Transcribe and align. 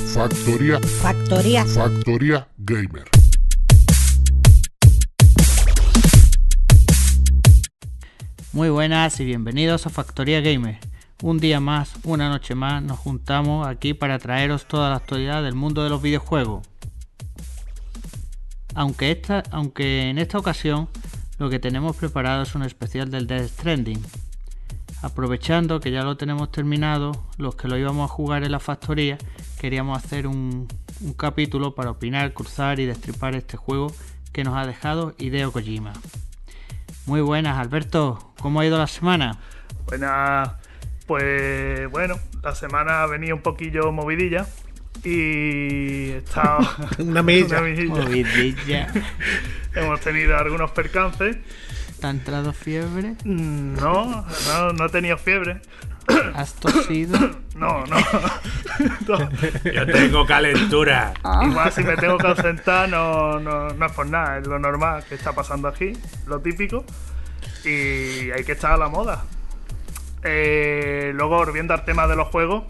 Factoría. 0.00 0.80
Factor, 0.80 0.80
Factoría. 0.80 0.80
factoría. 0.80 1.66
Factoría 1.66 2.48
Gamer. 2.56 3.04
Muy 8.52 8.70
buenas 8.70 9.20
y 9.20 9.26
bienvenidos 9.26 9.86
a 9.86 9.90
Factoría 9.90 10.40
Gamer. 10.40 10.78
Un 11.22 11.38
día 11.38 11.60
más, 11.60 11.92
una 12.04 12.30
noche 12.30 12.54
más, 12.54 12.82
nos 12.82 12.98
juntamos 12.98 13.68
aquí 13.68 13.92
para 13.92 14.18
traeros 14.18 14.66
toda 14.66 14.88
la 14.88 14.96
actualidad 14.96 15.42
del 15.42 15.54
mundo 15.54 15.84
de 15.84 15.90
los 15.90 16.00
videojuegos. 16.00 16.66
Aunque, 18.74 19.10
esta, 19.10 19.42
aunque 19.50 20.08
en 20.08 20.18
esta 20.18 20.38
ocasión 20.38 20.88
lo 21.38 21.50
que 21.50 21.58
tenemos 21.58 21.94
preparado 21.96 22.42
es 22.42 22.54
un 22.54 22.62
especial 22.62 23.10
del 23.10 23.26
Death 23.26 23.50
Stranding. 23.50 24.02
Aprovechando 25.02 25.78
que 25.78 25.90
ya 25.90 26.02
lo 26.02 26.16
tenemos 26.16 26.50
terminado, 26.50 27.12
los 27.36 27.54
que 27.54 27.68
lo 27.68 27.76
íbamos 27.76 28.10
a 28.10 28.12
jugar 28.12 28.44
en 28.44 28.52
la 28.52 28.60
factoría, 28.60 29.18
queríamos 29.60 30.02
hacer 30.02 30.26
un, 30.26 30.66
un 31.02 31.12
capítulo 31.12 31.74
para 31.74 31.90
opinar, 31.90 32.32
cruzar 32.32 32.80
y 32.80 32.86
destripar 32.86 33.34
este 33.34 33.58
juego 33.58 33.92
que 34.32 34.42
nos 34.42 34.56
ha 34.56 34.66
dejado 34.66 35.14
Hideo 35.18 35.52
Kojima. 35.52 35.92
Muy 37.04 37.20
buenas, 37.20 37.58
Alberto. 37.58 38.32
¿Cómo 38.40 38.60
ha 38.60 38.66
ido 38.66 38.78
la 38.78 38.86
semana? 38.86 39.38
Buenas, 39.86 40.50
pues 41.06 41.90
bueno, 41.90 42.14
la 42.42 42.54
semana 42.54 43.04
venía 43.04 43.34
un 43.34 43.42
poquillo 43.42 43.92
movidilla 43.92 44.46
y 45.04 46.10
he 46.12 46.16
estado 46.18 46.60
Una 46.98 47.22
milla. 47.22 47.60
Movidilla. 47.60 48.86
Hemos 49.74 50.00
tenido 50.00 50.38
algunos 50.38 50.70
percances. 50.70 51.36
¿Te 52.00 52.06
ha 52.06 52.10
entrado 52.10 52.54
fiebre? 52.54 53.14
Mm, 53.24 53.74
No, 53.74 54.24
no, 54.48 54.72
no 54.72 54.86
he 54.86 54.88
tenido 54.88 55.18
fiebre. 55.18 55.60
¿Has 56.34 56.54
tosido? 56.54 57.18
No, 57.60 57.84
no. 57.86 57.96
No. 59.06 59.18
Yo 59.70 59.86
tengo 59.86 60.24
calentura. 60.24 61.12
Igual 61.42 61.70
si 61.72 61.82
me 61.82 61.94
tengo 61.96 62.16
que 62.16 62.28
ausentar 62.28 62.88
no, 62.88 63.38
no, 63.38 63.68
no 63.68 63.86
es 63.86 63.92
por 63.92 64.06
nada, 64.06 64.38
es 64.38 64.46
lo 64.46 64.58
normal 64.58 65.04
que 65.06 65.14
está 65.14 65.34
pasando 65.34 65.68
aquí, 65.68 65.92
lo 66.26 66.40
típico. 66.40 66.86
Y 67.64 68.30
hay 68.30 68.44
que 68.46 68.52
estar 68.52 68.72
a 68.72 68.76
la 68.78 68.88
moda. 68.88 69.24
Eh, 70.22 71.12
luego, 71.14 71.36
volviendo 71.36 71.74
al 71.74 71.84
tema 71.84 72.06
de 72.06 72.16
los 72.16 72.28
juegos, 72.28 72.64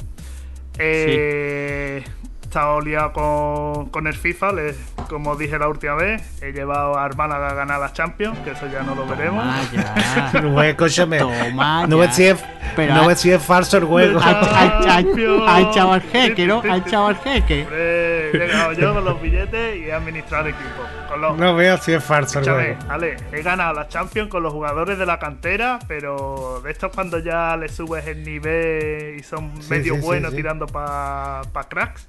eh, 0.78 2.02
estado 2.50 2.80
liado 2.80 3.12
con, 3.12 3.90
con 3.90 4.08
el 4.08 4.14
FIFA, 4.14 4.52
le- 4.52 4.74
como 5.08 5.36
dije 5.36 5.56
la 5.58 5.68
última 5.68 5.94
vez, 5.94 6.42
he 6.42 6.50
llevado 6.52 6.98
a 6.98 7.08
Málaga 7.10 7.50
a 7.50 7.54
ganar 7.54 7.78
la 7.80 7.92
Champions, 7.92 8.38
que 8.40 8.50
eso 8.50 8.66
ya 8.66 8.82
no 8.82 8.94
lo 8.96 9.06
veremos. 9.06 9.44
Ya. 9.72 10.40
No, 10.42 10.60
escúchame. 10.62 11.18
Toma 11.18 11.86
No 11.86 12.02
ya. 12.02 12.10
si 12.12 12.24
es, 12.26 12.44
Pero 12.74 12.94
no 12.94 13.02
ha- 13.02 13.06
ves 13.08 13.20
si 13.20 13.30
es 13.30 13.40
falso 13.42 13.76
el 13.76 13.84
juego. 13.84 14.18
Ha, 14.22 15.60
echado 15.60 15.92
al 15.92 16.02
jeque, 16.02 16.46
¿no? 16.46 16.60
Ha 16.68 16.78
echado 16.78 17.06
al 17.08 17.16
jeque. 17.18 17.66
He 17.70 18.36
llegado 18.36 18.72
yo 18.72 18.94
con 18.94 19.04
los 19.04 19.20
billetes 19.22 19.76
y 19.76 19.84
he 19.84 19.92
administrado 19.92 20.46
el 20.46 20.54
equipo. 20.54 20.82
Con 21.08 21.20
los, 21.20 21.36
No 21.38 21.54
veo 21.54 21.76
si 21.78 21.92
es 21.92 22.02
falso 22.02 22.40
el 22.40 22.44
juego. 22.50 22.78
Ale, 22.88 23.16
he 23.32 23.42
ganado 23.42 23.74
la 23.74 23.88
Champions 23.88 24.28
con 24.28 24.42
los 24.42 24.52
jugadores 24.52 24.98
de 24.98 25.06
la 25.06 25.18
cantera, 25.18 25.78
pero 25.88 26.60
de 26.64 26.70
estos 26.72 26.92
cuando 26.92 27.18
ya 27.18 27.56
le 27.56 27.68
subes 27.68 28.06
el 28.06 28.22
nivel 28.24 29.16
y 29.18 29.22
son 29.22 29.50
Sí, 29.62 29.70
medio 29.70 29.94
sí, 29.96 30.00
buenos 30.00 30.30
sí. 30.30 30.36
tirando 30.36 30.66
para 30.66 31.42
cracks, 31.68 32.08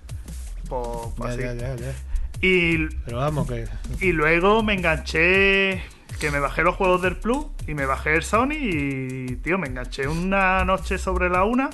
Ya, 1.17 1.25
así. 1.25 1.39
ya, 1.41 1.53
ya, 1.53 1.75
ya. 1.75 1.93
Y, 2.41 2.87
Pero 3.05 3.17
vamos, 3.17 3.47
que. 3.47 3.67
y 3.99 4.11
luego 4.13 4.63
me 4.63 4.73
enganché, 4.73 5.83
que 6.19 6.31
me 6.31 6.39
bajé 6.39 6.63
los 6.63 6.75
juegos 6.75 7.01
del 7.01 7.17
Plus 7.17 7.45
y 7.67 7.73
me 7.75 7.85
bajé 7.85 8.15
el 8.15 8.23
Sony 8.23 8.53
y, 8.53 9.35
tío, 9.37 9.57
me 9.59 9.67
enganché 9.67 10.07
una 10.07 10.65
noche 10.65 10.97
sobre 10.97 11.29
la 11.29 11.43
una 11.43 11.69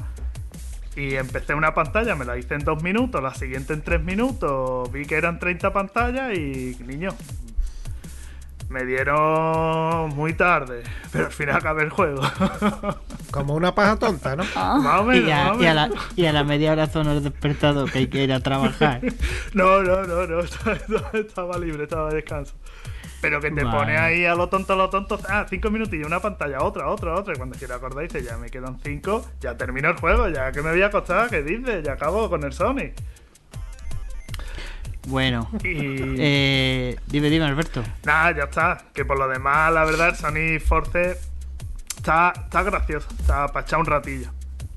y 0.95 1.15
empecé 1.15 1.53
una 1.53 1.73
pantalla, 1.73 2.15
me 2.15 2.25
la 2.25 2.37
hice 2.37 2.55
en 2.55 2.63
dos 2.65 2.81
minutos, 2.83 3.21
la 3.21 3.33
siguiente 3.33 3.73
en 3.73 3.81
tres 3.83 4.01
minutos, 4.03 4.91
vi 4.91 5.05
que 5.05 5.15
eran 5.15 5.39
30 5.39 5.71
pantallas 5.71 6.35
y, 6.35 6.75
niño, 6.85 7.11
me 8.69 8.83
dieron 8.85 10.09
muy 10.09 10.33
tarde, 10.33 10.83
pero 11.11 11.27
al 11.27 11.31
final 11.31 11.55
acabé 11.57 11.83
el 11.83 11.89
juego. 11.89 12.21
Como 13.31 13.55
una 13.55 13.73
paja 13.73 13.97
tonta, 13.97 14.35
¿no? 14.35 14.43
más 14.55 14.99
o 15.01 15.03
menos, 15.03 15.27
Y 15.27 15.31
a, 15.31 15.43
más 15.45 15.57
o 15.57 15.61
y 15.63 15.65
a 15.67 15.73
la, 15.73 15.87
menos. 15.87 16.07
y 16.15 16.25
a 16.25 16.33
la 16.33 16.43
media 16.43 16.71
hora 16.73 16.87
sonó 16.87 17.11
el 17.13 17.23
despertador 17.23 17.91
que 17.91 17.99
hay 17.99 18.07
que 18.07 18.23
ir 18.23 18.33
a 18.33 18.39
trabajar. 18.39 19.01
No, 19.53 19.81
no, 19.81 20.03
no, 20.03 20.27
no, 20.27 20.39
estaba, 20.41 20.77
estaba 21.13 21.57
libre, 21.57 21.83
estaba 21.83 22.09
de 22.09 22.15
descanso. 22.17 22.53
Pero 23.19 23.41
que 23.41 23.49
te 23.49 23.63
Vale. 23.63 23.75
pone 23.77 23.97
ahí 23.97 24.25
a 24.25 24.35
lo 24.35 24.47
tonto, 24.47 24.73
a 24.73 24.75
lo 24.75 24.89
tonto. 24.91 25.19
Ah, 25.27 25.45
cinco 25.49 25.71
minutillos, 25.71 26.05
una 26.05 26.19
pantalla, 26.19 26.61
otra, 26.61 26.87
otra, 26.87 27.15
otra. 27.15 27.33
Y 27.33 27.37
cuando 27.37 27.57
quiera 27.57 27.75
acordar, 27.75 28.03
dice, 28.03 28.21
ya 28.23 28.37
me 28.37 28.49
quedan 28.49 28.77
cinco, 28.83 29.25
ya 29.39 29.57
termino 29.57 29.89
el 29.89 29.95
juego, 29.97 30.29
ya 30.29 30.51
que 30.51 30.61
me 30.61 30.69
voy 30.69 30.81
a 30.83 30.87
acostar, 30.87 31.27
¿qué 31.29 31.41
dices? 31.41 31.83
Ya 31.83 31.93
acabo 31.93 32.29
con 32.29 32.43
el 32.43 32.53
Sony. 32.53 32.91
Bueno, 35.07 35.49
Y. 35.63 36.15
eh, 36.19 36.95
dime, 37.07 37.29
dime, 37.29 37.45
Alberto. 37.45 37.81
Nada, 38.05 38.35
ya 38.35 38.43
está. 38.43 38.83
Que 38.93 39.05
por 39.05 39.17
lo 39.17 39.27
demás, 39.27 39.71
la 39.73 39.85
verdad, 39.85 40.09
el 40.09 40.15
Sony 40.15 40.59
Force 40.63 41.17
está, 41.95 42.33
está 42.35 42.63
gracioso. 42.63 43.07
Está 43.19 43.47
para 43.47 43.65
echar 43.65 43.79
un 43.79 43.85
ratillo. 43.85 44.29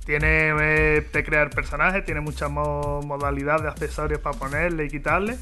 Tiene 0.04 0.48
eh, 0.60 1.06
de 1.12 1.24
crear 1.24 1.50
personajes, 1.50 2.04
tiene 2.04 2.20
muchas 2.20 2.50
mo- 2.50 3.00
modalidades 3.02 3.62
de 3.62 3.68
accesorios 3.68 4.20
para 4.20 4.38
ponerle 4.38 4.84
y 4.86 4.88
quitarle. 4.88 5.36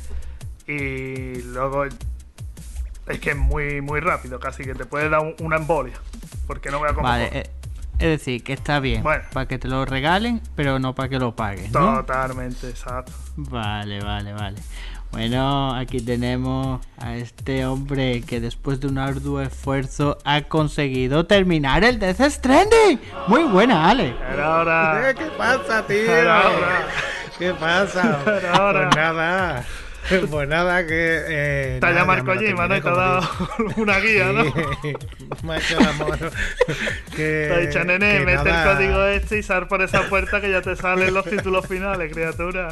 Y 0.66 1.43
luego 1.43 1.84
es 1.84 3.20
que 3.20 3.31
es 3.31 3.37
muy, 3.37 3.81
muy 3.81 4.00
rápido, 4.00 4.38
casi 4.41 4.65
que 4.65 4.75
te 4.75 4.84
puede 4.84 5.09
dar 5.09 5.20
un- 5.20 5.34
una 5.41 5.56
embolia. 5.56 5.94
Porque 6.47 6.70
no 6.70 6.78
voy 6.78 6.88
a 6.88 6.93
Vale, 6.93 7.31
eh, 7.32 7.50
es 7.99 8.09
decir, 8.09 8.43
que 8.45 8.53
está 8.53 8.81
bien 8.81 9.03
Bueno. 9.03 9.25
para 9.33 9.47
que 9.47 9.59
te 9.59 9.69
lo 9.69 9.85
regalen, 9.85 10.41
pero 10.55 10.79
no 10.79 10.95
para 10.95 11.09
que 11.09 11.19
lo 11.19 11.35
pagues, 11.37 11.73
¿no? 11.73 11.97
Totalmente, 11.99 12.69
exacto. 12.69 13.13
Vale, 13.37 14.01
vale, 14.03 14.33
vale. 14.33 14.59
Bueno, 15.11 15.75
aquí 15.75 16.01
tenemos 16.03 16.85
a 16.99 17.15
este 17.17 17.65
hombre 17.65 18.21
que 18.21 18.41
después 18.41 18.79
de 18.79 18.89
un 18.89 18.99
arduo 18.99 19.41
esfuerzo 19.41 20.19
ha 20.25 20.43
conseguido 20.43 21.25
terminar 21.25 21.83
el 21.83 21.99
Death 21.99 22.21
Stranding. 22.31 23.01
Muy 23.27 23.45
buena, 23.45 23.89
Ale. 23.89 24.15
Era 24.33 24.57
hora. 24.61 25.11
Eh, 25.11 25.15
¿Qué 25.17 25.25
pasa, 25.39 25.87
tío? 25.87 25.97
Era 26.15 26.41
hora. 26.41 26.87
¿Qué 27.39 27.55
pasa? 27.55 28.19
Pero 28.25 28.55
ahora- 28.55 28.91
Pues 28.91 28.97
nada. 28.97 29.65
Pues 30.31 30.49
nada, 30.49 30.87
que. 30.87 31.23
Eh, 31.29 31.79
Te 31.81 31.93
lo 31.93 32.25
Kojima, 32.25 32.67
¿no? 32.69 32.81
te 32.81 32.89
ha 32.89 32.93
dado 32.93 33.29
una 33.77 33.99
guía, 34.01 34.33
¿no? 34.33 34.45
Me 35.43 35.55
ha 35.55 35.59
hecho 35.59 35.79
el 35.79 35.87
amor. 35.87 36.19
que, 37.15 37.47
Te 37.49 37.55
ha 37.55 37.59
dicho, 37.59 37.85
nene, 37.85 38.21
mete 38.21 38.45
nada- 38.45 38.71
el 38.73 38.77
código 38.77 39.05
este 39.07 39.39
y 39.39 39.43
sal 39.43 39.69
por 39.69 39.83
esa 39.83 40.03
puerta 40.09 40.41
que 40.41 40.51
ya 40.51 40.63
te 40.63 40.75
salen 40.77 41.13
los 41.15 41.25
títulos 41.27 41.67
finales, 41.67 42.13
criatura. 42.13 42.69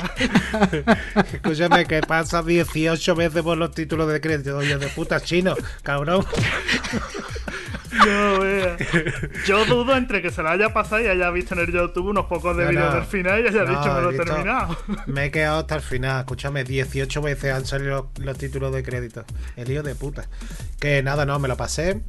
Escúchame, 1.32 1.86
que 1.86 2.00
pasa 2.00 2.42
18 2.42 3.14
veces 3.14 3.42
por 3.42 3.58
los 3.58 3.72
títulos 3.72 4.08
de 4.10 4.20
crédito. 4.20 4.56
Oye, 4.56 4.76
de 4.78 4.88
puta 4.88 5.20
chino, 5.20 5.54
cabrón. 5.82 6.24
No, 8.04 8.40
vea. 8.40 8.76
Yo 9.46 9.64
dudo 9.66 9.96
entre 9.96 10.20
que 10.22 10.30
se 10.30 10.42
la 10.42 10.52
haya 10.52 10.72
pasado 10.72 11.02
y 11.02 11.06
haya 11.06 11.30
visto 11.30 11.54
en 11.54 11.60
el 11.60 11.72
YouTube 11.72 12.06
unos 12.08 12.26
pocos 12.26 12.56
de 12.56 12.64
No, 12.64 12.70
vídeos 12.70 12.90
no. 12.90 12.94
del 12.96 13.04
final 13.04 13.44
y 13.44 13.48
haya 13.48 13.64
No, 13.64 13.70
dicho, 13.78 13.94
me 13.94 14.00
lo 14.02 14.10
he 14.10 14.16
terminado. 14.16 14.76
Me 15.06 15.24
he 15.26 15.30
quedado 15.30 15.60
hasta 15.60 15.76
el 15.76 15.82
final. 15.82 16.20
Escúchame, 16.20 16.64
18 16.64 17.22
veces 17.22 17.52
han 17.52 17.64
salido 17.66 18.10
los, 18.16 18.24
los 18.26 18.38
títulos 18.38 18.72
de 18.74 18.82
crédito. 18.82 19.24
El 19.56 19.68
lío 19.68 19.82
de 19.82 19.94
puta. 19.94 20.26
Que 20.80 21.02
nada, 21.02 21.24
no, 21.24 21.38
me 21.38 21.48
lo 21.48 21.56
pasé. 21.56 22.00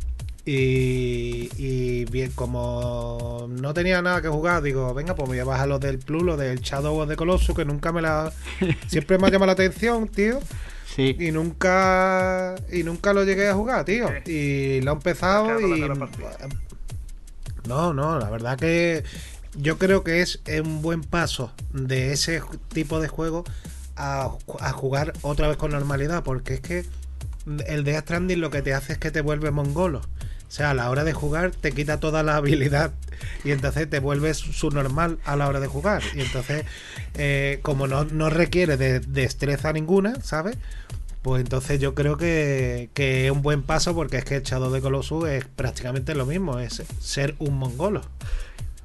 Y, 0.46 1.50
y 1.58 2.06
bien, 2.06 2.32
como 2.32 3.48
no 3.50 3.74
tenía 3.74 4.02
nada 4.02 4.22
que 4.22 4.30
jugar, 4.30 4.62
digo, 4.64 4.94
venga, 4.94 5.14
pues 5.14 5.28
me 5.28 5.36
voy 5.36 5.40
a 5.42 5.44
bajar 5.44 5.68
los 5.68 5.80
del 5.82 6.00
Plus, 6.00 6.24
los 6.24 6.40
del 6.40 6.62
Shadow 6.62 7.02
of 7.02 7.10
the 7.10 7.18
Colossus, 7.18 7.54
que 7.56 7.66
nunca 7.66 7.92
me 7.92 8.02
la. 8.02 8.32
Siempre 8.88 9.18
me 9.18 9.28
ha 9.28 9.30
llamado 9.30 9.48
la 9.48 9.52
atención, 9.54 10.08
tío. 10.08 10.40
Sí. 10.96 11.16
Y 11.20 11.32
nunca. 11.32 12.56
Y 12.72 12.84
nunca 12.84 13.14
lo 13.14 13.24
llegué 13.24 13.48
a 13.50 13.54
jugar, 13.54 13.86
tío. 13.86 14.08
Sí. 14.26 14.32
Y 14.32 14.82
lo 14.82 14.92
he 14.92 14.96
empezado 14.96 15.60
y. 15.60 15.82
partida. 15.82 16.38
No, 17.68 17.94
no, 17.94 18.18
la 18.18 18.30
verdad 18.30 18.58
que 18.58 19.04
yo 19.56 19.78
creo 19.78 20.04
que 20.04 20.22
es 20.22 20.42
un 20.64 20.82
buen 20.82 21.02
paso 21.02 21.52
de 21.74 22.14
ese 22.14 22.42
tipo 22.70 23.00
de 23.00 23.08
juego 23.08 23.44
a, 23.96 24.32
a 24.60 24.72
jugar 24.72 25.14
otra 25.22 25.48
vez 25.48 25.58
con 25.58 25.72
normalidad, 25.72 26.24
porque 26.24 26.56
es 26.56 26.62
que 26.62 26.86
el 27.68 27.84
Death 27.84 28.04
Stranding 28.04 28.40
lo 28.40 28.52
que 28.52 28.62
te 28.62 28.74
hace 28.74 28.94
es 28.94 29.00
que 29.00 29.12
te 29.12 29.22
vuelve 29.22 29.52
mongolo. 29.52 30.02
O 30.48 30.52
sea, 30.52 30.72
a 30.72 30.74
la 30.74 30.90
hora 30.90 31.04
de 31.04 31.12
jugar 31.14 31.52
te 31.52 31.72
quita 31.74 32.00
toda 32.00 32.24
la 32.24 32.38
habilidad 32.38 32.92
y 33.44 33.52
entonces 33.52 33.90
te 33.90 34.00
vuelves 34.00 34.38
subnormal 34.38 35.20
a 35.26 35.36
la 35.36 35.48
hora 35.48 35.60
de 35.60 35.68
jugar. 35.68 36.02
Y 36.16 36.22
entonces, 36.22 36.66
eh, 37.16 37.60
como 37.64 37.88
no, 37.88 38.06
no 38.06 38.30
requiere 38.30 38.78
de 38.78 39.00
destreza 39.02 39.74
ninguna, 39.74 40.22
¿sabes? 40.22 40.58
Pues 41.22 41.42
entonces 41.42 41.82
yo 41.82 41.94
creo 41.94 42.16
que, 42.16 42.90
que 42.94 43.26
es 43.26 43.32
un 43.32 43.42
buen 43.42 43.62
paso 43.62 43.94
porque 43.94 44.18
es 44.18 44.24
que 44.24 44.36
el 44.38 44.44
Shadow 44.44 44.72
de 44.72 44.80
Colossus 44.80 45.28
es 45.28 45.44
prácticamente 45.46 46.16
lo 46.16 46.26
mismo, 46.26 46.60
es 46.60 46.82
ser 47.02 47.36
un 47.40 47.58
mongolo. 47.58 48.02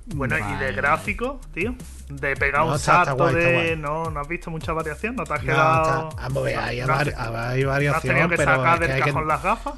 Bueno, 0.06 0.36
y 0.36 0.56
de 0.58 0.72
gráfico, 0.72 1.40
tío. 1.54 1.76
De 2.08 2.34
pegar 2.34 2.62
No, 2.62 2.70
un 2.70 2.74
está- 2.74 3.12
guay, 3.12 3.34
de. 3.36 3.52
guay. 3.52 3.76
No, 3.76 4.10
no 4.10 4.18
has 4.20 4.26
visto 4.26 4.50
mucha 4.50 4.72
variación, 4.72 5.14
no 5.14 5.22
te 5.22 5.34
has 5.34 5.40
No, 5.44 5.46
quedado. 5.52 6.08
está- 6.08 6.22
vamos 6.22 6.38
a 6.38 6.40
ver, 6.42 6.58
hay, 6.58 6.80
no 6.80 6.92
hay 6.94 7.04
no 7.06 7.06
has 7.06 7.52
tenido 7.52 7.68
variación, 7.70 8.30
que 8.30 8.36
pero 8.36 8.56
sacar 8.56 8.74
es 8.74 8.80
que 8.88 8.94
del 8.94 9.02
que, 9.04 9.10
cajón 9.10 9.28
las 9.28 9.42
gafas. 9.44 9.74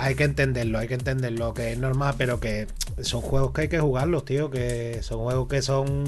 Hay 0.00 0.14
que 0.14 0.22
entenderlo, 0.24 0.78
hay 0.78 0.86
que 0.88 0.94
entenderlo, 0.94 1.52
que 1.54 1.72
es 1.72 1.78
normal, 1.78 2.14
pero 2.16 2.38
que 2.40 2.66
son 3.02 3.20
juegos 3.20 3.52
que 3.52 3.62
hay 3.62 3.68
que 3.68 3.80
jugarlos, 3.80 4.24
tío, 4.24 4.48
que 4.50 5.00
son 5.02 5.18
juegos 5.18 5.48
que 5.48 5.60
son 5.60 6.04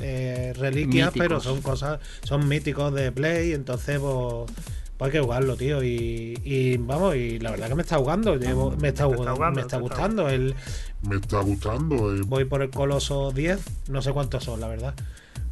eh, 0.00 0.52
reliquias, 0.56 1.08
Míticos. 1.08 1.12
pero 1.28 1.40
son 1.40 1.60
cosas, 1.60 1.98
son 2.22 2.46
míticos 2.48 2.94
de 2.94 3.10
Play, 3.12 3.52
entonces 3.52 3.98
pues, 3.98 4.50
pues 4.96 5.08
hay 5.08 5.10
que 5.12 5.20
jugarlo, 5.20 5.56
tío, 5.56 5.82
y, 5.82 6.38
y 6.44 6.76
vamos, 6.76 7.16
y 7.16 7.40
la 7.40 7.50
verdad 7.50 7.68
que 7.68 7.74
me 7.74 7.82
está 7.82 7.96
jugando, 7.98 8.36
llevo, 8.36 8.70
me 8.80 8.88
está, 8.88 9.04
jugando, 9.06 9.50
me 9.50 9.60
está 9.62 9.78
gustando, 9.78 10.28
el, 10.28 10.54
Me 11.02 11.16
está 11.16 11.40
gustando. 11.40 12.14
eh. 12.14 12.20
voy 12.24 12.44
por 12.44 12.62
el 12.62 12.70
Coloso 12.70 13.32
10, 13.32 13.58
no 13.88 14.00
sé 14.00 14.12
cuántos 14.12 14.44
son, 14.44 14.60
la 14.60 14.68
verdad. 14.68 14.94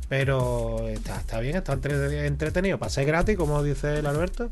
Pero 0.09 0.89
está, 0.89 1.19
está 1.19 1.41
bien, 1.41 1.57
está 1.57 1.73
entre- 1.73 2.27
entretenido. 2.27 2.79
Pasé 2.79 3.05
gratis, 3.07 3.35
como 3.37 3.63
dice 3.63 3.99
el 3.99 4.07
Alberto. 4.07 4.51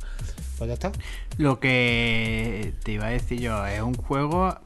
Pues 0.60 0.68
ya 0.68 0.74
está. 0.74 0.92
Lo 1.38 1.58
que 1.58 2.74
te 2.82 2.92
iba 2.92 3.06
a 3.06 3.10
decir 3.10 3.40
yo, 3.40 3.64
es 3.64 3.80
un 3.80 3.94
juego 3.94 4.60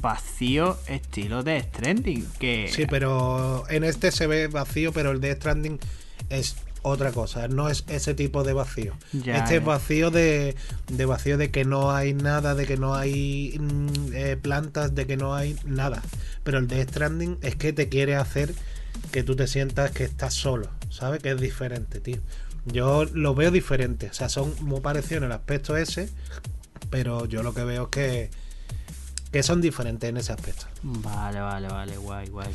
vacío 0.00 0.78
estilo 0.86 1.42
de 1.42 1.60
Stranding. 1.60 2.26
Que 2.38 2.70
Sí, 2.72 2.86
pero 2.88 3.68
en 3.68 3.84
este 3.84 4.10
se 4.10 4.26
ve 4.26 4.48
vacío, 4.48 4.94
pero 4.94 5.10
el 5.10 5.20
de 5.20 5.34
Stranding 5.34 5.78
es 6.30 6.56
otra 6.80 7.12
cosa. 7.12 7.48
No 7.48 7.68
es 7.68 7.84
ese 7.88 8.14
tipo 8.14 8.44
de 8.44 8.54
vacío. 8.54 8.94
Ya, 9.12 9.36
este 9.36 9.56
es 9.56 9.64
vacío 9.66 10.10
de, 10.10 10.56
de 10.90 11.04
vacío 11.04 11.36
de 11.36 11.50
que 11.50 11.66
no 11.66 11.90
hay 11.90 12.14
nada, 12.14 12.54
de 12.54 12.64
que 12.64 12.78
no 12.78 12.94
hay 12.94 13.58
mm, 13.60 14.14
eh, 14.14 14.38
plantas, 14.40 14.94
de 14.94 15.06
que 15.06 15.18
no 15.18 15.34
hay 15.34 15.54
nada. 15.66 16.00
Pero 16.44 16.56
el 16.56 16.66
de 16.66 16.82
Stranding 16.82 17.36
es 17.42 17.56
que 17.56 17.74
te 17.74 17.90
quiere 17.90 18.16
hacer 18.16 18.54
que 19.12 19.22
tú 19.22 19.36
te 19.36 19.48
sientas 19.48 19.90
que 19.90 20.04
estás 20.04 20.32
solo, 20.32 20.70
¿sabes? 20.88 21.22
Que 21.22 21.32
es 21.32 21.40
diferente, 21.40 22.00
tío. 22.00 22.20
Yo 22.72 23.04
lo 23.04 23.34
veo 23.34 23.50
diferente, 23.50 24.08
o 24.10 24.14
sea, 24.14 24.28
son 24.28 24.54
muy 24.60 24.80
parecidos 24.80 25.22
en 25.22 25.24
el 25.24 25.32
aspecto 25.32 25.76
ese, 25.76 26.08
pero 26.90 27.26
yo 27.26 27.42
lo 27.42 27.54
que 27.54 27.64
veo 27.64 27.84
es 27.84 27.88
que, 27.88 28.30
que 29.32 29.42
son 29.42 29.60
diferentes 29.60 30.08
en 30.08 30.16
ese 30.16 30.32
aspecto. 30.32 30.66
Vale, 30.82 31.40
vale, 31.40 31.68
vale, 31.68 31.96
guay, 31.96 32.28
guay. 32.28 32.52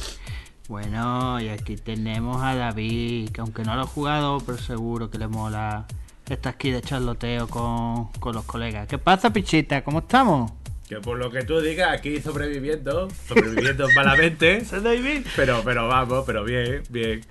Bueno, 0.68 1.42
y 1.42 1.50
aquí 1.50 1.75
tenemos 1.75 2.42
a 2.42 2.56
David, 2.56 3.30
que 3.31 3.42
aunque 3.42 3.63
no 3.63 3.75
lo 3.75 3.81
ha 3.81 3.88
jugado, 3.88 4.39
pero 4.45 4.57
seguro 4.57 5.10
que 5.10 5.18
le 5.18 5.27
mola. 5.27 5.86
Está 6.30 6.51
aquí 6.51 6.71
de 6.71 6.81
charloteo 6.81 7.50
con, 7.50 8.07
con 8.13 8.33
los 8.33 8.45
colegas. 8.45 8.88
¿Qué 8.88 8.98
pasa, 8.98 9.33
pichita? 9.33 9.83
¿Cómo 9.83 10.00
estamos? 10.00 10.54
Que 10.88 10.98
por 10.98 11.18
lo 11.18 11.31
que 11.31 11.44
tú 11.44 11.59
digas, 11.59 11.89
aquí 11.92 12.21
sobreviviendo, 12.21 13.09
sobreviviendo 13.27 13.88
malamente, 13.95 14.66
pero, 15.36 15.62
pero 15.66 15.88
vamos, 15.88 16.24
pero 16.25 16.44
bien, 16.45 16.83
bien. 16.89 17.21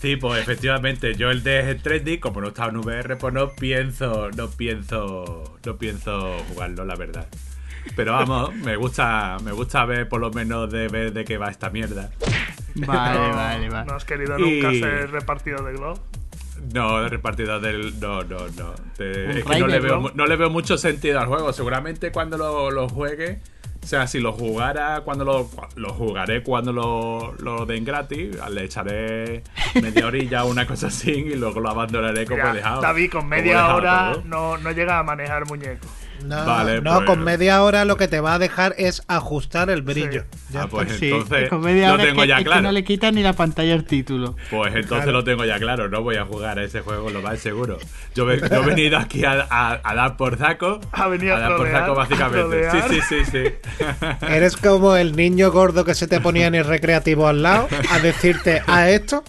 Sí, 0.00 0.16
pues 0.16 0.40
efectivamente, 0.42 1.14
yo 1.14 1.30
el 1.30 1.42
de 1.42 1.78
Stranding, 1.78 2.20
como 2.20 2.40
no 2.40 2.48
estaba 2.48 2.70
en 2.70 2.76
VR, 2.78 3.16
pues 3.16 3.32
no 3.32 3.50
pienso, 3.52 4.30
no 4.36 4.48
pienso, 4.50 5.58
no 5.64 5.76
pienso 5.76 6.36
jugarlo, 6.50 6.84
la 6.84 6.96
verdad. 6.96 7.26
Pero 7.96 8.12
vamos, 8.12 8.54
me 8.64 8.76
gusta, 8.76 9.38
me 9.42 9.52
gusta 9.52 9.84
ver 9.86 10.08
por 10.08 10.20
lo 10.20 10.30
menos 10.30 10.70
de 10.70 10.88
ver 10.88 11.12
de 11.12 11.24
qué 11.24 11.38
va 11.38 11.48
esta 11.50 11.70
mierda. 11.70 12.10
Vale, 12.74 13.18
No, 13.18 13.34
vale, 13.36 13.68
vale. 13.70 13.86
No 13.86 13.94
has 13.96 14.04
querido 14.04 14.36
nunca 14.38 14.72
Y- 14.72 14.80
ser 14.80 15.10
repartido 15.10 15.64
de 15.64 15.72
Globo. 15.72 15.98
No, 16.74 17.02
de 17.02 17.08
repartido 17.10 17.60
del. 17.60 17.98
No, 18.00 18.22
no, 18.24 18.38
no. 18.56 18.74
De- 18.98 19.38
es 19.40 19.44
que 19.44 19.58
no 19.58 19.66
le, 19.66 19.78
veo, 19.80 20.10
no 20.14 20.26
le 20.26 20.36
veo 20.36 20.50
mucho 20.50 20.76
sentido 20.78 21.20
al 21.20 21.26
juego. 21.26 21.52
Seguramente 21.52 22.10
cuando 22.12 22.36
lo, 22.38 22.70
lo 22.70 22.88
juegue. 22.88 23.40
O 23.82 23.86
sea, 23.86 24.06
si 24.06 24.18
lo 24.18 24.32
jugara, 24.32 25.02
cuando 25.02 25.24
lo, 25.24 25.48
lo 25.76 25.92
jugaré 25.92 26.42
cuando 26.42 26.72
lo, 26.72 27.34
lo 27.38 27.66
den 27.66 27.84
gratis, 27.84 28.36
le 28.50 28.64
echaré 28.64 29.44
media 29.80 30.06
orilla 30.06 30.44
o 30.44 30.50
una 30.50 30.66
cosa 30.66 30.88
así 30.88 31.10
y 31.10 31.34
luego 31.36 31.60
lo 31.60 31.70
abandonaré 31.70 32.24
como 32.26 32.38
Mira, 32.38 32.50
he 32.52 32.56
dejado. 32.56 32.82
David, 32.82 33.10
con 33.12 33.28
media 33.28 33.74
hora 33.74 34.16
no, 34.24 34.58
no 34.58 34.70
llega 34.72 34.98
a 34.98 35.02
manejar 35.02 35.46
muñecos. 35.46 35.88
No, 36.26 36.44
Vale, 36.44 36.80
no 36.80 36.94
pues- 36.96 37.06
con 37.06 37.22
media 37.24 37.62
hora 37.62 37.84
lo 37.84 37.96
que 37.96 38.08
te 38.08 38.20
va 38.20 38.34
a 38.34 38.38
dejar 38.38 38.74
es 38.78 39.02
ajustar 39.08 39.70
el 39.70 39.82
brillo. 39.82 40.22
Sí. 40.22 40.38
Ya 40.50 40.60
Ah, 40.60 40.64
está. 40.64 40.66
pues 40.68 40.92
Sí, 40.98 41.10
entonces 41.10 41.48
con 41.48 41.60
media 41.60 41.88
lo 41.88 41.94
hora 41.94 42.02
es 42.02 42.08
tengo 42.10 42.22
que, 42.22 42.28
ya 42.28 42.34
es 42.34 42.38
que 42.40 42.44
claro. 42.46 42.62
no 42.62 42.72
le 42.72 42.84
quitan 42.84 43.14
ni 43.14 43.22
la 43.22 43.32
pantalla 43.32 43.74
al 43.74 43.84
título. 43.84 44.36
Pues 44.50 44.74
entonces 44.74 45.04
Claro. 45.04 45.12
lo 45.12 45.24
tengo 45.24 45.44
ya 45.44 45.58
claro, 45.58 45.88
no 45.88 46.02
voy 46.02 46.16
a 46.16 46.24
jugar 46.24 46.58
a 46.58 46.64
ese 46.64 46.80
juego, 46.80 47.10
lo 47.10 47.20
más 47.22 47.38
seguro. 47.40 47.78
Yo, 48.14 48.30
he 48.30 48.36
venido 48.38 48.98
aquí 48.98 49.24
a, 49.24 49.46
a- 49.50 49.80
a 49.82 49.94
dar 49.94 50.16
por 50.16 50.38
saco. 50.38 50.80
Ha 50.92 51.08
venido 51.08 51.34
a 51.36 51.40
dar 51.40 51.56
por 51.56 51.70
saco 51.70 51.92
a 51.92 51.94
básicamente. 51.94 52.70
Sí, 52.70 52.78
sí, 52.90 53.00
sí, 53.08 53.30
sí. 53.30 53.84
Eres 54.28 54.56
como 54.56 54.96
el 54.96 55.14
niño 55.16 55.50
gordo 55.50 55.84
que 55.84 55.94
se 55.94 56.06
te 56.06 56.20
ponía 56.20 56.46
en 56.46 56.54
el 56.54 56.64
recreativo 56.64 57.28
al 57.28 57.42
lado 57.42 57.68
a 57.90 57.98
decirte 57.98 58.62
a 58.66 58.90
esto. 58.90 59.22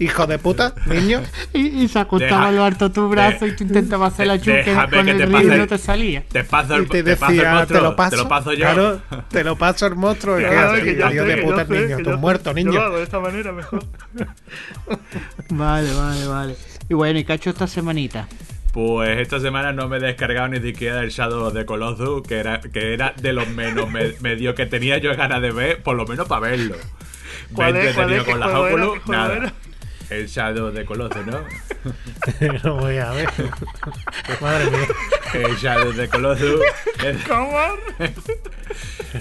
Hijo 0.00 0.26
de 0.28 0.38
puta, 0.38 0.74
niño. 0.86 1.20
Y, 1.52 1.82
y 1.82 1.88
se 1.88 1.98
acostaba 1.98 2.42
Deja- 2.46 2.52
lo 2.52 2.64
harto 2.64 2.92
tu 2.92 3.08
brazo 3.08 3.44
de- 3.46 3.50
y 3.50 3.56
tú 3.56 3.64
intentabas 3.64 4.12
hacer 4.14 4.28
la 4.28 4.38
déjame 4.38 4.96
con 4.96 5.04
que 5.06 5.10
el 5.12 5.18
te 5.18 5.26
río 5.26 5.54
y 5.54 5.58
no 5.58 5.66
te 5.66 5.78
salía. 5.78 6.22
Te 6.30 6.44
paso 6.44 6.76
el, 6.76 6.84
Y 6.84 6.86
te 6.86 7.02
te 7.02 7.16
paso 7.16 7.32
el 7.32 7.36
decía, 7.38 7.52
monstruo, 7.54 7.78
te 7.80 7.84
lo 7.84 7.96
paso. 7.96 8.10
te 8.10 8.16
lo 8.22 8.28
paso 8.28 8.52
yo. 8.52 8.58
Claro, 8.60 9.00
te 9.28 9.44
lo 9.44 9.56
paso 9.56 9.86
el 9.86 9.96
monstruo. 9.96 10.36
que 10.36 10.42
sé, 10.48 10.48
de 10.48 11.36
que 11.36 11.42
puta 11.42 11.64
yo 11.66 11.74
niño. 11.74 11.96
que 11.96 12.02
Tú 12.04 12.10
yo 12.10 12.18
muerto, 12.18 12.50
Yo 12.50 12.56
lo 12.64 12.70
niño. 12.70 12.80
hago 12.80 12.96
de 12.98 13.02
esta 13.02 13.18
manera 13.20 13.50
mejor. 13.52 13.84
Vale, 15.50 15.92
vale, 15.94 16.26
vale. 16.26 16.56
Y 16.88 16.94
bueno, 16.94 17.18
¿y 17.18 17.24
qué 17.24 17.32
ha 17.32 17.34
hecho 17.36 17.50
esta 17.50 17.66
semanita? 17.66 18.28
Pues 18.72 19.18
esta 19.18 19.40
semana 19.40 19.72
no 19.72 19.88
me 19.88 19.96
he 19.96 20.00
descargado 20.00 20.48
ni 20.48 20.60
siquiera 20.60 21.00
el 21.02 21.10
Shadow 21.10 21.46
of 21.46 21.54
the 21.54 21.64
Colossus, 21.64 22.22
que 22.26 22.36
era, 22.38 22.60
que 22.60 22.92
era 22.94 23.14
de 23.20 23.32
los 23.32 23.48
menos 23.48 23.90
me- 23.90 24.12
medio 24.20 24.54
que 24.54 24.66
tenía 24.66 24.98
yo 24.98 25.14
ganas 25.16 25.42
de 25.42 25.50
ver, 25.50 25.82
por 25.82 25.96
lo 25.96 26.06
menos 26.06 26.28
para 26.28 26.42
verlo. 26.42 26.76
¿Cuál 27.54 27.72
Me 27.74 27.80
he 27.80 27.88
es? 27.88 27.94
¿Cuál 27.94 28.10
entretenido 28.12 28.20
es? 28.20 28.24
¿Qué 28.24 28.32
con 28.32 28.40
era? 28.42 28.60
Oculus, 28.60 28.92
¿Qué 28.94 29.00
juego 29.00 29.22
nada. 29.22 29.36
era? 29.36 29.52
El 30.10 30.26
Shadow 30.26 30.72
the 30.72 30.84
Colossus, 30.86 31.26
¿no? 31.26 31.40
No 32.64 32.76
voy 32.76 32.96
a 32.98 33.10
ver. 33.10 33.28
Madre 34.40 34.70
mía. 34.70 34.86
El 35.34 35.56
Shadow 35.56 35.92
the 35.92 36.08
Colossus. 36.08 36.60
es- 37.04 37.24
¿Cómo? 37.28 37.58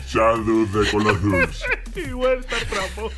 Shadow 0.08 0.66
de 0.72 0.90
Colossus. 0.92 1.64
Y 1.96 2.10
vuelta 2.12 2.56
trapo. 2.70 3.12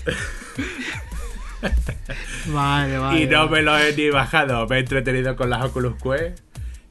Vale, 2.47 2.97
vale. 2.97 3.19
y 3.21 3.27
no 3.27 3.47
me 3.49 3.61
lo 3.61 3.77
he 3.77 3.93
ni 3.95 4.09
bajado. 4.09 4.65
Me 4.67 4.77
he 4.77 4.79
entretenido 4.79 5.35
con 5.35 5.49
las 5.49 5.63
Oculus 5.65 5.95
Quest. 6.01 6.39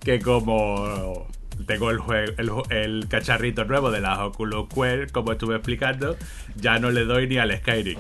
Que 0.00 0.20
como 0.20 1.26
tengo 1.66 1.90
el, 1.90 2.00
el, 2.70 3.06
cacharrito 3.08 3.64
nuevo 3.64 3.90
de 3.90 4.00
las 4.00 4.19
Oculus 4.20 4.66
Quest, 4.72 5.12
como 5.12 5.32
estuve 5.32 5.56
explicando, 5.56 6.17
ya 6.56 6.79
no 6.79 6.91
le 6.91 7.05
doy 7.05 7.27
ni 7.29 7.38
al 7.38 7.56
Skyrim. 7.58 7.98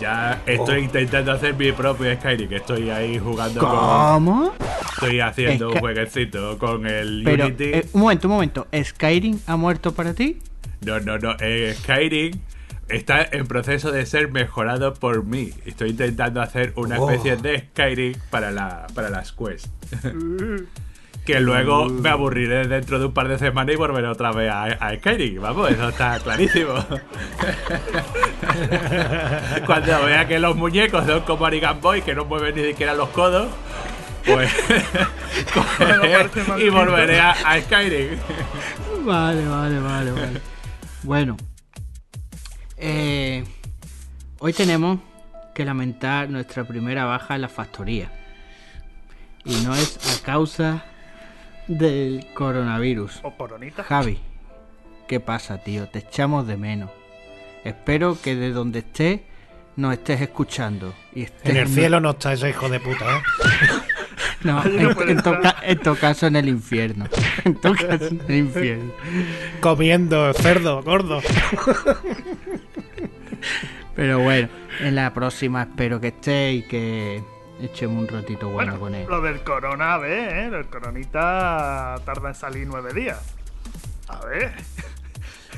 Ya 0.00 0.40
estoy 0.46 0.80
Oh. 0.80 0.84
intentando 0.84 1.32
hacer 1.32 1.54
mi 1.54 1.72
propio 1.72 2.14
Skyrim. 2.14 2.52
Estoy 2.54 2.88
ahí 2.90 3.18
jugando 3.18 3.60
con. 3.60 3.70
¿Cómo? 3.70 4.54
Estoy 4.94 5.20
haciendo 5.20 5.70
un 5.70 5.78
jueguecito 5.78 6.56
con 6.58 6.86
el 6.86 7.22
Pero, 7.24 7.46
Unity. 7.46 7.64
eh, 7.64 7.86
un 7.92 8.00
momento, 8.00 8.28
un 8.28 8.34
momento. 8.34 8.66
¿Skyrim 8.82 9.38
ha 9.46 9.56
muerto 9.56 9.92
para 9.92 10.14
ti? 10.14 10.38
No, 10.86 11.00
no, 11.00 11.18
no. 11.18 11.36
eh, 11.40 11.74
Skyrim 11.78 12.32
está 12.88 13.22
en 13.30 13.46
proceso 13.46 13.92
de 13.92 14.06
ser 14.06 14.30
mejorado 14.32 14.94
por 14.94 15.22
mí. 15.24 15.50
Estoy 15.66 15.90
intentando 15.90 16.40
hacer 16.40 16.72
una 16.76 16.98
Oh. 16.98 17.10
especie 17.10 17.36
de 17.36 17.58
Skyrim 17.70 18.14
para, 18.30 18.50
la, 18.50 18.86
para 18.94 19.10
las 19.10 19.32
Quest. 19.32 19.66
que 21.30 21.40
luego 21.40 21.88
me 21.88 22.08
aburriré 22.08 22.66
dentro 22.66 22.98
de 22.98 23.06
un 23.06 23.12
par 23.12 23.28
de 23.28 23.38
semanas 23.38 23.74
y 23.74 23.78
volveré 23.78 24.08
otra 24.08 24.32
vez 24.32 24.50
a, 24.50 24.64
a 24.64 24.96
Skyrim. 24.96 25.40
Vamos, 25.40 25.70
eso 25.70 25.88
está 25.88 26.18
clarísimo. 26.22 26.74
Cuando 29.64 30.04
vea 30.04 30.26
que 30.26 30.40
los 30.40 30.56
muñecos 30.56 31.06
son 31.06 31.20
como 31.20 31.46
Arigan 31.46 31.80
Boy, 31.80 32.02
que 32.02 32.14
no 32.14 32.24
mueven 32.24 32.56
ni 32.56 32.64
siquiera 32.64 32.94
los 32.94 33.10
codos, 33.10 33.48
pues 34.24 34.52
y 36.58 36.68
volveré 36.68 37.20
a, 37.20 37.30
a 37.30 37.60
Skyrim. 37.60 38.18
Vale, 39.04 39.46
vale, 39.46 39.78
vale, 39.78 40.10
vale. 40.10 40.40
Bueno. 41.04 41.36
Eh, 42.76 43.44
hoy 44.38 44.52
tenemos 44.52 44.98
que 45.54 45.64
lamentar 45.64 46.28
nuestra 46.28 46.64
primera 46.64 47.04
baja 47.04 47.36
en 47.36 47.42
la 47.42 47.48
factoría. 47.48 48.10
Y 49.44 49.54
no 49.60 49.74
es 49.74 50.18
a 50.18 50.24
causa 50.24 50.84
del 51.78 52.26
coronavirus. 52.34 53.20
O 53.22 53.30
poronita. 53.36 53.84
Javi, 53.84 54.18
¿qué 55.08 55.20
pasa, 55.20 55.58
tío? 55.58 55.88
Te 55.88 56.00
echamos 56.00 56.46
de 56.46 56.56
menos. 56.56 56.90
Espero 57.64 58.18
que 58.20 58.34
de 58.34 58.50
donde 58.50 58.80
estés 58.80 59.20
nos 59.76 59.92
estés 59.92 60.20
escuchando. 60.20 60.92
Y 61.14 61.22
estés 61.22 61.50
En 61.50 61.56
el 61.56 61.68
cielo 61.68 62.00
no 62.00 62.10
está 62.10 62.32
ese 62.32 62.50
hijo 62.50 62.68
de 62.68 62.80
puta, 62.80 63.04
¿eh? 63.16 63.20
No, 64.42 64.64
no 64.64 65.02
en, 65.02 65.22
to- 65.22 65.38
en 65.62 65.78
todo 65.80 65.96
caso 65.96 66.26
en 66.26 66.36
el 66.36 66.48
infierno. 66.48 67.06
En 67.44 67.54
todo 67.60 67.74
caso 67.74 68.06
en 68.08 68.20
el 68.28 68.36
infierno. 68.36 68.92
Comiendo 69.60 70.32
cerdo, 70.34 70.82
gordo. 70.82 71.20
Pero 73.94 74.20
bueno, 74.20 74.48
en 74.80 74.94
la 74.94 75.12
próxima 75.12 75.62
espero 75.62 76.00
que 76.00 76.08
esté 76.08 76.52
y 76.54 76.62
que 76.62 77.22
echemos 77.66 78.02
un 78.02 78.08
ratito 78.08 78.48
bueno, 78.48 78.72
Bueno, 78.72 78.80
con 78.80 78.94
él. 78.94 79.06
lo 79.08 79.20
del 79.20 79.40
corona, 79.42 79.94
a 79.94 79.98
ver, 79.98 80.36
¿eh? 80.36 80.46
El 80.58 80.66
coronita 80.66 81.96
tarda 82.04 82.28
en 82.30 82.34
salir 82.34 82.66
nueve 82.66 82.92
días. 82.94 83.18
A 84.08 84.24
ver, 84.26 84.52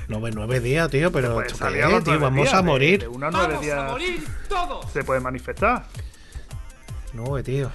Nueve, 0.08 0.30
nueve 0.34 0.60
días, 0.60 0.90
tío, 0.90 1.10
pero 1.12 1.34
pues 1.34 1.46
¿esto 1.48 1.58
salir 1.60 1.78
qué 1.78 1.84
a 1.84 1.86
es, 1.86 1.92
los 1.92 2.04
tío? 2.04 2.12
nueve 2.14 2.24
Vamos 2.26 2.42
días, 2.44 2.54
a 2.54 2.56
de- 2.58 2.62
morir. 2.64 3.00
De 3.00 3.08
nueve 3.18 3.58
días 3.60 3.92
se 4.92 5.04
puede 5.04 5.20
manifestar. 5.20 5.84
No, 7.14 7.42
tío. 7.42 7.70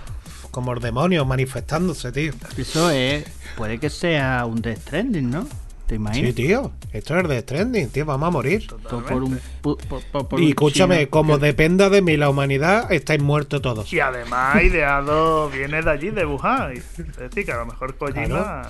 Como 0.52 0.74
el 0.74 0.80
demonio 0.80 1.26
manifestándose, 1.26 2.12
tío. 2.12 2.34
Eso 2.58 2.90
es. 2.92 3.26
Puede 3.56 3.80
que 3.80 3.90
sea 3.90 4.46
un 4.46 4.62
Death 4.62 4.80
Stranding, 4.82 5.30
¿no? 5.30 5.48
¿Te 5.88 5.96
Sí, 5.96 5.96
imaginas? 5.96 6.36
tío. 6.36 6.72
Esto 6.92 7.18
es 7.18 7.28
de 7.30 7.42
trending, 7.44 7.90
tío. 7.90 8.06
Vamos 8.06 8.28
a 8.28 8.32
morir. 8.32 8.68
Todo 8.68 9.04
por 9.06 9.24
un, 9.24 9.40
pu- 9.64 9.78
por- 9.88 10.04
por- 10.04 10.28
por 10.28 10.40
Y 10.40 10.50
escúchame, 10.50 10.98
chino 11.00 11.10
como 11.12 11.38
dependa 11.38 11.90
de 11.90 12.02
mí 12.02 12.18
la 12.18 12.30
humanidad, 12.30 12.92
estáis 12.92 13.22
muertos 13.24 13.62
todos. 13.62 13.92
Y 13.94 14.00
además, 14.02 14.62
ideado 14.62 15.50
viene 15.50 15.82
de 15.82 15.90
allí, 15.90 16.10
de 16.10 16.26
Wuhan. 16.26 16.74
Es 16.74 16.98
decir, 17.18 17.46
que 17.46 17.52
a 17.54 17.58
lo 17.58 17.66
mejor 17.68 17.96
Kojima. 17.96 18.70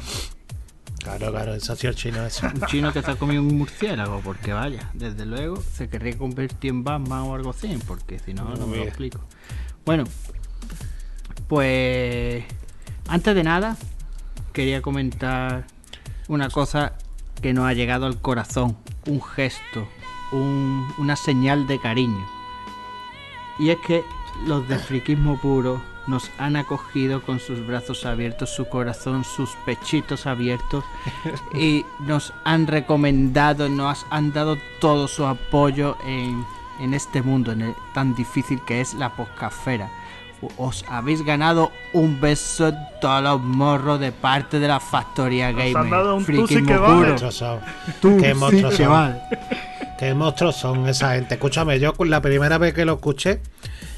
Claro, 1.00 1.32
claro, 1.32 1.54
eso 1.56 1.74
ha 1.74 1.76
sido 1.76 1.92
el 1.92 1.96
chino 1.96 2.26
eso. 2.26 2.46
Un 2.54 2.62
chino 2.68 2.92
que 2.94 3.02
se 3.02 3.12
ha 3.12 3.16
comido 3.16 3.42
un 3.42 3.58
murciélago, 3.58 4.20
porque 4.24 4.52
vaya, 4.54 4.90
desde 4.94 5.26
luego 5.26 5.62
se 5.74 5.88
querría 5.90 6.18
convertir 6.18 6.70
en 6.72 6.84
Batman 6.84 7.22
o 7.22 7.34
algo 7.36 7.52
así, 7.52 7.80
porque 7.88 8.20
si 8.20 8.34
no, 8.34 8.44
no 8.56 8.68
me 8.68 8.78
lo 8.78 8.84
explico. 8.84 9.20
Bueno, 9.86 10.04
pues 11.48 12.44
antes 13.08 13.36
de 13.36 13.44
nada, 13.44 13.78
quería 14.54 14.82
comentar 14.82 15.66
una 16.28 16.50
cosa 16.50 16.94
que 17.42 17.54
nos 17.54 17.66
ha 17.66 17.74
llegado 17.74 18.06
al 18.06 18.20
corazón, 18.22 18.78
un 19.06 19.22
gesto, 19.22 19.88
un- 20.32 20.88
una 20.98 21.16
señal 21.16 21.68
de 21.68 21.80
cariño. 21.80 22.26
Y 23.60 23.70
es 23.70 23.78
que 23.86 24.04
los 24.46 24.68
de 24.68 24.78
friquismo 24.78 25.38
puro 25.40 25.82
nos 26.06 26.30
han 26.38 26.56
acogido 26.56 27.22
con 27.22 27.40
sus 27.40 27.66
brazos 27.68 28.06
abiertos, 28.06 28.50
su 28.56 28.70
corazón, 28.70 29.24
sus 29.26 29.52
pechitos 29.66 30.26
abiertos 30.26 30.84
y 31.54 31.86
nos 32.00 32.34
han 32.46 32.68
recomendado, 32.68 33.68
nos 33.68 34.06
han 34.10 34.32
dado 34.32 34.58
todo 34.80 35.08
su 35.08 35.26
apoyo 35.26 35.98
en, 36.06 36.46
en 36.80 36.94
este 36.94 37.22
mundo 37.22 37.52
en 37.52 37.62
el- 37.62 37.76
tan 37.94 38.16
difícil 38.16 38.62
que 38.66 38.80
es 38.82 38.94
la 38.94 39.10
poscafera. 39.16 39.90
Os 40.58 40.86
habéis 40.88 41.24
ganado 41.26 41.72
un 41.94 42.22
beso 42.22 42.68
en 42.68 42.76
todos 43.02 43.24
los 43.24 43.42
morros 43.42 44.00
de 44.00 44.12
parte 44.12 44.60
de 44.60 44.68
la 44.68 44.80
factoría 44.80 45.52
Nos 45.52 45.58
gamer. 45.64 45.78
han 45.78 45.90
dado 45.90 46.16
un 46.16 46.24
Friquismo 46.26 46.48
tusi 46.48 46.64
que 46.66 46.74
puro. 46.76 46.82
vale. 46.88 47.08
Monstruos 47.08 47.36
son. 47.36 47.60
Tú 48.00 48.18
Qué 48.22 48.28
sí 48.30 48.34
monstruos 48.36 48.76
que 48.78 48.84
son. 48.84 48.92
vale. 48.94 49.22
Qué 49.98 50.14
monstruos 50.14 50.56
son 50.56 50.88
esa 50.88 51.16
gente. 51.16 51.34
Escúchame, 51.36 51.80
yo 51.80 51.94
la 52.06 52.22
primera 52.22 52.60
vez 52.60 52.74
que 52.76 52.86
lo 52.86 52.94
escuché, 52.94 53.42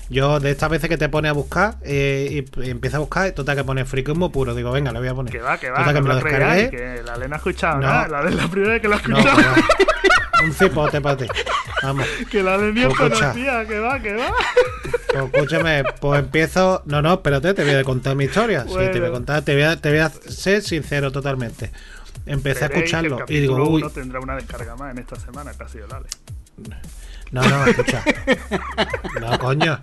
yo 0.10 0.40
de 0.40 0.52
estas 0.52 0.70
veces 0.70 0.88
que 0.90 0.98
te 0.98 1.10
pone 1.10 1.28
a 1.28 1.34
buscar 1.34 1.76
eh, 1.84 2.46
y 2.56 2.70
empieza 2.70 2.98
a 2.98 3.00
buscar, 3.02 3.30
total 3.32 3.58
que 3.58 3.64
pone 3.66 3.84
friquismo 3.84 4.32
puro. 4.32 4.56
Digo, 4.56 4.72
venga, 4.72 4.94
le 4.94 5.00
voy 5.00 5.10
a 5.10 5.14
poner. 5.14 5.34
Que 5.34 5.40
va, 5.42 5.58
que 5.58 5.70
va. 5.70 5.80
Total 5.80 5.94
que 5.96 6.00
no 6.00 6.08
me 6.08 6.14
lo 6.14 6.20
lo 6.22 6.26
descargué. 6.26 6.70
que 6.70 7.04
la 7.06 7.16
Elena 7.16 7.36
ha 7.36 7.38
escuchado 7.40 7.80
No. 7.82 7.88
La 7.88 8.08
la 8.08 8.48
primera 8.48 8.74
vez 8.74 8.82
que 8.82 8.88
lo 8.88 8.96
ha 8.96 9.02
No, 9.06 9.18
escuchado. 9.18 9.54
que. 9.56 10.46
Un 10.46 10.54
cipote 10.54 11.02
para 11.02 11.18
ti. 11.18 11.26
Vamos. 11.84 12.06
que 12.32 12.42
la 12.44 12.58
de 12.58 12.70
escucha. 12.82 12.98
conocía. 13.10 13.66
Que 13.68 13.80
va, 13.80 14.00
que 14.00 14.14
va. 14.16 14.32
Pues 15.12 15.24
escúchame, 15.34 15.84
pues 16.00 16.20
empiezo. 16.20 16.84
No, 16.86 17.02
no, 17.02 17.14
espérate, 17.14 17.54
te 17.54 17.64
voy 17.64 17.74
a 17.74 17.84
contar 17.84 18.16
mi 18.16 18.26
historia. 18.26 18.66
Sí, 18.68 18.74
te 18.74 19.00
voy 19.00 19.10
a 19.10 19.12
contar, 19.12 19.44
te 19.44 19.54
voy 19.54 19.64
a, 19.64 19.76
te 19.76 19.90
voy 19.90 20.00
a 20.00 20.10
ser 20.10 20.62
sincero 20.62 21.12
totalmente. 21.12 21.72
Empecé 22.26 22.66
a 22.66 22.68
Veréis 22.68 22.86
escucharlo 22.86 23.26
y 23.28 23.40
digo, 23.40 23.56
uy, 23.68 23.82
uno 23.82 23.92
tendrá 23.92 24.20
una 24.20 24.36
descarga 24.36 24.76
más 24.76 24.92
en 24.92 25.00
esta 25.00 25.16
semana, 25.16 25.52
que 25.54 25.64
ha 25.64 25.68
sido 25.68 25.86
el 25.86 25.94
Ale. 25.94 26.08
No, 27.32 27.42
no, 27.48 27.66
escucha. 27.66 28.04
No, 29.22 29.38
coño. 29.40 29.80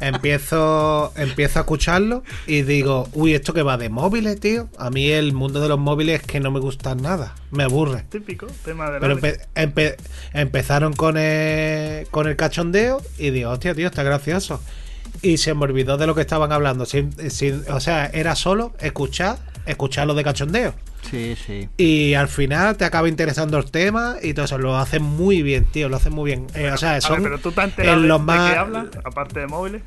Empiezo, 0.00 1.12
empiezo 1.16 1.58
a 1.58 1.62
escucharlo 1.62 2.22
y 2.46 2.62
digo, 2.62 3.08
uy, 3.14 3.34
esto 3.34 3.52
que 3.52 3.62
va 3.62 3.76
de 3.76 3.88
móviles, 3.88 4.38
tío. 4.38 4.68
A 4.78 4.90
mí 4.90 5.10
el 5.10 5.32
mundo 5.32 5.60
de 5.60 5.68
los 5.68 5.78
móviles 5.78 6.20
es 6.20 6.26
que 6.26 6.40
no 6.40 6.50
me 6.50 6.60
gusta 6.60 6.94
nada. 6.94 7.34
Me 7.50 7.64
aburre. 7.64 8.04
Típico 8.10 8.46
tema 8.64 8.90
de 8.90 9.00
Pero 9.00 9.18
empe- 9.18 9.40
empe- 9.54 9.96
empezaron 10.32 10.92
con 10.92 11.16
el, 11.16 12.06
con 12.08 12.28
el 12.28 12.36
cachondeo 12.36 13.00
y 13.18 13.30
digo, 13.30 13.50
hostia, 13.50 13.74
tío, 13.74 13.86
está 13.88 14.02
gracioso. 14.02 14.60
Y 15.24 15.38
se 15.38 15.54
me 15.54 15.64
olvidó 15.64 15.96
de 15.96 16.06
lo 16.06 16.14
que 16.14 16.20
estaban 16.20 16.52
hablando. 16.52 16.84
Sin- 16.86 17.12
sin- 17.30 17.64
o 17.70 17.80
sea, 17.80 18.06
era 18.06 18.36
solo 18.36 18.72
escuchar, 18.80 19.38
escuchar 19.66 20.06
lo 20.06 20.14
de 20.14 20.22
cachondeo. 20.22 20.74
Sí, 21.10 21.36
sí. 21.46 21.68
Y 21.76 22.14
al 22.14 22.28
final 22.28 22.76
te 22.76 22.84
acaba 22.84 23.08
interesando 23.08 23.58
el 23.58 23.70
tema 23.70 24.16
y 24.22 24.34
todo 24.34 24.44
eso. 24.46 24.58
Lo 24.58 24.76
hacen 24.76 25.02
muy 25.02 25.42
bien, 25.42 25.64
tío. 25.66 25.88
Lo 25.88 25.96
hacen 25.96 26.12
muy 26.14 26.26
bien. 26.30 26.46
Eh, 26.54 26.70
o 26.72 26.76
sea, 26.76 26.90
A 26.90 26.92
ver, 26.94 27.02
son 27.02 27.22
pero 27.22 27.38
tú 27.38 27.52
te 27.52 27.60
has 27.62 27.78
en 27.78 28.02
de, 28.02 28.08
los 28.08 28.20
de 28.20 28.24
más- 28.26 28.52
qué 28.52 28.58
hablan, 28.58 28.90
aparte 29.04 29.40
de 29.40 29.46
móviles. 29.46 29.82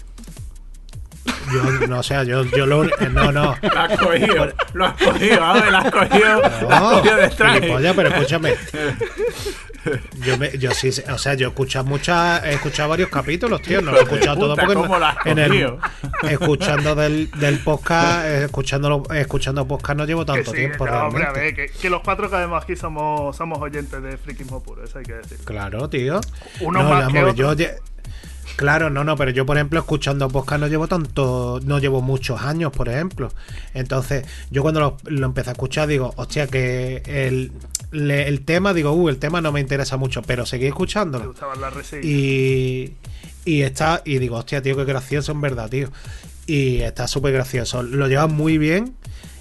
Yo, 1.53 1.87
no, 1.87 1.99
o 1.99 2.03
sea, 2.03 2.23
yo, 2.23 2.43
yo 2.45 2.65
lo. 2.65 2.83
eh, 2.85 2.89
No, 3.11 3.31
no. 3.31 3.55
Lo 3.61 3.79
has 3.79 3.97
cogido, 3.99 4.47
lo 4.73 4.85
has 4.85 4.93
cogido, 5.01 5.43
a 5.43 5.53
ver, 5.53 5.71
lo 5.71 5.77
has 5.77 5.91
cogido, 5.91 6.35
lo 6.39 6.45
has 6.45 6.61
No, 6.81 6.91
cogido 7.01 7.15
de 7.17 7.29
gilipollas, 7.29 7.95
pero 7.95 8.09
escúchame. 8.09 8.53
Yo, 10.25 10.37
me, 10.37 10.57
yo 10.57 10.71
sí, 10.71 10.89
o 11.11 11.17
sea, 11.17 11.33
yo 11.35 11.47
he 11.47 11.49
escuchado 11.49 11.85
muchas, 11.85 12.43
he 12.43 12.53
escuchado 12.53 12.89
varios 12.89 13.09
capítulos, 13.09 13.61
tío. 13.61 13.81
No 13.81 13.91
lo 13.91 13.99
he 13.99 14.03
escuchado 14.03 14.37
todo 14.37 14.55
porque 14.55 14.73
¿cómo 14.73 14.97
lo 14.97 15.05
has 15.05 15.17
en 15.25 15.39
el, 15.39 15.77
escuchando 16.29 16.95
del, 16.95 17.31
del 17.31 17.59
podcast, 17.59 18.25
eh, 18.25 18.45
escuchando, 18.45 19.03
escuchando 19.13 19.67
podcast 19.67 19.97
no 19.97 20.05
llevo 20.05 20.25
Que 20.25 20.33
tanto 20.33 20.51
sí, 20.51 20.57
tiempo 20.57 20.85
no, 20.85 21.07
hombre, 21.07 21.23
realmente. 21.23 21.39
a 21.39 21.43
ver, 21.43 21.71
que, 21.71 21.79
que 21.79 21.89
los 21.89 22.01
cuatro 22.01 22.29
que 22.29 22.35
vemos 22.35 22.63
aquí 22.63 22.75
somos, 22.75 23.35
somos 23.35 23.59
oyentes 23.59 24.01
de 24.01 24.17
friquismo 24.17 24.61
puro, 24.61 24.83
eso 24.83 24.99
hay 24.99 25.05
que 25.05 25.13
decir. 25.13 25.37
Claro, 25.45 25.89
tío. 25.89 26.19
Unos 26.61 26.83
no, 26.83 26.89
más 26.89 27.13
que 27.13 27.33
yo 27.35 27.55
Claro, 28.57 28.89
no, 28.89 29.03
no, 29.03 29.15
pero 29.15 29.31
yo, 29.31 29.45
por 29.45 29.55
ejemplo, 29.55 29.79
escuchando 29.79 30.27
podcast 30.29 30.59
no 30.59 30.67
llevo 30.67 30.87
tanto, 30.87 31.59
no 31.63 31.77
llevo 31.79 32.01
muchos 32.01 32.41
años, 32.41 32.71
por 32.71 32.89
ejemplo. 32.89 33.31
Entonces, 33.75 34.25
yo 34.49 34.63
cuando 34.63 34.79
lo, 34.79 34.97
lo 35.05 35.27
empecé 35.27 35.51
a 35.51 35.53
escuchar, 35.53 35.87
digo, 35.87 36.11
hostia, 36.17 36.47
que 36.47 37.03
el, 37.05 37.51
le- 37.91 38.27
el 38.27 38.41
tema, 38.41 38.73
digo, 38.73 38.91
uh, 38.93 39.09
el 39.09 39.17
tema 39.17 39.41
no 39.41 39.51
me 39.51 39.59
interesa 39.61 39.95
mucho, 39.97 40.23
pero 40.23 40.45
seguí 40.45 40.63
Me 40.63 40.69
escuchándolo. 40.69 41.27
gustaban 41.27 41.61
las 41.61 41.71
reseñas. 41.73 42.05
Y, 42.05 42.95
y 43.45 43.61
está, 43.61 44.01
y 44.03 44.17
digo, 44.17 44.37
hostia, 44.37 44.61
tío, 44.63 44.75
qué 44.75 44.85
gracioso 44.85 45.31
en 45.31 45.41
verdad, 45.41 45.69
tío. 45.69 45.89
Y 46.47 46.77
está 46.81 47.07
súper 47.07 47.33
gracioso. 47.33 47.83
Lo 47.83 48.07
llevan 48.07 48.33
muy 48.33 48.57
bien. 48.57 48.95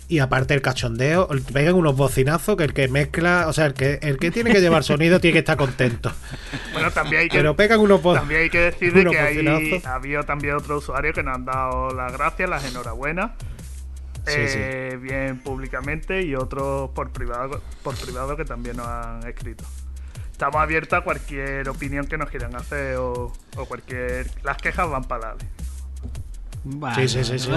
Y 0.09 0.21
aparte 0.21 0.55
el 0.55 0.63
cachondeo, 0.63 1.29
pegan 1.53 1.75
unos 1.75 1.97
bocinazos 1.97 2.57
que 2.57 2.63
el 2.63 2.73
que 2.73 2.87
mezcla, 2.87 3.47
o 3.49 3.53
sea, 3.53 3.67
el 3.67 3.75
que, 3.75 3.99
el 4.03 4.19
que 4.19 4.31
tiene 4.31 4.53
que 4.53 4.61
llevar 4.61 4.85
sonido 4.85 5.19
tiene 5.19 5.33
que 5.33 5.39
estar 5.41 5.57
contento. 5.57 6.13
Bueno, 6.73 6.93
también 6.93 7.23
hay 7.23 7.29
que, 7.29 7.39
Pero 7.39 7.57
pegan 7.57 7.81
unos 7.81 8.01
bo- 8.01 8.15
también 8.15 8.43
hay 8.43 8.51
que 8.51 8.61
decir 8.61 8.93
de 8.93 9.05
que 9.05 9.19
hay, 9.19 9.37
bocinazos. 9.45 9.85
ha 9.87 9.95
habido 9.97 10.23
también 10.23 10.55
otros 10.55 10.85
usuarios 10.85 11.13
que 11.13 11.25
nos 11.25 11.35
han 11.35 11.45
dado 11.45 11.91
las 11.93 12.13
gracias, 12.13 12.49
las 12.49 12.65
enhorabuenas. 12.65 13.33
Sí, 14.27 14.33
eh, 14.37 14.99
bien 15.01 15.39
públicamente 15.39 16.23
y 16.23 16.35
otros 16.37 16.91
por 16.91 17.11
privado 17.11 17.61
por 17.85 17.95
privado 17.97 18.37
que 18.37 18.45
también 18.45 18.77
nos 18.77 18.87
han 18.89 19.27
escrito. 19.27 19.65
Estamos 20.33 20.57
abiertos 20.57 20.99
a 20.99 21.03
cualquier 21.03 21.69
opinión 21.69 22.07
que 22.07 22.19
nos 22.19 22.29
quieran 22.31 22.55
hacer 22.57 22.97
o, 22.97 23.33
o 23.57 23.65
cualquier... 23.67 24.29
Las 24.45 24.57
quejas 24.59 24.89
van 24.91 25.05
para 25.05 25.31
Ale. 25.31 25.45
Vale, 26.65 27.09
Sí, 27.09 27.25
sí, 27.25 27.25
sí, 27.25 27.39
sí. 27.39 27.51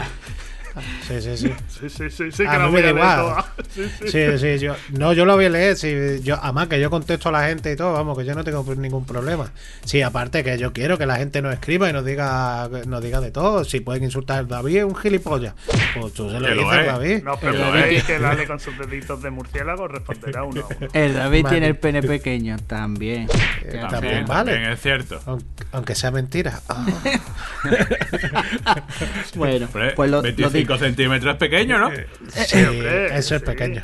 Sí, 1.07 1.21
sí, 1.21 1.37
sí. 1.37 1.53
Sí, 1.67 1.89
sí, 1.89 2.09
sí, 2.09 2.31
sí, 2.31 2.43
que 2.43 2.57
me 2.57 2.67
voy 2.67 2.81
a 2.83 2.93
leer. 2.93 3.43
Sí, 3.73 3.83
sí. 3.99 4.07
Sí, 4.09 4.37
sí, 4.37 4.59
yo, 4.59 4.75
no, 4.91 5.13
yo 5.13 5.25
lo 5.25 5.35
voy 5.35 5.45
a 5.45 5.49
leer. 5.49 5.75
Sí, 5.75 6.19
yo, 6.23 6.37
además 6.41 6.67
que 6.67 6.79
yo 6.79 6.89
contesto 6.89 7.29
a 7.29 7.31
la 7.31 7.47
gente 7.47 7.71
y 7.71 7.75
todo, 7.75 7.93
vamos, 7.93 8.17
que 8.17 8.25
yo 8.25 8.35
no 8.35 8.43
tengo 8.43 8.63
ningún 8.75 9.05
problema. 9.05 9.51
Sí, 9.83 10.01
aparte 10.01 10.43
que 10.43 10.57
yo 10.57 10.71
quiero 10.73 10.97
que 10.97 11.05
la 11.05 11.17
gente 11.17 11.41
nos 11.41 11.53
escriba 11.53 11.89
y 11.89 11.93
nos 11.93 12.05
diga, 12.05 12.69
nos 12.85 13.01
diga 13.03 13.19
de 13.21 13.31
todo. 13.31 13.63
Si 13.63 13.79
pueden 13.79 14.03
insultar 14.03 14.39
a 14.39 14.43
David, 14.43 14.77
es 14.77 14.83
un 14.83 14.95
gilipollas. 14.95 15.53
Pues 15.99 16.13
tú 16.13 16.29
se 16.29 16.39
lo 16.39 16.47
dices 16.49 16.65
a. 16.71 16.83
David. 16.83 17.23
No 17.23 17.37
Pero 17.39 17.75
es. 17.75 18.03
que 18.03 18.15
el 18.15 18.25
Ale 18.25 18.45
con 18.47 18.59
sus 18.59 18.77
deditos 18.77 19.21
de 19.21 19.29
murciélago 19.31 19.87
responderá 19.87 20.43
uno 20.43 20.61
a 20.61 20.65
uno. 20.67 20.87
El 20.93 21.13
David 21.13 21.43
Vale. 21.43 21.53
tiene 21.55 21.67
el 21.67 21.77
pene 21.77 22.01
pequeño 22.01 22.57
también. 22.67 23.27
Eh, 23.63 23.81
también 23.89 24.19
está. 24.19 24.33
vale. 24.33 24.51
También 24.53 24.71
es 24.73 24.81
cierto. 24.81 25.19
Aunque, 25.25 25.45
aunque 25.71 25.95
sea 25.95 26.11
mentira. 26.11 26.59
Ah, 26.69 26.85
Bueno, 29.35 29.67
pues 29.95 30.09
lo, 30.09 30.17
lo 30.17 30.21
25 30.21 30.68
di- 30.77 30.85
centímetros 30.85 31.33
es 31.33 31.39
pequeño, 31.39 31.77
¿no? 31.77 31.89
sí, 32.29 32.63
hombre, 32.63 33.17
eso 33.17 33.35
es 33.35 33.41
sí. 33.41 33.45
pequeño. 33.45 33.81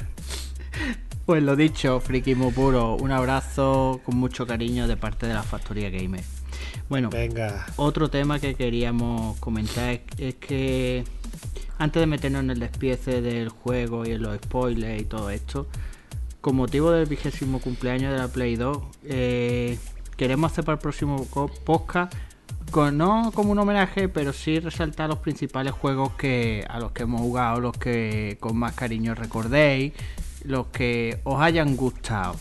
pues 1.25 1.42
lo 1.44 1.56
dicho, 1.56 2.00
friquismo 2.00 2.51
puro. 2.51 2.96
Un 2.96 3.12
abrazo 3.12 4.01
con 4.04 4.18
mucho 4.18 4.46
cariño 4.46 4.88
de 4.88 4.98
parte 4.98 5.25
de 5.27 5.34
la 5.34 5.44
Factoría 5.44 5.89
Gamer. 5.89 6.24
Bueno, 6.88 7.10
Venga. 7.10 7.65
otro 7.77 8.10
tema 8.10 8.39
que 8.39 8.56
queríamos 8.56 9.38
comentar 9.39 9.89
es, 9.89 10.01
es 10.20 10.36
que 10.36 11.04
antes 11.80 12.00
de 12.00 12.06
meternos 12.06 12.44
en 12.44 12.51
el 12.51 12.60
despiece 12.60 13.22
del 13.22 13.50
juego 13.50 14.06
y 14.06 14.12
en 14.12 14.22
los 14.22 14.36
spoilers 14.38 15.01
y 15.01 15.06
todo 15.06 15.30
esto, 15.32 15.68
con 16.42 16.56
motivo 16.56 16.92
del 16.92 17.08
vigésimo 17.08 17.60
cumpleaños 17.60 18.12
de 18.13 18.20
la 18.20 18.27
Play 18.27 18.56
2, 18.56 18.77
eh, 19.06 19.80
queremos 20.15 20.51
hacer 20.51 20.63
para 20.63 20.75
el 20.75 20.80
próximo 20.80 21.25
podcast, 21.65 22.13
no 22.75 23.32
como 23.34 23.51
un 23.51 23.60
homenaje, 23.60 24.10
pero 24.10 24.34
sí 24.34 24.60
resaltar 24.60 25.10
los 25.10 25.20
principales 25.20 25.72
juegos 25.74 26.12
que 26.13 26.65
a 26.70 26.79
los 26.79 26.91
que 26.91 27.03
hemos 27.03 27.22
jugado, 27.22 27.62
los 27.62 27.77
que 27.77 28.38
con 28.41 28.58
más 28.58 28.74
cariño 28.74 29.15
recordéis, 29.15 29.94
los 30.44 30.67
que 30.67 31.22
os 31.24 31.41
hayan 31.41 31.77
gustado. 31.77 32.36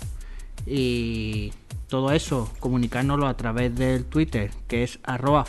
Y 0.66 1.52
todo 1.88 2.10
eso, 2.10 2.50
comunicárnoslo 2.58 3.28
a 3.28 3.36
través 3.36 3.74
del 3.76 4.06
Twitter, 4.06 4.50
que 4.66 4.82
es 4.82 4.98
arroba 5.04 5.46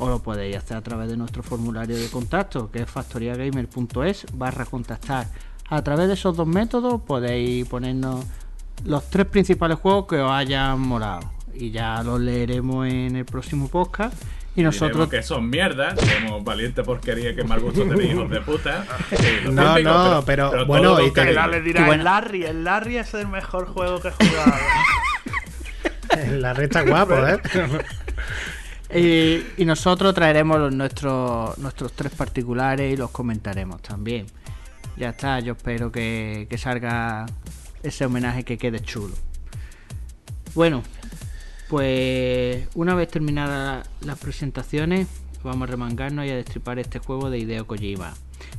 o 0.00 0.08
lo 0.08 0.18
podéis 0.20 0.56
hacer 0.56 0.76
a 0.76 0.82
través 0.82 1.08
de 1.08 1.16
nuestro 1.16 1.44
formulario 1.44 1.96
de 1.96 2.08
contacto, 2.08 2.72
que 2.72 2.82
es 2.82 2.90
factoriagamer.es 2.90 4.26
barra 4.34 4.64
contactar. 4.64 5.28
A 5.70 5.82
través 5.82 6.08
de 6.08 6.14
esos 6.14 6.36
dos 6.36 6.48
métodos 6.48 7.02
podéis 7.02 7.68
ponernos 7.68 8.24
los 8.84 9.08
tres 9.08 9.26
principales 9.26 9.78
juegos 9.78 10.06
que 10.08 10.18
os 10.18 10.32
hayan 10.32 10.80
molado. 10.80 11.30
Y 11.54 11.70
ya 11.70 12.02
los 12.02 12.20
leeremos 12.20 12.86
en 12.88 13.16
el 13.16 13.24
próximo 13.24 13.68
podcast 13.68 14.14
Y 14.56 14.62
nosotros- 14.62 14.92
diremos 14.92 15.08
que 15.10 15.22
son 15.22 15.48
mierdas, 15.50 15.98
somos 16.00 16.42
valiente 16.44 16.82
porquería 16.82 17.34
que 17.34 17.44
mal 17.44 17.60
gusto 17.60 17.82
tenéis, 17.82 18.12
hijos 18.12 18.30
de 18.30 18.40
puta. 18.40 18.84
No, 19.50 19.78
no, 19.78 20.22
pero 20.24 20.66
bueno, 20.66 21.00
y 21.00 21.10
te-. 21.12 21.22
El 21.30 21.64
dirá, 21.64 21.86
bueno. 21.86 22.00
el 22.00 22.04
Larry, 22.04 22.44
el 22.44 22.64
Larry 22.64 22.96
es 22.98 23.14
el 23.14 23.28
mejor 23.28 23.66
juego 23.66 24.00
que 24.00 24.08
he 24.08 24.12
jugado. 24.12 24.52
La 26.40 26.52
resta 26.52 26.82
guapo, 26.82 27.14
¿eh? 27.26 27.38
Y, 28.94 29.44
y 29.60 29.64
nosotros 29.64 30.14
traeremos 30.14 30.58
los 30.60 30.72
nuestros, 30.72 31.58
nuestros 31.58 31.92
tres 31.94 32.12
particulares 32.12 32.92
y 32.92 32.96
los 32.96 33.10
comentaremos 33.10 33.82
también. 33.82 34.26
Ya 34.96 35.08
está, 35.10 35.40
yo 35.40 35.54
espero 35.54 35.90
que, 35.90 36.46
que 36.48 36.58
salga 36.58 37.26
ese 37.82 38.04
homenaje 38.04 38.44
que 38.44 38.56
quede 38.56 38.78
chulo. 38.78 39.14
Bueno, 40.54 40.84
pues 41.68 42.68
una 42.74 42.94
vez 42.94 43.08
terminadas 43.08 43.88
las 44.00 44.18
presentaciones, 44.18 45.08
vamos 45.42 45.68
a 45.68 45.72
remangarnos 45.72 46.26
y 46.26 46.30
a 46.30 46.36
destripar 46.36 46.78
este 46.78 46.98
juego 46.98 47.30
de 47.30 47.38
Hideo 47.38 47.66
Kojima. 47.66 48.14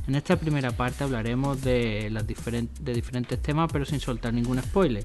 En 0.08 0.14
esta 0.14 0.36
primera 0.36 0.70
parte 0.70 1.04
hablaremos 1.04 1.62
de, 1.62 2.10
las 2.10 2.26
de 2.26 2.92
diferentes 2.94 3.42
temas, 3.42 3.70
pero 3.72 3.84
sin 3.84 4.00
soltar 4.00 4.32
ningún 4.32 4.62
spoiler. 4.62 5.04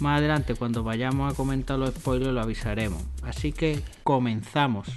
Más 0.00 0.18
adelante, 0.18 0.54
cuando 0.54 0.82
vayamos 0.82 1.32
a 1.32 1.36
comentar 1.36 1.78
los 1.78 1.90
spoilers, 1.90 2.32
lo 2.32 2.40
avisaremos. 2.40 3.02
Así 3.22 3.52
que 3.52 3.82
comenzamos. 4.04 4.88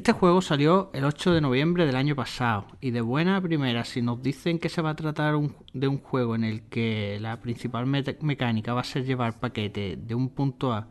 Este 0.00 0.12
juego 0.12 0.40
salió 0.40 0.88
el 0.94 1.04
8 1.04 1.34
de 1.34 1.42
noviembre 1.42 1.84
del 1.84 1.94
año 1.94 2.16
pasado 2.16 2.64
y 2.80 2.90
de 2.90 3.02
buena 3.02 3.38
primera, 3.42 3.84
si 3.84 4.00
nos 4.00 4.22
dicen 4.22 4.58
que 4.58 4.70
se 4.70 4.80
va 4.80 4.90
a 4.90 4.96
tratar 4.96 5.34
de 5.74 5.88
un 5.88 5.98
juego 5.98 6.34
en 6.34 6.42
el 6.42 6.62
que 6.62 7.18
la 7.20 7.38
principal 7.42 7.84
mecánica 7.86 8.72
va 8.72 8.80
a 8.80 8.84
ser 8.84 9.04
llevar 9.04 9.38
paquete 9.38 9.98
de 9.98 10.14
un 10.14 10.30
punto 10.30 10.72
A 10.72 10.88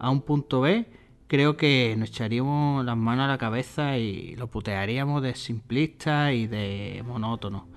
a 0.00 0.10
un 0.10 0.22
punto 0.22 0.60
B, 0.60 0.86
creo 1.28 1.56
que 1.56 1.94
nos 1.96 2.08
echaríamos 2.08 2.84
las 2.84 2.96
manos 2.96 3.26
a 3.26 3.28
la 3.28 3.38
cabeza 3.38 3.96
y 3.96 4.34
lo 4.34 4.48
putearíamos 4.48 5.22
de 5.22 5.36
simplista 5.36 6.32
y 6.32 6.48
de 6.48 7.04
monótono. 7.06 7.68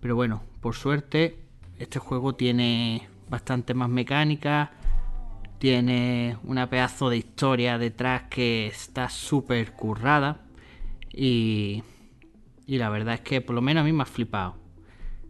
Pero 0.00 0.16
bueno, 0.16 0.42
por 0.60 0.74
suerte, 0.74 1.38
este 1.78 2.00
juego 2.00 2.34
tiene 2.34 3.08
bastante 3.30 3.72
más 3.72 3.88
mecánica, 3.88 4.72
tiene 5.58 6.38
una 6.44 6.70
pedazo 6.70 7.10
de 7.10 7.18
historia 7.18 7.78
detrás 7.78 8.22
que 8.30 8.66
está 8.66 9.10
súper 9.10 9.72
currada. 9.72 10.40
Y, 11.12 11.82
y 12.66 12.78
la 12.78 12.88
verdad 12.90 13.14
es 13.14 13.20
que 13.20 13.40
por 13.40 13.54
lo 13.54 13.62
menos 13.62 13.82
a 13.82 13.84
mí 13.84 13.92
me 13.92 14.02
ha 14.02 14.06
flipado. 14.06 14.56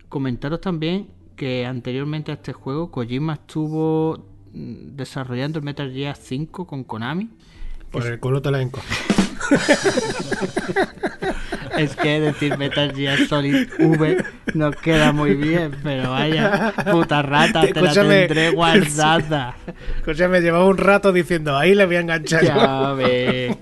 Comentaros 0.09 0.61
también 0.61 1.09
que 1.37 1.65
anteriormente 1.65 2.33
a 2.33 2.35
este 2.35 2.53
juego 2.53 2.91
Kojima 2.91 3.35
estuvo 3.35 4.27
mm, 4.53 4.97
desarrollando 4.97 5.59
el 5.59 5.65
Metal 5.65 5.91
Gear 5.93 6.17
5 6.17 6.67
con 6.67 6.85
Konami. 6.85 7.31
Por 7.91 8.07
el 8.07 8.21
culo 8.21 8.43
te 8.43 8.51
la. 8.51 8.59
Es 11.79 11.97
que 11.97 12.21
decir 12.21 12.59
Metal 12.59 12.93
Gear 12.95 13.19
Solid 13.27 13.69
V 13.79 14.25
no 14.55 14.71
queda 14.73 15.13
muy 15.13 15.35
bien, 15.35 15.73
pero 15.83 16.11
vaya, 16.11 16.73
puta 16.91 17.23
rata, 17.23 17.63
te 17.63 17.73
la 17.81 17.91
Escúchame. 17.91 18.27
tendré 18.27 18.51
guardada. 18.51 19.55
O 20.07 20.15
sea, 20.15 20.29
me 20.29 20.41
llevaba 20.41 20.67
un 20.67 20.79
rato 20.79 21.13
diciendo, 21.13 21.57
ahí 21.57 21.75
le 21.75 21.87
voy 21.87 21.97
a 21.97 22.01
enganchar. 22.01 22.43
Ya 22.45 22.95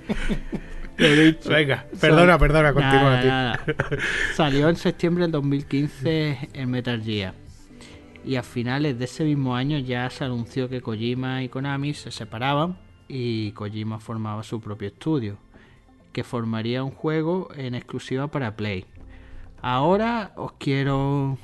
dicho. 0.99 1.51
Venga, 1.51 1.85
perdona, 2.01 2.39
perdona, 2.39 2.73
continúa, 2.73 3.23
Nada, 3.23 3.25
nada. 3.25 3.61
Salió 4.35 4.69
en 4.69 4.77
septiembre 4.77 5.25
del 5.25 5.33
2015 5.33 6.51
el 6.55 6.67
Metal 6.69 7.03
Gear. 7.03 7.35
Y 8.25 8.37
a 8.37 8.43
finales 8.43 8.99
de 8.99 9.05
ese 9.05 9.23
mismo 9.25 9.55
año 9.55 9.79
ya 9.79 10.09
se 10.11 10.25
anunció 10.25 10.69
que 10.69 10.81
Kojima 10.81 11.43
y 11.45 11.49
Konami 11.49 11.95
se 11.95 12.11
separaban 12.11 12.77
y 13.09 13.53
Kojima 13.53 14.01
formaba 14.01 14.43
su 14.43 14.61
propio 14.61 14.89
estudio, 14.89 15.39
que 16.17 16.25
formaría 16.25 16.83
un 16.83 16.93
juego 16.93 17.51
en 17.57 17.75
exclusiva 17.75 18.29
para 18.29 18.57
Play. 18.57 18.87
Ahora 19.61 20.33
os 20.37 20.53
quiero 20.53 21.37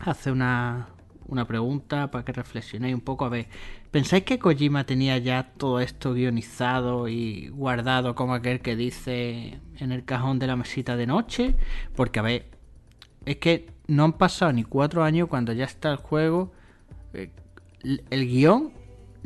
hacer 0.00 0.32
una, 0.32 0.88
una 1.26 1.46
pregunta 1.46 2.10
para 2.10 2.24
que 2.24 2.32
reflexionéis 2.32 2.94
un 2.94 3.02
poco. 3.02 3.26
A 3.26 3.28
ver, 3.28 3.48
¿pensáis 3.90 4.24
que 4.24 4.38
Kojima 4.38 4.84
tenía 4.84 5.18
ya 5.18 5.52
todo 5.58 5.80
esto 5.80 6.14
guionizado 6.14 7.06
y 7.06 7.48
guardado 7.48 8.14
como 8.14 8.32
aquel 8.32 8.60
que 8.60 8.76
dice 8.76 9.60
en 9.76 9.92
el 9.92 10.06
cajón 10.06 10.38
de 10.38 10.46
la 10.46 10.56
mesita 10.56 10.96
de 10.96 11.06
noche? 11.06 11.54
Porque, 11.94 12.20
a 12.20 12.22
ver, 12.22 12.46
es 13.26 13.36
que 13.36 13.74
no 13.88 14.04
han 14.04 14.14
pasado 14.14 14.54
ni 14.54 14.64
cuatro 14.64 15.04
años 15.04 15.28
cuando 15.28 15.52
ya 15.52 15.66
está 15.66 15.90
el 15.90 15.98
juego, 15.98 16.50
eh, 17.12 17.28
el 17.82 18.26
guion, 18.26 18.72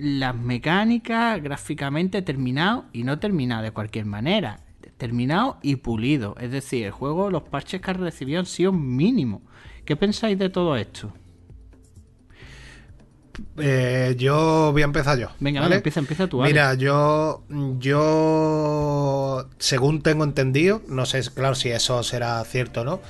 las 0.01 0.35
mecánicas, 0.35 1.43
gráficamente 1.43 2.23
terminado 2.23 2.87
y 2.93 3.05
no 3.05 3.19
terminado 3.19 3.63
de 3.63 3.71
cualquier 3.71 4.07
manera. 4.07 4.61
Terminado 4.97 5.59
y 5.63 5.77
pulido. 5.77 6.37
Es 6.41 6.51
decir, 6.51 6.87
el 6.87 6.91
juego, 6.91 7.31
los 7.31 7.43
parches 7.43 7.81
que 7.81 7.91
ha 7.91 7.95
recibido 7.95 8.41
han 8.41 8.47
sido 8.47 8.73
mínimos. 8.73 9.43
¿Qué 9.85 9.97
pensáis 9.97 10.39
de 10.39 10.49
todo 10.49 10.77
esto? 10.77 11.13
Eh, 13.59 14.15
yo 14.19 14.71
voy 14.73 14.83
a 14.83 14.87
empezar 14.87 15.19
yo. 15.19 15.29
Venga, 15.39 15.61
¿vale? 15.61 15.77
empieza, 15.77 16.01
empieza 16.01 16.27
tú. 16.27 16.43
Mira, 16.43 16.75
yo, 16.75 17.45
yo, 17.79 19.49
según 19.59 20.03
tengo 20.03 20.25
entendido, 20.25 20.83
no 20.89 21.07
sé, 21.07 21.23
claro, 21.35 21.55
si 21.55 21.71
eso 21.71 22.03
será 22.03 22.43
cierto 22.45 22.83
o 22.83 22.85
no. 22.85 23.01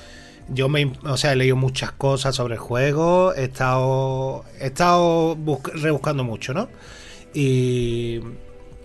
Yo 0.53 0.67
me, 0.69 0.91
o 1.03 1.17
sea, 1.17 1.31
he 1.33 1.35
leído 1.35 1.55
muchas 1.55 1.91
cosas 1.91 2.35
sobre 2.35 2.55
el 2.55 2.59
juego, 2.59 3.33
he 3.35 3.45
estado, 3.45 4.43
he 4.59 4.67
estado 4.67 5.35
busc- 5.37 5.71
rebuscando 5.73 6.23
mucho, 6.23 6.53
¿no? 6.53 6.67
Y 7.33 8.19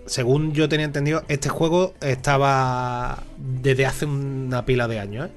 según 0.05 0.53
yo 0.53 0.69
tenía 0.69 0.85
entendido, 0.85 1.23
este 1.27 1.49
juego 1.49 1.93
estaba 2.01 3.23
desde 3.37 3.85
hace 3.85 4.05
una 4.05 4.65
pila 4.65 4.87
de 4.87 4.99
años, 4.99 5.27
¿eh? 5.27 5.31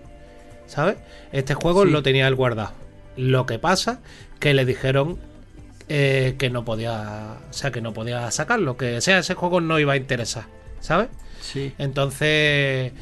¿Sabes? 0.67 0.97
Este 1.33 1.55
juego 1.55 1.85
Sí. 1.85 1.91
lo 1.91 2.03
tenía 2.03 2.29
él 2.29 2.37
guardado. 2.37 2.73
Lo 3.17 3.45
que 3.47 3.59
pasa 3.59 4.01
que 4.39 4.55
le 4.55 4.65
dijeron 4.65 5.19
eh, 5.89 6.37
que 6.39 6.51
no 6.51 6.65
podía, 6.65 7.39
o 7.51 7.53
sea, 7.53 7.73
que 7.73 7.81
no 7.81 7.93
podía 7.93 8.31
sacarlo, 8.31 8.77
que 8.77 8.99
o 8.99 9.01
sea, 9.01 9.19
ese 9.19 9.35
juego 9.35 9.61
no 9.61 9.81
iba 9.81 9.95
a 9.95 9.97
interesar, 9.97 10.45
¿sabes? 10.79 11.09
Sí. 11.41 11.73
Entonces 11.79 12.93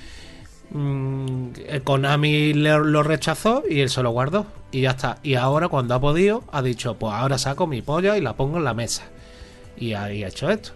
Konami 1.85 2.53
le- 2.53 2.79
lo 2.79 3.03
rechazó 3.03 3.63
y 3.69 3.81
él 3.81 3.89
se 3.91 4.03
lo 4.03 4.11
guardó 4.11 4.47
y 4.71 4.83
ya 4.83 4.91
está. 4.91 5.19
Y 5.23 5.35
ahora 5.35 5.69
cuando 5.69 5.95
ha 5.95 6.01
podido 6.01 6.45
ha 6.53 6.63
dicho, 6.63 6.99
pues 6.99 7.15
ahora 7.15 7.39
saco 7.39 7.67
mi 7.67 7.83
polla 7.83 8.17
y 8.17 8.21
la 8.21 8.35
pongo 8.35 8.59
en 8.59 8.65
la 8.65 8.75
mesa. 8.75 9.05
Y 9.77 9.93
ha, 9.95 10.05
ha 10.05 10.11
hecho 10.13 10.51
esto. 10.51 10.73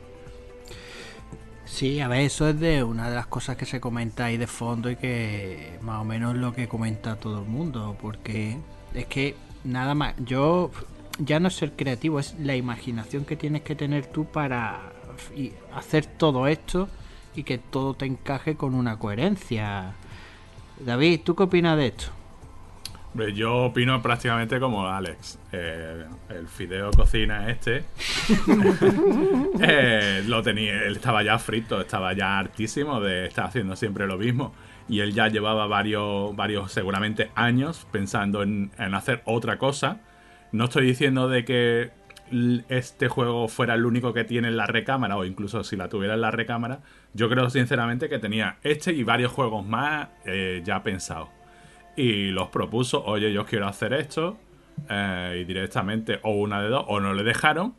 Sí, 1.64 2.00
a 2.00 2.08
ver, 2.08 2.20
eso 2.20 2.48
es 2.48 2.60
de 2.60 2.82
una 2.84 3.08
de 3.08 3.16
las 3.16 3.26
cosas 3.26 3.56
que 3.56 3.64
se 3.64 3.80
comenta 3.80 4.26
ahí 4.26 4.36
de 4.36 4.46
fondo 4.46 4.90
y 4.90 4.96
que 4.96 5.78
más 5.80 6.00
o 6.02 6.04
menos 6.04 6.36
lo 6.36 6.52
que 6.54 6.68
comenta 6.68 7.16
todo 7.16 7.40
el 7.40 7.46
mundo, 7.48 7.96
porque 8.00 8.58
es 8.94 9.06
que 9.06 9.34
nada 9.64 9.94
más, 9.94 10.14
yo 10.18 10.70
ya 11.18 11.40
no 11.40 11.48
ser 11.48 11.72
creativo, 11.72 12.18
es 12.20 12.34
la 12.38 12.56
imaginación 12.56 13.24
que 13.24 13.36
tienes 13.36 13.62
que 13.62 13.74
tener 13.74 14.04
tú 14.06 14.26
para 14.26 14.92
hacer 15.74 16.04
todo 16.04 16.46
esto 16.46 16.88
y 17.34 17.44
que 17.44 17.58
todo 17.58 17.94
te 17.94 18.06
encaje 18.06 18.56
con 18.56 18.74
una 18.74 18.98
coherencia. 18.98 19.94
David, 20.80 21.20
¿tú 21.24 21.34
qué 21.34 21.44
opinas 21.44 21.76
de 21.76 21.86
esto? 21.86 22.06
Yo 23.34 23.64
opino 23.64 24.00
prácticamente 24.00 24.58
como 24.58 24.86
Alex. 24.86 25.38
Eh, 25.52 26.04
el 26.30 26.48
fideo 26.48 26.90
cocina 26.92 27.50
este 27.50 27.84
eh, 29.60 30.22
lo 30.26 30.42
tenía, 30.42 30.84
él 30.84 30.96
estaba 30.96 31.22
ya 31.22 31.38
frito, 31.38 31.80
estaba 31.82 32.14
ya 32.14 32.38
hartísimo 32.38 33.00
de 33.00 33.26
estar 33.26 33.46
haciendo 33.46 33.76
siempre 33.76 34.06
lo 34.06 34.16
mismo. 34.16 34.54
Y 34.88 35.00
él 35.00 35.12
ya 35.12 35.28
llevaba 35.28 35.66
varios, 35.66 36.34
varios 36.34 36.72
seguramente 36.72 37.30
años 37.34 37.86
pensando 37.92 38.42
en, 38.42 38.70
en 38.78 38.94
hacer 38.94 39.22
otra 39.26 39.58
cosa. 39.58 40.00
No 40.50 40.64
estoy 40.64 40.86
diciendo 40.86 41.28
de 41.28 41.44
que 41.44 41.90
este 42.68 43.08
juego 43.08 43.46
fuera 43.48 43.74
el 43.74 43.84
único 43.84 44.14
que 44.14 44.24
tiene 44.24 44.48
en 44.48 44.56
la 44.56 44.66
recámara, 44.66 45.16
o 45.16 45.24
incluso 45.24 45.64
si 45.64 45.76
la 45.76 45.88
tuviera 45.88 46.14
en 46.14 46.22
la 46.22 46.30
recámara. 46.30 46.80
Yo 47.14 47.28
creo 47.28 47.50
sinceramente 47.50 48.08
que 48.08 48.18
tenía 48.18 48.56
este 48.62 48.92
y 48.92 49.02
varios 49.02 49.32
juegos 49.32 49.66
más 49.66 50.08
eh, 50.24 50.62
ya 50.64 50.82
pensados. 50.82 51.28
Y 51.96 52.28
los 52.30 52.48
propuso, 52.48 53.04
oye, 53.04 53.32
yo 53.32 53.44
quiero 53.44 53.66
hacer 53.66 53.92
esto, 53.92 54.38
eh, 54.88 55.38
y 55.40 55.44
directamente 55.44 56.20
o 56.22 56.32
una 56.32 56.62
de 56.62 56.68
dos, 56.68 56.84
o 56.88 57.00
no 57.00 57.12
le 57.12 57.22
dejaron, 57.22 57.74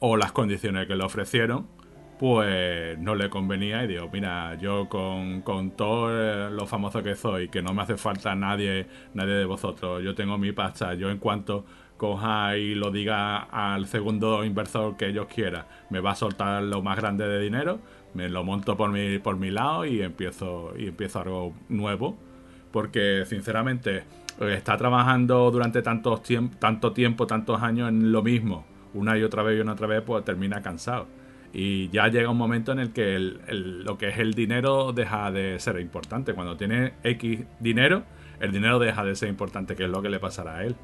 o 0.00 0.16
las 0.16 0.32
condiciones 0.32 0.88
que 0.88 0.96
le 0.96 1.04
ofrecieron 1.04 1.68
pues 2.22 2.96
no 3.00 3.16
le 3.16 3.28
convenía 3.28 3.82
y 3.82 3.88
digo, 3.88 4.08
mira, 4.12 4.54
yo 4.54 4.88
con, 4.88 5.42
con 5.42 5.72
todo 5.72 6.08
eh, 6.12 6.52
lo 6.52 6.68
famoso 6.68 7.02
que 7.02 7.16
soy, 7.16 7.48
que 7.48 7.62
no 7.62 7.74
me 7.74 7.82
hace 7.82 7.96
falta 7.96 8.32
nadie, 8.36 8.86
nadie 9.12 9.32
de 9.34 9.44
vosotros, 9.44 10.04
yo 10.04 10.14
tengo 10.14 10.38
mi 10.38 10.52
pasta, 10.52 10.94
yo 10.94 11.10
en 11.10 11.18
cuanto 11.18 11.64
coja 11.96 12.56
y 12.56 12.76
lo 12.76 12.92
diga 12.92 13.38
al 13.38 13.88
segundo 13.88 14.44
inversor 14.44 14.96
que 14.96 15.08
ellos 15.08 15.26
quiera, 15.34 15.66
me 15.90 15.98
va 15.98 16.12
a 16.12 16.14
soltar 16.14 16.62
lo 16.62 16.80
más 16.80 16.96
grande 16.96 17.26
de 17.26 17.40
dinero, 17.40 17.80
me 18.14 18.28
lo 18.28 18.44
monto 18.44 18.76
por 18.76 18.90
mi, 18.90 19.18
por 19.18 19.36
mi 19.36 19.50
lado 19.50 19.84
y 19.84 20.02
empiezo, 20.02 20.74
y 20.76 20.88
empiezo 20.88 21.20
algo 21.20 21.54
nuevo. 21.68 22.16
Porque 22.70 23.24
sinceramente 23.26 24.04
eh, 24.40 24.54
está 24.56 24.76
trabajando 24.76 25.50
durante 25.50 25.82
tantos 25.82 26.22
tiemp- 26.22 26.58
tanto 26.58 26.92
tiempo, 26.92 27.26
tantos 27.26 27.60
años 27.62 27.90
en 27.90 28.12
lo 28.12 28.22
mismo, 28.22 28.64
una 28.94 29.18
y 29.18 29.22
otra 29.22 29.42
vez 29.42 29.58
y 29.58 29.60
una 29.60 29.72
otra 29.72 29.86
vez, 29.86 30.02
pues 30.02 30.24
termina 30.24 30.62
cansado. 30.62 31.06
Y 31.52 31.90
ya 31.90 32.08
llega 32.08 32.30
un 32.30 32.38
momento 32.38 32.72
en 32.72 32.78
el 32.78 32.92
que 32.94 33.18
lo 33.18 33.98
que 33.98 34.08
es 34.08 34.18
el 34.18 34.32
dinero 34.32 34.94
deja 34.94 35.30
de 35.30 35.58
ser 35.58 35.78
importante. 35.80 36.32
Cuando 36.32 36.56
tiene 36.56 36.94
X 37.04 37.44
dinero, 37.60 38.04
el 38.40 38.52
dinero 38.52 38.78
deja 38.78 39.04
de 39.04 39.14
ser 39.16 39.28
importante, 39.28 39.76
que 39.76 39.84
es 39.84 39.90
lo 39.90 40.00
que 40.00 40.08
le 40.08 40.18
pasará 40.18 40.56
a 40.56 40.64
él. 40.64 40.76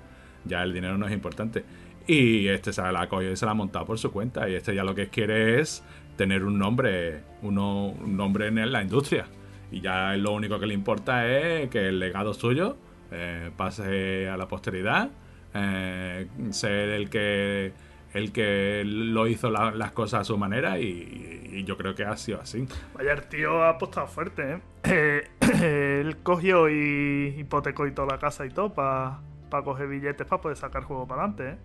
Ya 0.44 0.62
el 0.62 0.74
dinero 0.74 0.98
no 0.98 1.06
es 1.06 1.12
importante. 1.12 1.64
Y 2.06 2.48
este 2.48 2.74
se 2.74 2.82
la 2.82 3.00
ha 3.00 3.08
cogido 3.08 3.32
y 3.32 3.36
se 3.36 3.46
la 3.46 3.52
ha 3.52 3.54
montado 3.54 3.86
por 3.86 3.98
su 3.98 4.12
cuenta. 4.12 4.46
Y 4.46 4.56
este 4.56 4.74
ya 4.74 4.84
lo 4.84 4.94
que 4.94 5.08
quiere 5.08 5.58
es 5.58 5.82
tener 6.18 6.44
un 6.44 6.58
nombre, 6.58 7.22
uno, 7.40 7.86
un 7.86 8.14
nombre 8.16 8.48
en 8.48 8.70
la 8.70 8.82
industria. 8.82 9.24
Y 9.70 9.80
ya 9.80 10.14
lo 10.16 10.32
único 10.32 10.58
que 10.58 10.66
le 10.66 10.74
importa 10.74 11.26
es 11.26 11.70
que 11.70 11.88
el 11.88 11.98
legado 11.98 12.34
suyo 12.34 12.76
eh, 13.10 13.50
pase 13.56 14.28
a 14.28 14.36
la 14.36 14.46
posteridad, 14.48 15.08
eh, 15.54 16.26
ser 16.50 16.90
el 16.90 17.08
que 17.08 17.72
el 18.14 18.32
que 18.32 18.84
lo 18.86 19.26
hizo 19.26 19.50
la- 19.50 19.70
las 19.70 19.92
cosas 19.92 20.20
a 20.22 20.24
su 20.24 20.38
manera 20.38 20.78
y, 20.78 21.50
y 21.52 21.64
yo 21.64 21.76
creo 21.76 21.94
que 21.94 22.04
ha 22.04 22.16
sido 22.16 22.40
así. 22.40 22.66
Vaya, 22.94 23.12
el 23.12 23.22
tío 23.28 23.62
ha 23.62 23.68
apostado 23.70 24.06
fuerte, 24.08 24.54
¿eh? 24.54 24.58
Eh, 24.84 26.00
Él 26.00 26.16
cogió 26.22 26.70
y 26.70 27.34
hipotecó 27.38 27.86
y 27.86 27.92
toda 27.92 28.08
la 28.14 28.18
casa 28.18 28.46
y 28.46 28.50
todo 28.50 28.72
para 28.72 29.18
coger 29.62 29.88
billetes 29.88 30.26
para 30.26 30.40
poder 30.40 30.56
sacar 30.56 30.84
juego 30.84 31.06
para 31.06 31.24
adelante, 31.24 31.50
¿eh? 31.50 31.58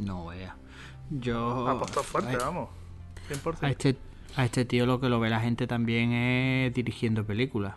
No 0.00 0.26
vea. 0.26 0.56
Yo. 1.10 1.66
Ha 1.68 1.72
apostado 1.72 2.02
fuerte, 2.02 2.34
a, 2.34 2.38
vamos. 2.38 2.68
100%. 3.30 3.56
a 3.62 3.70
este, 3.70 3.96
a 4.36 4.44
este 4.44 4.64
tío 4.64 4.86
lo 4.86 5.00
que 5.00 5.08
lo 5.08 5.20
ve 5.20 5.30
la 5.30 5.40
gente 5.40 5.66
también 5.66 6.12
es 6.12 6.74
dirigiendo 6.74 7.24
películas. 7.24 7.74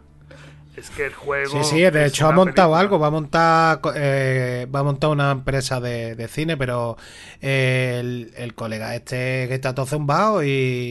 Es 0.76 0.92
que 0.92 1.08
el 1.08 1.14
juego. 1.14 1.64
Sí, 1.64 1.78
sí, 1.78 1.82
de 1.82 2.06
hecho 2.06 2.28
ha 2.28 2.32
montado 2.32 2.68
película. 2.70 2.80
algo, 2.80 3.00
va 3.00 3.08
a 3.08 3.10
montar 3.10 3.82
eh, 3.96 4.68
va 4.74 4.82
a 4.82 4.84
montar 4.84 5.10
una 5.10 5.32
empresa 5.32 5.82
de, 5.82 6.14
de 6.16 6.28
cine, 6.28 6.56
pero 6.56 6.98
eh, 7.42 7.98
el, 8.00 8.32
el 8.38 8.54
colega 8.54 8.94
este 8.94 9.48
que 9.48 9.56
está 9.56 9.74
todo 9.74 9.88
zumbado 9.88 10.44
y, 10.44 10.50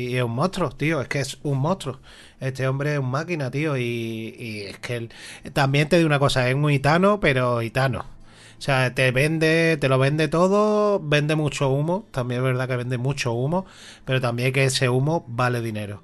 y 0.09 0.17
es 0.17 0.25
un 0.25 0.33
monstruo, 0.33 0.71
tío, 0.71 1.01
es 1.01 1.07
que 1.07 1.21
es 1.21 1.39
un 1.45 1.59
monstruo. 1.59 2.01
Este 2.41 2.67
hombre 2.67 2.95
es 2.95 2.99
un 2.99 3.11
máquina, 3.13 3.49
tío, 3.53 3.77
y, 3.77 4.35
y 4.37 4.61
es 4.63 4.79
que 4.81 4.97
él, 4.97 5.13
también 5.53 5.89
te 5.89 5.97
digo 5.99 6.09
una 6.09 6.19
cosa, 6.19 6.49
es 6.49 6.55
un 6.57 6.69
gitano, 6.69 7.21
pero 7.21 7.61
gitano. 7.61 8.16
O 8.59 8.61
sea, 8.61 8.95
te 8.95 9.11
vende, 9.11 9.77
te 9.79 9.89
lo 9.89 9.99
vende 9.99 10.29
todo, 10.29 11.01
vende 11.01 11.37
mucho 11.37 11.69
humo, 11.69 12.07
también 12.11 12.41
es 12.41 12.45
verdad 12.45 12.69
que 12.69 12.77
vende 12.77 12.99
mucho 12.99 13.33
humo, 13.33 13.67
pero 14.05 14.21
también 14.21 14.53
que 14.53 14.65
ese 14.65 14.89
humo 14.89 15.25
vale 15.29 15.61
dinero. 15.61 16.03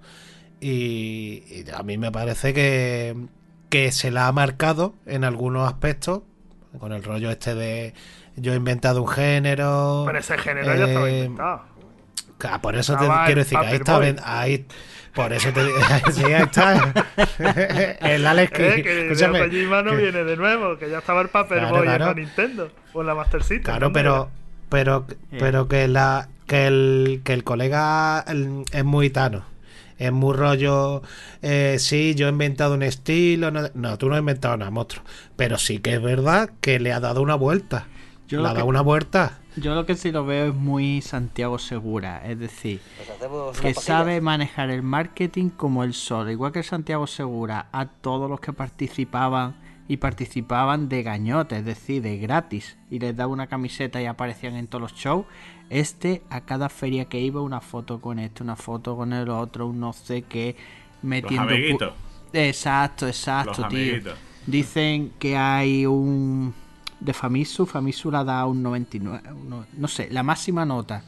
Y, 0.61 1.45
y 1.49 1.65
a 1.75 1.83
mí 1.83 1.99
me 1.99 2.13
parece 2.13 2.53
que, 2.53 3.17
que 3.71 3.91
se 3.91 4.11
la 4.11 4.29
ha 4.29 4.33
marcado 4.33 4.95
en 5.07 5.25
algunos 5.25 5.67
aspectos, 5.67 6.23
con 6.79 6.93
el 6.93 7.03
rollo 7.03 7.31
este 7.31 7.55
de 7.55 7.95
yo 8.37 8.53
he 8.53 8.57
inventado 8.57 9.03
un 9.03 9.09
género. 9.09 10.05
Pero 10.07 10.19
ese 10.19 10.39
género 10.39 10.75
ya 10.75 10.87
estaba 10.87 11.09
eh, 11.09 11.19
inventado. 11.25 11.63
Ah, 12.45 12.61
por 12.61 12.75
eso 12.77 12.97
te 12.97 13.05
Estaba 13.05 13.27
quiero 13.27 13.41
decir 13.41 13.59
que 13.59 13.67
ahí 13.67 13.77
está. 13.77 14.41
Ahí, 14.41 14.67
por 15.15 15.33
eso 15.33 15.51
te 15.53 15.61
sí, 16.13 16.25
ahí 16.25 16.43
está. 16.43 16.93
el 18.01 18.27
Alex 18.27 18.53
que, 18.53 18.69
Eh, 18.77 18.83
que 18.83 19.03
escúchame, 19.09 19.39
Hideo 19.39 19.49
Kojima 19.51 19.83
no 19.83 19.91
que- 19.93 19.97
viene 19.97 20.25
de 20.25 20.37
nuevo, 20.37 20.79
que 20.79 20.91
ya 20.91 20.99
estaba 20.99 21.21
el 21.23 21.29
Paperboy 21.29 21.69
Claro, 21.69 21.83
claro. 21.83 22.05
en 22.05 22.09
la 22.11 22.15
Nintendo 22.15 22.71
o 22.93 23.01
en 23.01 23.07
la 23.07 23.15
Master 23.15 23.41
System. 23.43 23.63
Claro, 23.63 23.87
¿dónde 23.87 23.99
pero 24.01 24.15
era? 24.15 24.29
pero 24.69 25.07
pero 25.39 25.69
que 25.69 25.89
la 25.89 26.29
que 26.47 26.67
el 26.67 27.21
que 27.25 27.33
el 27.35 27.45
colega 27.45 28.25
el- 28.27 28.65
es 28.73 28.85
muy 28.85 29.11
tano. 29.11 29.45
Es 29.99 30.11
muy 30.11 30.35
rollo, 30.35 31.03
eh, 31.43 31.77
sí, 31.79 32.15
yo 32.17 32.27
he 32.27 32.31
inventado 32.31 32.75
un 32.75 32.83
estilo. 32.83 33.53
No, 33.53 33.69
no, 33.75 33.99
tú 33.99 34.09
no 34.09 34.15
has 34.17 34.19
inventado 34.21 34.57
nada, 34.57 34.71
monstruo. 34.73 35.05
Pero 35.37 35.59
sí 35.59 35.79
que 35.79 35.95
es 35.95 36.03
verdad 36.03 36.51
que 36.61 36.81
le 36.81 36.93
ha 36.93 36.99
dado 36.99 37.23
una 37.23 37.37
vuelta. 37.37 37.87
Yo 38.27 38.41
le 38.43 38.49
ha 38.49 38.51
que- 38.51 38.57
dado 38.57 38.67
una 38.67 38.81
vuelta. 38.81 39.39
Yo 39.57 39.75
lo 39.75 39.85
que 39.85 39.97
sí 39.97 40.11
lo 40.13 40.25
veo 40.25 40.49
es 40.49 40.55
muy 40.55 41.03
Santiago 41.03 41.59
Segura, 41.59 42.23
es 42.27 42.39
decir, 42.39 42.81
Pues 43.51 43.61
que 43.61 43.75
sabe 43.75 44.21
manejar 44.23 44.71
el 44.71 44.83
marketing 44.83 45.51
como 45.51 45.85
él 45.85 45.93
solo, 45.93 46.31
igual 46.31 46.53
que 46.53 46.63
Santiago 46.63 47.07
Segura, 47.07 47.67
a 47.71 47.87
todos 47.87 48.31
los 48.31 48.41
que 48.41 48.53
participaban 48.55 49.55
y 49.89 49.99
participaban 49.99 50.89
de 50.89 51.03
gañote, 51.03 51.59
es 51.59 51.65
decir, 51.67 52.01
de 52.01 52.17
gratis, 52.17 52.79
y 52.91 52.99
les 52.99 53.15
daba 53.15 53.31
una 53.33 53.47
camiseta 53.47 54.01
y 54.01 54.07
aparecían 54.07 54.57
en 54.57 54.69
todos 54.69 54.81
los 54.81 54.95
shows. 54.95 55.27
Este, 55.69 56.23
a 56.31 56.43
cada 56.43 56.69
feria 56.71 57.07
que 57.07 57.21
iba, 57.21 57.43
una 57.43 57.61
foto 57.61 58.01
con 58.01 58.19
este, 58.19 58.43
una 58.43 58.57
foto 58.57 58.97
con 58.97 59.13
el 59.13 59.29
otro, 59.29 59.67
un 59.67 59.81
no 59.81 59.93
sé 59.93 60.23
qué, 60.23 60.57
metiendo. 61.03 61.43
amiguitos. 61.43 61.93
Exacto, 62.33 63.07
exacto, 63.07 63.61
Los 63.61 63.69
tío. 63.69 63.79
amiguitos. 63.81 64.15
Dicen 64.47 65.13
que 65.19 65.37
hay 65.37 65.85
un. 65.87 66.55
De 67.05 67.13
Famisu, 67.13 67.67
Famisu 67.67 68.11
la 68.11 68.23
da 68.25 68.47
un 68.47 68.63
99. 68.63 69.23
uno- 69.33 69.67
no 69.77 69.89
sé, 69.89 70.09
la 70.11 70.23
máxima 70.23 70.65
nota. 70.65 71.03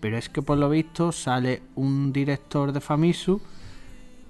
Pero 0.00 0.16
es 0.18 0.28
que 0.28 0.42
por 0.42 0.58
lo 0.58 0.68
visto 0.70 1.12
sale 1.12 1.62
un 1.74 2.12
director 2.12 2.72
de 2.72 2.80
Famisu 2.80 3.40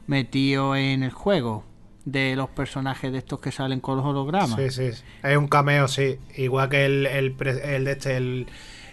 metido 0.06 0.76
en 0.76 1.02
el 1.02 1.10
juego. 1.12 1.64
De 2.04 2.36
los 2.36 2.48
personajes 2.50 3.10
de 3.10 3.18
estos 3.18 3.40
que 3.40 3.50
salen 3.50 3.80
con 3.80 3.96
los 3.96 4.06
hologramas. 4.06 4.54
Sí, 4.54 4.70
sí. 4.70 5.02
Es 5.24 5.36
un 5.36 5.48
cameo, 5.48 5.88
sí. 5.88 6.20
Igual 6.36 6.68
que 6.68 6.84
el, 6.86 7.04
el, 7.04 7.32
pre- 7.32 7.74
el 7.74 7.84
de 7.84 7.92
este, 7.92 8.16
el, 8.16 8.46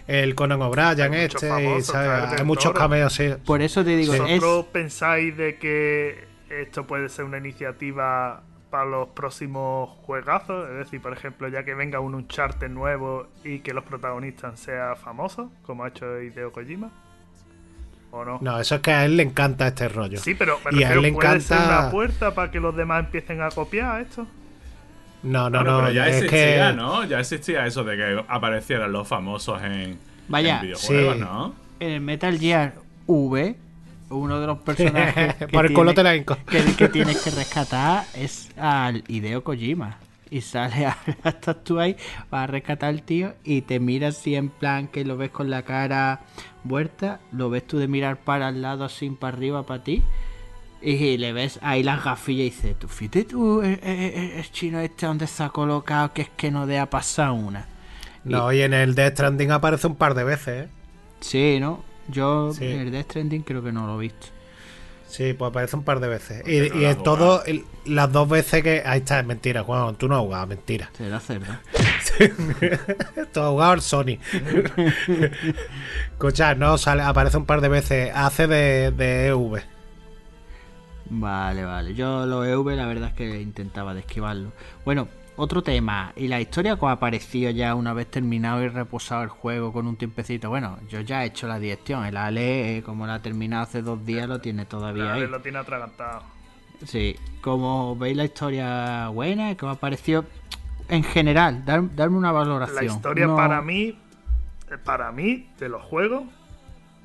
el 0.08 0.34
Conan 0.34 0.60
O'Brien 0.62 1.14
este. 1.14 1.48
Hay 1.48 1.64
muchos 2.44 2.64
Toro. 2.64 2.74
cameos, 2.80 3.12
sí. 3.12 3.26
Por 3.46 3.62
eso 3.62 3.84
te 3.84 3.96
digo, 3.96 4.14
es. 4.14 4.20
¿Vosotros 4.20 4.66
pensáis 4.72 5.36
de 5.36 5.58
que 5.60 6.24
esto 6.50 6.88
puede 6.88 7.08
ser 7.08 7.24
una 7.24 7.38
iniciativa 7.38 8.42
para 8.74 8.86
los 8.86 9.08
próximos 9.10 9.88
juegazos? 10.02 10.68
Es 10.68 10.76
decir, 10.78 11.00
por 11.00 11.12
ejemplo, 11.12 11.46
ya 11.46 11.62
que 11.62 11.74
venga 11.74 12.00
un 12.00 12.16
Uncharted 12.16 12.68
nuevo 12.70 13.28
y 13.44 13.60
que 13.60 13.72
los 13.72 13.84
protagonistas 13.84 14.58
sean 14.58 14.96
famosos, 14.96 15.46
como 15.64 15.84
ha 15.84 15.88
hecho 15.90 16.20
Hideo 16.20 16.50
Kojima. 16.50 16.90
¿O 18.10 18.24
no? 18.24 18.38
No, 18.42 18.58
eso 18.58 18.74
es 18.74 18.80
que 18.80 18.90
a 18.92 19.04
él 19.04 19.16
le 19.16 19.22
encanta 19.22 19.68
este 19.68 19.88
rollo. 19.88 20.18
Sí, 20.18 20.34
pero 20.34 20.58
me 20.64 20.76
Y 20.76 20.82
a 20.82 20.88
refiero, 20.88 20.94
él 20.94 21.02
le 21.02 21.12
¿puede 21.12 21.40
ser 21.40 21.56
encanta- 21.58 21.78
una 21.82 21.90
puerta 21.92 22.34
para 22.34 22.50
que 22.50 22.58
los 22.58 22.74
demás 22.74 23.04
empiecen 23.04 23.42
a 23.42 23.50
copiar 23.50 24.00
esto? 24.00 24.26
No, 25.22 25.48
no, 25.48 25.58
Bueno, 25.60 25.70
no. 25.72 25.78
pero 25.84 25.92
ya 25.92 26.08
es 26.08 26.16
existía, 26.16 26.70
que. 26.70 26.76
¿no? 26.76 27.04
Ya 27.04 27.20
existía 27.20 27.66
eso 27.66 27.84
de 27.84 27.96
que 27.96 28.24
aparecieran 28.26 28.90
los 28.90 29.06
famosos 29.06 29.62
en, 29.62 30.00
Vaya, 30.26 30.56
en 30.56 30.62
videojuegos, 30.62 31.14
sí. 31.14 31.20
¿no? 31.20 31.54
En 31.78 31.90
el 31.90 32.00
Metal 32.00 32.36
Gear 32.40 32.74
V, 33.06 33.56
uno 34.10 34.40
de 34.40 34.46
los 34.46 34.58
personajes. 34.58 35.34
que 35.38 35.48
Por 35.48 35.66
el 35.66 35.74
tiene- 35.74 35.94
te 35.94 36.02
la 36.02 36.16
hinco. 36.16 36.36
que, 36.48 36.62
que 36.76 36.88
tienes 36.88 37.22
que 37.22 37.30
rescatar 37.30 38.04
es 38.14 38.50
al 38.56 39.04
Hideo 39.08 39.42
Kojima. 39.44 39.98
Y 40.30 40.40
sale 40.40 40.86
a, 40.86 40.96
estás 41.24 41.62
tú 41.64 41.78
ahí 41.78 41.96
para 42.30 42.46
rescatar 42.48 42.88
al 42.88 43.02
tío 43.02 43.34
y 43.44 43.60
te 43.62 43.78
miras 43.78 44.16
así 44.18 44.34
en 44.34 44.48
plan 44.48 44.88
que 44.88 45.04
lo 45.04 45.16
ves 45.16 45.30
con 45.30 45.48
la 45.50 45.62
cara 45.62 46.20
vuelta, 46.64 47.20
lo 47.30 47.50
ves 47.50 47.66
tú 47.66 47.78
de 47.78 47.86
mirar 47.88 48.16
para 48.16 48.48
el 48.48 48.60
lado 48.62 48.84
así 48.84 49.08
para 49.10 49.36
arriba 49.36 49.64
para 49.64 49.84
ti 49.84 50.02
y 50.82 51.16
le 51.18 51.32
ves 51.32 51.58
ahí 51.62 51.82
las 51.82 52.02
gafillas 52.04 52.40
y 52.40 52.50
dices, 52.50 52.78
tú 52.78 52.88
fíjate 52.88 53.24
tú 53.24 53.62
el, 53.62 53.78
el- 53.82 54.32
el 54.32 54.50
chino 54.50 54.80
este 54.80 55.06
donde 55.06 55.26
se 55.26 55.42
ha 55.44 55.50
colocado 55.50 56.12
que 56.12 56.22
es 56.22 56.28
que 56.30 56.50
no 56.50 56.66
deja 56.66 56.86
pasar 56.86 57.30
una. 57.30 57.66
No, 58.24 58.50
y 58.52 58.62
en 58.62 58.72
el 58.74 58.94
Death 58.94 59.14
Stranding 59.14 59.50
aparece 59.52 59.86
un 59.86 59.96
par 59.96 60.14
de 60.14 60.24
veces, 60.24 60.64
¿eh? 60.66 60.68
Sí, 61.20 61.58
¿no? 61.60 61.84
Yo 62.08 62.52
Sí. 62.52 62.64
el 62.66 62.90
Death 62.90 63.06
Stranding 63.10 63.42
creo 63.42 63.62
que 63.62 63.72
no 63.72 63.86
lo 63.86 63.96
he 63.98 64.02
visto. 64.02 64.26
Sí, 65.06 65.32
pues 65.32 65.50
aparece 65.50 65.76
un 65.76 65.84
par 65.84 66.00
de 66.00 66.08
veces. 66.08 66.38
Porque 66.40 66.66
Y, 66.66 66.70
no 66.70 66.80
y 66.80 66.84
en 66.86 67.02
todo, 67.04 67.44
el- 67.44 67.64
las 67.84 68.10
dos 68.10 68.28
veces 68.28 68.62
que. 68.64 68.82
Ahí 68.84 68.98
está, 68.98 69.20
es 69.20 69.26
mentira, 69.26 69.62
Juan. 69.62 69.94
Tú 69.96 70.08
no 70.08 70.16
has 70.16 70.20
jugado, 70.22 70.46
mentira. 70.48 70.90
Será 70.98 71.20
cerdo. 71.20 71.46
Tú 73.32 73.40
has 73.40 73.48
jugado 73.48 73.72
al 73.72 73.80
Sony. 73.80 74.18
Escucha, 76.12 76.54
no, 76.54 76.78
sale, 76.78 77.02
aparece 77.02 77.36
un 77.36 77.46
par 77.46 77.60
de 77.60 77.68
veces. 77.68 78.10
Hace 78.14 78.46
de, 78.46 78.90
de 78.92 79.28
EV. 79.28 79.62
Vale, 81.10 81.64
vale. 81.64 81.94
Yo 81.94 82.26
lo 82.26 82.44
EV 82.44 82.76
la 82.76 82.86
verdad 82.86 83.10
es 83.10 83.14
que 83.14 83.40
intentaba 83.40 83.94
de 83.94 84.00
esquivarlo. 84.00 84.52
Bueno, 84.84 85.08
otro 85.36 85.62
tema. 85.62 86.12
¿Y 86.16 86.28
la 86.28 86.40
historia 86.40 86.76
que 86.76 86.86
ha 86.86 86.92
aparecido 86.92 87.50
ya 87.50 87.74
una 87.74 87.92
vez 87.92 88.10
terminado 88.10 88.62
y 88.62 88.68
reposado 88.68 89.22
el 89.22 89.28
juego 89.28 89.72
con 89.72 89.86
un 89.86 89.96
tiempecito? 89.96 90.48
Bueno, 90.48 90.78
yo 90.88 91.00
ya 91.00 91.24
he 91.24 91.26
hecho 91.28 91.46
la 91.48 91.58
digestión. 91.58 92.04
El 92.04 92.16
Ale, 92.16 92.78
eh, 92.78 92.82
como 92.82 93.06
la 93.06 93.14
ha 93.14 93.22
terminado 93.22 93.62
hace 93.64 93.82
dos 93.82 94.04
días, 94.04 94.28
lo 94.28 94.40
tiene 94.40 94.64
todavía 94.66 95.12
ahí. 95.14 95.26
lo 95.26 95.40
tiene 95.40 95.58
atragantado. 95.58 96.22
Sí. 96.86 97.16
Como 97.40 97.96
veis 97.96 98.16
la 98.16 98.24
historia 98.24 99.08
buena, 99.08 99.50
ha 99.50 99.74
parecido 99.76 100.24
en 100.88 101.02
general, 101.02 101.64
dar- 101.64 101.94
darme 101.94 102.16
una 102.18 102.32
valoración. 102.32 102.76
La 102.76 102.84
historia 102.84 103.26
No- 103.26 103.36
para 103.36 103.62
mí, 103.62 103.98
eh, 104.70 104.78
para 104.84 105.10
mí, 105.12 105.48
de 105.58 105.68
los 105.68 105.82
juegos, 105.82 106.24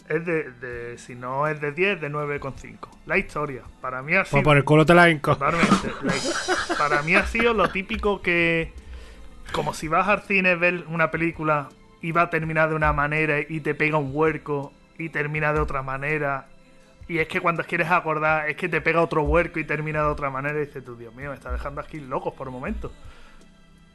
es 0.10 0.26
de, 0.26 0.52
de- 0.52 0.98
si 0.98 1.16
no 1.16 1.48
es 1.48 1.62
de 1.62 1.72
10, 1.72 2.02
de 2.02 2.10
9,5. 2.10 2.90
La 3.06 3.18
historia, 3.18 3.62
para 3.82 4.02
mí 4.02 4.14
ha 4.16 4.26
sido... 4.26 4.32
Pues 4.32 4.44
por 4.44 4.58
el 4.58 4.64
culo 4.64 4.86
te 4.86 4.94
la 4.94 5.10
hinco. 5.10 5.34
Totalmente. 5.34 5.92
La- 6.02 6.76
para 6.78 7.02
mí 7.04 7.16
ha 7.16 7.26
sido 7.26 7.54
lo 7.54 7.70
típico 7.70 8.22
que, 8.22 8.74
como 9.52 9.74
si 9.74 9.88
vas 9.88 10.08
al 10.08 10.22
cine 10.24 10.50
a 10.52 10.56
ver 10.56 10.84
una 10.90 11.12
película 11.12 11.70
y 12.02 12.12
va 12.12 12.24
a 12.24 12.30
terminar 12.30 12.70
de 12.70 12.76
una 12.76 12.92
manera 12.94 13.40
y 13.48 13.60
te 13.62 13.76
pega 13.76 13.98
un 13.98 14.12
huerco 14.14 14.74
y 14.98 15.10
termina 15.10 15.54
de 15.54 15.60
otra 15.60 15.82
manera. 15.84 16.48
Y 17.08 17.18
es 17.20 17.28
que 17.28 17.42
cuando 17.42 17.64
quieres 17.64 17.90
acordar, 17.90 18.50
es 18.50 18.56
que 18.56 18.70
te 18.70 18.82
pega 18.82 19.02
otro 19.02 19.24
huerco 19.24 19.60
y 19.60 19.64
termina 19.64 20.00
de 20.02 20.08
otra 20.10 20.30
manera. 20.30 20.56
Y 20.62 20.66
dices 20.66 20.84
tú, 20.86 20.96
Dios 20.96 21.14
mío, 21.16 21.30
me 21.30 21.36
está 21.36 21.52
dejando 21.52 21.82
aquí 21.82 22.00
locos 22.00 22.34
por 22.36 22.50
momentos. 22.52 22.92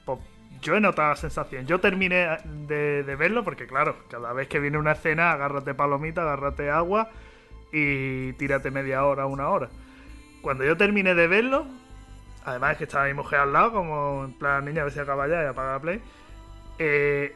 Pues 0.05 0.19
yo 0.61 0.77
he 0.77 0.81
notado 0.81 1.11
la 1.11 1.17
sensación. 1.17 1.67
Yo 1.67 1.81
terminé 1.81 2.39
de, 2.45 3.03
de 3.03 3.17
verlo 3.17 3.45
porque, 3.45 3.67
claro, 3.67 3.97
cada 4.09 4.33
vez 4.33 4.49
que 4.49 4.61
viene 4.61 4.79
una 4.79 4.93
escena, 4.93 5.33
agárrate 5.33 5.75
palomita, 5.75 6.23
agárrate 6.23 6.71
agua 6.71 7.11
y 7.73 8.33
tírate 8.35 8.71
media 8.71 9.05
hora, 9.05 9.27
una 9.27 9.49
hora. 9.49 9.69
Cuando 10.43 10.65
yo 10.65 10.77
terminé 10.77 11.15
de 11.15 11.27
verlo, 11.27 11.67
además 12.45 12.73
es 12.73 12.79
que 12.79 12.85
estaba 12.85 13.07
mi 13.07 13.15
mujer 13.15 13.41
al 13.41 13.53
lado, 13.53 13.73
como 13.73 14.25
en 14.25 14.33
plan, 14.35 14.65
niña, 14.65 14.83
a 14.83 14.85
ver 14.85 14.93
si 14.93 15.01
acaba 15.01 15.27
ya 15.27 15.43
y 15.43 15.47
apaga 15.47 15.73
la 15.73 15.81
play. 15.81 16.01
Eh, 16.79 17.35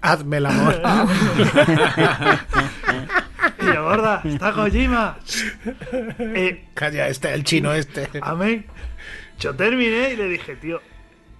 Hazme 0.00 0.38
el 0.38 0.46
amor. 0.46 0.74
y 3.60 3.66
yo, 3.66 3.84
gorda, 3.84 4.20
está 4.24 4.52
Kojima. 4.52 5.18
Eh, 6.18 6.66
Calla, 6.74 7.08
este, 7.08 7.32
el 7.32 7.44
chino 7.44 7.72
este. 7.72 8.08
Amén. 8.20 8.66
Yo 9.38 9.54
terminé 9.54 10.12
y 10.12 10.16
le 10.16 10.28
dije, 10.28 10.56
tío, 10.56 10.80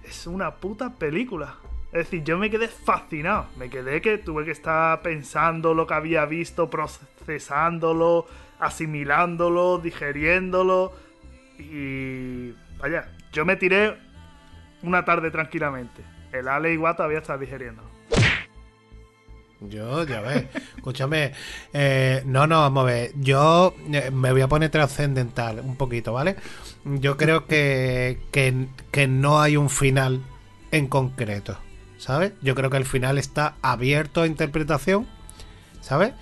es 0.07 0.27
una 0.27 0.55
puta 0.55 0.95
película. 0.95 1.55
Es 1.91 2.05
decir, 2.05 2.23
yo 2.23 2.37
me 2.37 2.49
quedé 2.49 2.67
fascinado. 2.67 3.47
Me 3.57 3.69
quedé 3.69 4.01
que 4.01 4.17
tuve 4.17 4.45
que 4.45 4.51
estar 4.51 5.01
pensando 5.01 5.73
lo 5.73 5.87
que 5.87 5.93
había 5.93 6.25
visto, 6.25 6.69
procesándolo, 6.69 8.27
asimilándolo, 8.59 9.79
digeriéndolo. 9.79 10.93
Y. 11.57 12.53
Vaya, 12.79 13.09
yo 13.31 13.45
me 13.45 13.55
tiré 13.55 13.97
una 14.83 15.03
tarde 15.05 15.31
tranquilamente. 15.31 16.03
El 16.31 16.47
Ale 16.47 16.73
igual 16.73 16.95
todavía 16.95 17.19
está 17.19 17.37
digeriendo. 17.37 17.81
Yo, 19.61 20.03
ya 20.05 20.21
ves. 20.21 20.45
Escúchame. 20.75 21.31
eh, 21.73 22.21
no, 22.25 22.45
no, 22.47 22.61
vamos 22.61 22.83
a 22.83 22.85
ver. 22.85 23.11
Yo 23.15 23.73
eh, 23.91 24.11
me 24.11 24.31
voy 24.31 24.41
a 24.41 24.47
poner 24.47 24.69
trascendental 24.69 25.59
un 25.61 25.75
poquito, 25.75 26.13
¿vale? 26.13 26.35
Yo 26.85 27.17
creo 27.17 27.47
que, 27.47 28.19
que, 28.31 28.67
que 28.91 29.07
no 29.07 29.41
hay 29.41 29.57
un 29.57 29.69
final 29.69 30.21
en 30.71 30.87
concreto, 30.87 31.57
¿sabes? 31.97 32.33
Yo 32.41 32.55
creo 32.55 32.69
que 32.69 32.77
el 32.77 32.85
final 32.85 33.17
está 33.17 33.55
abierto 33.61 34.21
a 34.21 34.27
interpretación, 34.27 35.07
¿sabes? 35.81 36.13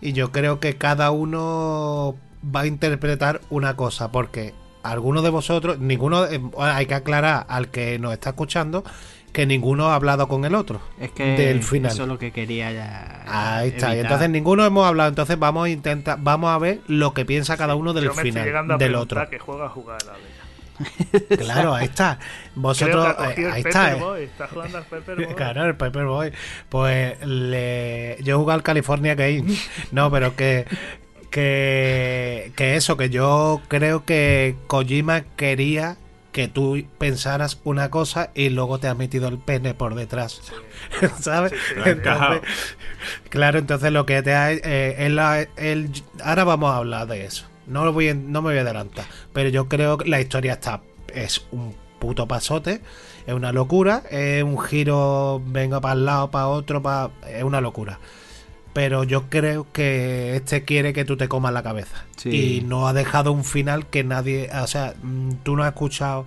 Y 0.00 0.12
yo 0.12 0.30
creo 0.30 0.60
que 0.60 0.76
cada 0.76 1.10
uno 1.10 2.16
va 2.54 2.60
a 2.60 2.66
interpretar 2.66 3.40
una 3.50 3.74
cosa, 3.76 4.12
porque 4.12 4.54
algunos 4.82 5.24
de 5.24 5.30
vosotros, 5.30 5.78
ninguno, 5.80 6.26
eh, 6.26 6.40
hay 6.58 6.86
que 6.86 6.94
aclarar 6.94 7.46
al 7.48 7.68
que 7.68 7.98
nos 7.98 8.12
está 8.12 8.30
escuchando 8.30 8.84
que 9.36 9.44
ninguno 9.44 9.90
ha 9.90 9.96
hablado 9.96 10.28
con 10.28 10.46
el 10.46 10.54
otro 10.54 10.80
Es 10.98 11.10
que 11.10 11.36
del 11.36 11.62
final. 11.62 11.92
eso 11.92 12.04
es 12.04 12.08
lo 12.08 12.18
que 12.18 12.32
quería 12.32 12.72
ya. 12.72 13.22
Ahí 13.28 13.68
está, 13.68 13.94
y 13.94 13.98
entonces 13.98 14.30
ninguno 14.30 14.64
hemos 14.64 14.86
hablado, 14.86 15.10
entonces 15.10 15.38
vamos 15.38 15.66
a 15.66 15.68
intentar, 15.68 16.16
vamos 16.18 16.48
a 16.48 16.56
ver 16.58 16.80
lo 16.86 17.12
que 17.12 17.26
piensa 17.26 17.58
cada 17.58 17.74
uno 17.74 17.92
del 17.92 18.04
yo 18.04 18.14
me 18.14 18.22
estoy 18.22 18.30
llegando 18.30 18.76
final 18.76 18.76
a 18.76 18.78
del 18.78 18.94
otro. 18.94 19.28
que 19.28 19.38
juega 19.38 19.66
a 19.66 19.68
jugar 19.68 19.98
el 20.02 20.08
Ale. 20.08 21.36
Claro, 21.36 21.74
ahí 21.74 21.84
está. 21.84 22.18
Vosotros, 22.54 23.14
eh, 23.36 23.50
ahí 23.52 23.60
está. 23.60 23.90
eh. 23.90 23.92
Paperboy, 23.92 24.22
está 24.22 24.48
jugando 24.48 24.78
al 24.78 24.84
Paperboy. 24.84 25.26
Claro, 25.36 25.64
el 25.66 25.76
Paperboy. 25.76 26.32
Pues 26.70 27.26
le... 27.26 28.16
yo 28.22 28.36
he 28.36 28.38
jugado 28.38 28.56
al 28.56 28.62
California 28.62 29.14
Game. 29.14 29.44
No, 29.92 30.10
pero 30.10 30.34
que, 30.34 30.64
que, 31.30 32.52
que 32.56 32.76
eso, 32.76 32.96
que 32.96 33.10
yo 33.10 33.60
creo 33.68 34.06
que 34.06 34.56
Kojima 34.66 35.24
quería 35.36 35.98
que 36.36 36.48
tú 36.48 36.84
pensaras 36.98 37.58
una 37.64 37.90
cosa 37.90 38.30
y 38.34 38.50
luego 38.50 38.78
te 38.78 38.88
has 38.88 38.96
metido 38.98 39.26
el 39.28 39.38
pene 39.38 39.72
por 39.72 39.94
detrás. 39.94 40.42
¿Sabes? 41.18 41.52
Sí, 41.52 41.56
sí. 41.74 41.80
Entonces, 41.88 42.42
claro, 43.30 43.58
entonces 43.58 43.90
lo 43.90 44.04
que 44.04 44.20
te 44.20 44.34
ha... 44.34 44.52
eh, 44.52 44.96
él 45.06 45.18
él- 45.56 45.90
ahora 46.22 46.44
vamos 46.44 46.70
a 46.74 46.76
hablar 46.76 47.06
de 47.06 47.24
eso. 47.24 47.46
No, 47.66 47.86
lo 47.86 47.94
voy, 47.94 48.12
no 48.12 48.42
me 48.42 48.50
voy 48.50 48.58
a 48.58 48.60
adelantar. 48.60 49.06
Pero 49.32 49.48
yo 49.48 49.66
creo 49.66 49.96
que 49.96 50.10
la 50.10 50.20
historia 50.20 50.52
está... 50.52 50.82
Es 51.14 51.46
un 51.52 51.74
puto 51.98 52.28
pasote. 52.28 52.82
Es 53.26 53.32
una 53.32 53.50
locura. 53.50 54.02
Es 54.10 54.42
un 54.42 54.58
giro... 54.60 55.40
Venga 55.46 55.80
para 55.80 55.94
el 55.94 56.04
lado, 56.04 56.30
para 56.30 56.48
otro, 56.48 56.82
para... 56.82 57.12
Es 57.30 57.44
una 57.44 57.62
locura. 57.62 57.98
Pero 58.76 59.04
yo 59.04 59.30
creo 59.30 59.66
que 59.72 60.36
este 60.36 60.64
quiere 60.66 60.92
que 60.92 61.06
tú 61.06 61.16
te 61.16 61.28
comas 61.28 61.50
la 61.54 61.62
cabeza. 61.62 62.04
Sí. 62.18 62.58
Y 62.58 62.60
no 62.60 62.86
ha 62.86 62.92
dejado 62.92 63.32
un 63.32 63.42
final 63.42 63.86
que 63.86 64.04
nadie... 64.04 64.50
O 64.52 64.66
sea, 64.66 64.92
mm, 65.02 65.36
tú 65.44 65.56
no 65.56 65.62
has 65.62 65.70
escuchado 65.70 66.26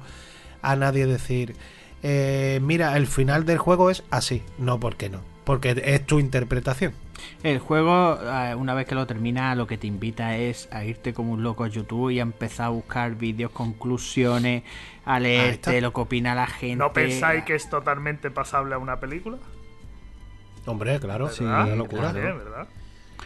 a 0.64 0.76
nadie 0.76 1.06
decir... 1.06 1.56
eh, 2.02 2.60
mira, 2.64 2.98
el 2.98 3.06
final 3.06 3.46
del 3.46 3.60
juego 3.60 3.92
es 3.92 4.04
así. 4.10 4.42
No, 4.58 4.80
¿por 4.80 4.96
qué 4.96 5.12
no? 5.12 5.20
Porque 5.44 5.80
es 5.86 6.08
tu 6.08 6.20
interpretación. 6.20 6.94
El 7.44 7.60
juego, 7.60 8.18
eh, 8.20 8.56
una 8.56 8.74
vez 8.74 8.88
que 8.88 8.96
lo 8.96 9.06
terminas, 9.06 9.56
lo 9.56 9.68
que 9.68 9.78
te 9.78 9.86
invita 9.86 10.36
es 10.36 10.70
a 10.72 10.84
irte 10.86 11.14
como 11.14 11.34
un 11.34 11.44
loco 11.44 11.66
a 11.66 11.68
YouTube 11.68 12.10
y 12.10 12.18
a 12.18 12.24
empezar 12.24 12.66
a 12.66 12.70
buscar 12.70 13.14
vídeos, 13.14 13.52
conclusiones, 13.52 14.64
a 15.06 15.20
leerte 15.20 15.82
lo 15.82 15.94
que 15.94 16.02
opina 16.02 16.34
la 16.34 16.48
gente. 16.48 16.78
¿No 16.78 16.94
pensáis 16.94 17.44
que 17.44 17.54
es 17.54 17.70
totalmente 17.70 18.32
pasable 18.32 18.74
a 18.74 18.80
una 18.80 19.00
película? 19.00 19.38
Hombre, 20.70 21.00
claro, 21.00 21.30
Sí, 21.30 21.44
¿Verdad? 21.44 21.66
una 21.66 21.76
locura. 21.76 22.12
¿verdad? 22.12 22.68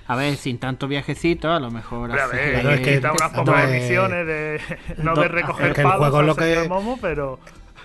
A 0.07 0.15
ver, 0.15 0.35
sin 0.37 0.57
tanto 0.59 0.87
viajecito, 0.87 1.51
a 1.51 1.59
lo 1.59 1.71
mejor. 1.71 2.11
A 2.11 2.25
hace- 2.25 2.35
ver, 2.35 2.59
Claro, 2.61 2.69
es 2.71 2.81
que- 2.81 2.97
unas 2.99 3.31
pocas 3.33 3.45
no, 3.45 3.57
eh, 3.59 3.77
emisiones 3.77 4.27
de 4.27 4.61
no 4.97 5.15
de 5.15 5.27
recoger 5.27 5.67
es 5.67 5.73
que 5.75 5.81
el 5.81 5.87
palos 5.87 5.99
juego 5.99 6.17
al 6.19 6.25
lo 6.25 6.35
que- 6.35 6.67
Momo, 6.69 6.97
pero 7.01 7.39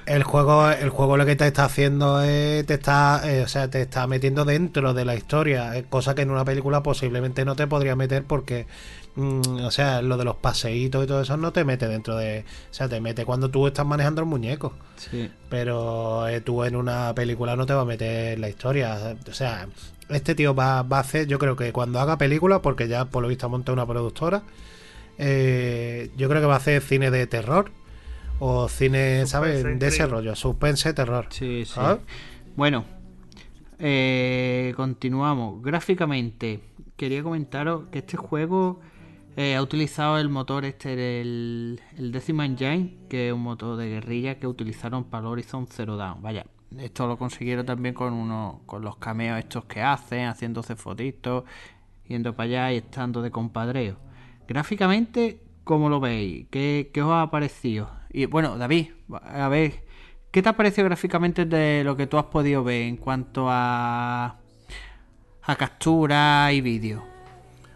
El 0.09 0.23
juego, 0.23 0.71
el 0.71 0.89
juego 0.89 1.19
lo 1.19 1.27
que 1.27 1.37
te 1.37 1.47
está 1.47 1.67
haciendo 1.67 2.23
es 2.23 2.65
te 2.65 2.75
está, 2.75 3.21
eh, 3.31 3.43
o 3.43 3.49
sea, 3.49 3.69
te 3.69 3.83
está 3.83 4.07
metiendo 4.07 4.47
dentro 4.47 4.95
de 4.95 5.05
la 5.05 5.15
historia, 5.15 5.77
eh, 5.77 5.85
cosa 5.89 6.15
que 6.15 6.23
en 6.23 6.31
una 6.31 6.47
película 6.47 6.83
posiblemente 6.83 7.45
no 7.45 7.57
te 7.57 7.67
podría 7.67 7.95
meter 7.95 8.25
porque, 8.25 8.67
mm, 9.17 9.65
o 9.65 9.71
sea, 9.71 10.01
lo 10.01 10.17
de 10.17 10.25
los 10.25 10.37
paseitos 10.37 11.05
y 11.05 11.07
todo 11.07 11.21
eso 11.21 11.37
no 11.37 11.53
te 11.53 11.63
mete 11.65 11.89
dentro 11.89 12.17
de, 12.17 12.47
o 12.71 12.75
sea, 12.75 12.89
te 12.89 13.03
mete 13.03 13.27
cuando 13.27 13.51
tú 13.51 13.67
estás 13.67 13.85
manejando 13.85 14.23
el 14.23 14.27
muñeco, 14.27 14.73
Sí. 14.97 15.31
pero 15.51 16.27
eh, 16.27 16.41
tú 16.41 16.65
en 16.65 16.75
una 16.77 17.15
película 17.15 17.55
no 17.55 17.67
te 17.67 17.75
va 17.75 17.83
a 17.83 17.85
meter 17.85 18.39
la 18.39 18.49
historia, 18.49 19.15
o 19.29 19.35
sea, 19.35 19.69
este 20.09 20.35
tío 20.35 20.55
va, 20.55 20.83
va 20.85 20.97
a 20.97 21.01
hacer, 21.01 21.27
yo 21.27 21.39
creo 21.39 21.55
que 21.55 21.71
cuando 21.75 22.01
haga 22.01 22.17
película, 22.17 22.63
porque 22.63 22.89
ya 22.89 23.05
por 23.05 23.23
lo 23.23 23.29
visto 23.29 23.45
ha 23.45 23.51
montado 23.51 23.75
una 23.75 23.85
productora, 23.87 24.43
eh, 25.19 26.11
yo 26.17 26.29
creo 26.31 26.41
que 26.41 26.47
va 26.47 26.55
a 26.55 26.59
hacer 26.59 26.81
cine 26.81 27.11
de 27.11 27.27
terror. 27.27 27.73
O 28.41 28.69
cine, 28.69 29.27
¿sabes? 29.27 29.65
De 29.65 29.89
ese 29.89 30.07
rollo, 30.07 30.35
suspense, 30.37 30.93
terror. 30.93 31.27
Sí, 31.31 31.65
sí. 31.65 31.73
¿sabes? 31.75 32.01
Bueno, 32.57 32.85
eh, 33.79 34.73
continuamos. 34.77 35.63
Gráficamente, 35.63 36.61
quería 36.97 37.23
comentaros 37.23 37.89
que 37.91 37.99
este 37.99 38.17
juego 38.17 38.81
eh, 39.37 39.57
ha 39.57 39.63
utilizado 39.63 40.19
el 40.19 40.29
motor 40.29 40.65
este 40.65 40.97
del 40.97 41.81
el 41.97 42.13
Decima 42.13 42.45
Engine, 42.45 42.97
que 43.09 43.29
es 43.29 43.33
un 43.33 43.43
motor 43.43 43.77
de 43.77 43.89
guerrilla 43.89 44.39
que 44.39 44.47
utilizaron 44.47 45.05
para 45.05 45.23
el 45.23 45.27
Horizon 45.29 45.67
Zero 45.69 45.97
Dawn. 45.97 46.23
Vaya, 46.23 46.45
esto 46.77 47.07
lo 47.07 47.17
consiguieron 47.17 47.65
también 47.65 47.95
con 47.95 48.13
uno, 48.13 48.63
con 48.67 48.83
los 48.83 48.97
cameos 48.97 49.39
estos 49.39 49.65
que 49.65 49.81
hacen, 49.81 50.27
haciéndose 50.27 50.77
fotitos, 50.77 51.45
yendo 52.07 52.35
para 52.35 52.49
allá 52.49 52.73
y 52.73 52.77
estando 52.79 53.23
de 53.23 53.31
compadreo. 53.31 53.97
Gráficamente, 54.47 55.41
¿cómo 55.65 55.89
lo 55.89 56.01
veis? 56.01 56.47
¿Qué, 56.51 56.91
qué 56.93 57.03
os 57.03 57.13
ha 57.13 57.31
parecido? 57.31 57.98
Y 58.11 58.27
bueno, 58.27 58.57
David, 58.57 58.89
a 59.23 59.49
ver, 59.49 59.73
¿qué 60.31 60.43
te 60.43 60.49
ha 60.49 60.57
parecido 60.57 60.87
gráficamente 60.87 61.45
de 61.45 61.83
lo 61.85 61.97
que 61.97 62.07
tú 62.07 62.17
has 62.19 62.25
podido 62.27 62.65
ver 62.65 62.83
en 62.83 62.97
cuanto 62.97 63.47
a, 63.49 64.37
a 65.43 65.57
captura 65.57 66.53
y 66.53 66.61
vídeo? 66.61 67.05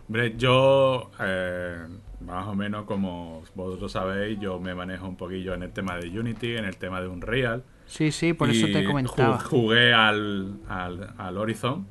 Hombre, 0.09 0.35
yo, 0.37 1.11
eh, 1.21 1.79
más 2.21 2.47
o 2.47 2.55
menos 2.55 2.85
como 2.85 3.43
vosotros 3.55 3.93
sabéis, 3.93 4.39
yo 4.41 4.59
me 4.59 4.75
manejo 4.75 5.07
un 5.09 5.17
poquillo 5.17 5.55
en 5.55 5.63
el 5.63 5.73
tema 5.73 5.97
de 5.97 6.09
Unity, 6.19 6.57
en 6.57 6.65
el 6.65 6.77
tema 6.77 7.01
de 7.01 7.09
Unreal. 7.09 7.65
Sí, 7.87 8.11
sí, 8.11 8.33
por 8.33 8.49
eso 8.51 8.67
te 8.69 8.85
comentaba. 8.85 9.39
ju- 9.39 9.49
Jugué 9.49 9.93
al, 9.93 10.61
al, 10.69 11.15
al 11.19 11.37
Horizon. 11.39 11.87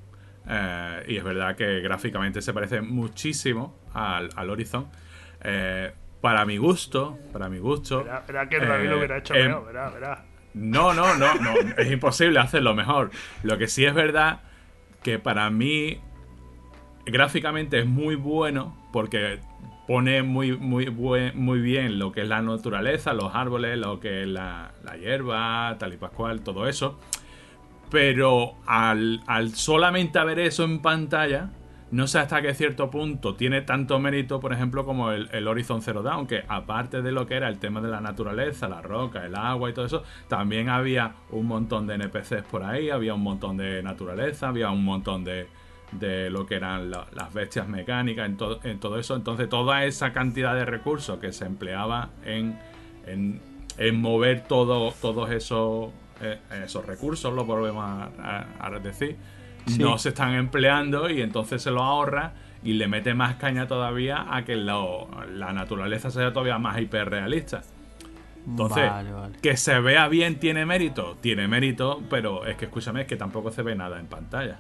eh, 0.48 1.04
y 1.08 1.18
es 1.18 1.24
verdad 1.24 1.56
que 1.56 1.80
gráficamente 1.82 2.42
se 2.42 2.54
parece 2.54 2.82
muchísimo 2.82 3.76
al, 3.94 4.30
al 4.36 4.50
Horizon. 4.50 4.88
Eh, 5.44 5.92
para 6.22 6.46
mi 6.46 6.58
gusto, 6.58 7.18
para 7.34 7.50
mi 7.50 7.58
gusto. 7.60 8.04
verá, 8.04 8.24
verá 8.28 8.48
que 8.50 8.60
David 8.60 8.90
lo 8.90 8.96
eh, 8.96 8.98
hubiera 8.98 9.18
hecho 9.18 9.34
em, 9.36 9.48
mejor, 9.48 9.66
verá, 9.66 9.90
verá. 9.90 10.26
no, 10.54 10.94
no, 10.94 11.16
no, 11.16 11.34
no. 11.36 11.54
Es 11.78 11.92
imposible 11.92 12.40
hacerlo 12.40 12.76
mejor. 12.76 13.10
Lo 13.44 13.58
que 13.58 13.68
sí 13.68 13.86
es 13.86 13.94
verdad 13.94 14.42
que 15.04 15.18
para 15.20 15.50
mí 15.50 16.00
gráficamente 17.06 17.80
es 17.80 17.86
muy 17.88 18.16
bueno 18.16 18.78
porque 18.94 19.40
pone 19.88 20.22
muy, 20.22 20.56
muy, 20.56 20.86
buen- 20.86 21.36
muy 21.38 21.60
bien 21.60 21.98
lo 22.00 22.12
que 22.12 22.22
es 22.22 22.28
la 22.28 22.42
naturaleza, 22.42 23.14
los 23.14 23.34
árboles, 23.34 23.78
lo 23.80 24.00
que 24.00 24.22
es 24.22 24.28
la, 24.28 24.72
la 24.84 24.96
hierba, 24.98 25.76
tal 25.80 25.94
y 25.94 25.98
pascual, 25.98 26.42
todo 26.42 26.68
eso. 26.68 27.00
Pero 27.90 28.56
al, 28.68 29.22
al 29.28 29.50
solamente 29.56 30.24
ver 30.24 30.40
eso 30.40 30.64
en 30.64 30.82
pantalla, 30.82 31.50
no 31.92 32.08
sé 32.08 32.20
hasta 32.20 32.42
qué 32.42 32.54
cierto 32.54 32.90
punto 32.90 33.36
tiene 33.36 33.62
tanto 33.62 34.00
mérito, 34.00 34.40
por 34.40 34.54
ejemplo, 34.54 34.86
como 34.86 35.12
el, 35.12 35.30
el 35.34 35.48
Horizon 35.48 35.82
Zero 35.82 36.02
Dawn, 36.02 36.26
que 36.26 36.44
aparte 36.48 37.02
de 37.02 37.12
lo 37.12 37.28
que 37.28 37.36
era 37.36 37.50
el 37.50 37.60
tema 37.60 37.82
de 37.82 37.90
la 37.90 38.00
naturaleza, 38.02 38.70
la 38.70 38.82
roca, 38.82 39.26
el 39.26 39.36
agua 39.36 39.70
y 39.70 39.74
todo 39.74 39.86
eso, 39.86 40.04
también 40.30 40.70
había 40.70 41.16
un 41.32 41.48
montón 41.48 41.88
de 41.88 41.96
NPCs 41.96 42.44
por 42.50 42.64
ahí, 42.64 42.90
había 42.90 43.14
un 43.14 43.22
montón 43.24 43.58
de 43.58 43.84
naturaleza, 43.84 44.48
había 44.48 44.70
un 44.72 44.86
montón 44.86 45.24
de, 45.26 45.48
de 45.92 46.30
lo 46.30 46.46
que 46.46 46.56
eran 46.56 46.90
la- 46.92 47.08
las 47.14 47.34
bestias 47.34 47.68
mecánicas, 47.68 48.26
en, 48.26 48.38
todo 48.38 48.60
en 48.64 48.80
todo 48.80 48.98
eso. 48.98 49.16
Entonces, 49.16 49.50
toda 49.50 49.84
esa 49.84 50.14
cantidad 50.14 50.56
de 50.56 50.64
recursos 50.64 51.20
que 51.20 51.34
se 51.34 51.46
empleaba 51.46 52.10
en, 52.24 52.58
en, 53.06 53.42
en 53.78 54.00
mover 54.02 54.46
todo, 54.48 54.94
todos 55.02 55.30
esos, 55.32 55.90
eh, 56.22 56.40
esos 56.64 56.86
recursos, 56.86 57.34
lo 57.34 57.44
volvemos 57.44 57.84
a- 57.84 58.46
a 58.62 58.70
decir, 58.80 59.18
Sí. 59.76 59.82
no 59.84 59.98
se 59.98 60.10
están 60.10 60.34
empleando 60.34 61.10
y 61.10 61.22
entonces 61.22 61.62
se 61.62 61.72
lo 61.72 61.82
ahorra 61.84 62.34
y 62.64 62.74
le 62.74 62.88
mete 62.88 63.14
más 63.14 63.36
caña 63.36 63.68
todavía 63.68 64.26
a 64.30 64.44
que 64.46 64.56
lo- 64.56 65.08
la 65.34 65.52
naturaleza 65.54 66.12
sea 66.12 66.32
todavía 66.32 66.58
más 66.60 66.80
hiperrealista. 66.80 67.62
Entonces, 68.46 68.90
Vale, 68.90 69.12
vale. 69.12 69.38
que 69.42 69.56
se 69.58 69.80
vea 69.80 70.08
bien 70.08 70.40
tiene 70.40 70.66
mérito, 70.66 71.18
tiene 71.22 71.48
mérito, 71.48 72.02
pero 72.10 72.46
es 72.46 72.56
que 72.58 72.66
escúchame, 72.66 73.02
es 73.02 73.08
que 73.08 73.16
tampoco 73.16 73.52
se 73.52 73.62
ve 73.62 73.76
nada 73.76 74.00
en 74.00 74.08
pantalla. 74.08 74.58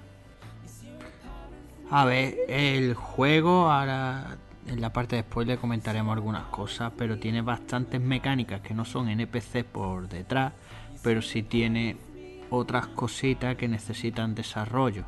A 1.89 2.05
ver, 2.05 2.35
el 2.47 2.93
juego 2.93 3.69
ahora 3.71 4.37
en 4.67 4.79
la 4.79 4.93
parte 4.93 5.15
de 5.17 5.23
spoiler 5.23 5.57
comentaremos 5.57 6.13
algunas 6.13 6.43
cosas, 6.45 6.93
pero 6.97 7.17
tiene 7.17 7.41
bastantes 7.41 7.99
mecánicas 7.99 8.61
que 8.61 8.73
no 8.73 8.85
son 8.85 9.09
NPC 9.09 9.63
por 9.65 10.07
detrás, 10.07 10.53
pero 11.03 11.21
sí 11.21 11.43
tiene 11.43 11.97
otras 12.51 12.87
cositas 12.87 13.55
que 13.57 13.67
necesitan 13.67 14.35
desarrollo. 14.35 15.05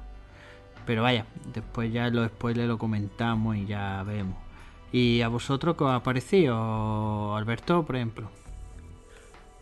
Pero 0.85 1.03
vaya, 1.03 1.27
después 1.53 1.91
ya 1.93 2.07
en 2.07 2.15
los 2.15 2.27
spoilers 2.29 2.67
lo 2.69 2.79
comentamos 2.79 3.57
y 3.57 3.65
ya 3.67 4.03
vemos. 4.03 4.37
¿Y 4.91 5.21
a 5.23 5.29
vosotros 5.29 5.77
qué 5.77 5.83
os 5.85 5.91
ha 5.91 6.03
parecido, 6.03 7.35
Alberto, 7.37 7.85
por 7.85 7.95
ejemplo? 7.97 8.31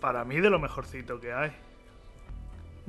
Para 0.01 0.25
mí 0.25 0.39
de 0.41 0.49
lo 0.49 0.59
mejorcito 0.59 1.19
que 1.21 1.33
hay. 1.33 1.51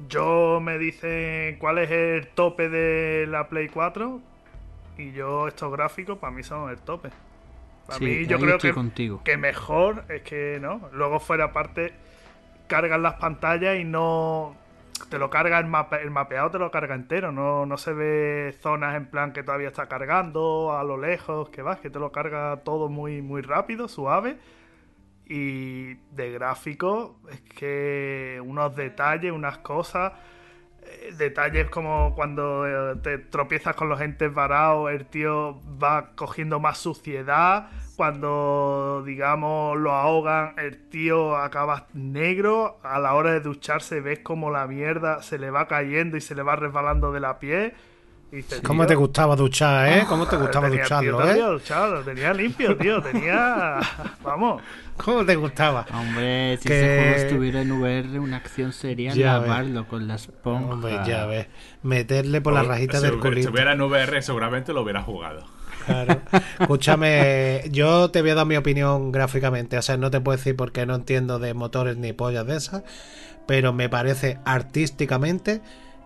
Yo 0.08 0.60
me 0.60 0.78
dicen 0.78 1.58
cuál 1.58 1.78
es 1.78 1.90
el 1.90 2.28
tope 2.28 2.68
de 2.68 3.26
la 3.26 3.48
Play 3.48 3.68
4 3.68 4.20
y 4.98 5.12
yo 5.12 5.48
estos 5.48 5.72
gráficos 5.72 6.18
para 6.18 6.32
mí 6.32 6.42
son 6.42 6.70
el 6.70 6.80
tope. 6.80 7.10
Para 7.86 7.98
Sí, 7.98 8.04
mí 8.04 8.26
yo 8.26 8.38
creo 8.40 8.58
que, 8.58 8.72
contigo. 8.72 9.22
que 9.24 9.36
mejor 9.36 10.04
es 10.08 10.22
que 10.22 10.58
no. 10.60 10.88
Luego 10.92 11.20
fuera 11.20 11.52
parte 11.52 12.00
cargan 12.68 13.02
las 13.02 13.14
pantallas 13.14 13.78
y 13.78 13.84
no 13.84 14.61
te 15.08 15.18
lo 15.18 15.30
carga 15.30 15.58
el, 15.58 15.66
mape- 15.66 16.00
el 16.02 16.10
mapeado 16.10 16.50
te 16.50 16.58
lo 16.58 16.70
carga 16.70 16.94
entero, 16.94 17.32
no, 17.32 17.66
no 17.66 17.76
se 17.76 17.92
ve 17.92 18.54
zonas 18.60 18.96
en 18.96 19.06
plan 19.10 19.32
que 19.32 19.42
todavía 19.42 19.68
está 19.68 19.88
cargando 19.88 20.72
a 20.76 20.84
lo 20.84 20.96
lejos, 20.98 21.50
que 21.50 21.62
vas, 21.62 21.80
que 21.80 21.90
te 21.90 21.98
lo 21.98 22.12
carga 22.12 22.62
todo 22.64 22.88
muy 22.88 23.22
muy 23.22 23.42
rápido, 23.42 23.88
suave. 23.88 24.38
Y 25.26 25.94
de 26.14 26.32
gráfico, 26.32 27.16
es 27.30 27.40
que 27.42 28.40
unos 28.44 28.76
detalles, 28.76 29.32
unas 29.32 29.58
cosas. 29.58 30.12
Detalles 31.16 31.68
como 31.70 32.14
cuando 32.14 32.66
eh, 32.66 32.96
te 33.02 33.18
tropiezas 33.18 33.76
con 33.76 33.88
los 33.88 34.00
entes 34.00 34.32
varados, 34.32 34.90
el 34.90 35.06
tío 35.06 35.60
va 35.82 36.14
cogiendo 36.14 36.60
más 36.60 36.78
suciedad. 36.78 37.70
Cuando, 37.96 39.02
digamos, 39.04 39.76
lo 39.78 39.92
ahogan, 39.92 40.54
el 40.58 40.88
tío 40.88 41.36
acaba 41.36 41.86
negro. 41.92 42.78
A 42.82 42.98
la 42.98 43.14
hora 43.14 43.32
de 43.32 43.40
ducharse, 43.40 44.00
ves 44.00 44.20
como 44.20 44.50
la 44.50 44.66
mierda 44.66 45.22
se 45.22 45.38
le 45.38 45.50
va 45.50 45.68
cayendo 45.68 46.16
y 46.16 46.20
se 46.20 46.34
le 46.34 46.42
va 46.42 46.56
resbalando 46.56 47.12
de 47.12 47.20
la 47.20 47.38
piel. 47.38 47.74
Y 48.32 48.36
dices, 48.36 48.62
¿Cómo 48.62 48.82
"Tío, 48.84 48.88
te 48.88 48.94
gustaba 48.94 49.36
duchar, 49.36 49.88
eh? 49.92 50.04
¿Cómo 50.08 50.26
te 50.26 50.36
gustaba 50.36 50.68
tenía, 50.70 50.84
tío, 50.86 50.96
ducharlo, 51.12 51.30
eh? 51.30 51.52
duchado, 51.52 51.94
lo 51.96 52.00
tenía 52.02 52.32
limpio, 52.32 52.74
tío. 52.78 53.02
Tenía. 53.02 53.78
Vamos. 54.24 54.62
¿Cómo 54.96 55.24
te 55.26 55.36
gustaba? 55.36 55.84
Hombre, 55.92 56.56
si 56.56 56.66
Que- 56.68 56.78
ese 56.80 57.02
juego 57.02 57.16
estuviera 57.26 57.60
en 57.60 57.72
VR, 57.72 58.18
una 58.18 58.38
acción 58.38 58.72
sería 58.72 59.12
Ya 59.12 59.38
ves. 59.38 59.48
lavarlo 59.48 59.86
con 59.86 60.08
la 60.08 60.14
esponja. 60.14 60.72
Hombre, 60.72 60.98
ya 61.06 61.26
ves. 61.26 61.46
Meterle 61.82 62.40
por 62.40 62.54
la 62.54 62.62
O- 62.62 62.64
rajita 62.64 62.98
si 62.98 63.04
del 63.04 63.18
culito. 63.18 63.48
Si 63.48 63.52
hubiera 63.54 63.72
en 63.74 63.82
VR, 63.82 64.22
seguramente 64.22 64.72
lo 64.72 64.80
hubiera 64.82 65.02
jugado. 65.02 65.44
Claro. 65.84 66.20
Escúchame, 66.60 67.62
yo 67.70 68.10
te 68.10 68.22
voy 68.22 68.30
a 68.30 68.34
dar 68.36 68.46
mi 68.46 68.56
opinión 68.56 69.12
gráficamente. 69.12 69.76
O 69.76 69.82
sea, 69.82 69.96
no 69.98 70.10
te 70.10 70.20
puedo 70.20 70.36
decir 70.38 70.56
porque 70.56 70.86
no 70.86 70.94
entiendo 70.94 71.38
de 71.38 71.52
motores 71.52 71.98
ni 71.98 72.12
pollas 72.14 72.46
de 72.46 72.56
esas. 72.56 72.82
Pero 73.46 73.72
me 73.74 73.88
parece 73.90 74.38
artísticamente 74.44 75.60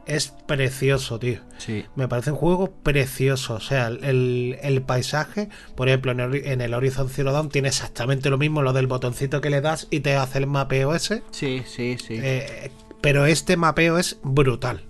es 0.06 0.28
precioso, 0.46 1.18
tío. 1.18 1.40
Sí. 1.58 1.84
Me 1.96 2.08
parece 2.08 2.30
un 2.30 2.36
juego 2.36 2.70
precioso. 2.70 3.54
O 3.54 3.60
sea, 3.60 3.88
el, 3.88 4.58
el 4.62 4.82
paisaje, 4.82 5.48
por 5.74 5.88
ejemplo, 5.88 6.12
en 6.12 6.20
el, 6.20 6.34
en 6.46 6.60
el 6.60 6.74
Horizon 6.74 7.08
Zero 7.08 7.32
Dawn 7.32 7.48
tiene 7.48 7.68
exactamente 7.68 8.30
lo 8.30 8.38
mismo, 8.38 8.62
lo 8.62 8.72
del 8.72 8.86
botoncito 8.86 9.40
que 9.40 9.50
le 9.50 9.60
das 9.60 9.88
y 9.90 10.00
te 10.00 10.14
hace 10.16 10.38
el 10.38 10.46
mapeo 10.46 10.94
ese. 10.94 11.22
Sí, 11.30 11.62
sí, 11.66 11.96
sí. 11.98 12.18
Eh, 12.22 12.70
pero 13.00 13.26
este 13.26 13.56
mapeo 13.56 13.98
es 13.98 14.18
brutal. 14.22 14.82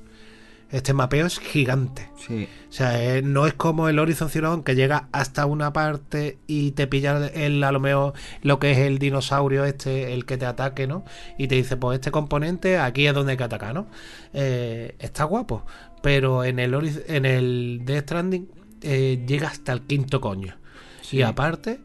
Este 0.71 0.93
mapeo 0.93 1.27
es 1.27 1.39
gigante. 1.39 2.11
sí. 2.17 2.49
O 2.69 2.73
sea, 2.73 3.03
eh, 3.03 3.23
no 3.23 3.47
es 3.47 3.55
como 3.55 3.89
el 3.89 3.99
Horizon 3.99 4.29
Zero 4.29 4.49
Dawn 4.49 4.63
que 4.63 4.75
llega 4.75 5.09
hasta 5.13 5.47
una 5.47 5.73
parte 5.73 6.37
y 6.47 6.73
te 6.73 6.87
pilla 6.87 7.29
el, 7.29 7.65
a 7.65 7.73
lo 7.73 7.81
mejor 7.81 8.13
lo 8.43 8.59
que 8.59 8.73
es 8.73 8.79
el 8.79 8.99
dinosaurio 8.99 9.65
este, 9.65 10.13
el 10.13 10.27
que 10.27 10.37
te 10.37 10.45
ataque, 10.45 10.87
¿no? 10.87 11.05
Y 11.39 11.49
te 11.49 11.55
dice, 11.55 11.77
pues 11.77 12.01
este 12.01 12.11
componente 12.11 12.79
aquí 12.79 13.07
es 13.07 13.15
donde 13.15 13.33
hay 13.33 13.39
que 13.39 13.45
atacar, 13.45 13.75
¿no? 13.75 13.87
Eh, 14.35 14.95
está 14.99 15.25
guapo. 15.25 15.65
Pero 16.03 16.45
en 16.45 16.59
el, 16.59 16.75
en 17.07 17.25
el 17.25 17.83
Death 17.85 18.03
Stranding 18.03 18.49
eh, 18.83 19.25
llega 19.27 19.49
hasta 19.49 19.73
el 19.73 19.83
quinto 19.83 20.21
coño. 20.21 20.57
Sí. 21.01 21.19
Y 21.19 21.23
aparte, 21.23 21.81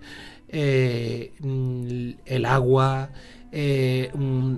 el 0.49 2.45
agua, 2.45 3.11
eh, 3.53 4.11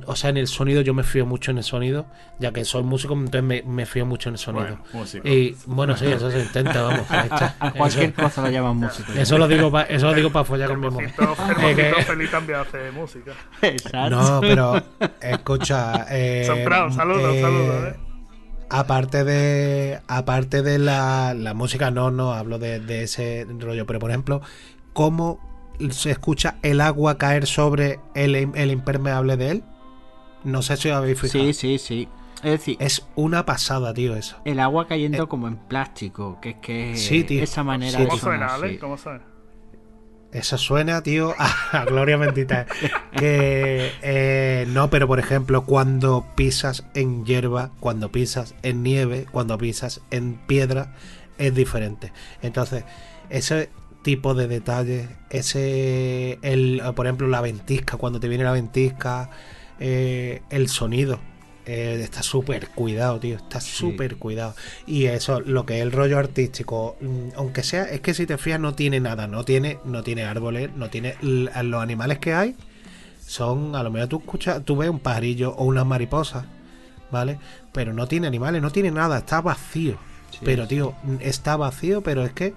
o 0.06 0.16
sea, 0.16 0.30
en 0.30 0.38
el 0.38 0.48
sonido 0.48 0.82
yo 0.82 0.94
me 0.94 1.04
fío 1.04 1.26
mucho 1.26 1.50
en 1.52 1.58
el 1.58 1.64
sonido, 1.64 2.06
ya 2.40 2.52
que 2.52 2.64
soy 2.64 2.84
músico, 2.84 3.14
entonces 3.14 3.44
me, 3.44 3.64
me 3.64 3.86
fío 3.88 4.06
mucho 4.06 4.30
en 4.30 4.36
el 4.36 4.40
sonido. 4.40 4.66
Bueno, 4.66 4.84
músico. 4.94 5.28
Y 5.28 5.56
bueno, 5.66 5.98
sí, 5.98 6.06
eso 6.06 6.30
se 6.30 6.40
intenta, 6.42 6.82
vamos. 6.84 7.02
está. 7.10 7.56
Cualquier 7.78 8.12
Eso, 8.12 8.22
cosa 8.22 8.42
lo 8.44 8.50
llaman 8.50 8.78
música. 8.78 9.14
eso 9.20 9.38
lo 9.38 9.48
digo 9.48 9.72
para 9.72 9.88
eso 9.90 10.06
lo 10.08 10.14
digo 10.14 10.30
para 10.32 10.46
follar 10.46 10.70
con 10.70 10.80
mi 10.80 10.90
mujer. 10.90 11.12
Eh, 11.60 11.94
feliz 12.06 12.30
también 12.32 12.60
hace 12.60 12.92
música. 12.92 13.32
Exacto. 13.62 14.10
no, 14.10 14.42
pero 14.42 14.82
escucha, 15.22 16.06
eh, 16.12 16.44
Son 16.46 16.64
Brown, 16.64 16.94
saludos, 16.94 17.34
eh, 17.36 17.42
saludos, 17.42 17.84
eh. 17.94 17.96
Aparte 18.70 19.24
de 19.24 20.00
aparte 20.08 20.62
de 20.62 20.78
la, 20.80 21.34
la 21.36 21.54
música, 21.54 21.92
no, 21.92 22.12
no 22.12 22.34
hablo 22.34 22.60
de, 22.60 22.80
de 22.80 23.04
ese 23.04 23.46
rollo, 23.60 23.86
pero 23.86 24.00
por 24.00 24.10
ejemplo, 24.10 24.42
cómo 24.94 25.40
se 25.92 26.12
escucha 26.12 26.56
el 26.62 26.82
agua 26.82 27.18
caer 27.18 27.46
sobre 27.48 28.00
el, 28.16 28.36
el 28.36 28.72
impermeable 28.72 29.38
de 29.38 29.50
él. 29.52 29.64
No 30.44 30.62
sé 30.62 30.78
si 30.78 30.90
os 30.90 30.96
habéis 30.98 31.20
fijado. 31.20 31.44
Sí, 31.46 31.54
sí, 31.54 31.78
sí. 31.78 32.08
Es 32.44 32.52
decir, 32.52 32.76
Es 32.80 33.06
una 33.16 33.46
pasada, 33.46 33.94
tío, 33.94 34.16
eso. 34.18 34.36
el 34.44 34.60
agua 34.60 34.86
cayendo 34.88 35.30
como 35.30 35.48
en 35.48 35.56
plástico, 35.56 36.40
que 36.42 36.50
es 36.52 36.56
que 36.58 36.98
Sí, 36.98 37.24
tío. 37.24 37.42
esa 37.42 37.64
manera 37.64 37.98
Sí, 37.98 38.04
de 38.04 38.10
¿Cómo 38.10 38.20
suena, 38.20 38.54
Ale? 38.54 38.72
sí. 38.72 38.78
¿Cómo 38.78 38.98
suena? 38.98 39.22
Eso 40.34 40.58
suena, 40.58 41.02
tío, 41.04 41.34
a 41.72 41.86
gloria 41.86 42.18
bendita. 42.18 42.66
Que 43.16 43.92
eh, 44.02 44.66
no, 44.70 44.90
pero 44.90 45.08
por 45.08 45.20
ejemplo, 45.20 45.64
cuando 45.64 46.26
pisas 46.36 46.86
en 46.96 47.24
hierba, 47.24 47.70
cuando 47.80 48.12
pisas 48.12 48.56
en 48.64 48.84
nieve, 48.84 49.26
cuando 49.32 49.58
pisas 49.58 50.02
en 50.12 50.36
piedra, 50.48 50.96
es 51.38 51.54
diferente. 51.56 52.12
Entonces, 52.42 52.84
ese 53.30 53.70
tipo 54.04 54.34
de 54.36 54.48
detalles, 54.48 55.08
ese, 55.32 56.38
el, 56.44 56.82
por 56.96 57.08
ejemplo, 57.08 57.28
la 57.28 57.42
ventisca, 57.42 57.98
cuando 57.98 58.20
te 58.20 58.28
viene 58.28 58.44
la 58.44 58.52
ventisca, 58.52 59.30
eh, 59.80 60.42
el 60.50 60.68
sonido. 60.70 61.20
eh, 61.66 61.98
está 62.04 62.22
súper 62.24 62.68
cuidado, 62.70 63.20
tío. 63.20 63.38
Está 63.38 63.62
súper 63.62 64.18
cuidado. 64.18 64.54
Y 64.86 65.06
eso, 65.06 65.40
lo 65.40 65.66
que 65.66 65.78
es 65.78 65.82
el 65.82 65.92
rollo 65.94 66.20
artístico, 66.20 66.98
mm, 67.02 67.30
aunque 67.38 67.64
sea, 67.64 67.84
es 67.86 68.02
que 68.02 68.14
si 68.14 68.26
te 68.26 68.38
fías, 68.38 68.60
no 68.60 68.76
tiene 68.76 69.00
nada. 69.00 69.28
No 69.28 69.46
tiene, 69.46 69.80
no 69.86 70.04
tiene 70.04 70.24
árboles, 70.26 70.70
no 70.76 70.90
tiene. 70.90 71.16
Los 71.22 71.82
animales 71.82 72.20
que 72.20 72.34
hay 72.34 72.56
son, 73.26 73.76
a 73.76 73.84
lo 73.84 73.92
mejor 73.92 74.10
tú 74.10 74.18
escuchas, 74.20 74.64
tú 74.66 74.76
ves 74.76 74.90
un 74.90 75.00
pajarillo 75.00 75.52
o 75.56 75.64
una 75.64 75.86
mariposa, 75.86 76.46
¿vale? 77.12 77.40
Pero 77.72 77.94
no 77.94 78.08
tiene 78.08 78.28
animales, 78.28 78.62
no 78.62 78.72
tiene 78.72 78.92
nada, 78.92 79.20
está 79.20 79.40
vacío. 79.42 79.98
pero, 80.44 80.68
tío, 80.68 80.96
mm, 81.04 81.16
está 81.22 81.56
vacío, 81.58 82.02
pero 82.04 82.24
es 82.26 82.34
que 82.34 82.54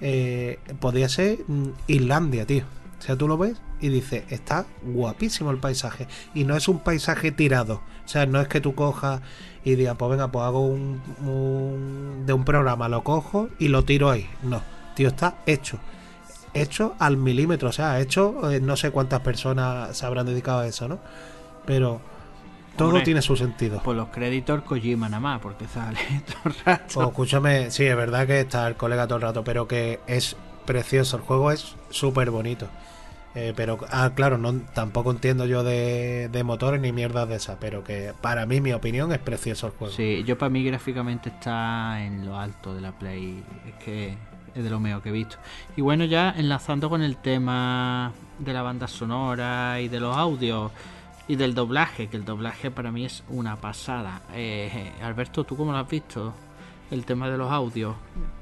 eh, 0.00 0.58
podría 0.80 1.08
ser 1.08 1.38
mm, 1.46 1.68
Islandia, 1.86 2.46
tío. 2.46 2.64
O 2.98 3.02
sea, 3.02 3.16
tú 3.16 3.28
lo 3.28 3.36
ves 3.36 3.60
y 3.80 3.88
dices, 3.88 4.24
está 4.30 4.66
guapísimo 4.82 5.50
el 5.50 5.58
paisaje. 5.58 6.08
Y 6.34 6.44
no 6.44 6.56
es 6.56 6.68
un 6.68 6.78
paisaje 6.78 7.30
tirado. 7.30 7.82
O 8.04 8.08
sea, 8.08 8.26
no 8.26 8.40
es 8.40 8.48
que 8.48 8.60
tú 8.60 8.74
cojas 8.74 9.20
y 9.64 9.74
digas, 9.74 9.96
pues 9.98 10.10
venga, 10.10 10.30
pues 10.30 10.44
hago 10.44 10.66
un, 10.66 12.24
de 12.24 12.32
un 12.32 12.44
programa, 12.44 12.88
lo 12.88 13.02
cojo 13.04 13.48
y 13.58 13.68
lo 13.68 13.84
tiro 13.84 14.10
ahí. 14.10 14.28
No, 14.42 14.62
tío, 14.94 15.08
está 15.08 15.38
hecho. 15.46 15.78
Hecho 16.54 16.94
al 16.98 17.16
milímetro. 17.16 17.68
O 17.68 17.72
sea, 17.72 18.00
hecho, 18.00 18.50
eh, 18.50 18.60
no 18.60 18.76
sé 18.76 18.90
cuántas 18.90 19.20
personas 19.20 19.96
se 19.96 20.06
habrán 20.06 20.26
dedicado 20.26 20.60
a 20.60 20.66
eso, 20.66 20.88
¿no? 20.88 20.98
Pero 21.66 22.00
todo 22.76 22.88
Hombre, 22.88 23.04
tiene 23.04 23.22
su 23.22 23.36
sentido. 23.36 23.82
Por 23.82 23.96
los 23.96 24.08
créditos 24.08 24.62
Kojima 24.62 25.08
nada 25.08 25.20
más, 25.20 25.40
porque 25.40 25.66
sale 25.66 25.98
todo 26.26 26.52
el 26.52 26.54
rato. 26.64 27.00
O 27.00 27.08
escúchame, 27.08 27.70
sí, 27.70 27.84
es 27.84 27.96
verdad 27.96 28.26
que 28.26 28.40
está 28.40 28.66
el 28.68 28.76
colega 28.76 29.06
todo 29.06 29.16
el 29.16 29.22
rato, 29.22 29.44
pero 29.44 29.66
que 29.66 30.00
es 30.06 30.36
precioso. 30.64 31.16
El 31.16 31.22
juego 31.22 31.50
es 31.50 31.76
súper 31.90 32.30
bonito. 32.30 32.68
Eh, 33.34 33.52
pero, 33.54 33.78
ah, 33.90 34.12
claro, 34.14 34.38
no, 34.38 34.60
tampoco 34.72 35.10
entiendo 35.10 35.44
yo 35.44 35.62
de, 35.62 36.30
de 36.32 36.42
motores 36.42 36.80
ni 36.80 36.90
mierdas 36.90 37.28
de 37.28 37.36
esas, 37.36 37.58
pero 37.60 37.84
que 37.84 38.14
para 38.22 38.46
mí, 38.46 38.62
mi 38.62 38.72
opinión, 38.72 39.12
es 39.12 39.18
precioso 39.18 39.66
el 39.66 39.72
juego. 39.74 39.92
Sí, 39.92 40.24
yo 40.24 40.38
para 40.38 40.48
mí 40.48 40.64
gráficamente 40.64 41.28
está 41.28 42.02
en 42.02 42.24
lo 42.24 42.38
alto 42.38 42.74
de 42.74 42.80
la 42.80 42.92
Play. 42.92 43.44
Es 43.68 43.84
que 43.84 44.16
es 44.54 44.64
de 44.64 44.70
lo 44.70 44.80
mejor 44.80 45.02
que 45.02 45.10
he 45.10 45.12
visto. 45.12 45.36
Y 45.76 45.82
bueno, 45.82 46.06
ya 46.06 46.34
enlazando 46.36 46.88
con 46.88 47.02
el 47.02 47.18
tema 47.18 48.12
de 48.38 48.52
la 48.54 48.62
banda 48.62 48.88
sonora 48.88 49.82
y 49.82 49.88
de 49.88 50.00
los 50.00 50.16
audios 50.16 50.72
y 51.28 51.36
del 51.36 51.54
doblaje, 51.54 52.08
que 52.08 52.16
el 52.16 52.24
doblaje 52.24 52.70
para 52.70 52.90
mí 52.90 53.04
es 53.04 53.24
una 53.28 53.56
pasada. 53.56 54.22
Eh, 54.32 54.92
Alberto, 55.02 55.44
¿tú 55.44 55.56
cómo 55.56 55.72
lo 55.72 55.78
has 55.78 55.88
visto? 55.88 56.34
El 56.90 57.04
tema 57.04 57.28
de 57.28 57.36
los 57.36 57.50
audios, 57.50 57.96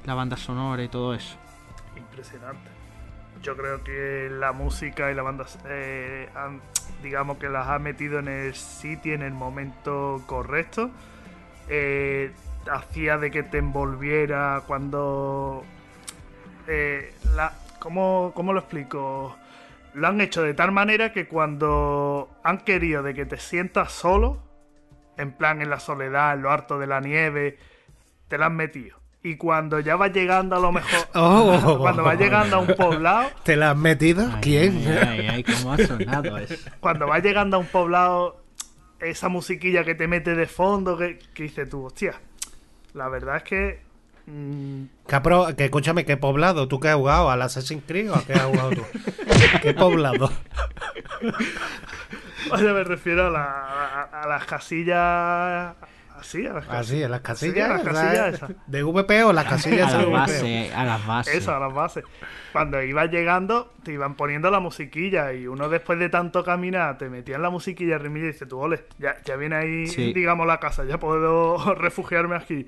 la 0.05 0.13
banda 0.13 0.37
sonora 0.37 0.83
y 0.83 0.87
todo 0.87 1.13
eso. 1.15 1.35
Impresionante. 1.97 2.69
Yo 3.41 3.57
creo 3.57 3.83
que 3.83 4.29
la 4.31 4.51
música 4.51 5.11
y 5.11 5.15
la 5.15 5.23
banda, 5.23 5.45
eh, 5.67 6.29
digamos 7.01 7.37
que 7.37 7.49
las 7.49 7.67
ha 7.67 7.79
metido 7.79 8.19
en 8.19 8.27
el 8.27 8.55
sitio, 8.55 9.13
en 9.13 9.23
el 9.23 9.33
momento 9.33 10.21
correcto. 10.27 10.91
Eh, 11.67 12.31
hacía 12.71 13.17
de 13.17 13.31
que 13.31 13.43
te 13.43 13.57
envolviera 13.57 14.61
cuando... 14.67 15.63
la, 17.35 17.53
¿cómo, 17.79 18.31
¿Cómo 18.35 18.53
lo 18.53 18.59
explico? 18.59 19.35
Lo 19.95 20.07
han 20.07 20.19
hecho 20.21 20.43
de 20.43 20.53
tal 20.53 20.71
manera 20.71 21.11
que 21.13 21.27
cuando 21.27 22.29
han 22.43 22.59
querido 22.59 23.01
de 23.01 23.13
que 23.13 23.25
te 23.25 23.37
sientas 23.37 23.91
solo, 23.93 24.43
en 25.17 25.31
plan 25.31 25.61
en 25.61 25.69
la 25.69 25.79
soledad, 25.79 26.33
en 26.33 26.41
lo 26.41 26.51
harto 26.51 26.77
de 26.77 26.85
la 26.87 26.99
nieve, 26.99 27.57
te 28.27 28.37
la 28.37 28.47
han 28.47 28.55
metido. 28.55 28.97
Y 29.23 29.37
cuando 29.37 29.79
ya 29.79 29.95
vas 29.95 30.11
llegando 30.11 30.55
a 30.55 30.59
lo 30.59 30.71
mejor, 30.71 30.99
Oh. 31.15 31.77
cuando 31.79 32.03
vas 32.03 32.19
llegando 32.19 32.57
a 32.57 32.59
un 32.59 32.67
poblado, 32.75 33.29
¿Te 33.43 33.55
la 33.55 33.71
has 33.71 33.77
metido? 33.77 34.27
Ay, 34.35 34.39
¿Quién? 34.41 34.83
Ay, 34.87 34.97
ay, 34.97 35.27
ay, 35.29 35.43
cómo 35.43 35.73
ha 35.73 35.77
sonado 35.77 36.37
eso. 36.37 36.69
cuando 36.79 37.07
vas 37.07 37.23
llegando 37.23 37.55
a 37.57 37.59
un 37.61 37.67
poblado, 37.67 38.43
esa 38.99 39.29
musiquilla 39.29 39.83
que 39.85 39.95
te 39.95 40.07
mete 40.07 40.35
de 40.35 40.45
fondo, 40.45 40.97
que, 40.97 41.17
que 41.33 41.43
dices 41.43 41.69
tú, 41.69 41.85
hostia, 41.85 42.15
la 42.93 43.07
verdad 43.07 43.37
es 43.37 43.43
que... 43.43 43.84
mm, 44.27 44.83
¿Qué, 45.07 45.15
apro- 45.15 45.55
que 45.55 45.65
escúchame, 45.65 46.05
¿qué 46.05 46.17
poblado? 46.17 46.67
¿Tú 46.67 46.79
qué 46.79 46.89
has 46.89 46.95
jugado? 46.95 47.29
¿Al 47.29 47.41
Assassin's 47.41 47.83
Creed 47.87 48.11
o 48.11 48.15
a 48.15 48.23
qué 48.23 48.33
has 48.33 48.43
jugado 48.43 48.69
tú? 48.71 48.81
¿Qué 49.61 49.73
poblado? 49.73 50.31
oye, 52.51 52.73
me 52.73 52.83
refiero 52.83 53.27
a, 53.27 53.29
la- 53.29 54.09
a- 54.11 54.23
a 54.23 54.27
las 54.27 54.45
casillas... 54.45 55.75
Así, 56.17 56.47
a 56.47 56.53
las 56.53 56.65
casillas. 56.65 56.69
Así, 56.71 57.09
las 57.09 57.37
Sí, 57.39 57.59
a 57.59 57.67
las 57.67 57.81
casillas. 57.83 58.39
¿De 58.67 58.83
VP 58.83 59.23
o 59.25 59.33
las 59.33 59.45
casillas 59.45 59.93
A 59.93 59.97
de 59.97 60.03
las 60.03 60.07
VP? 60.07 60.15
bases, 60.17 60.73
a 60.73 60.83
las 60.85 61.05
bases. 61.05 61.35
Eso, 61.35 61.53
a 61.53 61.59
las 61.59 61.73
bases. 61.73 62.03
Cuando 62.53 62.81
ibas 62.81 63.11
llegando, 63.11 63.73
te 63.83 63.91
iban 63.91 64.15
poniendo 64.15 64.49
la 64.49 64.61
musiquilla 64.61 65.33
y 65.33 65.45
uno 65.45 65.67
después 65.67 65.99
de 65.99 66.07
tanto 66.07 66.41
caminar 66.45 66.97
te 66.97 67.09
metían 67.09 67.41
la 67.41 67.49
musiquilla 67.49 67.97
rimilla 67.97 68.27
y 68.27 68.31
dices 68.31 68.47
tú, 68.47 68.57
ole, 68.59 68.85
ya, 68.97 69.17
ya 69.25 69.35
viene 69.35 69.57
ahí, 69.57 69.87
Sí. 69.87 70.13
digamos, 70.13 70.47
la 70.47 70.57
casa, 70.61 70.85
ya 70.85 70.97
puedo 70.97 71.57
refugiarme 71.75 72.37
aquí. 72.37 72.65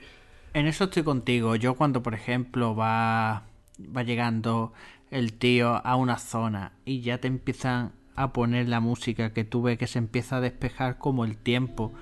En 0.53 0.65
eso 0.67 0.85
estoy 0.85 1.03
contigo. 1.03 1.55
Yo 1.55 1.75
cuando, 1.75 2.01
por 2.01 2.13
ejemplo, 2.13 2.75
va, 2.75 3.43
va 3.79 4.03
llegando 4.03 4.73
el 5.11 5.33
tío 5.33 5.85
a 5.85 5.95
una 5.95 6.17
zona 6.17 6.73
y 6.85 7.01
ya 7.01 7.19
te 7.19 7.27
empiezan 7.27 7.93
a 8.15 8.33
poner 8.33 8.67
la 8.67 8.79
música 8.79 9.31
que 9.31 9.43
tú 9.43 9.61
ves 9.61 9.77
que 9.77 9.87
se 9.87 9.99
empieza 9.99 10.37
a 10.37 10.41
despejar 10.41 10.97
como 10.97 11.23
el 11.23 11.37
tiempo, 11.37 11.93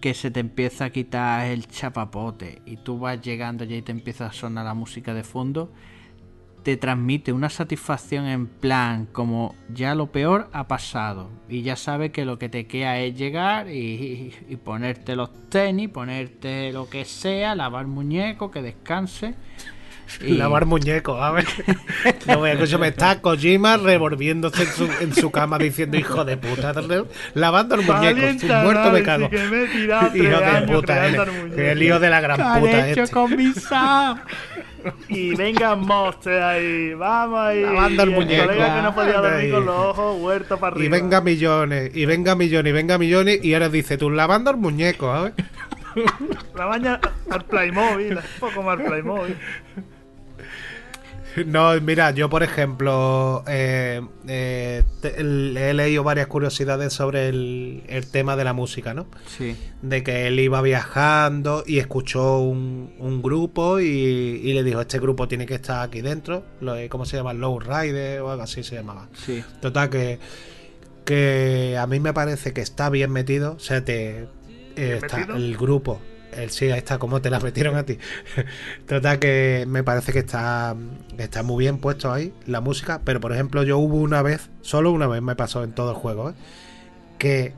que 0.00 0.14
se 0.14 0.30
te 0.30 0.40
empieza 0.40 0.86
a 0.86 0.90
quitar 0.90 1.46
el 1.46 1.66
chapapote 1.66 2.60
y 2.66 2.76
tú 2.76 2.98
vas 2.98 3.20
llegando 3.22 3.64
ya 3.64 3.76
y 3.76 3.82
te 3.82 3.92
empieza 3.92 4.26
a 4.26 4.32
sonar 4.32 4.66
la 4.66 4.74
música 4.74 5.14
de 5.14 5.24
fondo, 5.24 5.72
te 6.62 6.76
transmite 6.76 7.32
una 7.32 7.50
satisfacción 7.50 8.26
en 8.26 8.46
plan 8.46 9.06
como 9.06 9.54
ya 9.72 9.94
lo 9.94 10.12
peor 10.12 10.48
ha 10.52 10.68
pasado 10.68 11.28
y 11.48 11.62
ya 11.62 11.74
sabes 11.76 12.12
que 12.12 12.24
lo 12.24 12.38
que 12.38 12.48
te 12.48 12.66
queda 12.66 12.98
es 12.98 13.16
llegar 13.16 13.68
y, 13.68 14.32
y 14.48 14.56
ponerte 14.56 15.16
los 15.16 15.30
tenis, 15.48 15.88
ponerte 15.88 16.72
lo 16.72 16.88
que 16.88 17.04
sea, 17.04 17.54
lavar 17.54 17.86
muñeco, 17.86 18.50
que 18.50 18.62
descanse. 18.62 19.34
y- 20.20 20.34
Lavar 20.34 20.66
muñecos, 20.66 21.20
a 21.20 21.30
ver. 21.32 21.46
No 22.26 22.38
voy 22.38 22.50
a 22.50 22.52
escúchame, 22.52 22.88
está 22.88 23.20
Kojima 23.20 23.76
revolviéndose 23.78 24.62
en 24.64 24.68
su, 24.68 24.84
en 25.00 25.14
su 25.14 25.30
cama 25.30 25.58
diciendo, 25.58 25.96
hijo 25.96 26.24
de 26.24 26.36
puta, 26.36 26.72
lavando 27.34 27.74
el 27.76 27.82
muñeco, 27.82 28.20
estoy 28.20 28.50
muerto 28.62 28.90
me 28.92 29.02
cago. 29.02 29.30
que 29.30 29.38
me 29.48 29.64
he 29.64 29.66
tirado 29.68 30.10
tres 30.10 30.22
Hijo 30.24 30.40
de 30.40 30.62
puta, 30.72 30.94
creando 30.94 31.22
el, 31.24 31.28
el 31.30 31.42
muñeco. 31.48 31.82
hijo 31.82 31.98
de 32.00 32.10
la 32.10 32.20
¿Qué 32.20 32.26
gran 32.26 32.60
puta 32.60 32.88
hecho 32.90 33.02
este. 33.02 33.14
con? 33.14 33.32
Y 35.08 35.34
venga 35.34 35.74
monster 35.76 36.42
ahí, 36.42 36.94
vamos 36.94 37.38
ahí. 37.40 37.62
Lavando 37.62 38.02
el 38.02 38.10
Y 38.10 38.12
muñeco. 38.14 38.44
colega 38.46 38.76
que 38.76 38.82
no 38.82 38.94
podía 38.94 39.16
Anda 39.16 39.22
dormir 39.30 39.44
ahí. 39.46 39.50
con 39.50 39.66
los 39.66 39.76
ojos, 39.76 40.16
huerto 40.20 40.58
para 40.58 40.74
arriba. 40.76 40.86
Y 40.86 41.00
venga 41.00 41.20
millones, 41.20 41.90
y 41.94 42.06
venga 42.06 42.34
millones, 42.34 42.70
y 42.70 42.72
venga 42.74 42.98
millones, 42.98 43.44
y 43.44 43.54
ahora 43.54 43.68
dice, 43.68 43.96
tú 43.98 44.10
lavando 44.10 44.50
el 44.50 44.56
muñeco, 44.56 45.12
¿sabes? 45.12 45.32
La 46.56 46.64
baña 46.66 47.00
al 47.30 47.44
Playmobil, 47.44 48.16
un 48.16 48.22
poco 48.40 48.62
más 48.62 48.78
al 48.78 48.84
Playmobil. 48.86 49.36
No, 51.46 51.80
mira, 51.80 52.10
yo 52.10 52.28
por 52.28 52.42
ejemplo 52.42 53.42
eh, 53.48 54.00
eh, 54.28 54.82
te- 55.00 55.20
el- 55.20 55.56
he 55.56 55.72
leído 55.74 56.02
varias 56.04 56.26
curiosidades 56.26 56.92
sobre 56.92 57.28
el, 57.28 57.82
el 57.88 58.06
tema 58.10 58.36
de 58.36 58.44
la 58.44 58.52
música, 58.52 58.92
¿no? 58.94 59.06
Sí. 59.26 59.56
De 59.80 60.02
que 60.02 60.26
él 60.26 60.38
iba 60.40 60.60
viajando 60.62 61.64
y 61.66 61.78
escuchó 61.78 62.38
un, 62.40 62.92
un 62.98 63.22
grupo 63.22 63.80
y, 63.80 63.84
y 63.86 64.52
le 64.52 64.62
dijo, 64.62 64.80
este 64.80 64.98
grupo 64.98 65.26
tiene 65.28 65.46
que 65.46 65.54
estar 65.54 65.82
aquí 65.86 66.00
dentro, 66.02 66.44
lo, 66.60 66.74
¿cómo 66.88 67.04
se 67.06 67.16
llama? 67.16 67.32
Low 67.32 67.58
Rider 67.60 68.20
o 68.20 68.30
algo 68.30 68.42
así 68.42 68.62
se 68.62 68.74
llamaba. 68.76 69.08
Sí. 69.14 69.42
Total, 69.60 69.88
que, 69.90 70.18
que 71.04 71.76
a 71.78 71.86
mí 71.86 72.00
me 72.00 72.12
parece 72.12 72.52
que 72.52 72.60
está 72.60 72.90
bien 72.90 73.10
metido. 73.10 73.54
O 73.54 73.58
sea, 73.58 73.84
te, 73.84 74.28
eh, 74.76 74.98
está 75.02 75.18
metido? 75.18 75.36
el 75.36 75.56
grupo. 75.56 76.00
El, 76.32 76.72
ahí 76.72 76.78
está, 76.78 76.98
como 76.98 77.20
te 77.20 77.30
la 77.30 77.40
metieron 77.40 77.76
a 77.76 77.84
ti. 77.84 77.98
Total, 78.86 79.18
que 79.18 79.64
me 79.68 79.84
parece 79.84 80.12
que 80.12 80.20
está, 80.20 80.76
está 81.18 81.42
muy 81.42 81.64
bien 81.64 81.78
puesto 81.78 82.12
ahí 82.12 82.32
la 82.46 82.60
música. 82.60 83.00
Pero 83.04 83.20
por 83.20 83.32
ejemplo, 83.32 83.62
yo 83.62 83.78
hubo 83.78 83.96
una 83.96 84.22
vez, 84.22 84.50
solo 84.60 84.92
una 84.92 85.06
vez 85.06 85.22
me 85.22 85.36
pasó 85.36 85.64
en 85.64 85.72
todo 85.72 85.90
el 85.90 85.96
juego, 85.96 86.30
¿eh? 86.30 86.34
que 87.18 87.54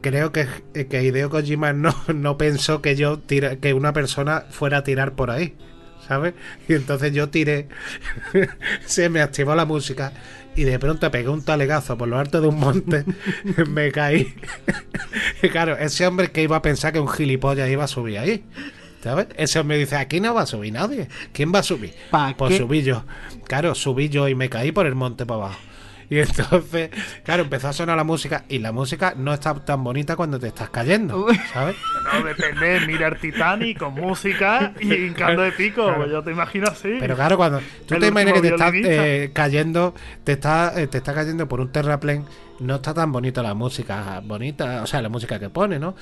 creo 0.00 0.32
que, 0.32 0.46
que 0.72 1.02
Hideo 1.02 1.30
Kojima 1.30 1.72
no, 1.72 1.94
no 2.14 2.36
pensó 2.36 2.82
que 2.82 2.96
yo 2.96 3.18
tira, 3.18 3.56
que 3.56 3.74
una 3.74 3.92
persona 3.92 4.44
fuera 4.50 4.78
a 4.78 4.84
tirar 4.84 5.14
por 5.14 5.30
ahí. 5.30 5.56
¿Sabes? 6.06 6.34
Y 6.68 6.74
entonces 6.74 7.14
yo 7.14 7.30
tiré, 7.30 7.68
se 8.84 9.08
me 9.08 9.22
activó 9.22 9.54
la 9.54 9.64
música 9.64 10.12
y 10.56 10.64
de 10.64 10.78
pronto 10.78 11.10
pegué 11.10 11.28
un 11.28 11.42
talegazo 11.42 11.96
por 11.98 12.08
lo 12.08 12.18
alto 12.18 12.40
de 12.40 12.48
un 12.48 12.58
monte, 12.58 13.04
me 13.68 13.90
caí. 13.92 14.34
y 15.42 15.48
claro, 15.50 15.76
ese 15.76 16.06
hombre 16.06 16.30
que 16.30 16.42
iba 16.42 16.56
a 16.56 16.62
pensar 16.62 16.92
que 16.92 17.00
un 17.00 17.08
gilipollas 17.08 17.68
iba 17.70 17.84
a 17.84 17.88
subir 17.88 18.18
ahí. 18.18 18.44
¿Sabes? 19.02 19.26
Ese 19.36 19.58
hombre 19.58 19.76
dice, 19.76 19.96
aquí 19.96 20.18
no 20.18 20.32
va 20.32 20.42
a 20.42 20.46
subir 20.46 20.72
nadie. 20.72 21.08
¿Quién 21.34 21.52
va 21.54 21.58
a 21.58 21.62
subir? 21.62 21.92
¿Pa 22.10 22.34
Pues 22.38 22.52
qué? 22.52 22.58
subí 22.58 22.82
yo. 22.82 23.04
Claro, 23.46 23.74
subí 23.74 24.08
yo 24.08 24.28
y 24.30 24.34
me 24.34 24.48
caí 24.48 24.72
por 24.72 24.86
el 24.86 24.94
monte 24.94 25.26
para 25.26 25.40
abajo. 25.40 25.58
Y 26.10 26.18
entonces, 26.18 26.90
claro, 27.24 27.42
empezó 27.42 27.68
a 27.68 27.72
sonar 27.72 27.96
la 27.96 28.04
música 28.04 28.44
y 28.48 28.58
la 28.58 28.72
música 28.72 29.14
no 29.16 29.32
está 29.32 29.54
tan 29.54 29.82
bonita 29.82 30.16
cuando 30.16 30.38
te 30.38 30.48
estás 30.48 30.70
cayendo. 30.70 31.26
¿sabes? 31.52 31.76
No, 32.12 32.24
depende, 32.24 32.80
mirar 32.86 33.18
Titanic 33.18 33.78
con 33.78 33.94
música 33.94 34.72
y 34.80 34.92
hincando 34.92 35.42
de 35.42 35.52
pico. 35.52 35.92
pues 35.96 36.10
yo 36.10 36.22
te 36.22 36.30
imagino 36.30 36.68
así. 36.68 36.96
Pero 37.00 37.14
claro, 37.16 37.36
cuando 37.36 37.60
tú 37.86 37.94
El 37.94 38.00
te 38.00 38.06
imaginas 38.08 38.34
que 38.34 38.40
te 38.40 38.48
estás 38.48 38.72
eh, 38.74 39.30
cayendo, 39.32 39.94
te 40.24 40.32
está, 40.32 40.72
eh, 40.80 40.86
te 40.86 40.98
está 40.98 41.14
cayendo 41.14 41.48
por 41.48 41.60
un 41.60 41.70
terraplén, 41.70 42.24
no 42.60 42.76
está 42.76 42.94
tan 42.94 43.12
bonita 43.12 43.42
la 43.42 43.54
música, 43.54 44.20
bonita, 44.24 44.82
o 44.82 44.86
sea, 44.86 45.02
la 45.02 45.08
música 45.08 45.38
que 45.38 45.50
pone, 45.50 45.78
¿no? 45.78 45.94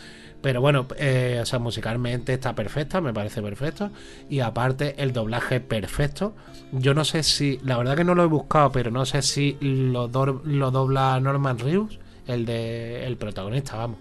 Pero 0.43 0.61
bueno, 0.61 0.86
eh, 0.97 1.38
o 1.40 1.47
sea, 1.47 1.59
musicalmente 1.61 2.32
está 2.34 2.55
perfecta, 2.55 3.01
me 3.01 3.14
parece 3.14 3.40
perfecto. 3.40 3.90
Y 4.28 4.40
aparte, 4.40 4.95
el 5.01 5.12
doblaje 5.12 5.61
perfecto. 5.61 6.34
Yo 6.72 6.95
no 6.95 7.05
sé 7.05 7.22
si, 7.22 7.59
la 7.64 7.78
verdad 7.78 7.97
que 7.97 8.05
no 8.05 8.14
lo 8.14 8.24
he 8.24 8.26
buscado, 8.26 8.72
pero 8.72 8.90
no 8.90 9.07
sé 9.07 9.22
si 9.22 9.57
lo, 9.61 10.09
do- 10.09 10.43
lo 10.45 10.70
dobla 10.72 11.18
Norman 11.20 11.59
Reedus, 11.59 11.99
el 12.26 12.45
de 12.45 13.07
el 13.07 13.16
protagonista, 13.16 13.76
vamos. 13.76 13.99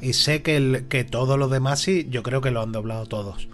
Y 0.00 0.14
sé 0.14 0.42
que, 0.42 0.56
el, 0.56 0.86
que 0.88 1.04
todos 1.04 1.38
los 1.38 1.50
demás 1.50 1.78
sí, 1.80 2.08
yo 2.10 2.22
creo 2.22 2.40
que 2.40 2.50
lo 2.50 2.62
han 2.62 2.72
doblado 2.72 3.06
todos. 3.06 3.48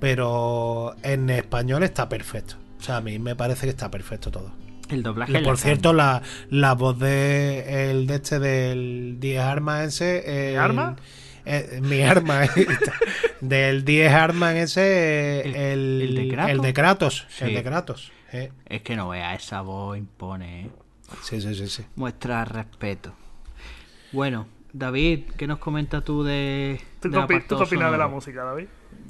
Pero 0.00 0.94
en 1.02 1.30
español 1.30 1.82
está 1.82 2.08
perfecto. 2.08 2.56
O 2.78 2.82
sea, 2.82 2.98
a 2.98 3.00
mí 3.00 3.18
me 3.18 3.34
parece 3.36 3.66
que 3.66 3.70
está 3.70 3.90
perfecto 3.90 4.30
todo. 4.30 4.52
El 4.88 5.02
doblaje. 5.02 5.40
Por 5.40 5.58
cierto, 5.58 5.92
la, 5.92 6.22
la 6.50 6.74
voz 6.74 6.98
de 6.98 7.90
el 7.90 8.06
de 8.06 8.14
este 8.16 8.38
del 8.38 9.16
10 9.18 9.40
armas 9.40 9.82
ese. 9.88 10.52
el- 10.52 10.58
arma? 10.58 10.96
eh, 11.44 11.80
mi 11.82 12.02
arma. 12.02 12.40
del 13.40 13.84
10 13.84 14.12
armas 14.12 14.54
ese. 14.54 15.40
¿El- 15.42 15.54
El, 15.56 16.02
el 16.02 16.14
de 16.14 16.28
Kratos? 16.28 16.50
el 16.52 16.60
de 16.62 16.72
Kratos. 16.74 17.26
El 17.40 17.48
Sí. 17.48 17.54
de 17.54 17.62
Kratos. 17.64 18.12
eh. 18.32 18.52
Es 18.66 18.82
que 18.82 18.96
no 18.96 19.08
vea, 19.08 19.34
esa 19.34 19.60
voz 19.62 19.96
impone. 19.98 20.62
¿eh? 20.66 20.70
Sí, 21.22 21.40
sí, 21.40 21.54
sí, 21.54 21.68
sí. 21.68 21.84
Muestra 21.96 22.44
respeto. 22.44 23.14
Bueno, 24.12 24.46
David, 24.72 25.24
¿qué 25.36 25.46
nos 25.46 25.58
comentas 25.58 26.04
tú 26.04 26.22
de. 26.22 26.80
¿Tú, 27.00 27.10
qué, 27.28 27.40
tú 27.40 27.56
opinas 27.56 27.90
de 27.92 27.98
la 27.98 28.08
música, 28.08 28.44
David? 28.44 28.66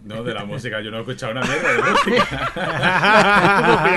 No, 0.07 0.23
de 0.23 0.33
la 0.35 0.45
música, 0.45 0.81
yo 0.81 0.91
no 0.91 0.99
he 0.99 1.01
escuchado 1.01 1.33
una 1.33 1.41
mierda 1.43 1.73
de 1.73 1.83
música. 1.91 2.53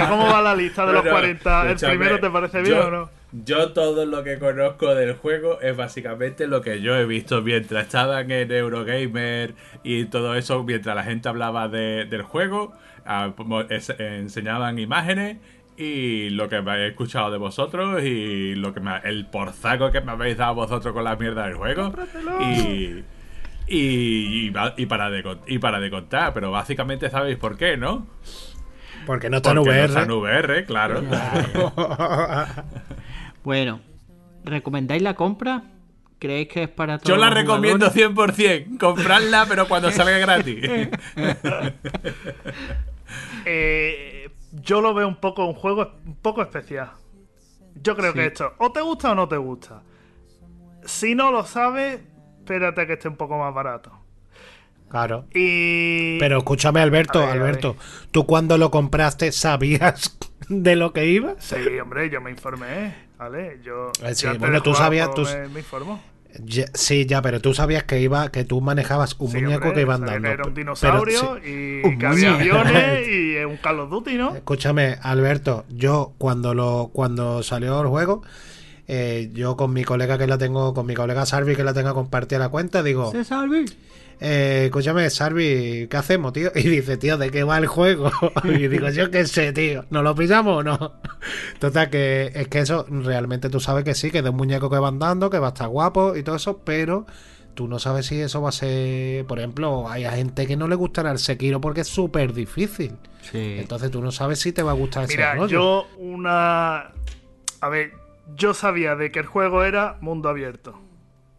¿Cómo 0.09 0.25
va 0.27 0.41
la 0.41 0.55
lista 0.55 0.85
de 0.85 0.93
los 0.93 1.03
Pero, 1.03 1.13
40? 1.15 1.69
¿El 1.71 1.77
primero 1.77 2.19
te 2.19 2.29
parece 2.29 2.61
bien 2.61 2.75
yo- 2.77 2.87
o 2.87 2.91
no? 2.91 3.09
Yo 3.45 3.73
todo 3.73 4.07
lo 4.07 4.23
que 4.23 4.39
conozco 4.39 4.95
del 4.95 5.13
juego 5.13 5.61
es 5.61 5.77
básicamente 5.77 6.47
lo 6.47 6.61
que 6.61 6.81
yo 6.81 6.95
he 6.95 7.05
visto 7.05 7.43
mientras 7.43 7.85
estaban 7.85 8.31
en 8.31 8.51
Eurogamer 8.51 9.53
y 9.83 10.05
todo 10.05 10.33
eso, 10.33 10.63
mientras 10.63 10.95
la 10.95 11.03
gente 11.03 11.29
hablaba 11.29 11.67
de- 11.67 12.05
del 12.05 12.23
juego, 12.23 12.73
ah, 13.05 13.31
enseñaban 13.99 14.79
imágenes 14.79 15.37
y 15.77 16.31
lo 16.31 16.49
que 16.49 16.59
me 16.63 16.73
he 16.77 16.87
escuchado 16.87 17.29
de 17.29 17.37
vosotros 17.37 18.01
y 18.03 18.55
lo 18.55 18.73
que 18.73 18.79
me, 18.79 18.97
el 19.03 19.27
porzaco 19.27 19.91
que 19.91 20.01
me 20.01 20.11
habéis 20.13 20.37
dado 20.37 20.55
vosotros 20.55 20.91
con 20.91 21.03
la 21.03 21.15
mierda 21.15 21.45
del 21.45 21.53
juego. 21.53 21.93
Y, 22.41 23.03
y, 23.69 24.47
y, 24.47 24.49
va- 24.49 24.73
y 24.77 24.85
para 24.87 25.09
de, 25.09 25.23
con- 25.23 25.41
y 25.47 25.59
para 25.59 25.79
de 25.79 25.89
contar, 25.89 26.33
pero 26.33 26.51
básicamente 26.51 27.09
sabéis 27.09 27.37
por 27.37 27.57
qué, 27.57 27.77
¿no? 27.77 28.07
Porque 29.05 29.29
no 29.29 29.37
está 29.37 29.51
en 29.51 29.57
Porque 29.57 29.69
no 29.71 29.75
VR. 29.75 29.85
está 29.85 30.03
en 30.03 30.11
VR, 30.11 30.65
claro. 30.65 31.03
Bueno, 33.43 33.79
¿recomendáis 34.43 35.01
la 35.01 35.15
compra? 35.15 35.63
¿Creéis 36.19 36.49
que 36.49 36.63
es 36.63 36.69
para 36.69 36.97
todos 36.97 37.07
Yo 37.09 37.15
la 37.15 37.27
los 37.29 37.35
recomiendo 37.35 37.89
jugadores? 37.89 38.37
100%. 38.37 38.77
Comprarla, 38.77 39.45
pero 39.47 39.67
cuando 39.67 39.89
salga 39.91 40.17
gratis. 40.19 40.57
Eh, 43.45 44.29
yo 44.51 44.81
lo 44.81 44.93
veo 44.93 45.07
un 45.07 45.15
poco 45.15 45.45
un 45.45 45.53
juego 45.53 45.93
un 46.05 46.15
poco 46.17 46.41
especial. 46.41 46.91
Yo 47.81 47.95
creo 47.95 48.11
Sí. 48.11 48.19
que 48.19 48.25
esto, 48.25 48.53
o 48.57 48.71
te 48.71 48.81
gusta 48.81 49.11
o 49.11 49.15
no 49.15 49.27
te 49.27 49.37
gusta. 49.37 49.81
Si 50.83 51.15
no 51.15 51.31
lo 51.31 51.45
sabes, 51.45 52.01
espérate 52.53 52.87
que 52.87 52.93
esté 52.93 53.07
un 53.07 53.15
poco 53.15 53.37
más 53.37 53.53
barato. 53.53 53.91
Claro. 54.89 55.25
Y. 55.35 56.17
Pero 56.17 56.39
escúchame, 56.39 56.81
Alberto, 56.81 57.19
ver, 57.19 57.29
Alberto, 57.29 57.75
¿tú 58.11 58.25
cuando 58.25 58.57
lo 58.57 58.71
compraste 58.71 59.31
sabías 59.31 60.17
de 60.49 60.75
lo 60.75 60.91
que 60.93 61.05
iba? 61.05 61.35
Sí, 61.37 61.55
hombre, 61.79 62.09
yo 62.09 62.21
me 62.21 62.31
informé, 62.31 62.95
¿vale? 63.19 63.59
Yo. 63.63 63.91
Eh, 64.03 64.15
sí, 64.15 64.25
yo 64.25 64.39
bueno, 64.39 64.63
tú 64.63 64.73
sabías, 64.73 65.09
pues, 65.15 65.31
tú- 65.31 65.49
Me. 65.53 65.99
Ya- 66.45 66.65
sí, 66.73 67.05
ya, 67.07 67.21
pero 67.23 67.39
tú 67.41 67.53
sabías 67.55 67.83
que 67.83 67.99
iba, 68.01 68.31
que 68.31 68.43
tú 68.45 68.61
manejabas 68.61 69.15
un 69.19 69.29
Sí, 69.31 69.37
muñeco 69.41 69.55
hombre, 69.67 69.73
que 69.73 69.81
iba 69.81 69.95
andando. 69.95 70.27
era 70.27 70.43
un 70.43 70.53
Pero 70.53 70.55
dinosaurio 70.55 71.39
sí, 71.43 71.49
y 71.49 71.87
Un 71.87 71.97
que 71.99 72.05
había 72.05 72.35
aviones 72.35 73.07
y 73.07 73.35
un 73.45 73.57
Call 73.57 73.79
of 73.79 73.89
Duty, 73.89 74.13
¿no? 74.15 74.35
Escúchame, 74.35 74.97
Alberto, 75.01 75.65
yo 75.69 76.13
cuando 76.19 76.53
lo 76.53 76.89
cuando 76.93 77.41
salió 77.41 77.81
el 77.81 77.87
juego, 77.87 78.21
eh, 78.91 79.29
yo 79.33 79.55
con 79.55 79.71
mi 79.71 79.83
colega 79.83 80.17
que 80.17 80.25
la 80.25 80.39
tengo, 80.39 80.73
con 80.73 80.87
mi 80.87 80.95
colega 80.95 81.23
Sarvi 81.23 81.55
que 81.55 81.63
la 81.63 81.75
tenga 81.75 81.93
compartida 81.93 82.39
la 82.39 82.49
cuenta, 82.49 82.81
digo, 82.81 83.11
¡Se 83.11 83.23
salve! 83.23 83.65
eh, 84.19 84.63
escúchame, 84.65 85.07
Sarvi, 85.11 85.85
¿qué 85.87 85.95
hacemos, 85.95 86.33
tío? 86.33 86.51
Y 86.55 86.63
dice, 86.63 86.97
tío, 86.97 87.15
¿de 87.19 87.29
qué 87.29 87.43
va 87.43 87.59
el 87.59 87.67
juego? 87.67 88.09
y 88.43 88.67
digo, 88.67 88.89
yo 88.89 89.11
qué 89.11 89.27
sé, 89.27 89.53
tío, 89.53 89.85
¿nos 89.91 90.03
lo 90.03 90.15
pillamos 90.15 90.57
o 90.57 90.63
no? 90.63 90.93
Total, 91.59 91.91
que 91.91 92.31
es 92.33 92.47
que 92.47 92.59
eso, 92.61 92.87
realmente 92.89 93.51
tú 93.51 93.59
sabes 93.59 93.83
que 93.83 93.93
sí, 93.93 94.09
que 94.09 94.17
es 94.17 94.23
de 94.23 94.31
un 94.31 94.37
muñeco 94.37 94.71
que 94.71 94.79
va 94.79 94.87
andando, 94.87 95.29
que 95.29 95.37
va 95.37 95.47
a 95.49 95.49
estar 95.51 95.67
guapo 95.69 96.15
y 96.15 96.23
todo 96.23 96.37
eso, 96.37 96.57
pero 96.65 97.05
tú 97.53 97.67
no 97.67 97.77
sabes 97.77 98.07
si 98.07 98.19
eso 98.19 98.41
va 98.41 98.49
a 98.49 98.53
ser, 98.53 99.23
por 99.25 99.37
ejemplo, 99.37 99.87
hay 99.87 100.03
gente 100.05 100.47
que 100.47 100.57
no 100.57 100.67
le 100.67 100.73
gustará 100.73 101.11
el 101.11 101.19
Sekiro 101.19 101.61
porque 101.61 101.81
es 101.81 101.87
súper 101.87 102.33
difícil. 102.33 102.93
Sí. 103.31 103.57
Entonces 103.59 103.91
tú 103.91 104.01
no 104.01 104.11
sabes 104.11 104.39
si 104.39 104.51
te 104.51 104.63
va 104.63 104.71
a 104.71 104.73
gustar 104.73 105.03
ese 105.03 105.17
Mira, 105.17 105.35
rollo. 105.35 105.47
yo 105.47 105.87
una... 105.99 106.91
A 107.61 107.69
ver, 107.69 107.91
yo 108.35 108.53
sabía 108.53 108.95
de 108.95 109.11
que 109.11 109.19
el 109.19 109.25
juego 109.25 109.63
era 109.63 109.97
mundo 110.01 110.29
abierto. 110.29 110.79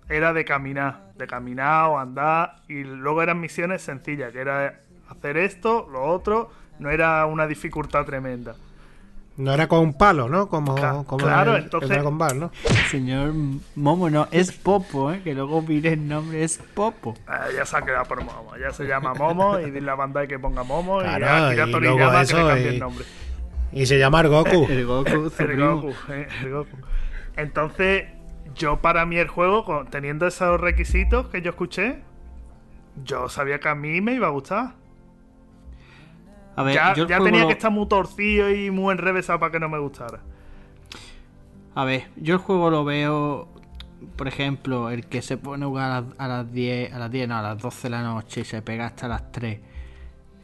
Era 0.09 0.32
de 0.32 0.45
caminar, 0.45 1.12
de 1.16 1.26
caminar 1.26 1.86
o 1.88 1.99
andar. 1.99 2.57
Y 2.68 2.82
luego 2.84 3.22
eran 3.22 3.41
misiones 3.41 3.82
sencillas, 3.82 4.32
que 4.32 4.41
era 4.41 4.80
hacer 5.09 5.36
esto, 5.36 5.88
lo 5.91 6.03
otro. 6.05 6.51
No 6.78 6.91
era 6.91 7.24
una 7.26 7.47
dificultad 7.47 8.05
tremenda. 8.07 8.55
No 9.36 9.53
era 9.55 9.68
con 9.68 9.78
un 9.78 9.95
palo, 9.95 10.28
¿no? 10.28 10.49
Como, 10.49 10.76
Cla- 10.76 11.05
como 11.07 11.24
claro, 11.24 11.57
el, 11.57 11.62
entonces- 11.64 11.88
el 11.91 11.97
Dragon 11.97 12.18
Ball, 12.18 12.41
¿no? 12.41 12.51
Señor 12.91 13.32
Momo, 13.74 14.11
no, 14.11 14.26
es 14.32 14.53
Popo, 14.53 15.12
¿eh? 15.12 15.22
Que 15.22 15.34
luego 15.34 15.62
mire 15.62 15.93
el 15.95 16.07
nombre, 16.07 16.43
es 16.45 16.59
Popo. 16.59 17.14
Eh, 17.28 17.55
ya 17.57 17.64
se 17.64 17.76
ha 17.76 17.82
quedado 17.82 18.05
por 18.05 18.22
Momo. 18.22 18.53
Ya 18.61 18.70
se 18.72 18.84
llama 18.84 19.14
Momo 19.14 19.59
y 19.59 19.70
dile 19.70 19.91
a 19.91 19.95
Bandai 19.95 20.26
que 20.28 20.38
ponga 20.38 20.62
Momo. 20.62 20.99
Claro, 20.99 21.55
y 21.55 21.61
a 21.61 21.70
Toriyama 21.70 21.97
luego 21.97 22.11
que 22.16 22.22
eso 22.22 22.36
le 22.36 22.49
cambie 22.49 22.64
y- 22.64 22.68
el 22.74 22.78
nombre. 22.80 23.05
Y 23.05 23.30
se 23.87 23.99
llama 23.99 24.23
Goku. 24.23 24.66
El 24.68 24.87
Goku, 24.87 25.31
El. 25.39 25.57
Goku, 25.61 25.95
eh, 26.12 26.29
el 26.43 26.51
Goku. 26.53 26.77
Entonces, 27.37 28.05
yo 28.55 28.79
para 28.81 29.07
mí 29.07 29.16
el 29.16 29.29
juego, 29.29 29.85
teniendo 29.91 30.27
esos 30.27 30.61
requisitos 30.61 31.29
que 31.29 31.41
yo 31.43 31.51
escuché, 31.51 32.03
yo 33.05 33.29
sabía 33.29 33.61
que 33.61 33.68
a 33.68 33.75
mí 33.75 34.01
me 34.01 34.14
iba 34.14 34.27
a 34.27 34.31
gustar. 34.31 34.75
A 36.57 36.62
ver, 36.64 36.75
ya 36.75 36.95
yo 36.95 37.07
ya 37.07 37.18
tenía 37.21 37.43
lo- 37.43 37.47
que 37.47 37.53
estar 37.55 37.71
muy 37.71 37.87
torcido 37.89 38.51
y 38.51 38.71
muy 38.71 38.93
enrevesado 38.93 39.39
para 39.39 39.53
que 39.53 39.61
no 39.61 39.68
me 39.68 39.79
gustara. 39.79 40.21
A 41.75 41.85
ver, 41.85 42.09
yo 42.16 42.35
el 42.35 42.41
juego 42.41 42.68
lo 42.71 42.85
veo, 42.85 43.49
por 44.16 44.27
ejemplo, 44.27 44.91
el 44.91 45.07
que 45.07 45.23
se 45.23 45.37
pone 45.39 45.64
a 45.64 45.68
jugar 45.68 45.91
a 45.93 46.01
las, 46.01 46.05
a 46.18 46.29
las 46.29 46.53
10, 46.53 46.93
a 46.93 46.99
las 46.99 47.11
10, 47.11 47.29
no, 47.29 47.37
a 47.39 47.43
las 47.43 47.59
12 47.59 47.85
de 47.85 47.91
la 47.91 48.03
noche 48.03 48.41
y 48.41 48.45
se 48.45 48.61
pega 48.61 48.87
hasta 48.87 49.07
las 49.07 49.31
3. 49.31 49.61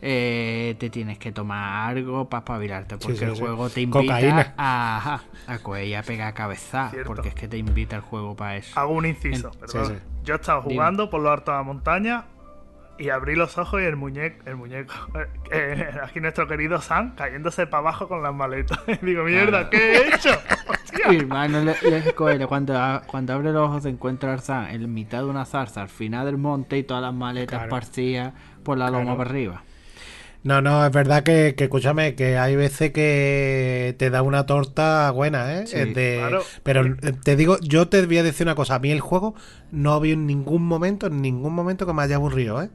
Eh, 0.09 0.77
te 0.79 0.89
tienes 0.89 1.19
que 1.19 1.33
tomar 1.33 1.91
algo 1.91 2.29
para 2.29 2.39
espabilarte, 2.41 2.97
porque 2.97 3.17
sí, 3.19 3.25
el 3.25 3.35
sí. 3.35 3.41
juego 3.41 3.69
te 3.69 3.81
invita 3.81 4.01
Cocaína. 4.15 4.55
a, 4.57 4.97
ajá, 4.99 5.21
a 5.49 5.59
coger 5.59 5.85
y 5.89 5.95
a 5.95 6.03
pegar 6.05 6.33
cabeza, 6.33 6.91
Cierto. 6.91 7.09
porque 7.09 7.31
es 7.31 7.35
que 7.35 7.49
te 7.49 7.59
invita 7.59 7.97
el 7.97 8.03
juego 8.03 8.37
para 8.37 8.55
eso. 8.57 8.79
Hago 8.79 8.93
un 8.95 9.07
inciso, 9.07 9.51
En- 9.53 9.59
perdón. 9.59 9.87
sí, 9.87 9.93
sí. 9.95 10.01
Yo 10.25 10.37
estaba 10.37 10.61
Dime. 10.63 10.75
jugando 10.75 11.11
por 11.11 11.21
lo 11.23 11.33
alto 11.33 11.51
de 11.51 11.57
la 11.57 11.63
montaña 11.65 12.25
y 12.99 13.09
abrí 13.11 13.35
los 13.35 13.59
ojos 13.59 13.83
y 13.83 13.85
el 13.85 13.97
muñeco, 13.97 14.43
el 14.49 14.55
muñeco, 14.57 14.95
eh, 15.51 15.91
aquí 16.05 16.21
nuestro 16.21 16.47
querido 16.47 16.81
Sam 16.81 17.15
cayéndose 17.17 17.67
para 17.67 17.81
abajo 17.81 18.07
con 18.07 18.23
las 18.23 18.33
maletas. 18.33 18.79
Y 19.03 19.05
digo, 19.07 19.25
mierda, 19.25 19.63
Ah. 19.67 19.71
¿qué 19.71 19.97
he 19.97 20.15
hecho? 20.15 20.31
Hostia. 20.69 21.09
Mi 21.09 21.17
hermano 21.17 21.63
le, 21.63 21.75
le 21.83 22.15
coge, 22.15 22.47
cuando, 22.47 22.79
a- 22.79 23.03
cuando 23.07 23.33
abre 23.35 23.53
los 23.53 23.69
ojos 23.69 23.83
se 23.83 23.89
encuentra 23.89 24.33
Arzán 24.33 24.69
en 24.71 24.95
mitad 24.95 25.19
de 25.19 25.25
una 25.25 25.45
zarza 25.45 25.83
al 25.83 25.89
final 25.89 26.27
del 26.27 26.39
monte 26.39 26.79
y 26.79 26.85
todas 26.85 27.03
las 27.03 27.13
maletas 27.13 27.59
Claro. 27.59 27.65
esparcidas 27.65 28.33
por 28.63 28.79
la 28.79 28.89
loma 28.91 29.17
para 29.17 29.29
arriba. 29.31 29.63
No, 30.47 30.63
no, 30.63 30.87
es 30.87 30.93
verdad 30.93 31.25
que, 31.25 31.55
que, 31.57 31.65
escúchame, 31.65 32.15
que 32.15 32.39
hay 32.39 32.55
veces 32.55 32.93
que 32.93 33.97
te 33.99 34.11
da 34.11 34.23
una 34.23 34.47
torta 34.47 35.11
buena, 35.11 35.53
¿eh? 35.59 35.67
Sí, 35.67 35.77
de- 35.77 36.19
claro. 36.21 36.43
Pero 36.63 36.85
eh, 36.87 37.13
te 37.25 37.35
digo, 37.35 37.59
yo 37.61 37.89
te 37.89 38.07
voy 38.07 38.19
a 38.19 38.23
decir 38.23 38.47
una 38.47 38.55
cosa. 38.55 38.77
A 38.77 38.79
mí 38.79 38.93
el 38.93 39.01
juego 39.01 39.35
no 39.73 39.93
había 39.93 40.13
en 40.15 40.25
ningún 40.27 40.63
momento, 40.65 41.09
en 41.09 41.21
ningún 41.21 41.53
momento 41.53 41.85
que 41.85 41.93
me 41.93 42.03
haya 42.03 42.15
aburrido, 42.15 42.63
¿eh? 42.63 42.71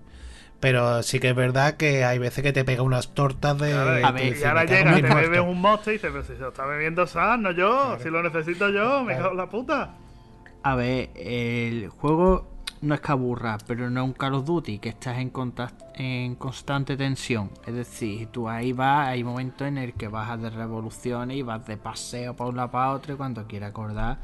Pero 0.59 1.01
sí 1.01 1.19
que 1.21 1.29
es 1.29 1.35
verdad 1.35 1.77
que 1.77 2.03
hay 2.03 2.19
veces 2.19 2.43
que 2.43 2.51
te 2.51 2.65
pega 2.65 2.83
unas 2.83 3.13
tortas 3.15 3.57
de... 3.57 3.71
Claro, 3.71 3.99
y- 3.99 4.03
A 4.03 4.11
ver, 4.11 4.37
y 4.37 4.43
ahora 4.43 4.61
"Me 4.61 4.67
cago 4.67 4.77
llega, 4.77 4.95
te 4.95 5.01
bebes 5.01 5.29
muerto". 5.29 5.43
un 5.45 5.61
monstruo 5.61 5.93
y 5.93 5.95
dices, 5.95 6.11
pero 6.11 6.23
si 6.25 6.33
se 6.33 6.39
lo 6.39 6.49
está 6.49 6.65
bebiendo 6.65 7.07
Sam, 7.07 7.41
no 7.41 7.51
yo, 7.51 7.97
si 8.03 8.09
lo 8.09 8.21
necesito 8.21 8.69
yo, 8.69 9.03
me 9.05 9.15
cago 9.15 9.31
en 9.31 9.37
la 9.37 9.49
puta. 9.49 9.95
A 10.63 10.75
ver, 10.75 11.09
el 11.15 11.87
juego 11.89 12.47
no 12.81 12.95
es 12.95 13.01
que 13.01 13.11
aburra, 13.11 13.57
pero 13.67 13.89
no 13.89 14.01
es 14.01 14.07
un 14.07 14.13
Call 14.13 14.33
of 14.33 14.45
Duty 14.45 14.79
que 14.79 14.89
estás 14.89 15.17
en, 15.19 15.31
en 15.95 16.35
constante 16.35 16.97
tensión. 16.97 17.51
Es 17.65 17.73
decir, 17.73 18.27
tú 18.27 18.49
ahí 18.49 18.73
vas, 18.73 19.07
hay 19.09 19.23
momentos 19.23 19.67
en 19.67 19.77
el 19.77 19.93
que 19.93 20.07
vas 20.07 20.41
de 20.41 20.49
revoluciones 20.49 21.37
y 21.37 21.41
vas 21.43 21.65
de 21.67 21.77
paseo 21.77 22.35
para 22.35 22.49
un 22.49 22.55
lado 22.55 22.71
para 22.71 22.91
otro 22.91 23.13
y 23.13 23.17
cuando 23.17 23.45
quieres 23.47 23.69
acordar, 23.69 24.17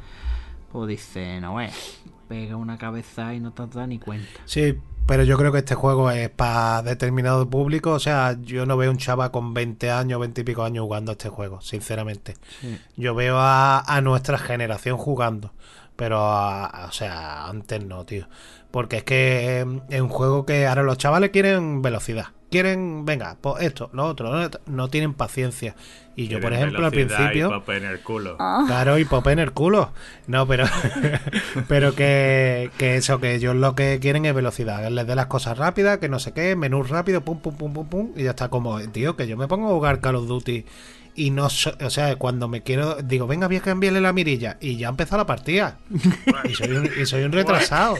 pues 0.72 0.89
dice, 0.89 1.39
no 1.39 1.62
es, 1.62 2.01
pega 2.28 2.55
una 2.55 2.78
cabeza 2.78 3.34
y 3.34 3.39
no 3.39 3.53
te 3.53 3.68
dado 3.68 3.86
ni 3.86 3.99
cuenta. 3.99 4.41
Sí, 4.45 4.78
pero 5.05 5.24
yo 5.24 5.38
creo 5.38 5.51
que 5.51 5.60
este 5.60 5.76
juego 5.76 6.12
es 6.12 6.30
para 6.30 6.82
determinado 6.82 7.49
público. 7.49 7.91
O 7.91 7.99
sea, 7.99 8.38
yo 8.41 8.66
no 8.66 8.76
veo 8.76 8.91
un 8.91 8.97
chaval 8.97 9.32
con 9.32 9.53
20 9.53 9.89
años, 9.89 10.20
20 10.20 10.41
y 10.41 10.43
pico 10.43 10.64
años 10.64 10.84
jugando 10.84 11.12
a 11.12 11.14
este 11.14 11.30
juego, 11.30 11.62
sinceramente. 11.62 12.34
Sí. 12.60 12.78
Yo 12.97 13.16
veo 13.16 13.38
a, 13.38 13.80
a 13.80 14.01
nuestra 14.01 14.38
generación 14.38 14.97
jugando. 14.97 15.53
Pero, 15.98 16.20
a- 16.22 16.86
o 16.88 16.91
sea, 16.93 17.48
antes 17.48 17.84
no, 17.84 18.06
tío. 18.06 18.28
Porque 18.72 18.98
es 18.98 19.04
que 19.04 19.60
eh, 19.62 19.66
es 19.89 20.02
un 20.02 20.10
juego 20.10 20.45
que 20.45 20.66
ahora 20.68 20.84
los 20.84 20.98
chavales 20.98 21.32
quieren 21.32 21.82
velocidad. 21.82 22.28
Quieren, 22.50 23.04
venga, 23.04 23.36
pues 23.41 23.62
esto, 23.64 23.89
lo 23.91 24.06
otro. 24.06 24.32
No, 24.32 24.50
no 24.68 24.88
tienen 24.88 25.14
paciencia. 25.14 25.76
Y 26.16 26.28
yo, 26.30 26.39
por 26.39 26.54
ejemplo, 26.54 26.86
al 26.86 26.91
velocidad 26.91 27.18
y 27.20 27.24
principio... 27.26 27.50
pop 27.50 27.70
en 27.70 27.84
el 27.84 28.00
culo. 28.00 28.38
Claro, 28.38 28.98
y 28.98 29.06
popé 29.06 29.34
en 29.34 29.39
el 29.39 29.52
culo. 29.52 29.91
No, 30.28 30.48
pero 30.48 30.66
pero 31.68 31.93
que, 31.93 32.72
que 32.78 32.95
eso, 32.95 33.20
que 33.20 33.36
ellos 33.36 33.56
lo 33.56 33.76
que 33.76 34.00
quieren 34.00 34.26
es 34.26 34.34
velocidad. 34.34 34.89
Les 34.89 35.06
dé 35.06 35.16
las 35.16 35.28
cosas 35.28 35.58
rápidas, 35.58 35.98
que 35.98 36.10
no 36.10 36.20
sé 36.20 36.32
qué, 36.32 36.56
menú 36.56 36.84
rápido, 36.84 37.22
pum, 37.22 37.39
pum, 37.39 37.56
pum, 37.56 37.74
pum, 37.74 37.88
pum. 37.88 38.12
Y 38.16 38.24
ya 38.24 38.32
está 38.32 38.50
como, 38.50 38.80
tío, 38.89 39.16
que 39.16 39.28
yo 39.28 39.38
me 39.38 39.48
pongo 39.48 39.68
a 39.68 39.72
jugar 39.74 40.00
Call 40.00 40.16
of 40.16 40.28
Duty 40.28 40.66
y 41.18 41.32
no 41.32 41.47
o 41.47 41.89
sea, 41.89 42.15
cuando 42.15 42.47
me 42.47 42.61
quiero, 42.63 42.95
digo, 43.03 43.28
venga, 43.28 43.47
voy 43.47 43.57
a 43.57 43.61
cambiarle 43.61 43.99
la 43.99 44.13
mirilla 44.13 44.55
y 44.61 44.78
ya 44.78 44.88
empezó 44.88 45.18
la 45.18 45.26
partida. 45.26 45.78
Y 46.47 46.53
soy 46.53 46.70
un, 46.72 46.89
y 47.01 47.05
soy 47.05 47.24
un 47.24 47.32
retrasado. 47.34 47.95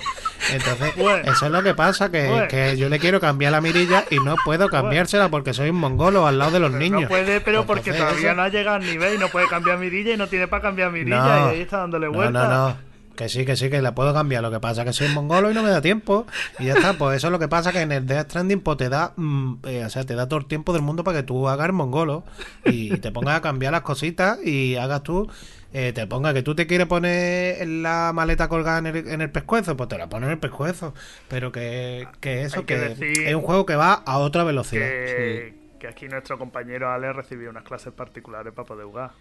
Entonces, 0.54 0.96
Bueno. 0.96 1.30
eso 1.32 1.48
es 1.48 1.52
lo 1.52 1.64
que 1.64 1.74
pasa, 1.74 2.10
que, 2.12 2.48
que 2.50 2.78
yo 2.78 2.88
le 2.90 3.00
quiero 3.00 3.20
cambiar 3.20 3.52
la 3.52 3.60
mirilla 3.62 4.06
y 4.10 4.18
no 4.20 4.36
puedo 4.46 4.70
cambiársela 4.70 5.30
porque 5.30 5.54
soy 5.54 5.72
un 5.72 5.78
mongolo 5.78 6.28
al 6.28 6.38
lado 6.38 6.52
de 6.52 6.60
los 6.60 6.72
niños. 6.72 7.02
No 7.02 7.08
puede, 7.10 7.42
pero 7.42 7.66
porque 7.66 7.92
todavía 7.92 8.30
eso- 8.30 8.36
no 8.36 8.44
ha 8.44 8.50
llegado 8.50 8.78
al 8.78 8.84
nivel 8.86 9.16
y 9.16 9.18
no 9.18 9.28
puede 9.30 9.48
cambiar 9.48 9.78
mirilla 9.80 10.14
y 10.14 10.18
no 10.18 10.28
tiene 10.28 10.48
para 10.48 10.62
cambiar 10.62 10.92
mirilla 10.92 11.18
No. 11.18 11.48
y 11.52 11.56
ahí 11.56 11.62
está 11.62 11.78
dándole 11.80 12.06
No, 12.08 12.14
vueltas. 12.14 12.50
no, 12.50 12.70
no. 12.70 12.87
Que 13.18 13.30
sí, 13.30 13.46
que 13.46 13.56
sí, 13.58 13.70
que 13.70 13.82
la 13.82 13.96
puedo 13.96 14.14
cambiar. 14.14 14.44
Lo 14.44 14.52
que 14.52 14.60
pasa 14.62 14.82
es 14.84 14.88
que 14.88 14.94
soy 14.94 15.10
mongolo 15.10 15.52
y 15.52 15.54
no 15.56 15.64
me 15.64 15.70
da 15.72 15.82
tiempo. 15.82 16.26
Y 16.60 16.66
ya 16.66 16.74
está. 16.76 16.94
Pues 16.98 17.18
eso 17.18 17.28
es 17.28 17.32
lo 17.32 17.40
que 17.40 17.48
pasa 17.50 17.74
que 17.74 17.82
en 17.82 17.92
el 17.92 18.06
Death 18.08 18.28
Stranding 18.30 18.62
pues 18.62 18.78
te 18.78 18.90
da, 18.90 19.14
mm, 19.18 19.56
eh, 19.66 19.84
o 19.86 19.90
sea, 19.90 20.06
te 20.06 20.16
da 20.16 20.28
todo 20.30 20.40
el 20.40 20.46
tiempo 20.46 20.72
del 20.74 20.84
mundo 20.84 21.04
para 21.04 21.18
que 21.20 21.24
tú 21.24 21.50
hagas 21.50 21.66
el 21.68 21.74
mongolo 21.74 22.24
y 22.64 23.00
te 23.00 23.12
pongas 23.12 23.36
a 23.38 23.42
cambiar 23.42 23.74
las 23.74 23.82
cositas 23.82 24.40
y 24.46 24.76
hagas 24.78 25.04
tú. 25.04 25.30
eh, 25.74 25.92
te 25.94 26.08
ponga 26.08 26.34
que 26.34 26.44
tú 26.44 26.56
te 26.56 26.66
quieres 26.68 26.88
poner 26.88 27.68
la 27.68 28.12
maleta 28.14 28.48
colgada 28.48 28.80
en 28.80 28.86
el, 28.88 29.08
en 29.10 29.22
el 29.22 29.32
pescuezo, 29.32 29.76
pues 29.76 29.90
te 29.90 29.98
la 29.98 30.08
pones 30.10 30.28
en 30.28 30.34
el 30.34 30.40
pescuezo. 30.40 30.94
Pero 31.28 31.52
que, 31.52 32.08
que 32.22 32.44
eso, 32.44 32.60
Hay 32.60 32.66
que 32.66 32.96
es 33.26 33.36
un 33.36 33.42
juego 33.42 33.66
que 33.66 33.76
va 33.76 33.94
a 33.94 34.18
otra 34.20 34.44
velocidad. 34.44 34.96
Que, 35.04 35.56
que 35.80 35.88
aquí 35.88 36.08
nuestro 36.08 36.38
compañero 36.38 36.92
Ale 36.92 37.14
recibió 37.14 37.50
unas 37.50 37.64
clases 37.64 37.94
particulares 37.94 38.54
para 38.54 38.66
poder 38.68 38.86
jugar. 38.86 39.12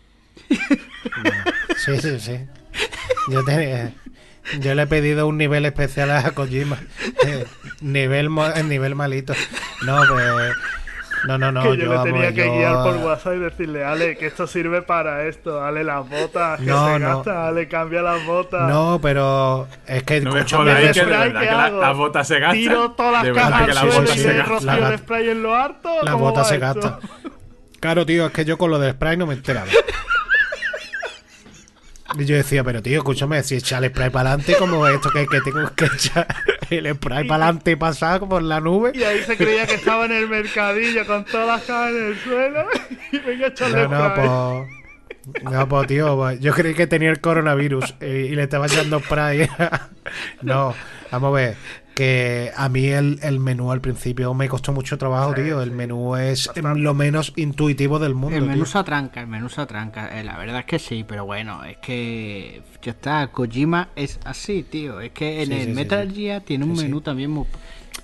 Sí, 1.77 1.99
sí, 2.01 2.21
sí. 2.21 2.39
Yo, 3.29 3.45
te- 3.45 3.93
yo 4.61 4.75
le 4.75 4.83
he 4.83 4.87
pedido 4.87 5.27
un 5.27 5.39
nivel 5.39 5.65
especial 5.67 6.11
a 6.11 6.31
Kojima. 6.33 6.79
Eh, 7.27 7.45
nivel, 7.81 8.29
el 8.57 8.69
nivel 8.69 8.95
malito. 8.95 9.35
No, 9.85 10.03
pues. 10.09 10.53
No, 11.27 11.39
no, 11.39 11.51
no. 11.51 11.63
que 11.63 11.69
yo, 11.71 11.75
le 11.77 11.87
vamos, 11.89 12.05
tenía 12.05 12.33
que 12.33 12.47
yo- 12.47 12.55
guiar 12.55 12.83
por 12.85 12.97
WhatsApp 12.99 13.35
y 13.37 13.39
decirle, 13.41 13.85
Ale, 13.85 14.17
que 14.17 14.27
esto 14.27 14.47
sirve 14.47 14.83
para 14.83 15.27
esto, 15.27 15.65
Ale, 15.65 15.83
las 15.83 16.09
botas, 16.09 16.61
que 16.61 16.67
No, 16.67 16.87
se 16.93 16.99
no. 17.01 17.17
gasta, 17.17 17.49
Ale, 17.49 17.67
cambia 17.69 18.03
las 18.03 18.25
botas. 18.27 18.69
No, 18.69 19.01
pero 19.03 19.67
es 19.87 20.03
que 20.05 20.21
No 20.21 20.33
me 20.33 20.41
escúchame, 20.41 20.65
que 20.93 21.01
de 21.01 21.05
verdad 21.05 21.41
que 21.41 21.47
la- 21.47 21.71
las 21.71 21.97
botas 21.97 22.29
se 22.29 22.39
gastan. 22.39 22.59
Tiro 22.59 22.93
todas 22.93 23.25
las 23.25 23.35
cajas 23.35 23.67
que 23.67 23.75
las 23.75 23.85
botas 23.97 24.17
y 24.17 24.19
se 24.21 24.29
le 24.29 24.39
gastan. 24.39 24.81
La- 24.81 24.99
spray 24.99 25.31
en 25.31 25.43
lo 25.43 25.55
harto. 25.55 25.89
las 26.03 26.13
¿cómo 26.13 26.25
botas 26.27 26.49
se 26.49 26.59
gastan. 26.59 26.97
Claro, 27.81 28.07
tío, 28.07 28.27
es 28.27 28.33
que 28.33 28.45
yo 28.45 28.57
con 28.59 28.71
lo 28.71 28.79
de 28.79 28.93
spray 28.93 29.17
no 29.17 29.27
me 29.27 29.35
enteraba. 29.35 29.67
Y 32.19 32.25
yo 32.25 32.37
decía, 32.37 32.65
pero 32.65 32.83
tío, 32.83 32.99
escúchame, 32.99 33.43
si 33.43 33.57
echar 33.57 33.85
el 33.85 33.91
spray 33.91 34.11
para 34.11 34.31
adelante, 34.31 34.57
como 34.59 34.87
esto 34.87 35.11
que, 35.11 35.27
que 35.27 35.41
tengo 35.43 35.71
que 35.75 35.85
echar 35.87 36.27
el 36.71 36.95
spray 36.95 37.27
para 37.27 37.45
adelante 37.47 37.73
y 37.73 37.77
pasar 37.77 38.21
por 38.21 38.43
la 38.43 38.61
nube. 38.61 38.93
Y 38.95 39.03
ahí 39.03 39.23
se 39.25 39.37
creía 39.37 39.67
que 39.67 39.75
estaba 39.75 40.07
en 40.07 40.13
el 40.13 40.29
mercadillo 40.29 41.07
con 41.07 41.25
todas 41.25 41.47
las 41.47 41.63
cajas 41.63 41.91
en 41.91 42.07
el 42.07 42.19
suelo. 42.19 42.67
Y 43.13 43.19
venga 43.19 43.47
a 43.47 43.49
echarle 43.51 43.83
No, 43.83 43.89
no, 43.89 44.11
spray. 44.11 44.27
pues. 44.29 44.76
No, 45.43 45.69
pues 45.69 45.87
tío, 45.89 46.17
pues, 46.17 46.41
yo 46.41 46.53
creí 46.53 46.75
que 46.75 46.87
tenía 46.87 47.11
el 47.11 47.21
coronavirus 47.21 47.95
eh, 48.01 48.29
y 48.31 48.35
le 48.35 48.45
estaba 48.45 48.67
echando 48.67 49.01
spray. 49.01 49.49
no, 50.43 50.75
vamos 51.11 51.29
a 51.29 51.31
ver. 51.33 51.57
Que 51.95 52.53
a 52.55 52.69
mí 52.69 52.89
el, 52.89 53.19
el 53.23 53.41
menú 53.41 53.73
al 53.73 53.81
principio 53.81 54.35
me 54.35 54.49
costó 54.51 54.71
mucho 54.73 54.99
trabajo, 54.99 55.35
Sí, 55.35 55.43
tío. 55.45 55.63
El 55.63 55.71
sí. 55.71 55.75
menú 55.75 56.15
es 56.17 56.47
Bastante. 56.49 56.79
lo 56.81 56.93
menos 56.93 57.33
intuitivo 57.37 57.99
del 57.99 58.15
mundo. 58.15 58.37
El 58.37 58.43
menú 58.45 58.65
tío. 58.65 58.67
se 58.67 58.79
atranca, 58.79 59.21
el 59.23 59.27
menú 59.29 59.49
se 59.49 59.63
atranca. 59.63 60.21
Eh, 60.21 60.23
la 60.23 60.37
verdad 60.37 60.61
es 60.61 60.67
que 60.67 60.79
sí, 60.79 61.05
pero 61.09 61.25
bueno, 61.25 61.65
es 61.65 61.79
que 61.79 62.61
ya 62.83 62.91
está. 62.93 63.27
Kojima 63.29 63.89
es 63.97 64.21
así, 64.25 64.63
tío. 64.63 65.01
Es 65.01 65.13
que 65.13 65.43
en 65.43 65.49
Sí, 65.49 65.55
el 65.55 65.75
Metal 65.75 66.09
sí. 66.11 66.17
Gear 66.17 66.43
tiene 66.43 66.67
un 66.67 66.73
Sí, 66.77 66.83
sí. 66.83 66.85
menú 66.85 67.01
también 67.01 67.31
muy, 67.31 67.47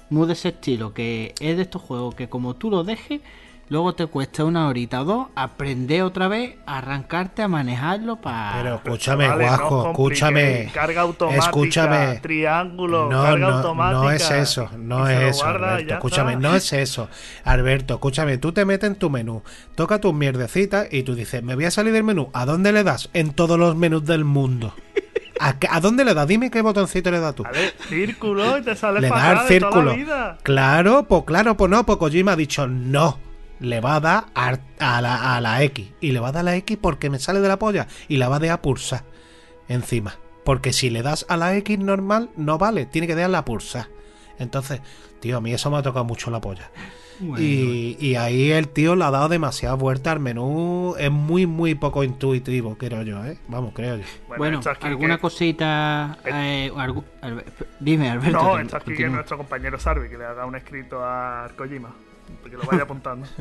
muy 0.09 0.27
de 0.27 0.33
ese 0.33 0.49
estilo. 0.49 0.95
Que 0.95 1.35
es 1.39 1.57
de 1.57 1.63
estos 1.63 1.83
juegos 1.83 2.15
que, 2.15 2.31
como 2.31 2.55
tú 2.55 2.71
lo 2.71 2.85
dejes, 2.85 3.21
luego 3.69 3.95
te 3.95 4.07
cuesta 4.07 4.45
una 4.45 4.69
horita 4.69 5.01
o 5.03 5.05
dos 5.05 5.27
aprender 5.35 6.03
otra 6.03 6.29
vez 6.29 6.57
a 6.67 6.79
arrancarte 6.79 7.43
a 7.43 7.49
manejarlo 7.49 8.17
para. 8.17 8.53
Pero 8.63 8.75
escúchame, 8.77 9.29
Vale, 9.29 9.45
no 9.45 9.49
Guajo, 9.51 9.69
compliquéis. 9.95 10.23
escúchame. 10.23 10.71
Carga 10.75 11.01
automática, 11.01 11.45
Escúchame. 11.47 12.19
triángulo, 12.21 13.09
No, 13.11 13.23
carga 13.23 13.39
no, 13.39 13.57
automática. 13.59 14.03
no 14.03 14.11
es 14.11 14.31
eso, 14.31 14.69
no 14.79 15.09
es 15.09 15.21
eso, 15.37 15.45
guarda 15.45 15.75
Alberto. 15.75 15.95
Escúchame, 15.95 16.33
está. 16.33 16.49
no 16.49 16.55
es 16.55 16.73
eso. 16.73 17.09
Alberto, 17.45 17.95
escúchame, 17.95 18.39
tú 18.39 18.53
te 18.53 18.65
metes 18.65 18.91
en 18.91 18.97
tu 18.97 19.09
menú, 19.11 19.43
toca 19.75 20.01
tus 20.01 20.13
mierdecitas 20.13 20.89
y 20.91 21.03
tú 21.03 21.15
dices, 21.15 21.43
me 21.43 21.55
voy 21.55 21.65
a 21.65 21.71
salir 21.71 21.93
del 21.93 22.05
menú. 22.05 22.31
¿A 22.35 22.45
dónde 22.45 22.73
le 22.73 22.85
das? 22.85 23.09
En 23.15 23.33
todos 23.33 23.59
los 23.59 23.75
menús 23.77 24.05
del 24.05 24.25
mundo. 24.25 24.75
¿A, 25.41 25.59
qué- 25.59 25.67
a 25.71 25.81
dónde 25.81 26.05
le 26.05 26.15
das? 26.15 26.29
Dime 26.29 26.51
qué 26.51 26.61
botoncito 26.63 27.11
le 27.11 27.19
das 27.19 27.35
tú. 27.35 27.45
A 27.47 27.51
ver, 27.51 27.75
círculo 27.89 28.59
y 28.59 28.63
te 28.63 28.77
sale 28.77 29.01
Le 29.01 29.09
da 29.09 29.15
toda 29.15 29.35
la 29.35 29.43
círculo. 29.49 29.95
vida. 29.95 30.39
Claro, 30.43 31.05
pues 31.09 31.25
claro, 31.25 31.57
pues 31.57 31.71
no, 31.71 31.85
pues 31.85 31.99
Kojima 31.99 32.33
ha 32.33 32.37
dicho 32.37 32.69
no. 32.69 33.19
Le 33.63 33.81
va 33.81 33.95
a 33.97 34.01
dar 34.01 34.25
a, 34.35 34.59
a 34.81 35.01
la, 35.01 35.37
a 35.37 35.41
la 35.41 35.63
X. 35.63 35.91
Y 36.01 36.13
le 36.13 36.21
va 36.21 36.29
a 36.29 36.33
dar 36.33 36.41
a 36.41 36.45
la 36.45 36.57
X 36.57 36.77
porque 36.81 37.09
me 37.09 37.19
sale 37.19 37.41
de 37.41 37.49
la 37.49 37.59
polla. 37.59 37.87
Y 38.09 38.17
la 38.19 38.29
va 38.29 38.37
a 38.37 38.41
dar 38.41 38.51
a 38.51 38.63
pulsar 38.63 39.05
encima. 39.69 40.17
Porque 40.45 40.73
si 40.73 40.91
le 40.91 41.03
das 41.03 41.25
a 41.29 41.37
la 41.37 41.57
X 41.57 41.79
normal, 41.79 42.31
no 42.37 42.59
vale. 42.59 42.85
Tiene 42.87 43.07
que 43.07 43.15
darle 43.15 43.37
a 43.37 43.45
pulsar. 43.45 43.87
Entonces, 44.39 44.81
tío, 45.21 45.37
a 45.37 45.41
mí 45.41 45.53
eso 45.55 45.71
me 45.71 45.77
ha 45.79 45.83
tocado 45.83 46.05
mucho 46.05 46.31
la 46.31 46.41
polla. 46.41 46.71
Bueno, 47.21 47.39
Y, 47.45 47.97
y 48.01 48.17
ahí 48.17 48.51
el 48.51 48.67
tío 48.69 48.97
le 48.97 49.05
ha 49.05 49.13
dado 49.13 49.29
demasiada 49.29 49.77
vuelta 49.77 50.11
al 50.11 50.19
menú. 50.19 50.97
Es 50.99 51.13
muy, 51.13 51.47
muy 51.47 51.77
poco 51.77 52.03
intuitivo, 52.03 52.77
creo 52.77 53.03
yo, 53.03 53.25
¿eh? 53.25 53.39
Vamos, 53.47 53.73
creo 53.75 53.99
yo. 53.99 54.05
bueno, 54.37 54.61
alguna 54.81 55.17
que- 55.17 55.21
cosita. 55.21 56.19
eh, 56.25 56.73
Albe- 56.75 57.45
dime, 57.79 58.11
Alberto. 58.11 58.43
No, 58.43 58.59
esto 58.59 58.79
que 58.81 58.85
continúa. 58.87 59.15
nuestro 59.17 59.37
compañero 59.37 59.79
Sarvi 59.79 60.09
que 60.09 60.19
le 60.19 60.25
haga 60.25 60.45
un 60.47 60.57
escrito 60.57 61.05
a 61.05 61.49
Kojima. 61.57 61.95
Que 62.45 62.57
lo 62.57 62.65
vaya 62.65 62.83
apuntando. 62.85 63.27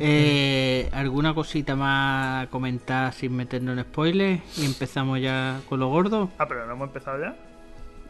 Eh, 0.00 0.88
¿Alguna 0.92 1.34
cosita 1.34 1.76
más 1.76 2.46
a 2.46 2.50
comentar 2.50 3.12
sin 3.12 3.36
meternos 3.36 3.78
en 3.78 3.84
spoilers? 3.84 4.58
Y 4.58 4.64
empezamos 4.64 5.20
ya 5.20 5.60
con 5.68 5.78
lo 5.78 5.88
gordo. 5.88 6.30
ah, 6.38 6.48
pero 6.48 6.66
no 6.66 6.72
hemos 6.72 6.88
empezado 6.88 7.20
ya. 7.20 7.36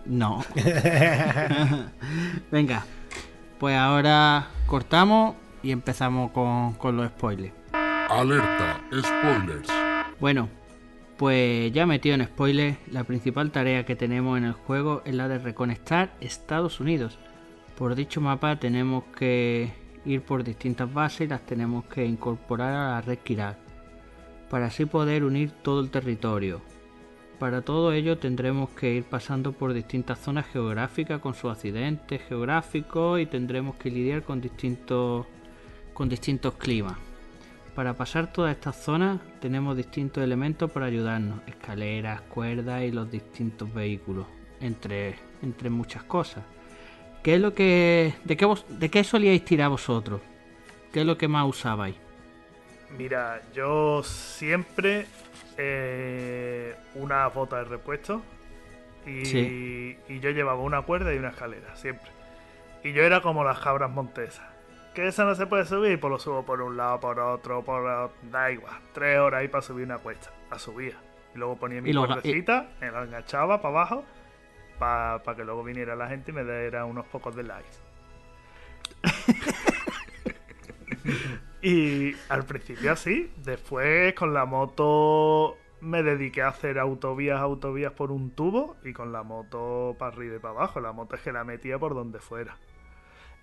No. 0.06 0.42
Venga, 2.50 2.84
pues 3.58 3.76
ahora 3.76 4.46
cortamos 4.66 5.34
y 5.62 5.72
empezamos 5.72 6.30
con, 6.30 6.72
con 6.74 6.96
los 6.96 7.08
spoilers. 7.08 7.52
Alerta, 8.08 8.80
spoilers. 8.90 9.68
Bueno, 10.20 10.48
pues 11.16 11.72
ya 11.72 11.86
metido 11.86 12.14
en 12.14 12.24
spoilers, 12.24 12.76
la 12.90 13.04
principal 13.04 13.50
tarea 13.50 13.84
que 13.84 13.94
tenemos 13.96 14.38
en 14.38 14.44
el 14.44 14.52
juego 14.52 15.02
es 15.04 15.14
la 15.14 15.28
de 15.28 15.38
reconectar 15.38 16.14
Estados 16.20 16.80
Unidos. 16.80 17.18
Por 17.76 17.94
dicho 17.96 18.20
mapa 18.20 18.56
tenemos 18.56 19.04
que 19.16 19.72
ir 20.04 20.22
por 20.22 20.44
distintas 20.44 20.92
bases 20.92 21.22
y 21.22 21.26
las 21.26 21.44
tenemos 21.44 21.84
que 21.86 22.04
incorporar 22.04 22.72
a 22.72 22.90
la 22.90 23.00
red 23.00 23.18
Kirak 23.18 23.58
para 24.48 24.66
así 24.66 24.84
poder 24.84 25.24
unir 25.24 25.50
todo 25.50 25.80
el 25.80 25.90
territorio. 25.90 26.60
Para 27.40 27.62
todo 27.62 27.92
ello 27.92 28.18
tendremos 28.18 28.70
que 28.70 28.94
ir 28.94 29.04
pasando 29.04 29.52
por 29.52 29.72
distintas 29.72 30.20
zonas 30.20 30.46
geográficas 30.46 31.20
con 31.20 31.34
sus 31.34 31.50
accidentes 31.50 32.22
geográficos 32.28 33.20
y 33.20 33.26
tendremos 33.26 33.74
que 33.74 33.90
lidiar 33.90 34.22
con 34.22 34.40
distintos 34.40 35.26
con 35.92 36.08
distintos 36.08 36.54
climas. 36.54 36.96
Para 37.74 37.94
pasar 37.94 38.32
todas 38.32 38.54
estas 38.54 38.76
zonas 38.76 39.20
tenemos 39.40 39.76
distintos 39.76 40.22
elementos 40.22 40.70
para 40.70 40.86
ayudarnos, 40.86 41.40
escaleras, 41.48 42.20
cuerdas 42.22 42.84
y 42.84 42.92
los 42.92 43.10
distintos 43.10 43.74
vehículos, 43.74 44.26
entre, 44.60 45.16
entre 45.42 45.70
muchas 45.70 46.04
cosas. 46.04 46.53
¿Qué 47.24 47.34
es 47.36 47.40
lo 47.40 47.54
que 47.54 48.14
de 48.24 48.36
qué 48.36 48.44
vos- 48.44 48.66
de 48.68 48.88
qué 48.90 49.02
solíais 49.02 49.44
tirar 49.44 49.70
vosotros? 49.70 50.20
¿Qué 50.92 51.00
es 51.00 51.06
lo 51.06 51.18
que 51.18 51.26
más 51.26 51.46
usabais? 51.48 51.96
Mira, 52.96 53.40
yo 53.52 54.02
siempre 54.04 55.06
eh, 55.56 56.76
una 56.94 57.26
bota 57.28 57.56
de 57.58 57.64
repuesto 57.64 58.22
y, 59.06 59.24
Sí. 59.24 59.98
y 60.08 60.20
yo 60.20 60.30
llevaba 60.30 60.60
una 60.60 60.82
cuerda 60.82 61.12
y 61.12 61.18
una 61.18 61.30
escalera, 61.30 61.74
siempre. 61.76 62.08
Y 62.84 62.92
yo 62.92 63.02
era 63.02 63.20
como 63.22 63.42
las 63.42 63.58
cabras 63.58 63.90
montesas. 63.90 64.44
Que 64.94 65.08
eso 65.08 65.24
no 65.24 65.34
se 65.34 65.46
puede 65.46 65.64
subir, 65.64 65.98
pues 65.98 66.10
lo 66.10 66.18
subo 66.20 66.44
por 66.44 66.60
un 66.60 66.76
lado, 66.76 67.00
por 67.00 67.18
otro, 67.18 67.62
por 67.64 67.84
otro, 67.84 68.14
da 68.30 68.52
igual. 68.52 68.74
Tres 68.92 69.18
horas 69.18 69.40
ahí 69.40 69.48
para 69.48 69.62
subir 69.62 69.86
una 69.86 69.98
cuesta. 69.98 70.30
La 70.50 70.58
subía. 70.58 70.94
Y 71.34 71.38
luego 71.38 71.56
ponía 71.56 71.80
mi 71.82 71.90
Y 71.90 71.94
cuerdecita, 71.94 72.68
me 72.80 72.90
la 72.92 73.02
enganchaba 73.02 73.60
para 73.60 73.74
abajo, 73.74 74.04
para 74.78 75.36
que 75.36 75.44
luego 75.44 75.64
viniera 75.64 75.96
la 75.96 76.08
gente 76.08 76.30
y 76.30 76.34
me 76.34 76.44
diera 76.44 76.84
unos 76.84 77.06
pocos 77.06 77.34
de 77.34 77.42
likes. 77.44 77.78
Y 81.64 82.14
al 82.28 82.44
principio 82.44 82.92
así, 82.92 83.32
después 83.38 84.12
con 84.12 84.34
la 84.34 84.44
moto 84.44 85.56
me 85.80 86.02
dediqué 86.02 86.42
a 86.42 86.48
hacer 86.48 86.78
autovías, 86.78 87.40
autovías 87.40 87.92
por 87.92 88.12
un 88.12 88.32
tubo 88.32 88.76
y 88.84 88.92
con 88.92 89.12
la 89.12 89.22
moto 89.22 89.96
para 89.98 90.14
arriba 90.14 90.36
y 90.36 90.38
para 90.40 90.52
abajo. 90.52 90.80
La 90.80 90.92
moto 90.92 91.16
es 91.16 91.22
que 91.22 91.32
la 91.32 91.42
metía 91.42 91.78
por 91.78 91.94
donde 91.94 92.18
fuera. 92.18 92.58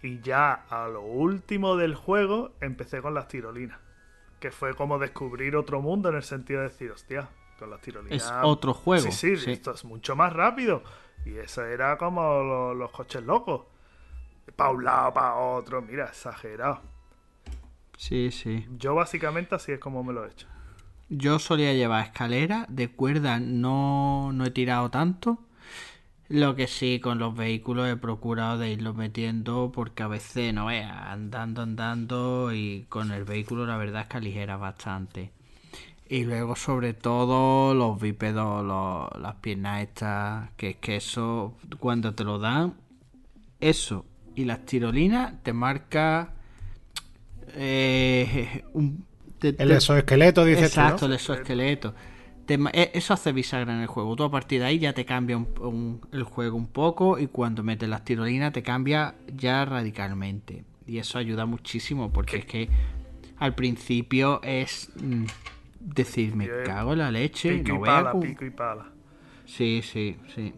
Y 0.04 0.20
ya 0.22 0.54
a 0.70 0.88
lo 0.88 1.02
último 1.02 1.78
del 1.78 1.96
juego 1.96 2.52
empecé 2.62 3.02
con 3.02 3.16
las 3.16 3.28
tirolinas. 3.28 3.80
Que 4.40 4.52
fue 4.52 4.76
como 4.76 5.00
descubrir 5.00 5.56
otro 5.56 5.82
mundo 5.82 6.10
en 6.10 6.16
el 6.16 6.24
sentido 6.24 6.62
de 6.62 6.70
decir, 6.70 6.92
hostia, 6.92 7.28
con 7.62 7.70
las 7.70 7.82
tirolinas. 7.82 8.24
Es 8.24 8.32
otro 8.44 8.74
juego. 8.74 9.12
Sí, 9.12 9.12
sí, 9.12 9.38
sí. 9.38 9.52
esto 9.52 9.72
es 9.72 9.86
mucho 9.86 10.16
más 10.16 10.34
rápido. 10.34 10.84
Y 11.26 11.38
eso 11.38 11.64
era 11.64 11.98
como 11.98 12.22
lo- 12.44 12.74
los 12.74 12.92
coches 12.92 13.24
locos. 13.24 13.62
Para 14.56 14.72
un 14.72 14.84
lado, 14.84 15.14
para 15.14 15.36
otro, 15.36 15.82
mira, 15.82 16.06
exagerado. 16.06 16.82
Sí, 17.98 18.32
sí. 18.32 18.66
Yo 18.78 18.96
básicamente 18.96 19.56
así 19.56 19.72
es 19.74 19.80
como 19.80 20.04
me 20.04 20.14
lo 20.14 20.26
he 20.26 20.30
hecho. 20.30 20.48
Yo 21.10 21.40
solía 21.40 21.74
llevar 21.74 22.06
escalera, 22.06 22.66
de 22.70 22.90
cuerda 22.90 23.40
no, 23.40 24.32
no 24.34 24.46
he 24.46 24.52
tirado 24.52 24.90
tanto. 24.90 25.40
Lo 26.30 26.56
que 26.56 26.68
sí, 26.68 27.00
con 27.02 27.20
los 27.20 27.36
vehículos 27.36 27.90
he 27.90 27.98
procurado 27.98 28.58
de 28.60 28.72
irlos 28.72 28.96
metiendo 28.96 29.72
porque 29.74 30.04
a 30.04 30.08
veces, 30.08 30.54
no 30.54 30.68
veas, 30.68 30.92
andando, 31.08 31.62
andando 31.64 32.54
y 32.54 32.86
con 32.90 33.12
el 33.12 33.26
vehículo 33.26 33.66
la 33.66 33.78
verdad 33.78 34.04
es 34.04 34.08
que 34.08 34.18
aligera 34.18 34.58
bastante. 34.58 35.32
Y 36.12 36.26
luego, 36.26 36.58
sobre 36.58 36.94
todo, 36.94 37.74
los 37.74 37.98
bípedos, 38.02 38.66
los- 38.66 39.22
las 39.22 39.36
piernas 39.36 39.82
estas, 39.84 40.50
que 40.58 40.72
es 40.72 40.76
que 40.76 40.98
eso, 40.98 41.54
cuando 41.80 42.14
te 42.14 42.26
lo 42.26 42.38
dan, 42.38 42.74
eso 43.62 44.06
y 44.36 44.44
las 44.44 44.66
tirolinas 44.66 45.42
te 45.42 45.54
marca 45.54 46.34
eh, 47.56 48.66
un, 48.74 49.06
te- 49.40 49.50
El 49.50 49.56
te- 49.70 49.74
exoesqueleto, 49.76 50.44
dices 50.44 50.66
Exacto, 50.66 51.00
tú, 51.00 51.06
el 51.06 51.14
exoesqueleto. 51.14 51.96
Te 52.46 52.56
e- 52.74 52.92
eso 52.94 53.14
hace 53.14 53.32
bisagra 53.32 53.74
en 53.74 53.80
el 53.80 53.88
juego. 53.88 54.14
Tú 54.18 54.24
a 54.26 54.32
partir 54.32 54.60
de 54.60 54.66
ahí 54.68 54.80
ya 54.80 54.92
te 54.92 55.06
cambia 55.06 55.38
un- 55.38 55.48
un- 55.62 56.02
el 56.12 56.24
juego 56.24 56.58
un 56.58 56.68
poco 56.68 57.20
y 57.20 57.28
cuando 57.28 57.64
metes 57.64 57.88
las 57.88 58.04
tirolinas 58.04 58.52
te 58.52 58.64
cambia 58.64 59.16
ya 59.34 59.64
radicalmente. 59.64 60.66
Y 60.86 60.98
eso 60.98 61.18
ayuda 61.18 61.46
muchísimo 61.46 62.12
porque 62.12 62.38
es 62.38 62.46
que 62.46 62.70
al 63.38 63.56
principio 63.56 64.42
es 64.44 64.90
mm, 65.02 65.24
decir, 65.84 66.36
me 66.36 66.48
cago 66.64 66.94
en 66.94 67.00
la 67.00 67.12
leche, 67.12 67.58
Pico 67.58 67.70
no 67.70 67.76
y 67.76 67.78
voy 67.80 67.90
a 67.90 67.94
pala, 68.04 68.20
pico 68.20 68.46
y 68.46 68.50
pala. 68.50 68.86
Sí, 69.46 69.82
sí, 69.84 70.18
sí. 70.34 70.54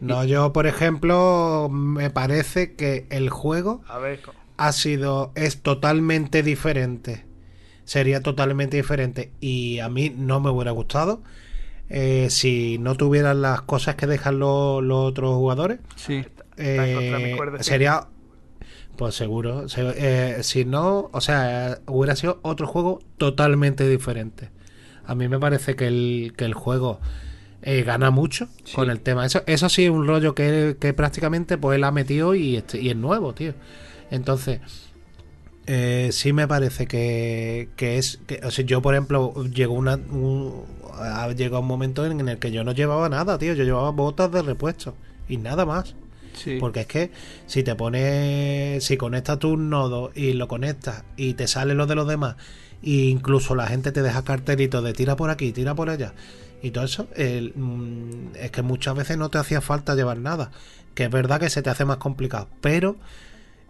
No, 0.00 0.24
yo, 0.24 0.52
por 0.52 0.66
ejemplo, 0.66 1.68
me 1.70 2.10
parece 2.10 2.74
que 2.74 3.06
el 3.10 3.30
juego 3.30 3.82
A 3.88 3.98
ver, 3.98 4.20
co- 4.20 4.32
ha 4.56 4.72
sido, 4.72 5.32
es 5.34 5.62
totalmente 5.62 6.42
diferente. 6.42 7.24
Sería 7.84 8.20
totalmente 8.22 8.76
diferente. 8.76 9.32
Y 9.40 9.78
a 9.80 9.88
mí 9.88 10.10
no 10.16 10.40
me 10.40 10.50
hubiera 10.50 10.70
gustado 10.72 11.22
eh, 11.88 12.28
si 12.30 12.78
no 12.78 12.94
tuvieran 12.96 13.42
las 13.42 13.62
cosas 13.62 13.94
que 13.96 14.06
dejan 14.06 14.38
los, 14.38 14.82
los 14.82 14.98
otros 15.10 15.34
jugadores. 15.34 15.80
Sí. 15.96 16.24
Eh, 16.56 17.36
sería, 17.60 18.06
pues 18.96 19.14
seguro. 19.14 19.68
se- 19.68 19.94
eh, 20.38 20.42
si 20.42 20.64
no, 20.64 21.10
o 21.12 21.20
sea, 21.20 21.78
hubiera 21.86 22.14
sido 22.16 22.38
otro 22.42 22.66
juego 22.66 23.00
totalmente 23.16 23.88
diferente. 23.88 24.50
A 25.06 25.14
mí 25.14 25.28
me 25.28 25.38
parece 25.38 25.76
que 25.76 25.86
el, 25.86 26.32
que 26.36 26.44
el 26.44 26.54
juego 26.54 27.00
eh, 27.62 27.82
gana 27.82 28.10
mucho 28.10 28.48
Sí. 28.64 28.74
con 28.74 28.90
el 28.90 29.00
tema. 29.00 29.24
Eso, 29.26 29.42
eso 29.46 29.68
sí 29.68 29.84
es 29.84 29.90
un 29.90 30.06
rollo 30.06 30.34
que, 30.34 30.76
que 30.80 30.92
prácticamente 30.92 31.56
pues 31.58 31.76
él 31.76 31.84
ha 31.84 31.90
metido 31.92 32.34
y, 32.34 32.56
este, 32.56 32.80
y 32.80 32.90
es 32.90 32.96
nuevo, 32.96 33.34
tío. 33.34 33.54
Entonces, 34.10 34.60
eh, 35.66 36.10
sí 36.12 36.32
me 36.32 36.46
parece 36.46 36.86
que, 36.86 37.68
que 37.76 37.96
es. 37.98 38.20
Que, 38.26 38.40
o 38.44 38.50
sea, 38.50 38.64
yo, 38.64 38.82
por 38.82 38.94
ejemplo, 38.94 39.32
llegó 39.44 39.74
una. 39.74 39.94
Un, 39.96 40.62
ha 40.94 41.28
llegado 41.32 41.60
un 41.60 41.66
momento 41.66 42.04
en 42.06 42.28
el 42.28 42.38
que 42.38 42.52
yo 42.52 42.64
no 42.64 42.72
llevaba 42.72 43.08
nada, 43.08 43.38
tío. 43.38 43.54
Yo 43.54 43.64
llevaba 43.64 43.90
botas 43.90 44.30
de 44.30 44.42
repuesto 44.42 44.94
y 45.28 45.38
nada 45.38 45.64
más. 45.64 45.94
Sí. 46.34 46.58
Porque 46.60 46.80
es 46.80 46.86
que 46.86 47.10
si 47.46 47.62
te 47.62 47.74
pones, 47.76 48.84
si 48.84 48.96
conectas 48.96 49.38
tu 49.38 49.56
nodo 49.56 50.10
y 50.14 50.32
lo 50.34 50.48
conectas 50.48 51.04
y 51.16 51.34
te 51.34 51.46
sale 51.46 51.74
lo 51.74 51.86
de 51.86 51.94
los 51.94 52.08
demás, 52.08 52.36
e 52.82 53.06
incluso 53.06 53.54
la 53.54 53.66
gente 53.66 53.92
te 53.92 54.02
deja 54.02 54.22
cartelitos 54.24 54.82
de 54.84 54.92
tira 54.92 55.16
por 55.16 55.30
aquí, 55.30 55.52
tira 55.52 55.74
por 55.74 55.90
allá, 55.90 56.14
y 56.62 56.70
todo 56.70 56.84
eso, 56.84 57.08
mm, 57.54 58.36
es 58.36 58.50
que 58.50 58.62
muchas 58.62 58.94
veces 58.96 59.18
no 59.18 59.28
te 59.30 59.38
hacía 59.38 59.60
falta 59.60 59.94
llevar 59.94 60.18
nada. 60.18 60.50
Que 60.94 61.04
es 61.04 61.10
verdad 61.10 61.40
que 61.40 61.50
se 61.50 61.60
te 61.60 61.70
hace 61.70 61.84
más 61.84 61.96
complicado, 61.98 62.48
pero 62.60 62.96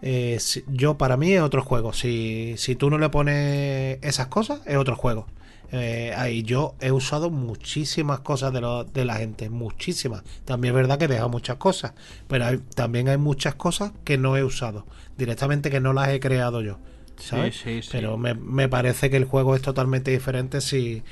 eh, 0.01 0.39
yo 0.67 0.97
para 0.97 1.17
mí 1.17 1.31
es 1.33 1.41
otro 1.41 1.63
juego. 1.63 1.93
Si, 1.93 2.55
si 2.57 2.75
tú 2.75 2.89
no 2.89 2.97
le 2.97 3.09
pones 3.09 3.97
esas 4.01 4.27
cosas, 4.27 4.59
es 4.65 4.77
otro 4.77 4.95
juego. 4.95 5.25
Eh, 5.71 6.13
ahí 6.15 6.43
yo 6.43 6.75
he 6.79 6.91
usado 6.91 7.29
muchísimas 7.31 8.19
cosas 8.19 8.53
de, 8.53 8.61
lo- 8.61 8.83
de 8.83 9.03
la 9.05 9.15
gente, 9.15 9.49
muchísimas. 9.49 10.23
También 10.45 10.73
es 10.73 10.75
verdad 10.75 10.99
que 10.99 11.07
deja 11.07 11.27
muchas 11.27 11.57
cosas, 11.57 11.93
pero 12.27 12.45
también 12.75 13.09
hay 13.09 13.17
muchas 13.17 13.55
cosas 13.55 13.91
que 14.03 14.17
no 14.17 14.37
he 14.37 14.43
usado, 14.43 14.85
directamente 15.17 15.71
que 15.71 15.79
no 15.79 15.91
las 15.93 16.09
he 16.09 16.19
creado 16.19 16.61
yo. 16.61 16.77
¿Sabes? 17.17 17.57
sí, 17.57 17.81
sí. 17.81 17.89
Pero 17.91 18.17
me, 18.17 18.33
me 18.33 18.69
parece 18.69 19.09
que 19.09 19.17
el 19.17 19.25
juego 19.25 19.55
es 19.55 19.61
totalmente 19.61 20.11
diferente. 20.11 20.61
Si, 20.61 21.03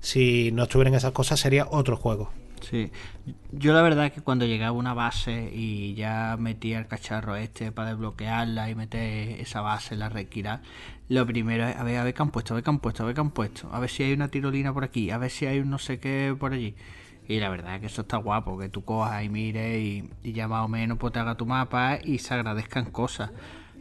si 0.00 0.52
no 0.52 0.64
estuvieran 0.64 0.94
esas 0.94 1.12
cosas, 1.12 1.40
sería 1.40 1.66
otro 1.70 1.96
juego. 1.96 2.30
Sí. 2.60 2.90
Yo 3.50 3.72
la 3.72 3.82
verdad 3.82 4.12
que 4.12 4.20
cuando 4.20 4.46
llegaba 4.46 4.70
a 4.70 4.78
una 4.78 4.94
base 4.94 5.50
y 5.52 5.94
ya 5.94 6.36
metía 6.38 6.78
el 6.78 6.86
cacharro 6.86 7.36
este 7.36 7.72
para 7.72 7.90
desbloquearla 7.90 8.70
y 8.70 8.74
meter 8.74 9.40
esa 9.40 9.60
base 9.60 9.96
la 9.96 10.08
requirar, 10.08 10.62
lo 11.08 11.26
primero 11.26 11.66
es 11.66 11.76
a 11.76 11.82
ver, 11.82 11.98
a 11.98 12.04
ver 12.04 12.14
qué 12.14 12.22
han 12.22 12.30
puesto, 12.30 12.54
a 12.54 12.56
ver 12.56 12.64
qué 12.64 12.70
han 12.70 12.78
puesto, 12.78 13.02
a 13.02 13.06
ver 13.06 13.14
qué 13.14 13.20
han 13.20 13.30
puesto, 13.30 13.68
a 13.72 13.80
ver 13.80 13.90
si 13.90 14.04
hay 14.04 14.12
una 14.12 14.28
tirolina 14.28 14.72
por 14.72 14.84
aquí, 14.84 15.10
a 15.10 15.18
ver 15.18 15.30
si 15.30 15.46
hay 15.46 15.58
un 15.58 15.70
no 15.70 15.78
sé 15.78 15.98
qué 15.98 16.34
por 16.38 16.52
allí. 16.52 16.74
Y 17.28 17.40
la 17.40 17.48
verdad 17.48 17.80
que 17.80 17.86
eso 17.86 18.02
está 18.02 18.16
guapo, 18.16 18.58
que 18.58 18.68
tú 18.68 18.84
cojas 18.84 19.24
y 19.24 19.28
mires 19.28 19.78
y, 19.80 20.10
y 20.22 20.32
ya 20.32 20.48
más 20.48 20.64
o 20.64 20.68
menos 20.68 20.98
pues 20.98 21.12
te 21.12 21.18
haga 21.18 21.36
tu 21.36 21.46
mapa 21.46 21.98
y 22.02 22.18
se 22.18 22.34
agradezcan 22.34 22.86
cosas. 22.90 23.30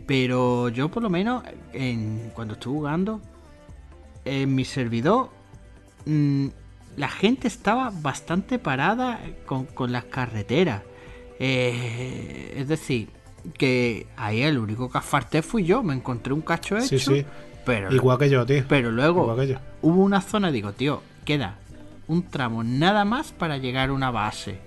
Pero 0.06 0.70
yo 0.70 0.90
por 0.90 1.04
lo 1.04 1.10
menos 1.10 1.44
en, 1.74 2.32
cuando 2.34 2.56
estuve 2.56 2.76
jugando, 2.76 3.22
en 4.26 4.54
mi 4.54 4.66
servidor 4.66 5.30
mm, 6.06 6.48
la 6.98 7.08
gente 7.10 7.48
estaba 7.48 7.92
bastante 7.94 8.60
parada 8.60 9.20
con, 9.46 9.66
con 9.66 9.92
las 9.92 10.06
carreteras. 10.06 10.84
Eh, 11.40 12.54
es 12.58 12.68
decir, 12.68 13.10
que 13.58 14.08
ahí 14.18 14.42
el 14.42 14.58
único 14.58 14.90
que 14.90 14.98
asfalté 14.98 15.42
fui 15.42 15.64
yo. 15.64 15.84
Me 15.84 15.94
encontré 15.94 16.34
un 16.34 16.42
cacho 16.42 16.78
hecho. 16.78 16.88
Sí, 16.88 17.00
sí. 17.00 17.26
Pero, 17.66 17.94
Igual 17.94 18.18
que 18.18 18.30
yo, 18.30 18.46
tío. 18.46 18.64
pero 18.68 18.92
luego 18.92 19.36
hubo 19.84 20.04
una 20.04 20.22
zona, 20.22 20.52
digo, 20.52 20.74
tío, 20.74 21.04
queda 21.26 21.60
un 22.08 22.24
tramo 22.24 22.64
nada 22.64 23.06
más 23.06 23.32
para 23.32 23.58
llegar 23.58 23.90
a 23.90 23.94
una 23.94 24.12
base. 24.12 24.60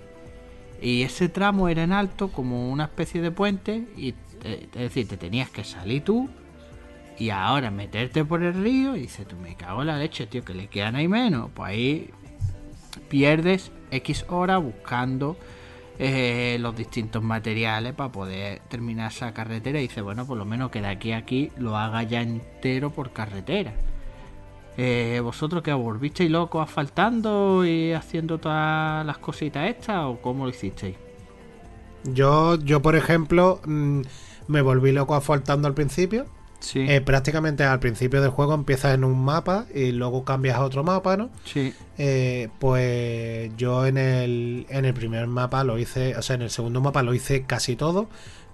Y 0.81 1.03
ese 1.03 1.29
tramo 1.29 1.69
era 1.69 1.83
en 1.83 1.91
alto, 1.91 2.29
como 2.29 2.71
una 2.71 2.85
especie 2.85 3.21
de 3.21 3.31
puente. 3.31 3.87
Y 3.97 4.13
es 4.45 4.71
decir, 4.71 5.07
te 5.07 5.17
tenías 5.17 5.49
que 5.49 5.63
salir 5.63 6.03
tú. 6.03 6.29
Y 7.17 7.29
ahora 7.29 7.71
meterte 7.71 8.25
por 8.25 8.43
el 8.43 8.53
río. 8.53 8.95
Y 8.95 9.01
dices, 9.01 9.27
tú 9.27 9.35
me 9.37 9.55
cago 9.55 9.81
en 9.81 9.87
la 9.87 9.97
leche, 9.97 10.27
tío, 10.27 10.43
que 10.43 10.53
le 10.53 10.67
quedan 10.67 10.95
ahí 10.95 11.07
menos. 11.07 11.49
Pues 11.53 11.69
ahí 11.69 12.09
pierdes 13.09 13.71
X 13.91 14.25
horas 14.29 14.61
buscando 14.61 15.37
eh, 15.97 16.57
los 16.59 16.75
distintos 16.75 17.23
materiales 17.23 17.93
para 17.93 18.11
poder 18.11 18.61
terminar 18.67 19.11
esa 19.11 19.33
carretera. 19.33 19.79
Y 19.79 19.83
dices, 19.83 20.03
bueno, 20.03 20.25
por 20.27 20.37
lo 20.37 20.45
menos 20.45 20.71
que 20.71 20.81
de 20.81 20.87
aquí 20.87 21.13
a 21.13 21.17
aquí 21.17 21.51
lo 21.57 21.77
haga 21.77 22.03
ya 22.03 22.21
entero 22.21 22.91
por 22.91 23.13
carretera. 23.13 23.73
Eh, 24.77 25.21
¿Vosotros 25.23 25.63
que 25.63 25.71
os 25.71 25.81
volvisteis 25.81 26.29
locos 26.29 26.61
asfaltando 26.61 27.65
y 27.65 27.93
haciendo 27.93 28.39
todas 28.39 29.05
las 29.05 29.17
cositas 29.19 29.69
estas 29.69 30.03
o 30.03 30.19
cómo 30.21 30.43
lo 30.43 30.49
hicisteis? 30.49 30.97
Yo, 32.03 32.55
yo 32.59 32.81
por 32.81 32.95
ejemplo, 32.95 33.61
mm, 33.65 34.01
me 34.47 34.61
volví 34.61 34.91
loco 34.91 35.15
asfaltando 35.15 35.67
al 35.67 35.73
principio. 35.73 36.25
Sí, 36.59 36.85
Eh, 36.89 37.01
prácticamente 37.01 37.63
al 37.63 37.79
principio 37.79 38.21
del 38.21 38.31
juego 38.31 38.53
empiezas 38.55 38.95
en 38.95 39.03
un 39.03 39.23
mapa 39.23 39.65
y 39.73 39.91
luego 39.91 40.23
cambias 40.23 40.55
a 40.57 40.63
otro 40.63 40.83
mapa, 40.83 41.15
¿no? 41.17 41.29
sí, 41.43 41.73
Eh, 41.97 42.49
pues 42.59 43.51
yo 43.57 43.85
en 43.85 43.97
el, 43.97 44.65
en 44.69 44.85
el 44.85 44.93
primer 44.93 45.27
mapa 45.27 45.63
lo 45.63 45.77
hice, 45.77 46.15
o 46.17 46.21
sea, 46.21 46.35
en 46.35 46.41
el 46.41 46.49
segundo 46.49 46.81
mapa 46.81 47.03
lo 47.03 47.13
hice 47.13 47.43
casi 47.43 47.75
todo, 47.75 48.07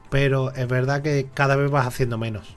pero 0.10 0.52
es 0.54 0.68
verdad 0.68 1.02
que 1.02 1.28
cada 1.34 1.56
vez 1.56 1.72
vas 1.72 1.88
haciendo 1.88 2.18
menos. 2.18 2.56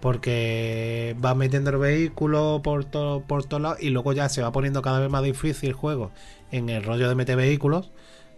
Porque 0.00 1.16
vas 1.18 1.36
metiendo 1.36 1.70
el 1.70 1.78
vehículo 1.78 2.60
por, 2.62 2.84
to- 2.84 3.24
por 3.26 3.44
todos 3.44 3.62
lados 3.62 3.78
y 3.82 3.90
luego 3.90 4.12
ya 4.12 4.28
se 4.28 4.42
va 4.42 4.52
poniendo 4.52 4.82
cada 4.82 5.00
vez 5.00 5.10
más 5.10 5.22
difícil 5.22 5.70
el 5.70 5.74
juego 5.74 6.10
en 6.52 6.68
el 6.68 6.84
rollo 6.84 7.08
de 7.08 7.14
meter 7.14 7.36
vehículos. 7.36 7.90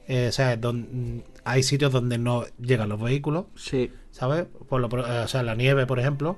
Eh, 0.08 0.28
o 0.28 0.32
sea, 0.32 0.56
don- 0.56 1.22
hay 1.44 1.62
sitios 1.62 1.92
donde 1.92 2.16
no 2.18 2.44
llegan 2.58 2.88
los 2.88 3.00
vehículos, 3.00 3.44
sí, 3.56 3.92
¿sabes? 4.10 4.46
Por 4.68 4.80
lo, 4.80 4.88
eh, 5.06 5.20
o 5.24 5.28
sea, 5.28 5.42
la 5.42 5.54
nieve, 5.54 5.86
por 5.86 5.98
ejemplo, 6.00 6.36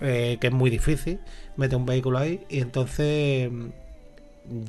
eh, 0.00 0.36
que 0.40 0.48
es 0.48 0.52
muy 0.52 0.70
difícil, 0.70 1.18
mete 1.56 1.76
un 1.76 1.86
vehículo 1.86 2.18
ahí 2.18 2.44
y 2.50 2.60
entonces 2.60 3.50
mm, 3.50 3.68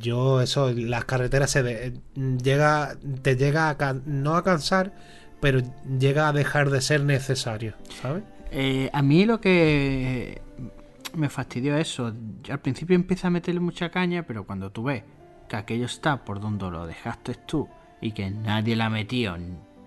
yo 0.02 0.42
eso, 0.42 0.72
las 0.72 1.06
carreteras 1.06 1.52
se 1.52 1.64
de- 1.64 1.94
llega, 2.42 2.96
te 3.22 3.36
llega 3.36 3.70
a 3.70 3.94
no 4.06 4.36
a 4.36 4.44
cansar, 4.44 4.94
pero 5.42 5.62
llega 6.00 6.28
a 6.28 6.34
dejar 6.34 6.70
de 6.70 6.82
ser 6.82 7.04
necesario, 7.04 7.74
¿sabes? 8.02 8.24
Eh, 8.52 8.90
a 8.94 9.02
mí 9.02 9.26
lo 9.26 9.42
que 9.42 10.42
me 11.16 11.30
fastidió 11.30 11.78
eso, 11.78 12.14
al 12.50 12.60
principio 12.60 12.96
empieza 12.96 13.28
a 13.28 13.30
meterle 13.32 13.60
mucha 13.60 13.90
caña, 13.90 14.24
pero 14.26 14.46
cuando 14.46 14.70
tú 14.72 14.84
ves 14.84 15.04
que 15.50 15.56
aquello 15.58 15.86
está 15.86 16.24
por 16.24 16.40
donde 16.40 16.70
lo 16.70 16.86
dejaste 16.88 17.36
tú 17.46 17.68
y 18.02 18.12
que 18.12 18.30
nadie 18.30 18.76
le 18.76 18.84
ha 18.84 18.90
metido 18.90 19.38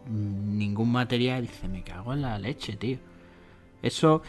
ningún 0.09 0.93
material, 0.93 1.43
dice, 1.43 1.69
me 1.69 1.83
cago 1.83 2.13
en 2.13 2.23
la 2.23 2.39
leche, 2.39 2.77
tío. 2.77 2.99
Eso, 3.83 4.23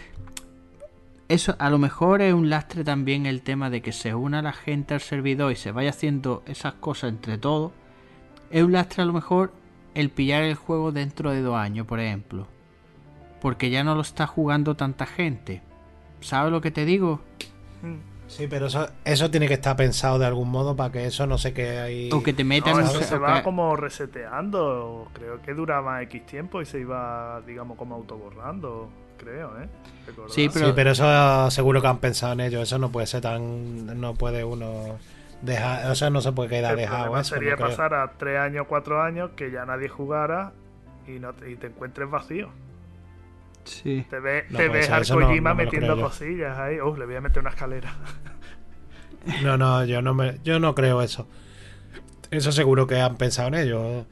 eso 1.30 1.56
a 1.60 1.70
lo 1.70 1.78
mejor 1.78 2.22
es 2.22 2.34
un 2.34 2.50
lastre 2.50 2.84
también 2.84 3.26
el 3.26 3.42
tema 3.42 3.70
de 3.70 3.82
que 3.82 3.92
se 3.92 4.16
una 4.16 4.42
la 4.42 4.54
gente 4.54 4.94
al 4.94 5.02
servidor 5.02 5.52
y 5.52 5.56
se 5.56 5.72
vaya 5.72 5.92
haciendo 5.92 6.44
esas 6.46 6.74
cosas 6.74 7.12
entre 7.12 7.38
todos. 7.38 7.72
Es 8.50 8.64
un 8.64 8.72
lastre 8.72 9.04
a 9.04 9.06
lo 9.06 9.14
mejor 9.14 9.54
el 9.94 10.10
pillar 10.10 10.44
el 10.44 10.56
juego 10.56 10.92
dentro 10.92 11.32
de 11.32 11.42
dos 11.42 11.56
años, 11.56 11.86
por 11.86 12.00
ejemplo 12.00 12.48
porque 13.46 13.70
ya 13.70 13.84
no 13.84 13.94
lo 13.94 14.02
está 14.02 14.26
jugando 14.26 14.76
tanta 14.76 15.06
gente. 15.06 15.62
¿Sabes 16.20 16.52
lo 16.52 16.62
que 16.62 16.72
te 16.72 16.84
digo? 16.84 17.22
Sí, 18.36 18.48
pero 18.48 18.66
eso, 18.68 18.88
eso 19.06 19.32
tiene 19.32 19.48
que 19.48 19.54
estar 19.56 19.76
pensado 19.76 20.20
de 20.20 20.26
algún 20.26 20.50
modo 20.50 20.76
para 20.76 20.92
que 20.92 21.06
eso 21.06 21.26
no 21.26 21.38
se 21.38 21.54
quede 21.54 21.80
ahí. 21.80 22.10
O 22.12 22.22
que 22.22 22.34
te 22.34 22.44
No, 22.44 22.50
metan 22.50 22.76
un 22.76 22.82
eso 22.82 23.02
se- 23.02 23.18
va 23.18 23.38
que- 23.38 23.44
como 23.44 23.76
reseteando. 23.76 25.08
Creo 25.14 25.42
que 25.42 25.54
duraba 25.54 26.02
X 26.04 26.26
tiempo 26.26 26.62
y 26.62 26.66
se 26.66 26.80
iba, 26.80 27.42
digamos, 27.46 27.78
como 27.78 27.96
autoborrando. 27.96 28.90
Creo, 29.18 29.58
¿eh? 29.62 29.68
Sí, 30.28 30.44
Sí, 30.44 30.50
pero- 30.54 30.76
pero 30.76 30.92
eso 30.92 31.50
seguro 31.52 31.82
que 31.82 31.88
han 31.88 32.00
pensado 32.00 32.34
en 32.34 32.42
ello. 32.42 32.62
Eso 32.62 32.78
no 32.78 32.92
puede 32.92 33.08
ser 33.08 33.22
tan. 33.22 34.00
No 34.00 34.14
puede 34.14 34.44
uno 34.44 34.98
Deja, 35.42 35.92
o 35.92 35.96
sea, 35.96 36.10
no 36.10 36.22
se 36.22 36.32
puede 36.32 36.50
quedar 36.50 36.72
El 36.74 36.80
dejado 36.80 37.18
eso. 37.20 37.36
sería 37.36 37.52
no 37.56 37.58
pasar 37.68 37.94
a 37.94 38.14
3 38.18 38.40
años, 38.40 38.66
4 38.68 39.02
años, 39.04 39.32
que 39.36 39.52
ya 39.52 39.66
nadie 39.66 39.90
jugara 39.90 40.54
y, 41.08 41.20
no 41.20 41.34
te, 41.34 41.52
y 41.52 41.56
te 41.56 41.68
encuentres 41.68 42.10
vacío. 42.10 42.50
Sí. 43.66 44.06
Te, 44.10 44.20
ve, 44.20 44.46
No, 44.50 44.58
te 44.58 44.68
pues 44.70 44.80
ves 44.82 44.90
al 44.90 45.02
eso 45.02 45.20
no- 45.20 45.28
Kojima 45.28 45.50
no 45.52 45.56
me 45.56 45.64
lo 45.66 45.72
metiendo 45.72 46.00
cosillas 46.02 46.58
ahí. 46.58 46.80
Uf, 46.80 46.98
le 46.98 47.06
voy 47.06 47.16
a 47.16 47.22
meter 47.22 47.40
una 47.42 47.50
escalera. 47.52 47.94
No, 49.44 49.58
no, 49.58 49.84
yo 49.86 50.02
no 50.04 50.14
me, 50.14 50.40
yo 50.44 50.60
no 50.60 50.76
creo 50.76 51.02
eso. 51.02 51.28
Eso 52.30 52.52
seguro 52.52 52.86
que 52.86 53.00
han 53.00 53.18
pensado 53.18 53.48
en 53.48 53.56
ello. 53.56 54.06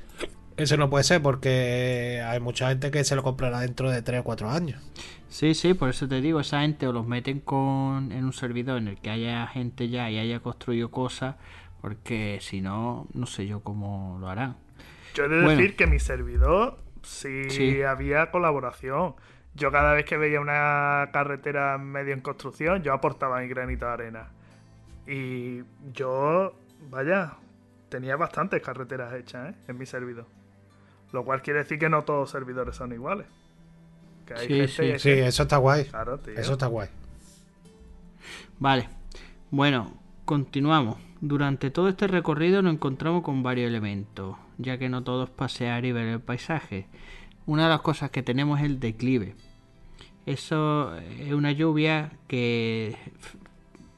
Eso 0.57 0.75
no 0.77 0.89
puede 0.89 1.03
ser 1.03 1.21
porque 1.21 2.23
hay 2.25 2.39
mucha 2.39 2.69
gente 2.69 2.89
que 2.89 3.03
se 3.03 3.15
lo 3.15 3.21
comprará 3.21 3.59
dentro 3.59 3.91
de 3.91 4.01
3 4.01 4.21
o 4.21 4.23
4 4.23 4.49
años. 4.49 4.81
Sí, 5.29 5.53
sí, 5.53 5.73
por 5.75 5.89
eso 5.89 6.07
te 6.07 6.19
digo, 6.21 6.39
esa 6.39 6.61
gente 6.61 6.87
o 6.87 6.93
los 6.93 7.05
meten 7.07 7.39
con 7.41 8.11
en 8.11 8.23
un 8.25 8.33
servidor 8.33 8.77
en 8.79 8.87
el 8.87 8.97
que 8.99 9.09
haya 9.11 9.45
gente 9.47 9.89
ya 9.89 10.09
y 10.09 10.17
haya 10.19 10.39
construido 10.39 10.89
cosas, 10.91 11.35
porque 11.81 12.39
si 12.41 12.61
no, 12.61 13.07
no 13.13 13.25
sé 13.27 13.45
yo 13.47 13.61
cómo 13.61 14.17
lo 14.19 14.29
harán. 14.29 14.57
Yo 15.15 15.25
he 15.25 15.29
de 15.29 15.43
Bueno. 15.43 15.49
decir 15.61 15.75
que 15.75 15.85
mi 15.87 15.99
servidor 15.99 16.79
sí, 17.03 17.49
Sí. 17.49 17.81
había 17.83 18.31
colaboración. 18.31 19.15
Yo 19.55 19.71
cada 19.71 19.93
vez 19.93 20.05
que 20.05 20.17
veía 20.17 20.41
una 20.41 21.09
carretera 21.13 21.77
medio 21.77 22.13
en 22.13 22.21
construcción, 22.21 22.81
yo 22.83 22.93
aportaba 22.93 23.39
mi 23.39 23.47
granito 23.47 23.85
de 23.85 23.91
arena. 23.91 24.27
Y 25.07 25.61
yo, 25.93 26.55
vaya, 26.89 27.33
tenía 27.89 28.15
bastantes 28.15 28.61
carreteras 28.61 29.13
hechas 29.13 29.53
¿eh? 29.53 29.57
en 29.67 29.77
mi 29.77 29.85
servidor. 29.85 30.25
Lo 31.11 31.23
cual 31.23 31.41
quiere 31.43 31.59
decir 31.59 31.77
que 31.77 31.89
no 31.89 32.03
todos 32.03 32.21
los 32.21 32.29
servidores 32.31 32.75
son 32.75 32.91
iguales. 32.93 33.27
Que 34.25 34.33
hay 34.33 34.47
Sí, 34.47 34.53
gente 34.53 34.67
sí. 34.67 34.99
Sí, 34.99 35.09
gente. 35.09 35.27
eso 35.27 35.43
está 35.43 35.57
guay. 35.57 35.85
Claro, 35.85 36.17
tío. 36.17 36.33
Eso 36.35 36.53
está 36.53 36.67
guay. 36.67 36.89
Vale, 38.59 38.89
bueno, 39.51 39.93
continuamos. 40.25 40.97
Durante 41.21 41.69
todo 41.71 41.87
este 41.89 42.07
recorrido 42.07 42.61
nos 42.61 42.73
encontramos 42.73 43.23
con 43.23 43.43
varios 43.43 43.67
elementos, 43.69 44.35
ya 44.57 44.77
que 44.77 44.89
no 44.89 45.03
todo 45.03 45.23
es 45.25 45.29
pasear 45.29 45.85
y 45.85 45.91
ver 45.91 46.07
el 46.07 46.19
paisaje. 46.19 46.87
Una 47.45 47.63
de 47.63 47.69
las 47.69 47.81
cosas 47.81 48.11
que 48.11 48.23
tenemos 48.23 48.59
es 48.59 48.65
el 48.65 48.79
declive. 48.79 49.35
Eso 50.25 50.95
es 50.95 51.33
una 51.33 51.51
lluvia 51.51 52.13
que 52.27 52.95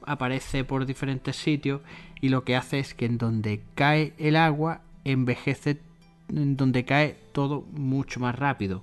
aparece 0.04 0.64
por 0.64 0.86
diferentes 0.86 1.36
sitios 1.36 1.80
y 2.20 2.28
lo 2.28 2.44
que 2.44 2.56
hace 2.56 2.78
es 2.78 2.94
que 2.94 3.06
en 3.06 3.18
donde 3.18 3.62
cae 3.74 4.14
el 4.18 4.36
agua 4.36 4.80
envejece, 5.04 5.80
en 6.28 6.56
donde 6.56 6.84
cae 6.84 7.16
todo 7.32 7.64
mucho 7.72 8.18
más 8.18 8.36
rápido. 8.36 8.82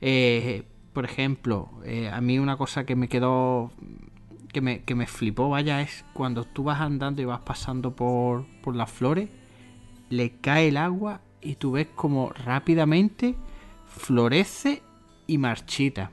Eh, 0.00 0.64
por 0.92 1.04
ejemplo, 1.04 1.70
eh, 1.84 2.08
a 2.08 2.20
mí 2.20 2.38
una 2.38 2.56
cosa 2.56 2.84
que 2.84 2.96
me 2.96 3.08
quedó 3.08 3.70
que 4.52 4.60
me, 4.60 4.82
que 4.82 4.94
me 4.94 5.06
flipó, 5.06 5.50
vaya, 5.50 5.82
es 5.82 6.04
cuando 6.14 6.44
tú 6.44 6.64
vas 6.64 6.80
andando 6.80 7.20
y 7.20 7.26
vas 7.26 7.40
pasando 7.40 7.94
por, 7.94 8.46
por 8.62 8.74
las 8.74 8.90
flores, 8.90 9.28
le 10.08 10.30
cae 10.38 10.68
el 10.68 10.78
agua 10.78 11.20
y 11.42 11.56
tú 11.56 11.72
ves 11.72 11.88
como 11.94 12.30
rápidamente 12.30 13.34
florece 13.96 14.82
y 15.26 15.38
marchita. 15.38 16.10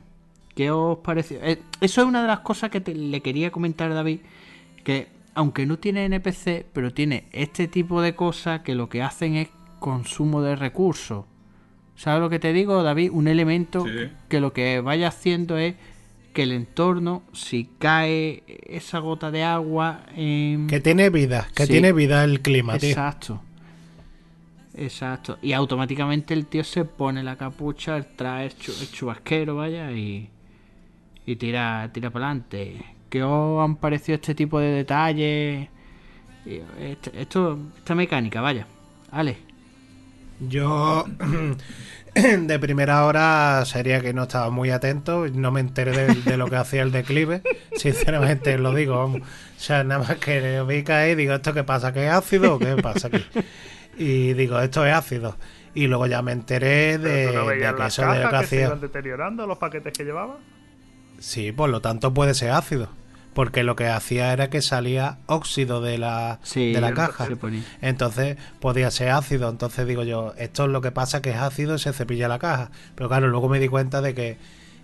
¿Qué 0.56 0.72
os 0.72 1.00
pareció? 1.00 1.40
Eh, 1.44 1.60
eso 1.82 2.02
es 2.02 2.08
una 2.08 2.22
de 2.22 2.28
las 2.28 2.40
cosas 2.40 2.70
que 2.70 2.80
te- 2.82 2.94
le 2.96 3.22
quería 3.22 3.52
comentar 3.52 3.92
a 3.92 3.96
David, 3.96 4.20
que 4.84 5.08
aunque 5.36 5.66
no 5.66 5.78
tiene 5.80 6.06
NPC, 6.06 6.66
pero 6.74 6.94
tiene 6.94 7.26
este 7.32 7.68
tipo 7.68 8.02
de 8.02 8.16
cosas 8.16 8.62
que 8.62 8.76
lo 8.76 8.88
que 8.90 9.02
hacen 9.02 9.36
es 9.36 9.50
consumo 9.80 10.42
de 10.42 10.56
recursos. 10.56 11.26
¿Sabes 11.96 12.22
lo 12.22 12.30
que 12.30 12.40
te 12.40 12.54
digo, 12.54 12.82
David? 12.84 13.10
Un 13.12 13.28
elemento 13.28 13.86
Sí. 13.86 14.10
que 14.30 14.40
lo 14.40 14.54
que 14.54 14.80
vaya 14.82 15.08
haciendo 15.08 15.58
es 15.58 15.76
que 16.34 16.44
el 16.44 16.52
entorno, 16.52 17.22
si 17.34 17.70
cae 17.80 18.44
esa 18.68 19.00
gota 19.00 19.30
de 19.32 19.44
agua. 19.44 20.02
Que 20.16 20.82
tiene 20.84 21.10
vida, 21.10 21.48
que 21.56 21.66
Sí. 21.66 21.72
tiene 21.74 21.94
vida 21.94 22.24
el 22.24 22.42
clima, 22.42 22.78
tío. 22.80 22.96
Exacto. 24.76 25.38
Y 25.42 25.54
automáticamente 25.54 26.34
el 26.34 26.48
tío 26.48 26.64
se 26.64 26.86
pone 26.86 27.24
la 27.24 27.36
capucha, 27.36 28.02
trae 28.16 28.48
el, 28.48 28.54
el 28.82 28.92
chubasquero, 28.92 29.56
vaya, 29.56 29.92
y, 29.92 30.30
tira, 31.38 31.90
tira 31.94 32.10
para 32.10 32.28
adelante. 32.28 32.84
¿Qué 33.10 33.24
os 33.24 33.64
han 33.64 33.76
parecido 33.76 34.16
este 34.16 34.34
tipo 34.34 34.60
de 34.60 34.68
detalles? 34.68 35.70
Este- 36.46 37.22
esto, 37.22 37.60
esta 37.78 37.96
mecánica, 37.96 38.42
vaya. 38.42 38.66
Ale. 39.12 39.38
Yo 40.40 41.06
de 42.16 42.60
primera 42.60 43.06
hora 43.06 43.64
sería 43.66 44.02
que 44.02 44.14
no 44.14 44.24
estaba 44.24 44.50
muy 44.50 44.72
atento, 44.72 45.28
no 45.28 45.52
me 45.52 45.60
enteré 45.60 46.14
de, 46.16 46.38
lo 46.38 46.48
que 46.50 46.56
hacía 46.56 46.82
el 46.82 46.92
declive, 46.92 47.44
sinceramente 47.76 48.58
lo 48.58 48.74
digo, 48.74 48.98
vamos. 48.98 49.22
O 49.22 49.60
sea, 49.60 49.84
nada 49.84 50.04
más 50.04 50.18
que 50.18 50.62
vi 50.68 50.84
caer 50.84 51.12
y 51.12 51.24
digo, 51.24 51.36
¿esto 51.36 51.54
qué 51.54 51.64
pasa? 51.64 51.94
¿Que 51.94 52.08
es 52.08 52.12
ácido 52.12 52.58
qué 52.60 52.76
pasa 52.82 53.08
aquí? 53.08 53.24
Y 53.98 54.34
digo, 54.34 54.60
esto 54.60 54.86
es 54.86 54.94
ácido. 54.94 55.36
Y 55.76 55.88
luego 55.88 56.06
ya 56.08 56.22
me 56.22 56.32
enteré 56.32 56.98
de, 56.98 57.32
no 57.34 57.48
de 57.48 57.58
que 57.58 57.72
las 57.72 57.94
eso 57.94 58.02
de 58.04 58.08
lo 58.08 58.14
que 58.16 58.22
cajas 58.24 58.41
que 58.41 58.48
se 58.48 58.62
iban 58.64 58.82
deteriorando, 58.82 59.48
los 59.48 59.58
paquetes 59.58 59.94
que 59.94 60.04
llevaba. 60.04 60.38
Sí, 61.20 61.52
por 61.52 61.70
lo 61.70 61.82
tanto 61.82 62.14
puede 62.14 62.34
ser 62.34 62.52
ácido. 62.52 62.89
Porque 63.34 63.64
lo 63.64 63.76
que 63.76 63.88
hacía 63.88 64.32
era 64.32 64.52
que 64.52 64.62
salía 64.62 65.18
óxido 65.26 65.82
de 65.82 65.98
la, 65.98 66.39
Sí, 66.44 66.72
de 66.72 66.80
la 66.82 66.94
caja. 66.94 67.26
se 67.26 67.36
ponía. 67.36 67.64
Entonces 67.82 68.38
podía 68.60 68.91
ser 68.91 69.10
ácido. 69.10 69.50
Entonces 69.50 69.88
digo 69.88 70.04
yo, 70.04 70.36
esto 70.38 70.66
es 70.66 70.70
lo 70.70 70.82
que 70.82 70.91
pasa 70.91 71.22
que 71.24 71.32
es 71.32 71.38
ácido 71.38 71.74
y 71.76 71.80
se 71.80 71.94
cepilla 71.94 72.28
la 72.28 72.38
caja. 72.38 72.70
Pero 72.94 73.10
claro, 73.10 73.28
luego 73.30 73.50
me 73.50 73.60
di 73.60 73.68
cuenta 73.68 74.02
de 74.02 74.14
que. 74.14 74.38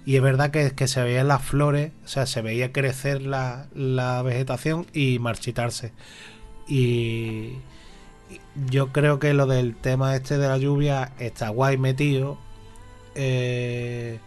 Y 0.06 0.16
es 0.16 0.24
verdad 0.24 0.50
que, 0.50 0.72
que 0.72 0.88
se 0.88 1.04
veían 1.04 1.28
las 1.28 1.44
flores, 1.44 1.92
o 2.04 2.08
sea, 2.08 2.26
se 2.26 2.42
veía 2.42 2.72
crecer 2.72 3.22
la, 3.22 3.68
la 3.76 4.24
vegetación 4.24 4.88
y 4.94 5.20
marchitarse. 5.20 5.92
Y 6.68 7.58
yo 8.70 8.88
creo 8.92 9.20
que 9.20 9.34
lo 9.34 9.46
del 9.48 9.76
tema 9.76 10.16
este 10.16 10.38
de 10.38 10.48
la 10.48 10.58
lluvia 10.58 11.12
está 11.20 11.50
guay 11.50 11.78
metido. 11.78 12.38
Eh, 13.16 14.20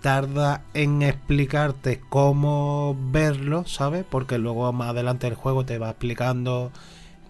tarda 0.00 0.62
en 0.74 1.02
explicarte 1.02 2.00
cómo 2.08 2.96
verlo, 3.12 3.64
¿sabes? 3.66 4.04
Porque 4.08 4.38
luego 4.38 4.72
más 4.72 4.90
adelante 4.90 5.26
el 5.28 5.34
juego 5.34 5.64
te 5.64 5.78
va 5.78 5.90
explicando 5.90 6.72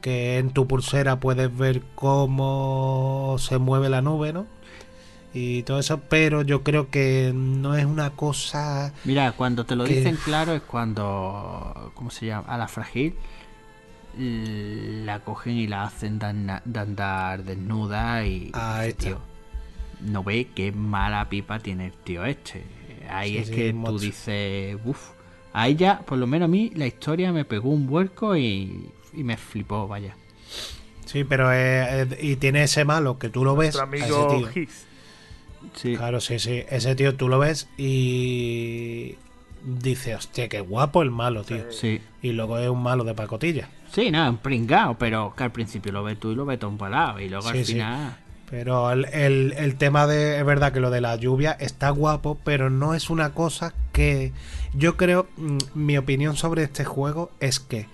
que 0.00 0.38
en 0.38 0.50
tu 0.50 0.66
pulsera 0.66 1.20
puedes 1.20 1.54
ver 1.56 1.82
cómo 1.94 3.36
se 3.38 3.58
mueve 3.58 3.88
la 3.88 4.00
nube, 4.02 4.32
¿no? 4.32 4.46
Y 5.34 5.62
todo 5.62 5.78
eso, 5.78 6.00
pero 6.08 6.42
yo 6.42 6.62
creo 6.62 6.90
que 6.90 7.32
no 7.34 7.74
es 7.76 7.84
una 7.86 8.10
cosa... 8.10 8.92
Mira, 9.04 9.32
cuando 9.32 9.64
te 9.64 9.76
lo 9.76 9.84
Que- 9.84 9.94
dicen 9.96 10.16
claro 10.22 10.52
es 10.52 10.62
cuando, 10.62 11.92
¿cómo 11.94 12.10
se 12.10 12.26
llama? 12.26 12.46
A 12.48 12.58
la 12.58 12.68
frágil 12.68 13.14
l- 13.14 13.14
la 14.18 15.20
cogen 15.20 15.56
y 15.56 15.66
la 15.66 15.84
hacen 15.84 16.18
de, 16.18 16.26
andar 16.80 17.44
desnuda 17.44 18.24
y 18.26 18.50
está. 18.82 18.92
tío, 18.92 19.20
no 20.00 20.22
ve 20.24 20.48
qué 20.54 20.72
mala 20.72 21.28
pipa 21.28 21.58
tiene 21.58 21.86
el 21.86 21.92
tío 21.92 22.24
este. 22.24 22.64
Ahí 23.08 23.32
Sí, 23.32 23.38
es 23.38 23.48
sí, 23.48 23.54
que 23.54 23.72
tú 23.72 23.98
dices, 23.98 24.76
uff, 24.84 25.10
ahí 25.52 25.74
ya, 25.76 26.00
por 26.00 26.18
lo 26.18 26.26
menos 26.26 26.46
a 26.46 26.48
mí, 26.48 26.70
la 26.74 26.86
historia 26.86 27.32
me 27.32 27.44
pegó 27.44 27.70
un 27.70 27.86
vuelco 27.86 28.36
y, 28.36 28.90
y 29.12 29.24
me 29.24 29.36
flipó, 29.36 29.88
vaya. 29.88 30.16
Sí, 31.04 31.24
pero 31.24 31.50
y 32.20 32.36
tiene 32.36 32.62
ese 32.62 32.84
malo 32.84 33.18
que 33.18 33.28
tú 33.28 33.44
lo 33.44 33.54
ves. 33.56 33.74
Nuestro 33.74 33.82
a 33.82 33.96
ese 33.96 34.24
amigo 34.24 34.26
tío. 34.28 34.62
Higgs. 34.62 34.86
Sí, 35.74 35.96
Claro, 35.96 36.20
sí, 36.20 36.38
sí. 36.38 36.62
Ese 36.70 36.94
tío 36.94 37.16
tú 37.16 37.28
lo 37.28 37.38
ves 37.38 37.68
y 37.76 39.16
dice, 39.64 40.14
hostia, 40.14 40.48
qué 40.48 40.60
guapo 40.60 41.02
el 41.02 41.10
malo, 41.10 41.44
tío. 41.44 41.64
sí. 41.70 42.00
Y 42.22 42.32
luego 42.32 42.58
es 42.58 42.68
un 42.68 42.82
malo 42.82 43.04
de 43.04 43.14
pacotilla. 43.14 43.68
Sí, 43.92 44.10
nada, 44.10 44.30
un 44.30 44.38
pringao, 44.38 44.96
pero 44.98 45.34
que 45.36 45.44
al 45.44 45.52
principio 45.52 45.92
lo 45.92 46.02
ves 46.02 46.18
tú 46.18 46.30
y 46.32 46.34
lo 46.34 46.44
ves 46.46 46.58
todo 46.58 46.70
empalado 46.70 47.20
y 47.20 47.28
luego 47.28 47.50
Sí, 47.50 47.58
al 47.58 47.64
sí. 47.64 47.72
final... 47.74 48.16
Pero 48.48 48.90
el, 48.92 49.06
el- 49.06 49.54
el 49.56 49.76
tema 49.76 50.06
de, 50.06 50.38
es 50.38 50.44
verdad 50.44 50.72
que 50.74 50.80
lo 50.80 50.90
de 50.90 51.00
la 51.00 51.16
lluvia 51.16 51.52
está 51.52 51.88
guapo, 51.88 52.36
pero 52.44 52.68
no 52.68 52.92
es 52.94 53.08
una 53.08 53.32
cosa 53.32 53.72
que 53.92 54.32
yo 54.74 54.98
creo, 54.98 55.26
mm, 55.38 55.56
mi 55.74 55.96
opinión 55.96 56.36
sobre 56.36 56.62
este 56.64 56.84
juego 56.84 57.30
es 57.40 57.60
que 57.60 57.86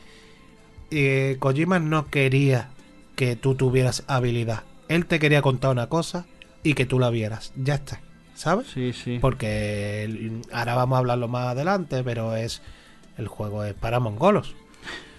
eh, 0.90 1.36
Kojima 1.38 1.78
no 1.78 2.08
quería 2.08 2.70
que 3.14 3.36
tú 3.36 3.54
tuvieras 3.54 4.02
habilidad. 4.08 4.64
Él 4.88 5.06
te 5.06 5.18
quería 5.18 5.42
contar 5.42 5.70
una 5.70 5.88
cosa 5.88 6.26
y 6.64 6.74
que 6.74 6.86
tú 6.86 6.98
la 6.98 7.10
vieras. 7.10 7.52
Ya 7.56 7.74
está, 7.76 8.00
¿sabes? 8.38 8.68
Sí, 8.68 8.92
sí. 8.92 9.18
Porque 9.20 10.04
el- 10.04 10.42
ahora 10.52 10.74
vamos 10.74 10.96
a 10.96 10.98
hablarlo 11.00 11.28
más 11.28 11.48
adelante, 11.48 12.02
pero 12.04 12.34
es 12.36 12.62
el 13.16 13.26
juego 13.28 13.64
es 13.64 13.74
para 13.74 13.98
mongolos. 14.00 14.54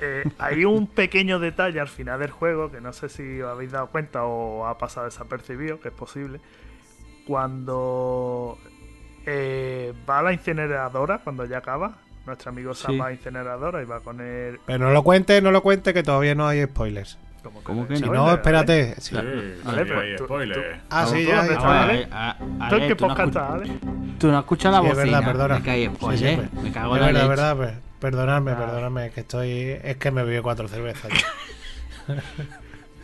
Eh, 0.01 0.24
hay 0.38 0.63
un 0.63 0.88
pequeño 0.88 1.39
detalle 1.39 1.80
al 1.82 1.89
final 1.89 2.20
del 2.22 2.32
juego 2.32 2.72
que 2.72 2.80
no 2.80 2.93
sé 2.93 3.09
si 3.09 3.41
os 3.41 3.51
habéis 3.51 3.72
dado 3.74 3.88
cuenta 3.88 4.24
o 4.24 4.65
ha 4.65 4.78
pasado 4.78 5.05
desapercibido, 5.05 5.80
que 5.82 5.89
es 5.89 5.93
posible. 5.93 6.39
Cuando 7.28 8.57
eh, 9.26 9.93
va 10.09 10.20
a 10.20 10.24
la 10.24 10.34
incineradora, 10.34 11.20
cuando 11.24 11.45
ya 11.45 11.59
acaba, 11.59 11.97
nuestro 12.26 12.49
amigo 12.49 12.74
Sam 12.74 12.91
Sí. 12.93 12.97
va 12.97 13.05
a 13.05 13.09
la 13.09 13.13
incineradora 13.15 13.82
y 13.82 13.86
va 13.86 13.99
con 13.99 14.20
él. 14.22 14.59
Pero 14.65 14.80
no 14.86 14.91
lo 14.91 15.03
cuente, 15.03 15.41
no 15.41 15.51
lo 15.51 15.61
cuente, 15.61 15.93
que 15.93 16.01
todavía 16.03 16.34
no 16.36 16.47
hay 16.47 16.63
spoilers. 16.65 17.17
Como 17.49 17.63
¿Cómo 17.63 17.87
que 17.87 17.97
Si 17.97 18.03
no? 18.03 18.13
no, 18.13 18.31
espérate. 18.31 18.95
sí. 18.99 19.15
Sí, 19.15 19.21
sí, 19.21 19.61
pues 19.63 20.15
tú-. 20.17 20.27
Ah, 20.89 21.05
¿Tú 21.05 21.11
sí, 21.15 21.25
ya. 21.25 21.41
Ale? 21.41 22.07
¿Tú 22.69 22.75
en 22.75 22.81
qué 22.81 22.89
no 22.89 22.97
podcast 22.97 23.19
escuchas- 23.19 23.27
estás, 23.27 23.49
Ale? 23.51 23.79
Tú 24.19 24.27
no 24.31 24.39
escuchas 24.39 24.71
la 24.73 24.81
Sí, 24.81 24.87
es 24.87 24.97
verdad, 24.97 25.23
perdona. 25.25 25.55
Me 25.59 25.61
cae 25.65 25.87
Sí, 25.89 25.95
spoiler. 25.95 26.29
sí, 26.29 26.35
pues. 26.51 26.63
me 26.63 26.71
cago 26.71 26.95
Es 26.95 27.01
en 27.01 27.01
la 27.01 27.05
verdad, 27.07 27.19
leche. 27.21 27.29
verdad, 27.29 27.55
pues. 27.57 27.73
Perdonadme, 27.99 28.51
Ah. 28.51 28.57
perdonadme, 28.57 29.11
que 29.11 29.19
estoy. 29.21 29.51
Es 29.83 29.97
que 29.97 30.11
me 30.11 30.23
bebí 30.23 30.41
cuatro 30.41 30.67
cervezas. 30.67 31.11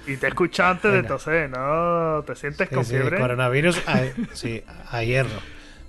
Y 0.07 0.17
te 0.17 0.27
escucha 0.27 0.69
antes 0.69 0.91
de 0.91 0.97
Venga. 0.97 1.07
toser, 1.07 1.49
¿no? 1.49 2.23
¿Te 2.27 2.35
sientes 2.35 2.69
Sí, 2.69 2.75
con 2.75 2.85
sí, 2.85 2.91
fiebre? 2.91 3.19
coronavirus, 3.19 3.81
a, 3.87 4.01
sí, 4.33 4.63
a 4.91 5.03
hierro. 5.03 5.39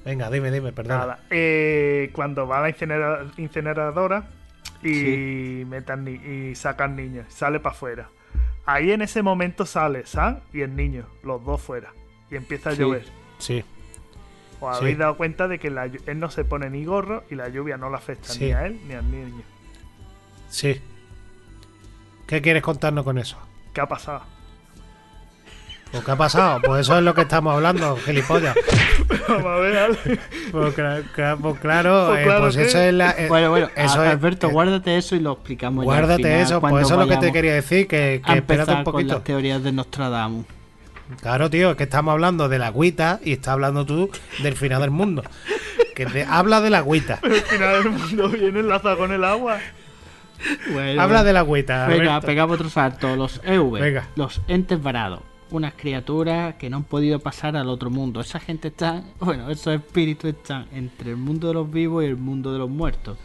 Venga, 0.07 0.31
dime, 0.31 0.51
dime, 0.51 0.73
perdona. 0.73 0.99
Nada. 1.01 1.19
Eh, 1.29 2.11
cuando 2.15 2.47
va 2.47 2.59
a 2.59 2.63
la 2.63 2.69
incinera- 2.71 3.27
incineradora 3.37 4.25
y 4.83 5.65
metan 5.67 6.05
ni- 6.05 6.15
y 6.15 6.55
sacan 6.55 6.97
niños, 6.97 7.27
sale 7.29 7.61
para 7.61 7.75
afuera. 7.75 8.09
Ahí 8.67 8.91
en 8.93 9.01
ese 9.03 9.23
momento 9.23 9.65
sale 9.65 10.05
Sam 10.07 10.41
y 10.53 10.61
el 10.63 10.75
niño, 10.75 11.07
los 11.23 11.45
dos 11.45 11.61
fuera. 11.63 11.93
Y 12.31 12.37
empieza 12.37 12.71
a 12.71 12.73
Sí. 12.75 12.81
llover. 12.81 13.07
Sí, 13.39 13.65
¿Os 14.59 14.79
Sí. 14.79 14.83
habéis 14.85 14.99
dado 14.99 15.17
cuenta 15.19 15.49
de 15.49 15.59
que 15.59 15.71
la 15.71 15.85
él 15.85 16.19
no 16.19 16.31
se 16.31 16.43
pone 16.45 16.71
ni 16.71 16.85
gorro 16.85 17.25
y 17.31 17.35
la 17.35 17.49
lluvia 17.51 17.77
no 17.77 17.91
le 17.91 17.97
afecta 17.97 18.31
Sí. 18.33 18.47
ni 18.47 18.53
a 18.53 18.67
él 18.67 18.81
ni 18.89 18.95
al 18.95 19.11
niño? 19.11 19.43
sí. 20.49 20.81
¿Qué 22.27 22.41
quieres 22.43 22.63
contarnos 22.63 23.05
con 23.05 23.19
eso? 23.19 23.39
¿Qué 23.73 23.81
ha 23.83 23.87
pasado? 23.87 24.23
Pues, 25.93 26.05
¿Qué 26.05 26.11
ha 26.11 26.17
pasado? 26.17 26.61
Pues 26.63 26.81
eso 26.83 26.99
es 26.99 27.05
lo 27.05 27.15
que 27.15 27.23
estamos 27.23 27.55
hablando, 27.55 27.97
gilipollas. 27.97 28.55
Vamos 29.29 29.47
a 29.47 29.57
ver, 29.57 29.77
Ale. 29.79 29.99
Pues, 30.53 30.75
cla- 30.77 31.03
cla- 31.15 31.39
pues 31.41 31.59
claro, 31.61 32.07
Pues 32.09 32.21
eh, 32.21 32.25
claro 32.25 32.41
pues 32.43 32.57
eso 32.57 32.79
es 32.81 32.93
la. 32.93 33.11
eh, 33.13 33.27
Bueno, 33.29 33.51
bueno, 33.51 33.71
eso 33.77 34.01
a- 34.01 34.07
es- 34.07 34.13
Alberto, 34.13 34.49
eh, 34.49 34.53
guárdate 34.53 34.97
eso 34.99 35.17
y 35.17 35.21
lo 35.21 35.33
explicamos 35.33 35.85
ya 35.87 35.93
al 35.93 35.99
Guárdate 35.99 36.23
final, 36.25 36.41
eso, 36.41 36.61
cuando 36.61 36.77
pues 36.79 36.87
eso 36.87 36.95
es 36.95 36.99
lo 37.01 37.05
que 37.07 37.11
te 37.11 37.17
vayamos 37.17 37.33
quería 37.35 37.55
decir, 37.55 37.87
que, 37.89 37.97
a 37.97 38.27
que 38.33 38.39
espérate 38.39 38.39
empezar 38.63 38.77
un 38.79 38.85
con 38.85 38.93
poquito. 38.93 39.15
las 39.15 39.25
teorías 39.25 39.63
de 39.63 39.73
Nostradamus. 39.73 40.47
Claro, 41.23 41.49
tío, 41.51 41.71
es 41.71 41.77
que 41.77 41.85
estamos 41.85 42.13
hablando 42.13 42.49
de 42.49 42.59
la 42.59 42.67
agüita 42.67 43.21
y 43.23 43.33
estás 43.33 43.53
hablando 43.53 43.87
tú 43.87 44.11
del 44.43 44.57
final 44.57 44.81
del 44.83 44.91
mundo. 44.91 45.23
Que 45.95 46.05
te 46.05 46.25
habla 46.25 46.61
de 46.61 46.69
la 46.71 46.79
agüita. 46.79 47.21
Al 47.23 47.31
final 47.33 47.83
del 47.85 47.93
mundo 47.93 48.29
viene 48.29 48.59
enlazado 48.61 48.99
con 48.99 49.13
el 49.13 49.23
agua. 49.25 49.59
Bueno, 50.73 51.01
Habla 51.01 51.23
de 51.25 51.33
la 51.33 51.41
agüita. 51.41 51.87
Venga, 51.87 52.11
Alberto. 52.17 52.27
pegamos 52.27 52.55
otro 52.57 52.69
salto. 52.71 53.15
Los 53.17 53.41
EV, 53.45 53.71
Venga. 53.81 54.09
los 54.17 54.43
entes 54.49 54.83
varados. 54.83 55.21
Unas 55.51 55.75
criaturas 55.75 56.57
que 56.57 56.69
no 56.69 56.79
han 56.79 56.85
podido 56.85 57.21
pasar 57.21 57.57
al 57.57 57.69
otro 57.69 57.91
mundo. 57.91 58.21
Esa 58.21 58.41
gente 58.41 58.69
está, 58.69 59.03
bueno, 59.21 59.51
esos 59.51 59.75
espíritus 59.75 60.31
están 60.31 60.67
entre 60.73 61.11
el 61.11 61.17
mundo 61.17 61.49
de 61.49 61.55
los 61.55 61.71
vivos 61.71 62.03
y 62.03 62.07
el 62.07 62.17
mundo 62.17 62.53
de 62.53 62.59
los 62.59 62.71
muertos. 62.71 63.19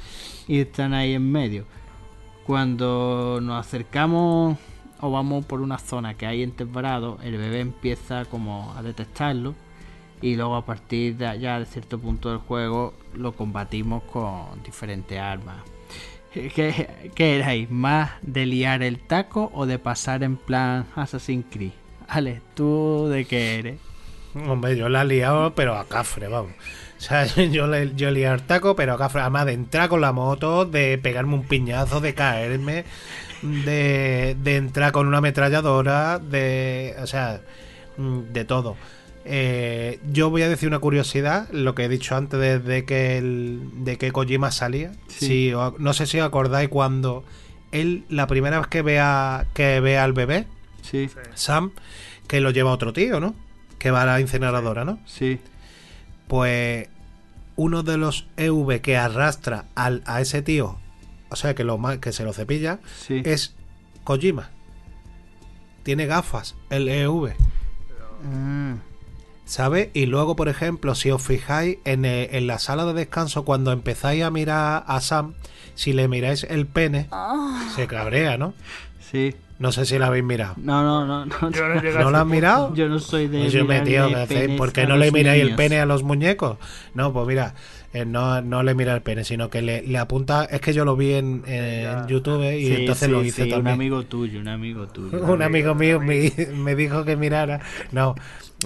Y 0.48 0.60
están 0.60 0.94
ahí 0.94 1.14
en 1.14 1.32
medio. 1.32 1.66
Cuando 2.46 3.40
nos 3.42 3.66
acercamos 3.66 4.58
o 5.00 5.12
vamos 5.12 5.46
por 5.46 5.62
una 5.62 5.80
zona 5.80 6.16
que 6.16 6.26
hay 6.26 6.44
entes 6.44 6.72
varados, 6.72 7.20
el 7.24 7.38
bebé 7.38 7.60
empieza 7.60 8.26
como 8.26 8.74
a 8.76 8.84
detectarlo. 8.84 9.56
Y 10.22 10.36
luego 10.36 10.56
a 10.56 10.66
partir 10.66 11.18
de 11.18 11.40
ya 11.40 11.60
de 11.60 11.66
cierto 11.66 11.98
punto 11.98 12.30
del 12.30 12.38
juego 12.38 12.94
lo 13.16 13.32
combatimos 13.36 14.04
con 14.04 14.62
diferentes 14.64 15.20
armas. 15.20 15.58
¿Qué, 16.32 17.12
qué 17.14 17.36
erais? 17.36 17.70
¿Más 17.70 18.12
de 18.22 18.46
liar 18.46 18.84
el 18.84 19.00
taco 19.00 19.52
o 19.54 19.66
de 19.66 19.80
pasar 19.80 20.24
en 20.24 20.38
plan 20.38 20.86
Assassin's 20.96 21.46
Creed? 21.50 21.81
Ale, 22.12 22.42
¿tú 22.56 23.08
de 23.10 23.24
qué 23.24 23.58
eres? 23.60 23.80
Hombre, 24.36 24.76
yo 24.76 24.90
la 24.90 25.04
he 25.04 25.06
liado, 25.06 25.56
pero 25.56 25.78
a 25.78 25.88
cafre, 25.88 26.28
vamos. 26.28 26.52
O 26.98 27.02
sea, 27.02 27.26
yo 27.52 27.68
le 27.68 27.96
yo 27.96 28.10
he 28.10 28.12
liado 28.12 28.36
el 28.36 28.42
taco, 28.42 28.76
pero 28.76 28.94
a 28.94 28.98
cafre. 28.98 29.22
Además 29.22 29.46
de 29.46 29.54
entrar 29.54 29.88
con 29.88 30.02
la 30.02 30.12
moto, 30.12 30.66
de 30.66 30.98
pegarme 30.98 31.36
un 31.36 31.44
piñazo, 31.44 32.02
de 32.02 32.14
caerme, 32.14 32.84
de, 33.42 34.36
de 34.44 34.56
entrar 34.58 34.92
con 34.92 35.08
una 35.08 35.20
ametralladora, 35.20 36.20
de. 36.20 36.98
O 37.02 37.08
sea, 37.08 37.40
mm, 37.96 38.34
de 38.34 38.44
todo. 38.44 38.76
Eh, 39.24 40.00
yo 40.12 40.30
voy 40.30 40.42
a 40.42 40.50
decir 40.50 40.68
una 40.68 40.80
curiosidad, 40.80 41.48
lo 41.54 41.76
que 41.76 41.86
he 41.86 41.90
dicho 41.90 42.18
antes 42.18 42.38
de, 42.42 42.60
de 42.60 42.84
que, 42.84 43.20
el, 43.20 43.62
de 43.86 43.98
que 43.98 44.12
Kojima 44.12 44.52
salía. 44.52 44.92
Sí. 45.08 45.28
Si 45.28 45.54
no 45.78 45.94
sé 45.94 46.08
si 46.08 46.20
os 46.20 46.28
acordáis 46.28 46.68
cuando 46.68 47.24
él, 47.72 48.04
la 48.10 48.28
primera 48.28 48.60
vez 48.60 48.68
que 48.68 48.82
vea, 48.82 49.46
que 49.54 49.80
vea 49.80 50.04
al 50.04 50.12
bebé, 50.12 50.46
Sí, 50.92 51.10
Sam, 51.36 51.72
que 52.28 52.42
lo 52.42 52.52
lleva 52.52 52.72
otro 52.72 52.92
tío, 52.94 53.20
¿no? 53.20 53.34
Que 53.80 53.90
va 53.92 54.02
a 54.04 54.06
la 54.06 54.20
incineradora, 54.22 54.86
¿no? 54.86 55.00
sí. 55.06 55.40
Pues 56.28 56.88
uno 57.58 57.84
de 57.84 57.98
los 57.98 58.26
EV 58.38 58.80
que 58.82 58.96
arrastra 58.98 59.66
al, 59.76 60.02
a 60.06 60.22
ese 60.22 60.42
tío, 60.42 60.78
o 61.30 61.36
sea, 61.36 61.56
que, 61.56 61.64
lo, 61.66 61.80
que 62.00 62.12
se 62.14 62.24
lo 62.24 62.32
cepilla, 62.34 62.80
Sí. 63.06 63.22
es 63.26 63.54
Kojima. 64.06 64.50
Tiene 65.84 66.06
gafas, 66.06 66.56
el 66.70 66.88
EV, 66.88 67.34
Ah, 68.24 68.76
¿sabes? 69.46 69.90
Y 69.94 70.06
luego, 70.06 70.36
por 70.36 70.48
ejemplo, 70.48 70.96
si 70.96 71.12
os 71.12 71.22
fijáis 71.22 71.80
en, 71.86 72.06
eh, 72.06 72.30
en 72.38 72.48
la 72.48 72.60
sala 72.60 72.86
de 72.86 72.94
descanso, 72.94 73.44
cuando 73.44 73.72
empezáis 73.72 74.24
a 74.24 74.32
mirar 74.32 74.84
a 74.88 75.02
Sam, 75.02 75.34
si 75.76 75.92
le 75.94 76.08
miráis 76.08 76.44
el 76.46 76.66
pene, 76.68 77.10
se 77.76 77.88
cabrea, 77.88 78.38
¿no? 78.38 78.54
sí. 79.12 79.36
No 79.62 79.72
sé 79.72 79.86
si 79.86 79.98
lo 80.00 80.06
habéis 80.06 80.24
mirado. 80.24 80.56
No, 80.58 80.82
no, 80.84 81.06
no. 81.06 81.26
no, 81.26 81.52
Yo 81.52 81.68
no 81.68 81.76
¿No 81.76 81.78
has 81.80 82.04
punto. 82.24 82.26
mirado? 82.26 82.74
Yo 82.74 82.90
no 82.90 82.98
soy 83.00 83.28
de. 83.28 83.64
Me 83.64 83.82
tío, 83.82 84.10
¿por 84.58 84.74
qué 84.74 84.88
no 84.88 84.98
le 84.98 85.12
miráis 85.12 85.44
el 85.44 85.56
pene 85.56 85.80
a 85.80 85.86
los 85.86 86.02
muñecos? 86.02 86.58
No, 86.96 87.14
pues 87.14 87.28
mira, 87.28 87.54
eh, 87.94 88.04
no, 88.04 88.42
no 88.42 88.64
le 88.64 88.74
mira 88.74 88.96
el 88.96 89.02
pene, 89.04 89.24
sino 89.24 89.50
que 89.52 89.62
le, 89.62 89.84
le 89.84 89.98
apunta. 90.00 90.46
Es 90.46 90.62
que 90.62 90.74
yo 90.74 90.84
lo 90.84 90.96
vi 90.96 91.14
en, 91.14 91.44
en 91.46 92.08
YouTube 92.08 92.44
y 92.52 92.66
Sí, 92.66 92.74
entonces 92.74 93.06
sí, 93.06 93.12
lo 93.12 93.24
hice 93.24 93.44
sí, 93.44 93.50
Un 93.50 93.50
también. 93.58 93.76
amigo 93.76 94.04
tuyo, 94.06 94.40
un 94.40 94.48
amigo 94.48 94.88
tuyo. 94.88 95.22
Un 95.32 95.44
amigo 95.44 95.76
mío 95.76 96.00
me, 96.00 96.34
me 96.56 96.76
dijo 96.76 97.06
que 97.06 97.16
mirara. 97.16 97.60
No, 97.92 98.16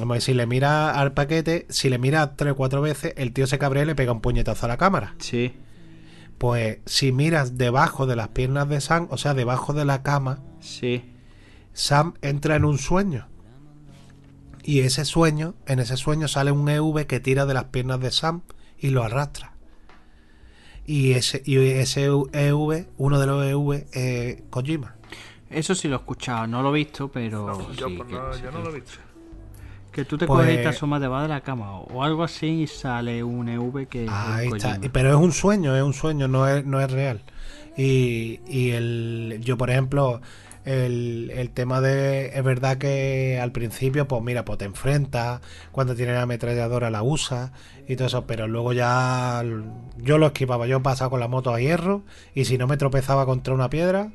hombre, 0.01 0.21
si 0.21 0.33
le 0.33 0.45
mira 0.47 0.91
al 0.91 1.11
paquete, 1.11 1.65
si 1.69 1.89
le 1.89 1.97
mira 1.97 2.35
tres 2.37 2.53
o 2.53 2.55
cuatro 2.55 2.81
veces, 2.81 3.13
el 3.17 3.33
tío 3.33 3.47
se 3.47 3.59
cabrea 3.59 3.83
y 3.83 3.87
le 3.87 3.95
pega 3.95 4.13
un 4.13 4.21
puñetazo 4.21 4.65
a 4.65 4.69
la 4.69 4.77
cámara. 4.77 5.15
Sí, 5.19 5.53
Pues 6.37 6.77
si 6.85 7.11
miras 7.11 7.57
debajo 7.57 8.05
de 8.05 8.15
las 8.15 8.29
piernas 8.29 8.69
de 8.69 8.79
Sam, 8.79 9.07
o 9.09 9.17
sea, 9.17 9.33
debajo 9.33 9.73
de 9.73 9.85
la 9.85 10.03
cama, 10.03 10.39
sí. 10.65 11.03
Sam 11.73 12.13
entra 12.21 12.55
en 12.55 12.65
un 12.65 12.77
sueño. 12.77 13.27
Y 14.63 14.79
ese 14.79 15.05
sueño, 15.05 15.53
en 15.67 15.79
ese 15.79 15.95
sueño 15.97 16.27
sale 16.27 16.51
un 16.51 16.67
EV 16.69 17.05
que 17.05 17.19
tira 17.19 17.45
de 17.45 17.53
las 17.53 17.65
piernas 17.65 17.99
de 17.99 18.11
Sam 18.11 18.41
y 18.79 18.89
lo 18.89 19.03
arrastra. 19.03 19.53
Y 20.87 21.13
ese, 21.13 21.41
y 21.45 21.57
ese 21.57 22.05
EV, 22.05 22.87
uno 22.97 23.19
de 23.19 23.25
los 23.27 23.45
EV, 23.45 23.85
es 23.91 24.41
Kojima. 24.49 24.95
Eso 25.49 25.75
sí 25.75 25.87
lo 25.87 25.95
he 25.95 25.99
escuchado, 25.99 26.47
no 26.47 26.61
lo 26.61 26.69
he 26.75 26.79
visto, 26.79 27.09
pero. 27.09 27.47
No, 27.47 27.55
sí, 27.55 27.65
que, 27.77 27.81
no, 27.97 28.33
sí 28.33 28.41
yo 28.43 28.49
que- 28.49 28.51
no 28.57 28.63
lo 28.63 28.69
he 28.71 28.73
visto. 28.75 28.91
que 29.91 30.03
tú 30.05 30.17
te 30.17 30.25
Pues- 30.27 30.39
coges 30.41 30.59
y 30.59 30.63
te 30.63 30.67
asomas 30.67 30.99
debajo 31.01 31.21
de 31.23 31.29
la 31.29 31.41
cama 31.41 31.71
o, 31.79 31.83
o 31.93 32.03
algo 32.03 32.23
así 32.23 32.47
y 32.63 32.67
sale 32.67 33.23
un 33.23 33.47
EV 33.49 33.87
que. 33.87 34.05
es 34.05 34.09
Ahí 34.11 34.47
está. 34.53 34.79
Pero 34.91 35.09
es 35.09 35.15
un 35.15 35.31
sueño, 35.31 35.75
es 35.75 35.83
un 35.83 35.93
sueño, 35.93 36.27
no 36.27 36.47
es, 36.47 36.65
no 36.65 36.79
es 36.81 36.91
real. 36.91 37.21
Y, 37.77 38.39
y 38.47 38.71
el, 38.71 39.39
yo, 39.41 39.57
por 39.57 39.69
ejemplo, 39.69 40.21
el, 40.65 41.31
el 41.33 41.49
tema 41.51 41.79
de. 41.81 42.27
Es 42.37 42.43
verdad 42.43 42.77
que 42.77 43.39
al 43.41 43.51
principio, 43.51 44.07
pues 44.07 44.21
mira, 44.23 44.43
pues 44.45 44.57
te 44.59 44.65
enfrentas, 44.65 45.41
cuando 45.71 45.95
tienes 45.95 46.15
la 46.15 46.23
ametralladora 46.23 46.89
la 46.89 47.03
usas 47.03 47.51
y 47.87 47.95
todo 47.95 48.07
eso, 48.07 48.25
pero 48.25 48.47
luego 48.47 48.73
ya 48.73 49.43
yo 49.97 50.17
lo 50.17 50.27
esquivaba. 50.27 50.67
Yo 50.67 50.81
pasaba 50.83 51.09
con 51.09 51.19
la 51.19 51.27
moto 51.27 51.53
a 51.53 51.59
hierro 51.59 52.03
y 52.33 52.45
si 52.45 52.57
no 52.57 52.67
me 52.67 52.77
tropezaba 52.77 53.25
contra 53.25 53.53
una 53.53 53.69
piedra, 53.69 54.11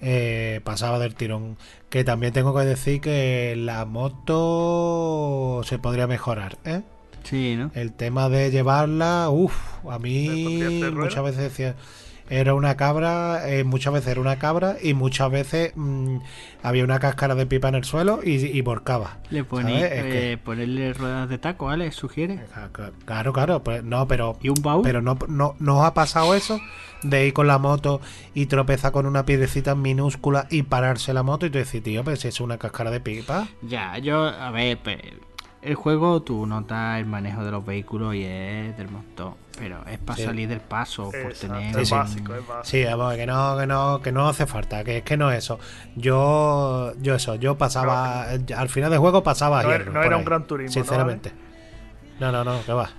eh, 0.00 0.60
pasaba 0.64 0.98
del 0.98 1.14
tirón. 1.14 1.56
Que 1.90 2.04
también 2.04 2.32
tengo 2.32 2.54
que 2.56 2.64
decir 2.64 3.00
que 3.00 3.54
la 3.56 3.84
moto 3.84 5.62
se 5.64 5.78
podría 5.78 6.06
mejorar, 6.06 6.58
¿eh? 6.64 6.82
Sí, 7.24 7.54
¿no? 7.56 7.70
El 7.74 7.92
tema 7.92 8.28
de 8.28 8.50
llevarla, 8.50 9.28
uff, 9.30 9.54
a 9.88 9.98
¿Le 9.98 9.98
mí 10.00 10.82
muchas 10.92 11.22
veces 11.22 11.42
decía, 11.42 11.76
era 12.34 12.54
una 12.54 12.76
cabra, 12.76 13.48
eh, 13.48 13.62
muchas 13.64 13.92
veces 13.92 14.08
era 14.12 14.20
una 14.20 14.38
cabra 14.38 14.76
y 14.82 14.94
muchas 14.94 15.30
veces 15.30 15.72
mm, 15.76 16.16
había 16.62 16.84
una 16.84 16.98
cáscara 16.98 17.34
de 17.34 17.44
pipa 17.46 17.68
en 17.68 17.74
el 17.74 17.84
suelo 17.84 18.20
y, 18.24 18.36
y 18.46 18.60
volcaba. 18.62 19.18
Le 19.30 19.44
poní, 19.44 19.74
eh, 19.80 20.38
ponerle 20.42 20.92
ruedas 20.94 21.28
de 21.28 21.38
taco, 21.38 21.66
¿vale? 21.66 21.90
¿Sugiere? 21.92 22.40
Claro, 23.04 23.32
claro, 23.32 23.62
pues, 23.62 23.84
no, 23.84 24.06
pero, 24.08 24.36
¿Y 24.40 24.48
un 24.48 24.62
baúl? 24.62 24.82
pero 24.82 25.02
no, 25.02 25.18
no, 25.28 25.54
no 25.58 25.84
ha 25.84 25.92
pasado 25.94 26.34
eso 26.34 26.58
de 27.02 27.26
ir 27.26 27.32
con 27.32 27.46
la 27.46 27.58
moto 27.58 28.00
y 28.32 28.46
tropezar 28.46 28.92
con 28.92 29.06
una 29.06 29.26
piedrecita 29.26 29.74
minúscula 29.74 30.46
y 30.50 30.62
pararse 30.62 31.12
la 31.12 31.22
moto 31.22 31.46
y 31.46 31.50
tú 31.50 31.58
decir, 31.58 31.82
tío, 31.82 32.02
pero 32.04 32.16
si 32.16 32.28
es 32.28 32.40
una 32.40 32.58
cáscara 32.58 32.90
de 32.90 33.00
pipa. 33.00 33.48
Ya, 33.62 33.98
yo, 33.98 34.22
a 34.24 34.50
ver, 34.52 34.78
pe- 34.78 35.14
el 35.62 35.74
juego 35.76 36.22
tú 36.22 36.44
notas 36.46 36.98
el 36.98 37.06
manejo 37.06 37.44
de 37.44 37.50
los 37.52 37.64
vehículos 37.64 38.14
y 38.14 38.24
es 38.24 38.76
del 38.76 38.88
montón, 38.90 39.34
pero 39.56 39.78
es 39.86 39.98
para 39.98 40.16
Sí. 40.16 40.24
salir 40.24 40.48
del 40.48 40.60
paso, 40.60 41.04
por 41.04 41.14
Exacto, 41.16 41.56
tener... 41.56 41.78
es 41.78 41.88
sí. 41.88 41.94
básico, 41.94 42.34
es 42.34 42.46
básico. 42.46 42.64
Sí, 42.64 42.84
vamos, 42.84 43.14
que 43.14 43.26
no, 43.26 43.56
que 43.58 43.66
no, 43.66 44.00
que 44.02 44.12
no 44.12 44.28
hace 44.28 44.46
falta, 44.46 44.82
que 44.84 44.98
es 44.98 45.02
que 45.04 45.16
no 45.16 45.30
es 45.30 45.38
eso. 45.38 45.58
Yo, 45.96 46.92
yo 47.00 47.14
eso, 47.14 47.36
yo 47.36 47.56
pasaba, 47.56 48.24
al 48.24 48.68
final 48.68 48.90
del 48.90 48.98
juego 49.00 49.22
pasaba 49.22 49.62
No 49.62 49.68
hierro, 49.70 49.92
no 49.92 50.02
era 50.02 50.14
ahí, 50.16 50.18
un 50.18 50.24
Gran 50.24 50.46
Turismo, 50.46 50.68
¿no, 50.78 50.84
Sinceramente. 50.84 51.32
No, 52.20 52.30
no, 52.30 52.44
no, 52.44 52.64
que 52.64 52.72
va. 52.72 52.90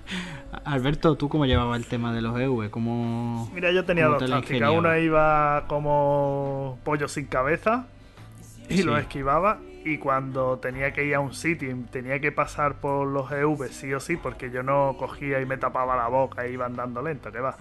Alberto, 0.66 1.16
¿tú 1.16 1.30
cómo 1.30 1.46
llevabas 1.46 1.78
el 1.80 1.86
tema 1.86 2.14
de 2.14 2.22
los 2.22 2.38
EV? 2.40 2.70
¿Cómo... 2.70 3.50
Mira, 3.54 3.72
yo 3.72 3.86
tenía 3.86 4.08
dos 4.08 4.26
tácticas. 4.26 4.70
Una 4.72 5.00
iba 5.00 5.66
como 5.68 6.78
pollo 6.84 7.08
sin 7.08 7.26
cabeza 7.28 7.86
y 8.70 8.78
Sí. 8.78 8.84
lo 8.84 8.98
esquivaba. 8.98 9.60
Y 9.86 9.98
cuando 9.98 10.60
tenía 10.60 10.94
que 10.94 11.04
ir 11.04 11.16
a 11.16 11.20
un 11.20 11.34
sitio 11.34 11.70
y 11.70 11.74
tenía 11.84 12.20
que 12.20 12.32
pasar 12.32 12.76
por 12.76 13.06
los 13.06 13.32
EV 13.32 13.70
sí 13.70 13.94
o 13.94 14.00
sí, 14.00 14.16
porque 14.16 14.50
yo 14.50 14.64
no 14.64 14.96
cogía 14.98 15.42
y 15.42 15.46
me 15.46 15.58
tapaba 15.58 15.96
la 15.96 16.08
boca 16.08 16.46
e 16.46 16.52
iba 16.52 16.66
andando 16.66 17.02
lento, 17.02 17.32
que 17.32 17.40
va. 17.40 17.58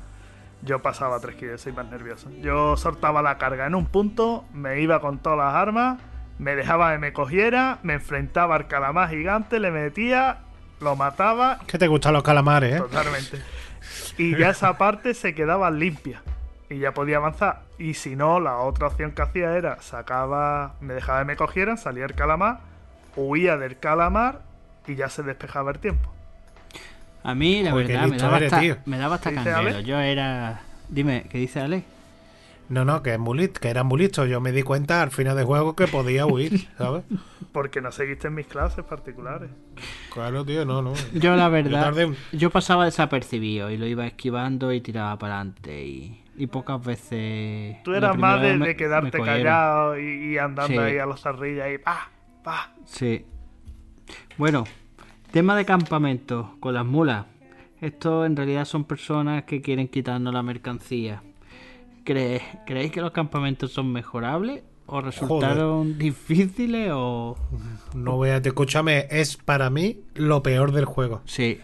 yo 0.62 0.80
pasaba 0.80 1.18
3 1.18 1.34
kills, 1.36 1.60
soy 1.60 1.72
más 1.72 1.90
nervioso. 1.90 2.30
Yo 2.40 2.76
soltaba 2.76 3.22
la 3.22 3.38
carga 3.38 3.66
en 3.66 3.74
un 3.74 3.86
punto, 3.86 4.44
me 4.52 4.80
iba 4.80 5.00
con 5.00 5.18
todas 5.18 5.38
las 5.38 5.54
armas, 5.54 5.98
me 6.38 6.54
dejaba 6.54 6.92
que 6.92 6.98
me 6.98 7.12
cogiera, 7.12 7.78
me 7.82 7.94
enfrentaba 7.94 8.54
al 8.54 8.68
calamar 8.68 9.10
gigante, 9.10 9.58
le 9.58 9.70
metía, 9.70 10.38
lo 10.80 10.96
mataba 10.96 11.58
Que 11.66 11.78
te 11.78 11.88
gustan 11.88 12.12
los 12.12 12.22
calamares, 12.22 12.76
¿eh? 12.76 12.78
Totalmente. 12.78 13.42
Y 14.18 14.36
ya 14.36 14.50
esa 14.50 14.78
parte 14.78 15.14
se 15.14 15.34
quedaba 15.34 15.70
limpia. 15.70 16.22
Y 16.72 16.78
ya 16.78 16.94
podía 16.94 17.18
avanzar. 17.18 17.64
Y 17.78 17.94
si 17.94 18.16
no, 18.16 18.40
la 18.40 18.56
otra 18.58 18.86
opción 18.86 19.12
que 19.12 19.20
hacía 19.20 19.56
era 19.56 19.82
sacaba, 19.82 20.76
me 20.80 20.94
dejaba 20.94 21.18
que 21.20 21.24
me 21.26 21.36
cogieran, 21.36 21.76
salía 21.76 22.06
el 22.06 22.14
calamar, 22.14 22.60
huía 23.14 23.58
del 23.58 23.78
calamar 23.78 24.40
y 24.86 24.94
ya 24.94 25.10
se 25.10 25.22
despejaba 25.22 25.72
el 25.72 25.78
tiempo. 25.78 26.10
A 27.22 27.34
mí, 27.34 27.62
la 27.62 27.74
verdad, 27.74 28.08
me 28.08 28.16
daba, 28.16 28.38
eres, 28.38 28.52
hasta, 28.52 29.62
me. 29.62 29.84
Yo 29.84 29.98
era. 30.00 30.62
Dime, 30.88 31.26
¿qué 31.28 31.38
dice 31.38 31.60
Ale? 31.60 31.84
No, 32.68 32.86
no, 32.86 33.02
que 33.02 33.12
es 33.12 33.18
muy 33.18 33.36
listo, 33.36 33.60
que 33.60 33.68
era 33.68 33.82
muy 33.82 33.98
listo. 33.98 34.24
Yo 34.24 34.40
me 34.40 34.50
di 34.50 34.62
cuenta 34.62 35.02
al 35.02 35.10
final 35.10 35.36
de 35.36 35.44
juego 35.44 35.76
que 35.76 35.86
podía 35.88 36.24
huir, 36.24 36.68
¿sabes? 36.78 37.04
Porque 37.52 37.82
no 37.82 37.92
seguiste 37.92 38.28
en 38.28 38.34
mis 38.34 38.46
clases 38.46 38.82
particulares. 38.84 39.50
Claro, 40.12 40.42
tío, 40.44 40.64
no, 40.64 40.80
no. 40.80 40.94
Yo, 41.12 41.36
la 41.36 41.50
verdad, 41.50 41.82
tardé 41.82 42.14
yo 42.32 42.48
pasaba 42.48 42.86
desapercibido 42.86 43.70
y 43.70 43.76
lo 43.76 43.86
iba 43.86 44.06
esquivando 44.06 44.72
y 44.72 44.80
tiraba 44.80 45.18
para 45.18 45.36
adelante. 45.36 45.84
Y, 45.84 46.21
y 46.36 46.46
pocas 46.46 46.84
veces. 46.84 47.76
Tú 47.84 47.90
la 47.92 47.98
eras 47.98 48.16
más 48.18 48.40
de, 48.40 48.56
me- 48.56 48.68
de 48.68 48.76
quedarte 48.76 49.18
callado 49.20 49.98
y, 49.98 50.32
y 50.34 50.38
andando 50.38 50.72
Sí. 50.74 50.78
ahí 50.78 50.98
a 50.98 51.06
los 51.06 51.20
zarrillas 51.20 51.68
y 51.74 51.78
¡pa! 51.78 52.10
¡pa! 52.42 52.74
Sí. 52.86 53.24
Bueno, 54.36 54.64
tema 55.30 55.56
de 55.56 55.64
campamento 55.64 56.56
con 56.60 56.74
las 56.74 56.84
mulas. 56.86 57.26
Esto 57.80 58.24
en 58.24 58.36
realidad 58.36 58.64
son 58.64 58.84
personas 58.84 59.44
que 59.44 59.60
quieren 59.60 59.88
quitarnos 59.88 60.32
la 60.32 60.42
mercancía. 60.42 61.22
¿Cree- 62.04 62.42
¿Creéis 62.66 62.92
que 62.92 63.00
los 63.00 63.10
campamentos 63.12 63.72
son 63.72 63.92
mejorables? 63.92 64.62
¿O 64.86 65.00
resultaron 65.00 65.96
difíciles? 65.98 66.90
O. 66.92 67.36
No 67.94 68.18
veas, 68.18 68.44
escúchame, 68.44 69.06
es 69.10 69.36
para 69.36 69.70
mí 69.70 70.00
lo 70.14 70.42
peor 70.42 70.72
del 70.72 70.84
juego. 70.84 71.22
Sí, 71.24 71.60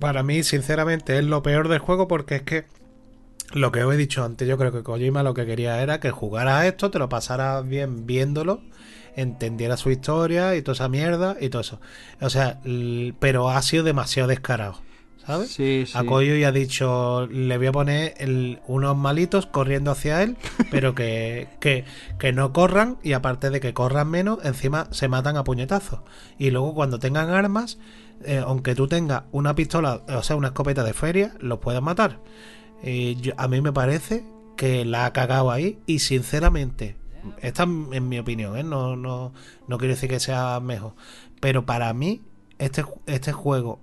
Para 0.00 0.22
mí, 0.22 0.42
sinceramente, 0.42 1.18
es 1.18 1.24
lo 1.24 1.42
peor 1.42 1.68
del 1.68 1.78
juego 1.78 2.06
porque 2.08 2.36
es 2.36 2.42
que 2.42 2.64
lo 3.56 3.72
que 3.72 3.82
os 3.84 3.92
he 3.94 3.96
dicho 3.96 4.24
antes, 4.24 4.46
yo 4.46 4.56
creo 4.58 4.72
que 4.72 4.82
Kojima 4.82 5.22
lo 5.22 5.34
que 5.34 5.46
quería 5.46 5.82
era 5.82 5.98
que 6.00 6.10
jugaras 6.10 6.54
a 6.60 6.66
esto, 6.66 6.90
te 6.90 6.98
lo 6.98 7.08
pasaras 7.08 7.66
bien 7.66 8.06
viéndolo, 8.06 8.60
entendieras 9.14 9.80
su 9.80 9.90
historia 9.90 10.54
y 10.56 10.62
toda 10.62 10.74
esa 10.74 10.88
mierda 10.88 11.36
y 11.40 11.48
todo 11.48 11.62
eso. 11.62 11.80
O 12.20 12.30
sea, 12.30 12.60
pero 13.18 13.48
ha 13.50 13.60
sido 13.62 13.82
demasiado 13.84 14.28
descarado, 14.28 14.80
¿sabes? 15.24 15.50
sí, 15.52 15.84
sí. 15.86 15.96
A 15.96 16.04
Koyo 16.04 16.36
ya 16.36 16.48
ha 16.48 16.52
dicho, 16.52 17.26
le 17.28 17.56
voy 17.58 17.66
a 17.68 17.72
poner 17.72 18.14
el- 18.18 18.60
unos 18.66 18.96
malitos 18.96 19.46
corriendo 19.46 19.90
hacia 19.90 20.22
él, 20.22 20.36
pero 20.70 20.94
que, 20.94 21.48
que, 21.60 21.84
que 22.18 22.32
no 22.32 22.52
corran 22.52 22.98
y 23.02 23.12
aparte 23.14 23.50
de 23.50 23.60
que 23.60 23.72
corran 23.74 24.08
menos, 24.10 24.38
encima 24.44 24.88
se 24.90 25.08
matan 25.08 25.36
a 25.36 25.44
puñetazos. 25.44 26.00
Y 26.38 26.50
luego 26.50 26.74
cuando 26.74 26.98
tengan 26.98 27.30
armas, 27.30 27.78
eh, 28.24 28.42
aunque 28.44 28.74
tú 28.74 28.86
tengas 28.88 29.22
una 29.32 29.54
pistola, 29.54 30.02
o 30.08 30.22
sea, 30.22 30.36
una 30.36 30.48
escopeta 30.48 30.84
de 30.84 30.92
feria, 30.94 31.34
los 31.40 31.58
puedes 31.58 31.80
matar. 31.82 32.18
Yo- 32.82 33.32
a 33.36 33.48
mí 33.48 33.60
me 33.60 33.72
parece 33.72 34.24
que 34.56 34.84
la 34.84 35.06
ha 35.06 35.12
cagado 35.12 35.50
ahí 35.50 35.78
y 35.86 35.98
sinceramente, 36.00 36.96
esta 37.42 37.64
es 37.92 38.02
mi 38.02 38.18
opinión, 38.18 38.56
¿eh? 38.56 38.62
no, 38.62 38.96
no, 38.96 39.32
no 39.68 39.78
quiero 39.78 39.94
decir 39.94 40.08
que 40.08 40.20
sea 40.20 40.60
mejor, 40.60 40.94
pero 41.40 41.66
para 41.66 41.92
mí 41.92 42.22
este, 42.58 42.84
este 43.06 43.32
juego 43.32 43.80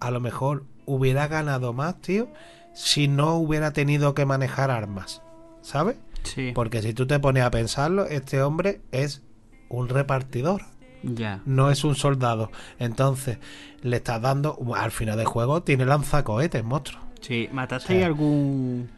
a 0.00 0.10
lo 0.10 0.20
mejor 0.20 0.64
hubiera 0.84 1.28
ganado 1.28 1.72
más, 1.72 2.00
tío, 2.00 2.28
si 2.74 3.08
no 3.08 3.34
hubiera 3.36 3.72
tenido 3.72 4.14
que 4.14 4.24
manejar 4.26 4.70
armas, 4.70 5.22
¿sabes? 5.62 5.96
Sí, 6.22 6.52
Porque 6.54 6.82
si 6.82 6.92
tú 6.92 7.06
te 7.06 7.20
pones 7.20 7.44
a 7.44 7.50
pensarlo, 7.50 8.06
este 8.06 8.42
hombre 8.42 8.80
es 8.90 9.22
un 9.68 9.88
repartidor, 9.88 10.62
ya. 11.04 11.40
no 11.46 11.70
es 11.70 11.84
un 11.84 11.94
soldado. 11.94 12.50
Entonces, 12.80 13.38
le 13.82 13.96
estás 13.98 14.20
dando, 14.20 14.58
al 14.74 14.90
final 14.90 15.16
del 15.16 15.26
juego, 15.26 15.62
tiene 15.62 15.84
lanzacohetes, 15.86 16.64
monstruo. 16.64 17.00
Sí, 17.26 17.48
¿matasteis 17.52 18.04
algún. 18.04 18.88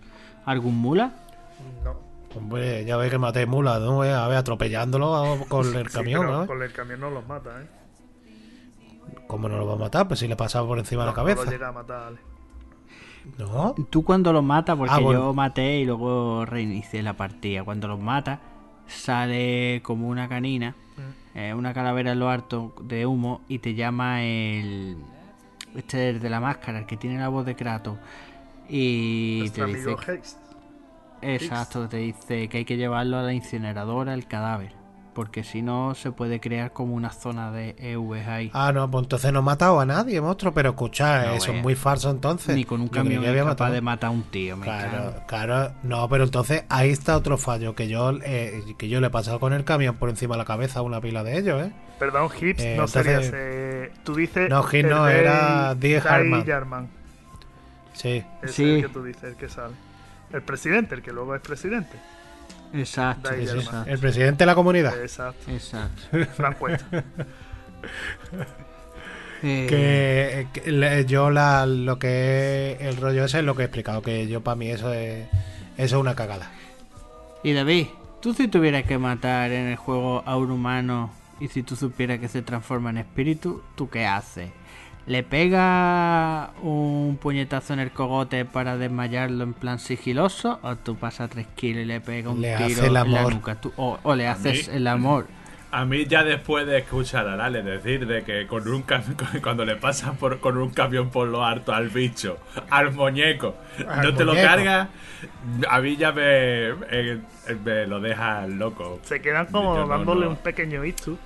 algún 0.44 0.76
mula? 0.80 1.12
No. 1.84 1.96
Hombre, 2.36 2.84
ya 2.84 2.96
ves 2.96 3.10
que 3.10 3.18
maté 3.18 3.46
mula, 3.46 3.78
¿no? 3.78 4.02
A 4.02 4.28
ver, 4.28 4.36
atropellándolo 4.36 5.38
con 5.48 5.66
el 5.74 5.88
Sí, 5.88 5.94
camión, 5.96 6.26
pero 6.26 6.38
¿no? 6.40 6.46
Con 6.46 6.62
el 6.62 6.72
camión 6.72 7.00
no 7.00 7.10
los 7.10 7.26
mata, 7.26 7.50
¿eh? 7.62 7.66
¿Cómo 9.26 9.48
no 9.48 9.56
lo 9.58 9.66
va 9.66 9.74
a 9.74 9.76
matar? 9.76 10.06
Pues 10.08 10.20
si 10.20 10.28
le 10.28 10.36
pasaba 10.36 10.66
por 10.66 10.78
encima 10.78 11.02
de 11.02 11.06
la 11.10 11.12
No, 11.12 11.22
no 11.22 11.28
lo 11.28 11.34
cabeza. 11.34 11.50
llega 11.50 11.68
a 11.68 11.72
matar, 11.72 12.02
Ale. 12.08 12.18
No, 13.38 13.74
Tú 13.90 14.04
cuando 14.04 14.32
los 14.32 14.44
matas, 14.44 14.76
porque 14.76 14.92
Ah, 14.94 14.98
bueno. 15.00 15.20
yo 15.20 15.34
maté 15.34 15.78
y 15.80 15.84
luego 15.84 16.44
reinicié 16.46 17.02
la 17.02 17.14
partida. 17.14 17.62
Cuando 17.64 17.88
los 17.88 18.00
matas, 18.00 18.38
sale 18.86 19.80
como 19.82 20.08
una 20.08 20.28
canina, 20.28 20.74
Mm. 20.96 21.38
eh, 21.38 21.54
una 21.54 21.74
calavera 21.74 22.12
en 22.12 22.18
lo 22.20 22.28
alto 22.30 22.74
de 22.82 23.06
humo 23.06 23.42
y 23.48 23.58
te 23.58 23.74
llama 23.74 24.22
el. 24.22 24.96
Este 25.78 26.08
el 26.10 26.18
de 26.20 26.28
la 26.28 26.40
máscara, 26.40 26.80
el 26.80 26.86
que 26.86 26.96
tiene 26.96 27.18
la 27.18 27.28
voz 27.28 27.46
de 27.46 27.54
Kratos. 27.54 27.96
Y 28.68 29.36
Nuestro 29.40 29.66
te 29.66 29.70
dice. 29.72 29.82
amigo 29.84 30.00
Haste. 30.00 30.20
Exacto, 31.22 31.88
te 31.88 31.96
dice 31.98 32.48
que 32.48 32.58
hay 32.58 32.64
que 32.64 32.76
llevarlo 32.76 33.16
a 33.18 33.22
la 33.22 33.32
incineradora, 33.32 34.14
el 34.14 34.26
cadáver. 34.26 34.72
Porque 35.14 35.42
si 35.42 35.62
no, 35.62 35.96
se 35.96 36.12
puede 36.12 36.38
crear 36.38 36.72
como 36.72 36.94
una 36.94 37.10
zona 37.10 37.50
de 37.50 37.74
EVs 37.78 38.28
ahí. 38.28 38.50
Ah, 38.54 38.70
no, 38.72 38.88
pues 38.88 39.02
entonces 39.04 39.32
no 39.32 39.40
ha 39.40 39.42
matado 39.42 39.80
a 39.80 39.84
nadie, 39.86 40.20
monstruo. 40.20 40.52
Pero 40.54 40.70
escucha, 40.70 41.26
No, 41.26 41.32
eso 41.34 41.50
eh. 41.52 41.56
es 41.56 41.62
muy 41.62 41.74
falso 41.74 42.08
entonces. 42.10 42.54
Ni 42.54 42.64
con 42.64 42.80
un 42.80 42.86
camión 42.88 43.22
que 43.22 43.28
había 43.28 43.42
capaz 43.42 43.50
matado. 43.54 43.72
de 43.72 43.80
matar 43.80 44.08
a 44.08 44.10
un 44.12 44.22
tío, 44.24 44.56
me 44.56 44.62
Claro, 44.64 44.90
cago. 45.12 45.26
claro. 45.26 45.72
No, 45.82 46.08
pero 46.08 46.22
entonces 46.22 46.62
ahí 46.68 46.90
está 46.90 47.16
otro 47.16 47.36
fallo. 47.36 47.74
Que 47.74 47.88
yo, 47.88 48.12
eh, 48.24 48.62
que 48.78 48.88
yo 48.88 49.00
le 49.00 49.08
he 49.08 49.10
pasado 49.10 49.40
con 49.40 49.52
el 49.52 49.64
camión 49.64 49.96
por 49.96 50.08
encima 50.08 50.34
de 50.36 50.38
la 50.38 50.44
cabeza 50.44 50.80
a 50.80 50.82
una 50.82 51.00
pila 51.00 51.24
de 51.24 51.36
ellos, 51.38 51.66
¿eh? 51.66 51.72
Perdón, 51.98 52.28
Hips, 52.40 52.62
Eh, 52.62 52.76
no 52.76 52.84
entonces- 52.84 53.02
serías. 53.26 53.32
Eh, 53.88 53.92
tú 54.04 54.14
dices. 54.14 54.48
No, 54.50 54.68
el 54.70 54.88
no, 54.88 55.08
era 55.08 55.74
Die 55.74 55.98
Harman. 55.98 56.44
Jarman. 56.46 56.88
Sí. 57.92 58.24
Es 58.42 58.52
Sí. 58.52 58.76
el 58.76 58.82
que 58.82 58.88
tú 58.88 59.02
dices, 59.04 59.24
el 59.24 59.36
que 59.36 59.48
sale. 59.48 59.74
El 60.32 60.42
presidente, 60.42 60.94
el 60.94 61.02
que 61.02 61.10
luego 61.12 61.34
es 61.34 61.40
presidente. 61.40 61.96
Exacto, 62.74 63.30
sí, 63.34 63.46
sí. 63.46 63.68
El 63.86 63.98
presidente 63.98 64.42
de 64.42 64.46
la 64.46 64.54
comunidad. 64.54 65.00
Exacto. 65.00 65.50
Exacto. 65.50 66.02
Eh, 69.40 70.46
que, 70.52 70.60
que 70.62 70.72
le- 70.72 71.04
yo 71.06 71.30
la, 71.30 71.64
lo 71.64 71.96
que 72.00 72.72
es 72.72 72.80
el 72.88 72.96
rollo 72.96 73.24
ese 73.24 73.38
es 73.38 73.44
lo 73.44 73.54
que 73.54 73.62
he 73.62 73.66
explicado 73.66 74.02
que 74.02 74.26
yo 74.26 74.40
para 74.42 74.56
mí 74.56 74.68
eso 74.68 74.92
es 74.92 75.28
eso 75.76 75.96
es 75.96 76.00
una 76.00 76.16
cagada 76.16 76.50
Y 77.44 77.52
David, 77.52 77.86
tú 78.20 78.34
si 78.34 78.48
tuvieras 78.48 78.82
que 78.82 78.98
matar 78.98 79.52
en 79.52 79.68
el 79.68 79.76
juego 79.76 80.24
a 80.26 80.36
un 80.36 80.50
humano 80.50 81.12
y 81.40 81.48
si 81.48 81.62
tú 81.62 81.76
supieras 81.76 82.18
que 82.18 82.28
se 82.28 82.42
transforma 82.42 82.90
en 82.90 82.98
espíritu, 82.98 83.62
¿tú 83.76 83.88
qué 83.88 84.06
haces? 84.06 84.50
¿Le 85.06 85.22
pega 85.22 86.50
un 86.62 87.18
puñetazo 87.20 87.72
en 87.72 87.80
el 87.80 87.90
cogote 87.92 88.44
para 88.44 88.76
desmayarlo 88.76 89.42
en 89.44 89.54
plan 89.54 89.78
sigiloso? 89.78 90.58
¿O 90.62 90.76
tú 90.76 90.96
pasas 90.96 91.30
tres 91.30 91.46
kilos 91.56 91.82
y 91.82 91.86
le 91.86 92.00
pega 92.00 92.30
un 92.30 92.40
Le 92.42 92.54
tiro 92.56 92.66
hace 92.66 92.80
el 92.80 92.86
en 92.88 92.92
la 92.94 93.00
amor. 93.00 93.34
nuca? 93.34 93.54
Tú- 93.60 93.72
o, 93.76 93.98
o 94.02 94.14
le 94.14 94.28
haces 94.28 94.68
mí- 94.68 94.74
el 94.76 94.86
amor. 94.86 95.26
A 95.70 95.84
mí 95.84 96.06
ya 96.06 96.24
después 96.24 96.66
de 96.66 96.78
escuchar 96.78 97.28
a 97.28 97.36
Lale 97.36 97.62
decir 97.62 98.06
de 98.06 98.22
que 98.24 98.46
con 98.46 98.66
un 98.68 98.84
cuando 99.42 99.64
le 99.66 99.76
pasas 99.76 100.16
por, 100.16 100.40
con 100.40 100.56
un 100.56 100.70
camión 100.70 101.10
por 101.10 101.28
lo 101.28 101.44
harto 101.44 101.72
al 101.74 101.88
bicho, 101.90 102.38
al 102.70 102.92
muñeco, 102.92 103.54
Al 103.86 104.02
no 104.02 104.14
te 104.14 104.24
lo 104.24 104.34
cargas, 104.34 104.88
a 105.68 105.80
mí 105.80 105.96
ya 105.96 106.12
me, 106.12 106.22
eh, 106.22 107.20
me 107.64 107.86
lo 107.86 108.00
deja 108.00 108.46
loco. 108.46 108.98
Se 109.02 109.20
quedan 109.20 109.46
como 109.46 109.74
Yo 109.76 109.86
dándole 109.86 110.24
no. 110.24 110.30
un 110.32 110.36
pequeño 110.36 110.84
ictus. 110.86 111.18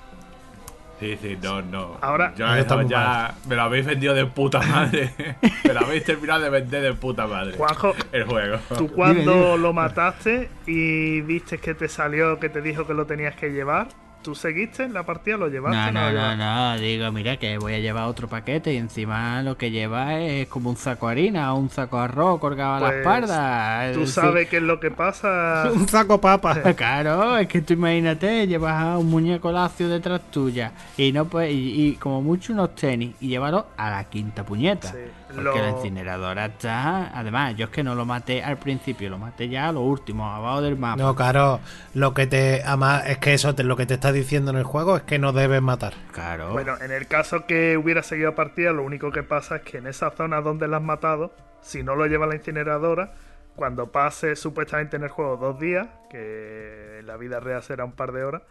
Sí, 1.03 1.19
sí, 1.20 1.37
no, 1.43 1.61
no. 1.62 1.97
Ahora- 2.01 2.33
Eso 2.37 2.77
muy 2.79 2.89
ya 2.89 3.35
me 3.49 3.57
lo 3.57 3.62
habéis 3.62 3.85
vendido 3.87 4.15
de 4.15 4.24
puta 4.27 4.61
madre. 4.61 5.11
me 5.65 5.74
lo 5.74 5.81
habéis 5.81 6.05
terminado 6.05 6.43
de 6.43 6.51
vender 6.51 6.81
de 6.81 6.95
puta 6.95 7.27
madre. 7.27 7.55
Juanjo, 7.57 7.93
El 8.12 8.23
juego. 8.24 8.59
tú 8.79 8.87
cuando 8.93 9.33
dime. 9.35 9.59
lo 9.59 9.73
mataste 9.73 10.49
y 10.66 11.20
viste 11.23 11.59
que 11.59 11.74
te 11.74 11.89
salió, 11.89 12.39
que 12.39 12.49
te 12.49 12.62
dijo 12.62 12.87
que 12.87 12.95
lo 12.95 13.05
tenías 13.05 13.35
que 13.35 13.51
llevar, 13.51 13.89
¿tú 14.23 14.35
seguiste 14.35 14.85
en 14.85 14.93
la 14.94 15.05
partida? 15.05 15.36
¿Lo 15.36 15.49
llevaste? 15.49 15.77
No, 15.77 15.90
no, 15.93 16.12
no, 16.12 16.36
no, 16.36 16.78
digo, 16.78 17.11
mira 17.12 17.36
que 17.36 17.59
voy 17.59 17.74
a 17.74 17.78
llevar 17.81 18.05
otro 18.05 18.28
paquete 18.28 18.73
y 18.73 18.77
encima 18.77 19.43
lo 19.43 19.57
que 19.59 19.70
lleva 19.70 20.19
es 20.20 20.49
como 20.49 20.70
un 20.70 20.77
saco 20.77 21.07
de 21.09 21.12
harina 21.12 21.53
o 21.55 21.59
un 21.59 21.69
saco 21.70 21.99
de 21.99 22.05
arroz 22.05 22.39
colgado 22.40 22.74
a 22.74 22.81
la 22.81 22.86
Pues, 22.89 22.99
espalda. 22.99 23.93
Tú 23.93 24.03
Es 24.03 24.12
sabes 24.12 24.49
qué 24.49 24.57
es 24.59 24.62
lo 24.62 24.78
que 24.81 24.90
pasa. 24.90 25.70
un 25.74 25.89
saco 25.89 26.20
papa 26.20 26.55
decir, 26.57 26.74
Claro, 26.77 27.36
es 27.39 27.49
que 27.49 27.62
tú 27.62 27.74
imagínate, 27.74 28.47
llevas 28.47 28.74
a 28.82 28.99
un 28.99 29.11
muñeco 29.11 29.51
lacio 29.53 29.89
detrás 29.89 30.20
tuya 30.31 30.73
y 30.97 31.12
no 31.12 31.24
pues, 31.27 31.51
y, 31.53 31.89
y 31.89 31.93
como 31.97 32.23
mucho 32.23 32.53
unos 32.53 32.74
tenis 32.74 33.15
y 33.20 33.28
llévalo 33.28 33.66
a 33.77 33.90
la 33.90 34.05
quinta 34.05 34.44
puñeta. 34.44 34.89
Sí, 34.93 34.99
Porque 35.34 35.59
lo- 35.59 35.64
la 35.64 35.70
incineradora 35.70 36.46
está. 36.46 37.16
Además, 37.18 37.54
yo 37.56 37.64
es 37.66 37.70
que 37.70 37.82
no 37.82 37.94
lo 37.94 38.04
maté 38.04 38.42
al 38.42 38.59
principio, 38.59 39.10
lo 39.10 39.18
maté 39.18 39.48
ya 39.48 39.68
a 39.68 39.72
lo 39.72 39.80
último, 39.80 40.26
abajo 40.32 40.60
del 40.62 40.76
mapa. 40.78 41.02
no 41.02 41.14
claro 41.14 41.60
lo 41.94 42.14
que 42.14 42.26
te 42.26 42.62
además 42.64 43.04
es 43.06 43.18
que 43.18 43.34
eso 43.34 43.54
te, 43.54 43.64
lo 43.64 43.76
que 43.76 43.86
te 43.86 43.94
está 43.94 44.12
diciendo 44.12 44.50
en 44.50 44.56
el 44.59 44.64
juego 44.64 44.96
es 44.96 45.02
que 45.02 45.18
no 45.18 45.32
debes 45.32 45.62
matar 45.62 45.94
Claro. 46.12 46.52
Bueno, 46.52 46.74
en 46.80 46.90
el 46.92 47.06
caso 47.06 47.46
que 47.46 47.76
hubiera 47.76 48.02
seguido 48.02 48.34
partida, 48.34 48.72
lo 48.72 48.82
único 48.84 49.10
que 49.10 49.22
pasa 49.22 49.56
es 49.56 49.62
que 49.62 49.78
en 49.78 49.86
esa 49.86 50.10
zona 50.10 50.40
donde 50.40 50.68
la 50.68 50.76
has 50.78 50.82
matado, 50.82 51.32
si 51.62 51.82
no 51.82 51.94
lo 51.96 52.06
lleva 52.06 52.26
la 52.26 52.34
incineradora, 52.34 53.12
cuando 53.56 53.92
pase 53.92 54.34
supuestamente 54.36 54.96
en 54.96 55.02
el 55.02 55.09
juego 55.10 55.36
dos 55.36 55.59
días, 55.60 55.86
que 56.10 56.98
en 57.00 57.06
la 57.06 57.16
vida 57.16 57.38
real 57.40 57.62
será 57.62 57.84
un 57.84 57.92
par 57.92 58.12
de 58.12 58.24
horas, 58.24 58.42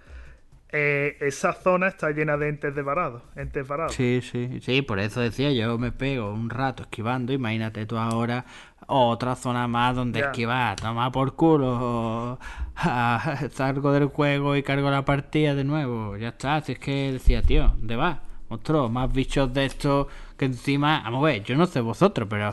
eh, 0.74 1.18
esa 1.20 1.54
zona 1.54 1.88
está 1.88 2.12
llena 2.12 2.38
de 2.38 2.50
entes 2.50 2.74
de 2.74 2.82
varados, 2.82 3.24
entes 3.36 3.68
varados. 3.68 3.94
Sí, 3.94 4.22
sí, 4.22 4.60
sí, 4.62 4.82
por 4.82 5.00
eso 5.00 5.20
decía 5.20 5.52
yo 5.52 5.78
me 5.78 5.92
pego 5.92 6.32
un 6.32 6.50
rato 6.50 6.84
esquivando, 6.84 7.34
imagínate 7.34 7.86
tú 7.86 7.98
ahora 7.98 8.46
otra 8.88 9.36
zona 9.36 9.68
más 9.68 9.96
donde 9.96 10.22
esquivar, 10.22 10.80
toma 10.80 11.12
por 11.12 11.36
culo, 11.36 12.40
salgo 13.52 13.92
del 13.92 14.06
juego 14.06 14.56
y 14.56 14.64
cargo 14.64 14.90
la 14.90 15.06
partida 15.06 15.56
de 15.56 15.64
nuevo, 15.64 16.18
ya 16.18 16.30
está, 16.30 16.62
si 16.62 16.74
es 16.74 16.80
que 16.80 17.12
decía, 17.12 17.42
tío, 17.42 17.70
¿dónde 17.78 17.96
vas? 17.96 18.20
Monstruo, 18.50 18.90
más 18.90 19.12
bichos 19.12 19.54
de 19.54 19.66
estos 19.66 20.08
que 20.38 20.46
encima, 20.46 21.02
vamos 21.04 21.24
a 21.24 21.26
ver, 21.28 21.44
yo 21.44 21.56
no 21.56 21.66
sé 21.66 21.80
vosotros, 21.80 22.28
pero 22.30 22.52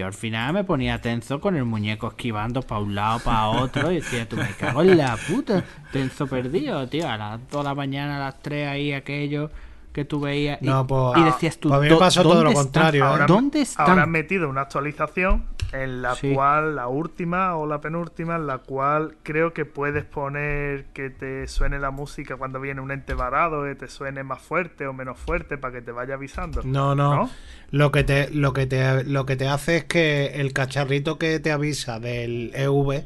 yo 0.00 0.06
al 0.06 0.14
final 0.14 0.54
me 0.54 0.64
ponía 0.64 0.98
tenso 1.02 1.42
con 1.42 1.56
el 1.56 1.66
muñeco 1.66 2.08
esquivando 2.08 2.62
para 2.62 2.80
un 2.80 2.94
lado, 2.94 3.18
para 3.18 3.48
otro, 3.48 3.92
y 3.92 3.96
decía, 3.96 4.26
tú 4.26 4.36
me 4.36 4.48
cago 4.58 4.80
en 4.80 4.96
la 4.96 5.14
puta, 5.28 5.62
tenso 5.92 6.26
perdido, 6.26 6.88
tío, 6.88 7.06
a 7.06 7.18
las 7.18 7.50
2 7.50 7.62
de 7.62 7.68
la 7.68 7.74
mañana, 7.74 8.16
a 8.16 8.20
las 8.20 8.40
3 8.40 8.68
ahí, 8.68 8.92
aquello 8.94 9.50
que 9.92 10.04
tú 10.04 10.20
veías, 10.20 10.60
y, 10.62 10.66
No, 10.66 10.86
pues- 10.86 11.18
y 11.18 11.24
decías 11.24 11.58
tú, 11.58 11.68
pues 11.68 11.78
a 11.78 11.82
mí 11.82 11.88
me 11.88 11.94
"¿Dó- 11.94 11.98
pasó 11.98 12.22
todo 12.22 12.44
lo 12.44 12.52
contrario, 12.52 13.04
¿eh? 13.04 13.08
Ahora, 13.08 13.26
¿Dónde 13.26 13.60
están? 13.62 13.88
ahora 13.90 14.02
han 14.04 14.10
metido 14.10 14.48
una 14.48 14.60
actualización 14.62 15.44
en 15.72 16.02
la 16.02 16.14
Sí. 16.16 16.32
cual, 16.32 16.74
la 16.76 16.88
última 16.88 17.56
o 17.56 17.66
la 17.66 17.80
penúltima, 17.80 18.36
en 18.36 18.46
la 18.46 18.58
cual 18.58 19.16
creo 19.22 19.52
que 19.52 19.64
puedes 19.64 20.04
poner 20.04 20.86
que 20.92 21.10
te 21.10 21.46
suene 21.48 21.78
la 21.78 21.90
música 21.90 22.36
cuando 22.36 22.60
viene 22.60 22.80
un 22.80 22.90
ente 22.90 23.14
varado, 23.14 23.64
que 23.64 23.74
te 23.76 23.88
suene 23.88 24.22
más 24.24 24.40
fuerte 24.42 24.86
o 24.86 24.92
menos 24.92 25.18
fuerte 25.18 25.58
para 25.58 25.74
que 25.74 25.82
te 25.82 25.92
vaya 25.92 26.14
avisando. 26.14 26.60
No, 26.64 26.94
no. 26.94 27.14
¿No? 27.14 27.30
Lo 27.70 27.92
que 27.92 28.02
te, 28.04 28.30
lo 28.30 28.52
que 28.52 28.66
te, 28.66 29.04
lo 29.04 29.26
que 29.26 29.36
te 29.36 29.46
hace 29.48 29.76
es 29.78 29.84
que 29.84 30.26
el 30.40 30.52
cacharrito 30.52 31.18
que 31.18 31.38
te 31.38 31.52
avisa 31.52 32.00
del 32.00 32.50
EV, 32.54 33.04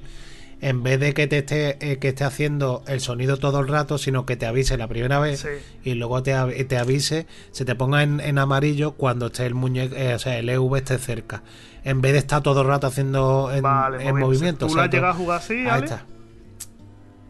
en 0.66 0.82
vez 0.82 0.99
de 0.99 1.12
que 1.15 1.27
te 1.27 1.39
esté, 1.39 1.77
eh, 1.93 1.99
que 1.99 2.09
esté 2.09 2.24
haciendo 2.24 2.82
el 2.86 3.01
sonido 3.01 3.36
todo 3.36 3.61
el 3.61 3.69
rato, 3.69 3.99
sino 3.99 4.24
que 4.24 4.36
te 4.36 4.47
avise 4.47 4.77
la 4.78 4.89
primera 4.89 5.19
vez 5.19 5.41
Sí. 5.41 5.49
y 5.91 5.95
luego 5.95 6.23
te, 6.23 6.32
av- 6.35 6.53
te 6.66 6.78
avise, 6.78 7.27
se 7.51 7.65
te 7.65 7.74
ponga 7.74 8.03
en, 8.03 8.20
en 8.20 8.39
amarillo 8.39 8.93
cuando 8.93 9.27
esté 9.27 9.45
el 9.47 9.55
muñeco, 9.55 9.95
eh, 9.95 10.15
o 10.15 10.19
sea, 10.19 10.39
el 10.39 10.49
EV 10.49 10.77
esté 10.77 10.99
cerca. 10.99 11.43
En 11.85 12.01
vez 12.01 12.12
de 12.12 12.19
estar 12.20 12.43
todo 12.43 12.62
el 12.62 12.66
rato 12.66 12.86
haciendo 12.86 13.51
en, 13.53 13.62
Vale, 13.62 13.97
en 13.99 14.03
moviéndose. 14.16 14.24
movimiento. 14.24 14.66
¿Tú 14.66 14.73
o 14.73 14.77
la 14.77 14.82
sea, 14.85 14.91
llegado 14.91 15.12
a 15.12 15.16
jugar 15.16 15.39
así, 15.39 15.55
Ahí 15.55 15.66
Ale? 15.69 15.85
está. 15.85 16.05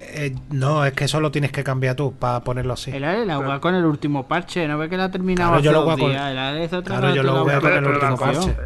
Eh, 0.00 0.34
no, 0.50 0.84
es 0.84 0.92
que 0.92 1.04
eso 1.04 1.18
lo 1.20 1.30
tienes 1.30 1.50
que 1.50 1.64
cambiar 1.64 1.96
tú 1.96 2.12
para 2.12 2.40
ponerlo 2.44 2.74
así. 2.74 2.90
El 2.90 3.04
Ale 3.04 3.24
la 3.26 3.36
juega 3.36 3.58
con 3.60 3.74
el 3.74 3.84
último 3.84 4.28
parche, 4.28 4.68
¿no 4.68 4.76
ve 4.78 4.88
que 4.88 4.96
la 4.96 5.04
ha 5.04 5.10
terminado 5.10 5.50
Claro, 5.52 5.64
yo 5.64 5.72
lo 5.72 5.82
juego 5.82 5.98
con- 5.98 6.12
Claro, 6.12 7.14
yo 7.14 7.22
lo 7.22 7.42
juego 7.44 7.60
con 7.60 7.72
el 7.72 7.86
último 7.86 8.16
parche. 8.16 8.56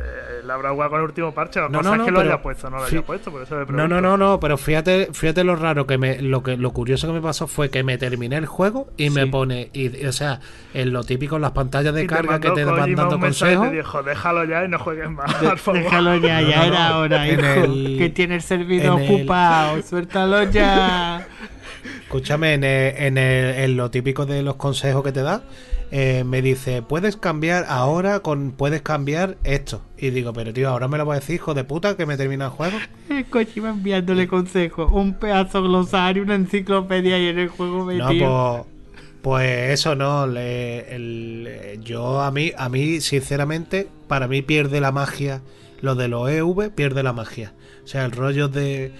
La 0.48 0.54
habrá 0.54 0.70
jugado 0.70 0.90
con 0.90 0.98
el 1.00 1.04
último 1.06 1.32
parche. 1.32 1.60
La 1.60 1.68
No, 1.68 1.78
cosa 1.78 1.90
no, 1.90 1.94
es 1.94 1.98
no, 1.98 2.04
que 2.06 2.10
lo 2.10 2.18
pero- 2.18 2.30
haya 2.32 2.42
puesto, 2.42 2.70
no 2.70 2.78
lo 2.78 2.86
sí. 2.86 2.96
haya 2.96 3.06
puesto, 3.06 3.30
por 3.30 3.42
eso 3.42 3.54
me 3.54 3.60
No, 3.60 3.66
pregunto. 3.66 3.88
no, 3.94 4.00
no, 4.00 4.16
no, 4.16 4.40
pero 4.40 4.56
fíjate, 4.58 5.08
fíjate 5.12 5.44
lo 5.44 5.54
raro 5.54 5.86
que 5.86 5.98
me, 5.98 6.20
lo 6.20 6.42
que, 6.42 6.56
lo 6.56 6.72
curioso 6.72 7.06
que 7.06 7.12
me 7.12 7.20
pasó 7.20 7.46
fue 7.46 7.70
que 7.70 7.84
me 7.84 7.98
terminé 7.98 8.36
el 8.36 8.46
juego 8.46 8.88
y 8.96 9.10
me 9.10 9.26
pone, 9.26 9.70
y, 9.72 10.04
o 10.06 10.12
sea, 10.12 10.40
en 10.74 10.92
lo 10.92 11.04
típico, 11.04 11.36
en 11.36 11.42
las 11.42 11.52
pantallas 11.52 11.94
de 11.94 12.02
Y 12.04 12.06
te 12.06 12.14
carga 12.14 12.40
que 12.40 12.50
te 12.50 12.64
van 12.64 12.94
dando 12.94 13.20
consejos. 13.20 13.68
te 13.70 13.76
dijo, 13.76 14.02
déjalo 14.02 14.44
ya 14.44 14.64
y 14.64 14.68
no 14.68 14.78
juegues 14.78 15.10
más, 15.10 15.32
por 15.34 15.58
favor. 15.58 15.82
Déjalo 15.82 16.16
ya, 16.16 16.40
ya 16.42 16.66
era 16.66 16.88
no. 16.90 16.98
hora, 17.00 17.28
hijo, 17.28 17.42
el- 17.64 17.96
que 17.98 18.08
tiene 18.10 18.34
el 18.36 18.42
servidor 18.42 19.00
el- 19.00 19.10
ocupado, 19.14 19.82
suéltalo 19.82 20.44
ya. 20.44 21.26
Escúchame, 22.02 22.54
en, 22.54 22.64
el- 22.64 22.94
en, 22.96 23.18
el- 23.18 23.54
en 23.56 23.76
lo 23.76 23.90
típico 23.90 24.26
de 24.26 24.42
los 24.42 24.56
consejos 24.56 25.02
que 25.04 25.12
te 25.12 25.22
da, 25.22 25.42
eh, 25.90 26.22
me 26.24 26.42
dice, 26.42 26.82
puedes 26.82 27.16
cambiar 27.16 27.64
ahora 27.68 28.20
con, 28.20 28.52
puedes 28.52 28.82
cambiar 28.82 29.36
esto. 29.44 29.80
Y 29.96 30.10
digo, 30.10 30.32
pero 30.32 30.52
tío, 30.52 30.68
ahora 30.68 30.86
me 30.88 30.98
lo 30.98 31.04
voy 31.04 31.16
a 31.16 31.20
decir, 31.20 31.36
hijo 31.36 31.54
de 31.54 31.64
puta, 31.64 31.96
que 31.96 32.04
me 32.06 32.16
termina 32.16 32.46
el 32.46 32.50
juego. 32.50 32.76
El 33.08 33.24
coche 33.26 33.52
iba 33.56 33.70
enviándole 33.70 34.28
consejos, 34.28 34.90
un 34.92 35.14
pedazo 35.14 35.62
glosario, 35.62 36.22
una 36.22 36.34
enciclopedia 36.34 37.18
y 37.18 37.28
en 37.28 37.38
el 37.38 37.48
juego 37.48 37.78
No, 37.78 37.84
metido. 38.08 38.66
pues, 38.66 39.02
pues 39.22 39.70
eso 39.70 39.94
no. 39.94 40.26
le- 40.26 40.94
el- 40.94 41.80
yo 41.82 42.20
a 42.20 42.30
mí, 42.30 42.52
a 42.56 42.68
mí, 42.68 43.00
sinceramente, 43.00 43.88
para 44.08 44.28
mí 44.28 44.42
pierde 44.42 44.80
la 44.80 44.92
magia. 44.92 45.40
Lo 45.80 45.94
de 45.94 46.08
los 46.08 46.28
EV 46.30 46.70
pierde 46.70 47.02
la 47.02 47.12
magia. 47.12 47.52
O 47.84 47.86
sea, 47.86 48.04
el 48.04 48.12
rollo 48.12 48.48
de 48.48 48.92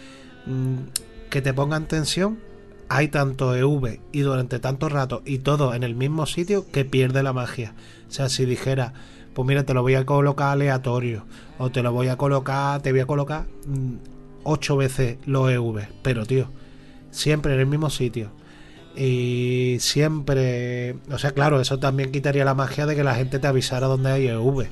mm, 0.46 0.76
que 1.28 1.42
te 1.42 1.52
pongan 1.52 1.86
tensión. 1.86 2.38
Hay 2.88 3.08
tanto 3.08 3.54
EV 3.54 4.00
y 4.12 4.20
durante 4.20 4.58
tanto 4.58 4.88
rato 4.88 5.22
y 5.24 5.38
todo 5.38 5.74
en 5.74 5.82
el 5.82 5.94
mismo 5.94 6.26
sitio 6.26 6.70
que 6.70 6.84
pierde 6.84 7.22
la 7.22 7.32
magia. 7.32 7.74
O 8.08 8.10
sea, 8.10 8.28
si 8.28 8.46
dijera, 8.46 8.94
pues 9.34 9.46
mira, 9.46 9.64
te 9.64 9.74
lo 9.74 9.82
voy 9.82 9.94
a 9.94 10.06
colocar 10.06 10.52
aleatorio. 10.52 11.24
O 11.58 11.70
te 11.70 11.82
lo 11.82 11.92
voy 11.92 12.08
a 12.08 12.16
colocar, 12.16 12.80
te 12.82 12.90
voy 12.92 13.00
a 13.00 13.06
colocar 13.06 13.46
mm, 13.66 13.94
ocho 14.44 14.76
veces 14.76 15.18
los 15.26 15.50
EV. 15.50 15.86
Pero 16.02 16.24
tío, 16.26 16.50
siempre 17.10 17.54
en 17.54 17.60
el 17.60 17.66
mismo 17.66 17.90
sitio. 17.90 18.30
Y 18.96 19.76
siempre, 19.80 20.96
o 21.10 21.18
sea, 21.18 21.30
claro, 21.32 21.60
eso 21.60 21.78
también 21.78 22.10
quitaría 22.10 22.44
la 22.44 22.54
magia 22.54 22.86
de 22.86 22.96
que 22.96 23.04
la 23.04 23.14
gente 23.14 23.38
te 23.38 23.46
avisara 23.46 23.86
donde 23.86 24.10
hay 24.10 24.26
EV. 24.26 24.68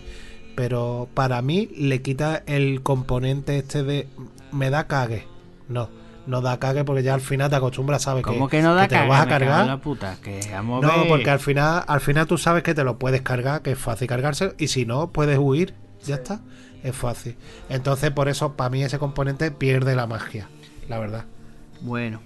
Pero 0.57 1.09
para 1.15 1.43
mí 1.43 1.69
le 1.77 2.03
quita 2.03 2.43
el 2.47 2.83
componente 2.83 3.59
este 3.59 3.85
de 3.85 4.09
me 4.53 4.71
da 4.71 4.87
cague. 4.87 5.27
No, 5.69 5.91
no 6.27 6.41
da 6.41 6.59
cague 6.59 6.85
porque 6.85 7.03
ya 7.03 7.15
al 7.15 7.21
final 7.21 7.51
te 7.51 7.57
acostumbras, 7.57 8.03
sabes 8.03 8.23
¿Cómo 8.25 8.49
que, 8.49 8.59
que 8.59 8.63
no 8.63 8.75
da 8.75 8.89
que 8.89 8.97
te 8.97 9.03
lo 9.03 9.09
vas 9.09 9.23
a 9.23 9.29
cargar. 9.29 9.67
la 9.67 9.79
puta, 9.81 10.17
que 10.23 10.41
vamos 10.53 10.85
a 10.85 10.87
No, 10.87 11.07
porque 11.09 11.31
al 11.31 11.39
final, 11.41 11.85
al 11.87 12.01
final 12.01 12.27
tú 12.27 12.37
sabes 12.39 12.63
que 12.63 12.75
te 12.75 12.85
lo 12.85 12.99
puedes 12.99 13.23
cargar, 13.23 13.63
que 13.63 13.73
es 13.73 13.79
fácil 13.79 14.09
cargarse, 14.09 14.55
y 14.59 14.69
si 14.69 14.87
no, 14.87 15.09
puedes 15.13 15.39
huir, 15.39 15.75
ya 16.05 16.17
está, 16.17 16.41
es 16.83 16.95
fácil. 16.97 17.37
Entonces, 17.69 18.11
por 18.11 18.29
eso, 18.29 18.55
para 18.55 18.71
mí 18.71 18.83
ese 18.83 18.99
componente 18.99 19.51
pierde 19.51 19.95
la 19.95 20.07
magia, 20.07 20.49
la 20.89 20.99
verdad. 20.99 21.25
Bueno, 21.81 22.21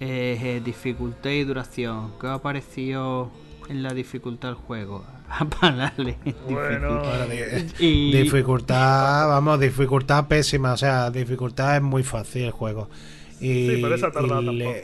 eh, 0.00 0.38
eh, 0.40 0.62
dificultad 0.64 1.30
y 1.30 1.44
duración. 1.44 2.12
¿Qué 2.20 2.26
os 2.26 2.34
ha 2.34 2.42
parecido 2.42 3.30
en 3.68 3.82
la 3.82 3.92
dificultad 3.94 4.48
del 4.48 4.56
juego? 4.56 5.04
Para 5.60 5.74
darle 5.76 6.18
Bueno, 6.48 7.00
difícil. 7.30 7.74
Y- 7.78 8.12
Dificultad, 8.12 9.28
vamos, 9.28 9.58
dificultad 9.60 10.26
pésima, 10.26 10.72
o 10.74 10.76
sea, 10.76 11.10
dificultad 11.10 11.76
es 11.76 11.82
muy 11.82 12.02
fácil 12.02 12.42
el 12.42 12.50
juego. 12.50 12.88
Y, 13.42 13.76
Sí, 13.76 13.84
ha 13.84 14.10
tardado 14.10 14.42
y 14.42 14.46
tampoco. 14.46 14.74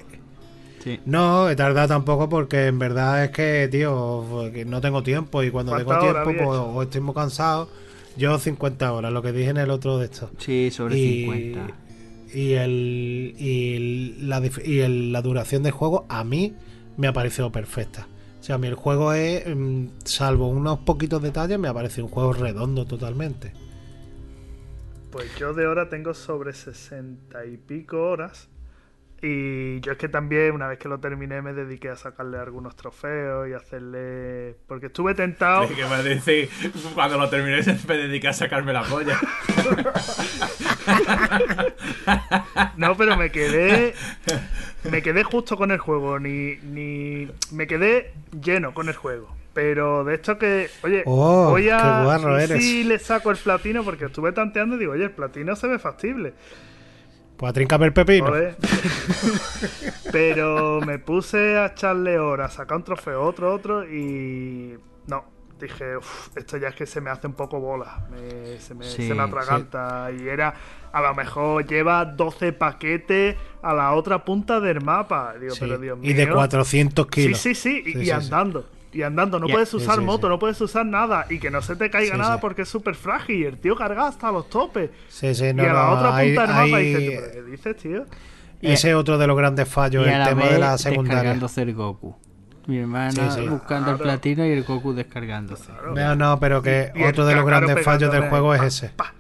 Sí. 0.82 1.00
No, 1.06 1.48
he 1.50 1.56
tardado 1.56 1.88
tampoco 1.88 2.28
porque 2.28 2.66
en 2.66 2.78
verdad 2.78 3.24
es 3.24 3.30
que, 3.30 3.68
tío, 3.70 4.50
que 4.52 4.64
no 4.64 4.80
tengo 4.80 5.02
tiempo 5.02 5.42
y 5.42 5.50
cuando 5.50 5.72
tengo 5.72 5.86
¿Cuántas 5.86 6.10
horas 6.10 6.24
tiempo, 6.24 6.44
pues, 6.44 6.60
o 6.60 6.82
estoy 6.82 7.00
muy 7.00 7.14
cansado. 7.14 7.68
Yo 8.16 8.38
50 8.38 8.92
horas, 8.92 9.12
lo 9.12 9.22
que 9.22 9.32
dije 9.32 9.50
en 9.50 9.58
el 9.58 9.70
otro 9.70 9.98
de 9.98 10.06
estos. 10.06 10.30
Sí, 10.38 10.70
sobre 10.70 10.98
y, 10.98 11.24
50. 11.24 11.74
y 12.34 12.52
el 12.54 13.34
y 13.38 13.74
el- 13.76 14.28
la, 14.28 14.42
y 14.64 14.78
el- 14.80 15.12
la 15.12 15.22
duración 15.22 15.62
del 15.62 15.72
juego 15.72 16.04
a 16.08 16.24
mí 16.24 16.54
me 16.96 17.06
ha 17.06 17.12
parecido 17.12 17.50
perfecta. 17.52 18.08
O 18.40 18.42
sea, 18.42 18.54
a 18.56 18.58
mí 18.58 18.66
el 18.66 18.74
juego 18.74 19.12
es, 19.12 19.44
mm, 19.46 19.86
salvo 20.04 20.48
unos 20.48 20.78
poquitos 20.80 21.20
detalles, 21.22 21.58
me 21.58 21.68
ha 21.68 21.74
parecido 21.74 22.06
un 22.06 22.10
juego 22.12 22.32
redondo 22.32 22.86
totalmente. 22.86 23.52
Pues 25.10 25.34
yo 25.36 25.54
de 25.54 25.66
hora 25.66 25.88
tengo 25.88 26.12
sobre 26.14 26.52
60 26.52 27.46
y 27.46 27.56
pico 27.56 28.10
horas. 28.10 28.48
Y 29.20 29.80
yo 29.80 29.92
es 29.92 29.98
que 29.98 30.08
también, 30.08 30.52
una 30.52 30.68
vez 30.68 30.78
que 30.78 30.88
lo 30.88 31.00
terminé, 31.00 31.42
me 31.42 31.52
dediqué 31.52 31.88
a 31.88 31.96
sacarle 31.96 32.38
algunos 32.38 32.76
trofeos 32.76 33.48
y 33.48 33.52
hacerle. 33.52 34.56
Porque 34.68 34.86
estuve 34.86 35.14
tentado. 35.14 35.66
¿Qué 35.68 35.84
me 35.84 36.02
decir? 36.02 36.48
Cuando 36.94 37.18
lo 37.18 37.28
terminé 37.28 37.60
me 37.88 37.96
dediqué 37.96 38.28
a 38.28 38.32
sacarme 38.32 38.72
la 38.72 38.82
polla. 38.84 39.18
No, 42.76 42.96
pero 42.96 43.16
me 43.16 43.30
quedé. 43.30 43.94
Me 44.90 45.02
quedé 45.02 45.24
justo 45.24 45.56
con 45.56 45.70
el 45.72 45.78
juego. 45.78 46.18
Ni. 46.20 46.56
ni 46.62 47.28
me 47.50 47.66
quedé 47.66 48.14
lleno 48.40 48.72
con 48.72 48.88
el 48.88 48.94
juego. 48.94 49.37
Pero 49.58 50.04
de 50.04 50.14
esto 50.14 50.38
que. 50.38 50.70
Oye, 50.84 51.02
Oh, 51.04 51.50
voy 51.50 51.68
a. 51.68 52.04
y 52.38 52.42
eres. 52.44 52.62
Si 52.62 52.84
le 52.84 52.96
saco 53.00 53.32
el 53.32 53.36
platino, 53.38 53.82
porque 53.82 54.04
estuve 54.04 54.30
tanteando 54.30 54.76
y 54.76 54.78
digo, 54.78 54.92
oye, 54.92 55.02
el 55.02 55.10
platino 55.10 55.56
se 55.56 55.66
ve 55.66 55.80
factible. 55.80 56.32
Pues 57.36 57.50
a 57.50 57.52
trincarme 57.52 57.86
el 57.86 57.92
pepino. 57.92 58.30
Pero 60.12 60.80
me 60.80 61.00
puse 61.00 61.58
a 61.58 61.66
echarle 61.66 62.20
horas, 62.20 62.54
sacar 62.54 62.76
un 62.76 62.84
trofeo, 62.84 63.20
otro, 63.22 63.52
otro 63.52 63.84
y. 63.84 64.78
No, 65.08 65.24
dije, 65.60 65.96
"Uf, 65.96 66.28
esto 66.36 66.56
ya 66.56 66.68
es 66.68 66.76
que 66.76 66.86
se 66.86 67.00
me 67.00 67.10
hace 67.10 67.26
un 67.26 67.32
poco 67.34 67.58
bola. 67.58 68.06
me- 68.12 68.58
se, 68.60 68.76
me, 68.76 68.84
Sí, 68.84 69.08
se 69.08 69.14
me 69.14 69.22
atraganta. 69.24 70.08
Y 70.16 70.28
era, 70.28 70.54
a 70.92 71.00
lo 71.02 71.14
mejor 71.16 71.66
lleva 71.66 72.04
12 72.04 72.52
paquetes 72.52 73.34
a 73.62 73.74
la 73.74 73.92
otra 73.92 74.24
punta 74.24 74.60
del 74.60 74.82
mapa. 74.82 75.34
Digo, 75.40 75.52
Sí, 75.54 75.60
pero 75.62 75.78
Dios 75.78 75.98
mío. 75.98 76.10
y 76.10 76.14
de 76.14 76.30
400 76.30 77.06
Sí, 77.06 77.22
kilos. 77.22 77.38
sí, 77.40 77.56
sí, 77.56 77.82
y, 77.84 77.90
Sí, 77.90 77.90
y 77.90 78.00
sí, 78.00 78.04
sí. 78.04 78.10
andando. 78.12 78.64
Y 78.92 79.02
andando, 79.02 79.38
no 79.38 79.46
puedes 79.48 79.72
usar 79.74 79.96
sí, 79.98 80.00
moto, 80.04 80.26
sí. 80.26 80.30
no 80.30 80.38
puedes 80.38 80.60
usar 80.60 80.86
nada. 80.86 81.26
Y 81.28 81.38
que 81.38 81.50
no 81.50 81.60
se 81.60 81.76
te 81.76 81.90
caiga 81.90 82.14
Sí, 82.14 82.18
nada 82.20 82.34
sí. 82.36 82.38
porque 82.40 82.62
es 82.62 82.68
súper 82.68 82.94
frágil. 82.94 83.36
Y 83.40 83.44
el 83.44 83.58
tío 83.58 83.76
carga 83.76 84.08
hasta 84.08 84.32
los 84.32 84.48
topes. 84.48 84.90
Sí, 85.08 85.34
sí, 85.34 85.46
y 85.46 85.52
no, 85.54 85.62
a 85.62 85.66
la 85.66 85.72
no, 85.72 85.90
otra 85.92 86.16
hay- 86.16 86.28
punta 86.34 86.42
del 86.42 86.50
mapa 86.70 86.76
hay- 86.78 86.94
dices, 86.94 87.04
"¿Tú, 87.04 87.20
¿pero 87.32 87.32
qué 87.44 87.50
dices, 87.50 87.76
tío? 87.76 88.04
Ese 88.62 88.88
es 88.90 88.94
otro 88.96 89.18
de 89.18 89.26
los 89.26 89.36
grandes 89.36 89.68
fallos, 89.68 90.06
Y 90.06 90.10
el 90.10 90.24
tema 90.24 90.46
de 90.46 90.58
la 90.58 90.78
secundaria. 90.78 91.16
descargándose 91.22 91.62
el 91.62 91.74
Goku. 91.74 92.16
Mi 92.66 92.78
hermana 92.78 93.12
Sí, 93.12 93.40
sí. 93.42 93.48
buscando 93.48 93.92
el 93.92 93.98
platino 93.98 94.44
y 94.46 94.50
el 94.50 94.64
Goku 94.64 94.92
descargándose. 94.94 95.70
No, 95.94 96.14
no, 96.16 96.40
pero 96.40 96.60
que 96.60 96.90
Y- 96.94 97.00
y 97.00 97.04
otro 97.04 97.24
de 97.24 97.34
los 97.34 97.46
grandes 97.46 97.82
fallos 97.84 98.10
del 98.12 98.28
juego 98.28 98.54
es 98.54 98.62
ese. 98.62 98.88
pa. 98.88 99.14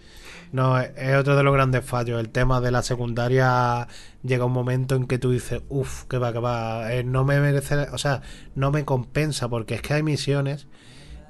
No, 0.50 0.78
es 0.80 1.14
otro 1.16 1.36
de 1.36 1.42
los 1.42 1.52
grandes 1.52 1.84
fallos. 1.84 2.18
El 2.20 2.30
tema 2.30 2.60
de 2.62 2.70
la 2.70 2.80
secundaria 2.82 3.86
llega 4.22 4.44
un 4.44 4.52
momento 4.52 4.94
en 4.96 5.06
que 5.06 5.18
tú 5.18 5.30
dices, 5.30 5.62
uff, 5.68 6.04
que 6.04 6.18
va, 6.18 6.32
que 6.32 6.38
va. 6.40 6.92
eh, 6.92 7.04
no 7.04 7.24
me 7.24 7.40
merece, 7.40 7.74
o 7.92 7.98
sea, 7.98 8.22
no 8.54 8.70
me 8.70 8.84
compensa 8.84 9.48
porque 9.48 9.74
es 9.74 9.82
que 9.82 9.94
hay 9.94 10.02
misiones 10.02 10.66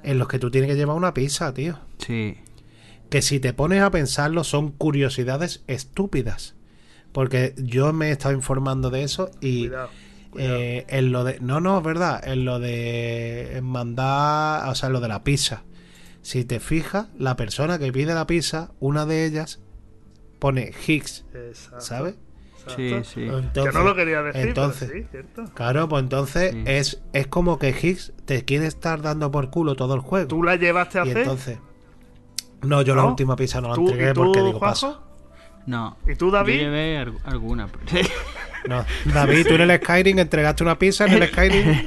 en 0.03 0.17
los 0.17 0.27
que 0.27 0.39
tú 0.39 0.49
tienes 0.51 0.69
que 0.69 0.75
llevar 0.75 0.95
una 0.95 1.13
pizza, 1.13 1.53
tío. 1.53 1.79
Sí. 1.99 2.37
Que 3.09 3.21
si 3.21 3.39
te 3.39 3.53
pones 3.53 3.81
a 3.81 3.91
pensarlo 3.91 4.43
son 4.43 4.71
curiosidades 4.71 5.63
estúpidas. 5.67 6.55
Porque 7.11 7.55
yo 7.57 7.91
me 7.91 8.09
he 8.09 8.11
estado 8.11 8.35
informando 8.35 8.91
de 8.91 9.01
eso 9.03 9.31
y 9.41 9.67
Cuidado. 9.67 9.89
cuidado. 10.29 10.55
eh, 10.59 10.85
en 10.89 11.11
lo 11.11 11.23
de. 11.23 11.39
No, 11.39 11.59
no, 11.59 11.79
es 11.79 11.83
verdad. 11.83 12.21
En 12.27 12.45
lo 12.45 12.59
de 12.59 13.59
mandar. 13.63 14.69
O 14.69 14.75
sea, 14.75 14.87
en 14.87 14.93
lo 14.93 14.99
de 14.99 15.07
la 15.07 15.23
pizza. 15.23 15.63
Si 16.21 16.45
te 16.45 16.59
fijas, 16.59 17.07
la 17.17 17.35
persona 17.35 17.79
que 17.79 17.91
pide 17.91 18.13
la 18.13 18.27
pizza, 18.27 18.71
una 18.79 19.07
de 19.07 19.25
ellas 19.25 19.59
pone 20.37 20.71
Higgs, 20.87 21.25
Exacto, 21.33 21.81
¿sabes? 21.81 22.15
Exacto. 22.61 22.75
Sí, 22.75 23.03
sí. 23.03 23.21
Entonces, 23.23 23.73
Yo 23.73 23.79
no 23.79 23.83
lo 23.85 23.95
quería 23.95 24.21
decir, 24.21 24.41
entonces, 24.47 24.89
pero 24.91 25.01
sí, 25.03 25.07
cierto. 25.11 25.45
Claro, 25.53 25.87
pues 25.89 26.03
entonces 26.03 26.51
Sí. 26.51 26.63
es, 26.65 27.01
es 27.13 27.27
como 27.27 27.57
que 27.59 27.69
Higgs 27.69 28.13
te 28.25 28.45
quiere 28.45 28.67
estar 28.67 29.01
dando 29.01 29.31
por 29.31 29.49
culo 29.49 29.75
todo 29.75 29.95
el 29.95 30.01
juego. 30.01 30.27
¿Tú 30.27 30.43
la 30.43 30.55
llevaste 30.55 30.99
a 30.99 31.05
y 31.05 31.09
hacer? 31.09 31.21
entonces. 31.23 31.59
No, 32.61 32.81
yo 32.81 32.93
la 32.95 33.05
última 33.05 33.35
pizza 33.35 33.61
no 33.61 33.69
la 33.69 33.75
¿Tú, 33.75 33.87
entregué 33.89 34.11
y 34.11 34.13
tú, 34.13 34.21
porque 34.23 34.39
digo 34.39 34.59
Juanjo? 34.59 34.61
paso. 34.73 35.03
No. 35.65 35.97
¿Y 36.07 36.15
tú, 36.15 36.29
David? 36.31 36.53
Yo 36.55 36.59
llevé 36.63 36.97
al- 36.97 37.17
alguna. 37.25 37.67
No, 38.67 38.83
David, 39.05 39.47
tú 39.47 39.53
en 39.53 39.61
el 39.71 39.77
Skyrim 39.79 40.19
entregaste 40.19 40.63
una 40.63 40.77
pizza 40.77 41.05
en 41.05 41.13
el 41.23 41.29
Skyrim. 41.29 41.81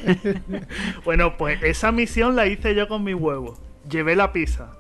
Bueno, 1.05 1.37
pues 1.37 1.63
esa 1.63 1.93
misión 1.93 2.35
la 2.35 2.47
hice 2.47 2.75
yo 2.75 2.89
con 2.89 3.05
mi 3.05 3.13
huevo. 3.13 3.59
Llevé 3.91 4.17
la 4.17 4.33
pizza. 4.33 4.71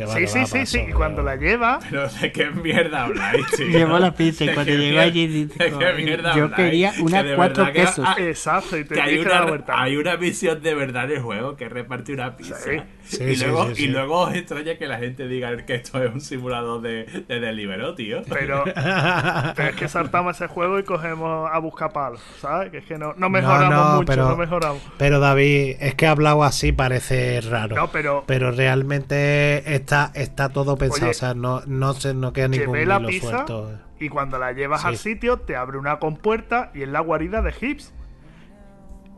Que 0.00 0.06
va, 0.06 0.14
sí, 0.14 0.20
que 0.20 0.26
sí, 0.28 0.38
va, 0.38 0.46
sí, 0.46 0.66
sí. 0.66 0.78
Y 0.88 0.92
cuando 0.92 1.22
la 1.22 1.36
lleva, 1.36 1.78
Pero 1.90 2.08
de 2.08 2.32
qué 2.32 2.50
mierda 2.50 3.04
habláis, 3.04 3.46
tío. 3.56 3.66
Llevó 3.66 3.98
la 3.98 4.14
pizza 4.14 4.44
y 4.44 4.46
¿De 4.48 4.54
cuando 4.54 4.72
llegó 4.72 5.00
allí 5.00 5.26
dice, 5.26 5.62
de 5.64 5.70
qué 5.78 5.92
mierda 5.92 6.34
yo 6.34 6.44
habláis? 6.44 6.56
quería 6.56 6.92
Que 6.92 7.02
unas 7.02 7.24
de 7.24 7.34
cuatro 7.34 7.64
verdad 7.66 7.74
que- 7.74 7.86
quesos. 7.86 8.04
ah, 8.08 8.16
exacto, 8.18 8.78
y 8.78 8.84
te 8.84 8.94
que 8.94 9.00
hay 9.02 9.14
que 9.16 9.20
una, 9.20 9.42
vuelta. 9.42 9.82
hay 9.82 9.96
una 9.98 10.16
misión 10.16 10.62
de 10.62 10.74
verdad 10.74 11.04
en 11.04 11.16
el 11.18 11.22
juego 11.22 11.56
que 11.56 11.64
es 11.66 11.70
repartir 11.72 12.14
una 12.14 12.34
pizza. 12.36 12.56
Sí. 12.56 12.80
Sí, 13.10 13.24
y, 13.24 13.34
sí, 13.36 13.44
luego, 13.44 13.74
sí, 13.74 13.84
y 13.84 13.86
luego 13.88 14.20
os 14.20 14.34
extraña 14.34 14.76
que 14.76 14.86
la 14.86 14.98
gente 14.98 15.26
diga 15.26 15.56
que 15.66 15.74
esto 15.74 16.02
es 16.02 16.12
un 16.14 16.20
simulador 16.20 16.80
de, 16.80 17.04
de 17.26 17.40
Deliveroo, 17.40 17.94
tío. 17.96 18.22
Pero, 18.28 18.62
pero 19.56 19.68
es 19.70 19.76
que 19.76 19.88
saltamos 19.88 20.36
ese 20.36 20.46
juego 20.46 20.78
y 20.78 20.84
cogemos 20.84 21.50
a 21.52 21.58
buscar 21.58 21.92
palos, 21.92 22.20
¿sabes? 22.40 22.70
Que 22.70 22.78
es 22.78 22.84
que 22.84 22.98
no, 22.98 23.14
no 23.16 23.28
mejoramos 23.28 23.70
no, 23.74 23.94
mucho, 23.96 24.06
pero- 24.06 24.28
no 24.28 24.36
mejoramos. 24.36 24.80
Pero 24.96 25.18
David, 25.18 25.76
es 25.80 25.94
que 25.96 26.06
hablado 26.06 26.44
así 26.44 26.72
parece 26.72 27.40
raro. 27.40 27.74
No, 27.76 27.88
pero 27.90 28.24
Pero 28.26 28.52
realmente 28.52 29.74
está, 29.74 30.12
está 30.14 30.48
todo 30.50 30.76
pensado. 30.76 31.02
Oye, 31.06 31.10
o 31.10 31.14
sea, 31.14 31.34
no, 31.34 31.62
no, 31.66 31.92
se, 31.94 32.14
no 32.14 32.32
queda 32.32 32.48
ningún 32.48 32.74
llevé 32.74 32.86
la 32.86 32.98
hilo 32.98 33.08
pizza 33.08 33.28
suelto. 33.30 33.78
y 33.98 34.08
cuando 34.08 34.38
la 34.38 34.52
llevas 34.52 34.82
Sí. 34.82 34.86
al 34.86 34.96
sitio 34.98 35.38
te 35.38 35.56
abre 35.56 35.78
una 35.78 35.98
compuerta 35.98 36.70
y 36.74 36.82
es 36.82 36.88
la 36.88 37.00
guarida 37.00 37.42
de 37.42 37.52
Hips. 37.60 37.92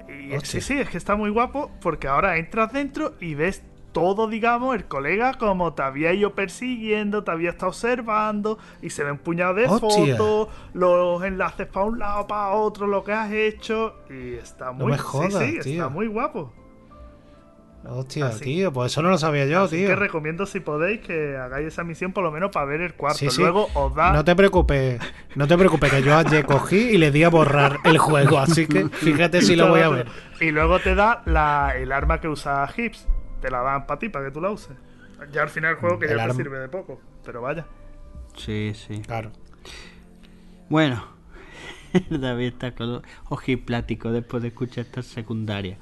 Y 0.09 0.39
sí, 0.45 0.61
sí, 0.61 0.79
es 0.79 0.89
que 0.91 0.99
está 0.99 1.17
muy 1.17 1.31
guapo 1.31 1.71
porque 1.81 2.07
ahora 2.07 2.37
entras 2.37 2.73
dentro 2.73 3.15
y 3.21 3.35
ves 3.35 3.63
todo, 3.93 4.27
digamos, 4.29 4.75
el 4.75 4.87
colega 4.87 5.35
como 5.35 5.75
te 5.75 5.83
había 5.83 6.13
ido 6.13 6.35
persiguiendo, 6.35 7.23
te 7.25 7.31
había 7.31 7.51
estado 7.51 7.69
observando 7.69 8.59
y 8.81 8.91
se 8.91 9.05
ve 9.05 9.13
un 9.13 9.19
puñado 9.19 9.55
de 9.55 9.67
Hostia. 9.67 10.17
fotos, 10.17 10.49
los 10.75 11.23
enlaces 11.23 11.67
para 11.67 11.87
un 11.87 11.99
lado, 11.99 12.27
para 12.27 12.51
otro, 12.51 12.87
lo 12.87 13.05
que 13.05 13.13
has 13.13 13.31
hecho 13.33 13.95
y 14.11 14.35
está 14.35 14.73
muy 14.73 14.93
me 14.93 14.99
jodas, 14.99 15.35
sí, 15.35 15.53
sí, 15.57 15.61
tío. 15.61 15.73
está 15.75 15.89
muy 15.89 16.07
guapo. 16.07 16.53
Hostia, 17.85 18.27
Así. 18.27 18.45
tío, 18.45 18.73
pues 18.73 18.93
eso 18.93 19.03
no 19.03 19.11
lo 19.11 19.19
sabía 19.19 19.45
yo, 19.47 19.63
Así 19.65 19.79
tío. 19.79 19.89
que 19.89 19.97
recomiendo 19.97 20.47
si 20.47 20.61
podéis 20.61 21.01
que 21.01 21.37
hagáis 21.37 21.67
esa 21.67 21.83
misión 21.83 22.13
por 22.13 22.23
lo 22.23 22.31
menos 22.31 22.53
para 22.53 22.65
ver 22.65 22.81
el 22.81 22.95
cuarto. 22.95 23.19
Sí, 23.19 23.29
sí. 23.29 23.41
Luego 23.43 23.67
os 23.75 23.93
da 23.97 24.13
No 24.13 24.25
te 24.25 24.37
preocupes, 24.37 25.01
no 25.35 25.49
te 25.49 25.59
preocupes, 25.59 25.91
que 25.91 26.01
yo 26.03 26.17
ayer 26.17 26.47
cogí 26.47 26.77
y 26.77 26.99
le 26.99 27.11
di 27.11 27.25
a 27.25 27.29
borrar 27.29 27.79
el 27.83 27.99
juego, 27.99 28.39
así 28.39 28.69
que 28.69 28.89
fíjate 28.89 29.43
si 29.43 29.57
lo 29.57 29.69
voy 29.69 29.81
a 29.81 29.89
ver. 29.89 30.07
Y 30.41 30.53
luego 30.53 30.79
te 30.79 30.95
da 30.95 31.23
la, 31.27 31.73
el 31.77 31.91
arma 31.91 32.21
que 32.21 32.29
usa 32.29 32.69
Hips. 32.77 33.09
Te 33.43 33.51
la 33.51 33.61
dan 33.61 33.87
para 33.87 33.99
ti, 33.99 34.09
para 34.09 34.25
que 34.27 34.31
tú 34.31 34.41
la 34.41 34.51
uses. 34.51 34.77
Ya 35.33 35.43
al 35.43 35.49
final 35.49 35.73
el 35.73 35.77
juego 35.77 35.99
que 35.99 36.07
El 36.07 36.17
ya 36.17 36.29
te 36.29 36.35
sirve 36.35 36.59
de 36.59 36.69
poco. 36.69 37.01
Pero 37.25 37.43
vaya. 37.43 37.67
Sí, 38.37 38.73
sí. 38.75 39.03
Claro. 39.03 39.33
Bueno, 40.69 41.05
David 42.11 42.47
está 42.47 42.73
con 42.73 42.93
los 42.93 43.03
ojipláticos 43.29 44.13
después 44.13 44.43
de 44.43 44.49
escuchar 44.49 44.87
esta 44.87 45.03
secundaria. 45.03 45.77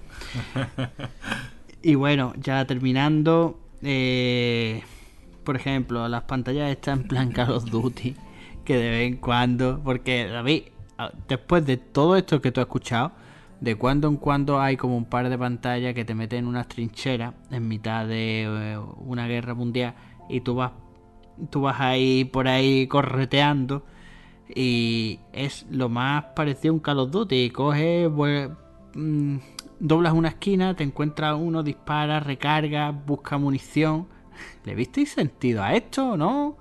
y 1.82 1.94
bueno, 1.94 2.32
ya 2.38 2.64
terminando, 2.64 3.60
eh, 3.82 4.82
por 5.44 5.56
ejemplo, 5.56 6.08
las 6.08 6.22
pantallas 6.22 6.70
están 6.70 7.02
en 7.02 7.08
plan 7.08 7.30
Call 7.30 7.50
of 7.50 7.66
Duty, 7.66 8.16
que 8.64 8.76
de 8.76 8.90
vez 8.90 9.12
en 9.12 9.16
cuando, 9.18 9.80
porque 9.84 10.26
David, 10.28 10.62
ah, 10.96 11.12
después 11.28 11.64
de 11.66 11.76
todo 11.76 12.16
esto 12.16 12.40
que 12.40 12.52
tú 12.52 12.60
has 12.60 12.66
escuchado, 12.66 13.12
de 13.60 13.74
cuando 13.76 14.08
en 14.08 14.16
cuando 14.16 14.60
hay 14.60 14.76
como 14.76 14.96
un 14.96 15.04
par 15.04 15.28
de 15.28 15.36
pantallas 15.36 15.94
que 15.94 16.04
te 16.04 16.14
meten 16.14 16.40
en 16.40 16.46
unas 16.46 16.68
trincheras 16.68 17.34
en 17.50 17.68
mitad 17.68 18.06
de 18.06 18.44
eh, 18.44 18.78
una 18.78 19.26
guerra 19.26 19.54
mundial 19.54 19.94
y 20.28 20.40
tú 20.40 20.54
vas 20.54 20.72
tú 21.50 21.62
vas 21.62 21.80
ahí 21.80 22.24
por 22.24 22.48
ahí 22.48 22.86
correteando 22.86 23.84
y 24.54 25.20
es 25.32 25.66
lo 25.70 25.88
más 25.88 26.24
parecido 26.34 26.72
a 26.72 26.74
un 26.74 26.80
Call 26.80 26.98
of 26.98 27.10
Duty. 27.10 27.50
Coges, 27.50 28.10
mm, 28.94 29.36
doblas 29.78 30.12
una 30.12 30.28
esquina, 30.28 30.74
te 30.74 30.82
encuentras 30.82 31.36
uno, 31.38 31.62
disparas, 31.62 32.24
recargas, 32.24 32.94
busca 33.06 33.38
munición. 33.38 34.08
¿Le 34.64 34.74
visteis 34.74 35.10
sentido 35.10 35.62
a 35.62 35.74
esto 35.74 36.16
no? 36.16 36.56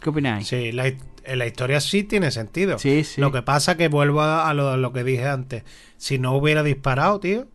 ¿Qué 0.00 0.10
opináis? 0.10 0.46
Sí, 0.46 0.72
la, 0.72 0.92
en 1.24 1.38
la 1.38 1.46
historia 1.46 1.80
sí 1.80 2.02
tiene 2.04 2.30
sentido. 2.30 2.78
Sí, 2.78 3.04
sí. 3.04 3.20
Lo 3.20 3.32
que 3.32 3.42
pasa 3.42 3.76
que 3.76 3.88
vuelvo 3.88 4.22
a 4.22 4.52
lo, 4.54 4.68
a 4.70 4.76
lo 4.76 4.92
que 4.92 5.04
dije 5.04 5.26
antes. 5.26 5.64
Si 5.96 6.18
no 6.18 6.32
hubiera 6.36 6.62
disparado, 6.62 7.20
tío, 7.20 7.48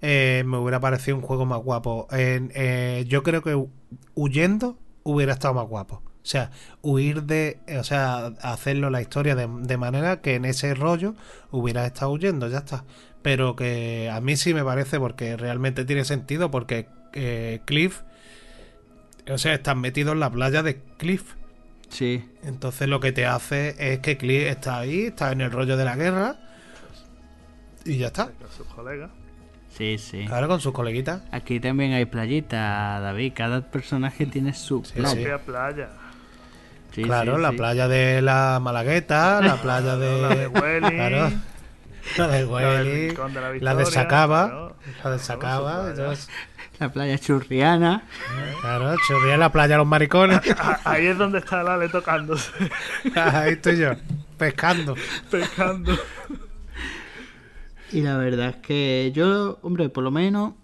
eh, 0.00 0.42
me 0.46 0.58
hubiera 0.58 0.80
parecido 0.80 1.16
un 1.16 1.22
juego 1.22 1.46
más 1.46 1.60
guapo. 1.60 2.08
Eh, 2.12 3.04
yo 3.08 3.22
creo 3.22 3.42
que 3.42 3.54
hu- 3.54 3.70
huyendo 4.14 4.78
hubiera 5.04 5.32
estado 5.32 5.54
más 5.54 5.68
guapo. 5.68 6.02
O 6.04 6.24
sea, 6.26 6.50
huir 6.82 7.24
de, 7.24 7.58
eh, 7.66 7.78
o 7.78 7.84
sea, 7.84 8.26
hacerlo 8.42 8.90
la 8.90 9.00
historia 9.00 9.34
de, 9.34 9.48
de 9.48 9.76
manera 9.76 10.20
que 10.20 10.36
en 10.36 10.44
ese 10.44 10.74
rollo 10.74 11.14
hubiera 11.50 11.84
estado 11.86 12.12
huyendo, 12.12 12.48
ya 12.48 12.58
está. 12.58 12.84
Pero 13.22 13.56
que 13.56 14.08
a 14.12 14.20
mí 14.20 14.36
sí 14.36 14.54
me 14.54 14.64
parece 14.64 14.98
porque 15.00 15.36
realmente 15.36 15.84
tiene 15.84 16.04
sentido 16.04 16.50
porque 16.50 16.86
Cliff, 17.64 18.02
o 19.30 19.38
sea, 19.38 19.54
están 19.54 19.80
metidos 19.80 20.12
en 20.14 20.20
la 20.20 20.30
playa 20.30 20.62
de 20.62 20.80
Cliff. 20.96 21.34
Sí, 21.92 22.24
Entonces 22.42 22.88
lo 22.88 23.00
que 23.00 23.12
te 23.12 23.26
hace 23.26 23.76
es 23.78 23.98
que 24.00 24.16
Cliff 24.16 24.44
está 24.48 24.78
ahí, 24.78 25.06
está 25.06 25.30
en 25.32 25.42
el 25.42 25.50
rollo 25.50 25.76
de 25.76 25.84
la 25.84 25.94
guerra 25.94 26.36
y 27.84 27.98
ya 27.98 28.06
está. 28.08 28.30
Con 28.30 28.50
sus 28.56 28.66
colegas. 28.66 29.10
sí, 29.76 29.98
sí. 29.98 30.24
Claro, 30.26 30.48
con 30.48 30.60
sus 30.60 30.72
coleguitas. 30.72 31.22
Aquí 31.32 31.60
también 31.60 31.92
hay 31.92 32.06
playita, 32.06 32.98
David. 33.00 33.32
Cada 33.36 33.60
personaje 33.70 34.24
tiene 34.26 34.54
su 34.54 34.82
Sí, 34.84 34.94
playa. 34.94 35.08
sí. 35.10 35.16
Propia 35.16 35.38
playa. 35.38 35.88
Sí, 36.94 37.02
claro, 37.02 37.36
sí, 37.36 37.42
la 37.42 37.50
sí. 37.50 37.56
playa 37.56 37.88
de 37.88 38.22
la 38.22 38.58
Malagueta, 38.60 39.40
la 39.42 39.56
playa 39.60 39.96
de... 39.96 40.20
La 40.22 40.34
de 40.34 40.46
Welly. 40.48 40.90
Claro. 40.96 41.32
La 42.18 42.26
de 42.28 42.44
Welly, 42.44 43.08
de 43.10 43.14
la 43.14 43.52
la 43.60 43.74
de 43.76 43.86
Sacaba, 43.86 44.48
claro. 44.48 44.76
la 45.04 45.10
de 45.12 45.18
Sacaba, 45.20 45.92
La 46.78 46.90
playa 46.92 47.16
churriana. 47.18 48.04
claro, 48.60 48.96
churría 49.06 49.34
en 49.34 49.40
la 49.40 49.52
playa 49.52 49.76
Los 49.76 49.86
Maricones, 49.86 50.40
Ah, 50.58 50.80
Ahí 50.84 51.06
es 51.06 51.16
donde 51.18 51.38
está 51.38 51.60
el 51.60 51.68
Ale 51.68 51.88
tocándose, 51.88 52.50
ahí 53.14 53.52
estoy 53.52 53.78
yo, 53.78 53.92
pescando. 54.36 54.96
pescando. 55.30 55.96
Y 57.92 58.00
la 58.00 58.16
verdad 58.16 58.48
es 58.48 58.56
que 58.56 59.12
yo, 59.14 59.58
hombre, 59.62 59.90
por 59.90 60.02
lo 60.02 60.10
menos 60.10 60.54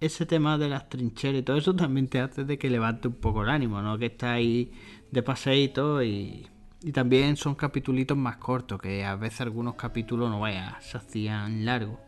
ese 0.00 0.26
tema 0.26 0.58
de 0.58 0.68
las 0.68 0.88
trincheras 0.88 1.40
y 1.40 1.42
todo 1.42 1.56
eso 1.56 1.74
también 1.74 2.08
te 2.08 2.20
hace 2.20 2.44
de 2.44 2.58
que 2.58 2.68
levante 2.68 3.08
un 3.08 3.14
poco 3.14 3.42
el 3.42 3.48
ánimo, 3.48 3.80
¿no? 3.80 3.96
Que 3.98 4.06
está 4.06 4.32
ahí 4.32 4.72
de 5.10 5.22
paseíto 5.22 6.02
y, 6.02 6.46
y 6.82 6.92
también 6.92 7.36
son 7.36 7.54
capitulitos 7.54 8.16
más 8.18 8.36
cortos, 8.38 8.80
que 8.80 9.04
a 9.04 9.14
veces 9.14 9.40
algunos 9.42 9.76
capítulos 9.76 10.28
no 10.28 10.40
veas, 10.42 10.84
se 10.84 10.98
hacían 10.98 11.64
largos. 11.64 11.98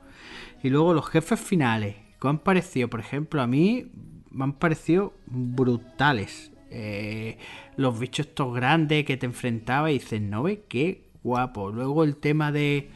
Y 0.62 0.70
luego 0.70 0.92
los 0.92 1.08
jefes 1.08 1.40
finales, 1.40 1.96
¿qué 2.20 2.28
han 2.28 2.38
parecido? 2.38 2.88
Por 2.88 3.00
ejemplo, 3.00 3.42
a 3.42 3.46
mí 3.46 3.90
me 4.30 4.44
han 4.44 4.52
parecido 4.54 5.14
brutales. 5.26 6.52
Eh, 6.70 7.38
los 7.76 7.98
bichos 7.98 8.26
estos 8.26 8.54
grandes 8.54 9.04
que 9.04 9.16
te 9.16 9.26
enfrentabas 9.26 9.90
y 9.90 9.94
dices, 9.94 10.20
no 10.20 10.42
ve 10.42 10.64
qué 10.68 11.04
guapo. 11.22 11.70
Luego 11.70 12.04
el 12.04 12.16
tema 12.16 12.52
de... 12.52 12.90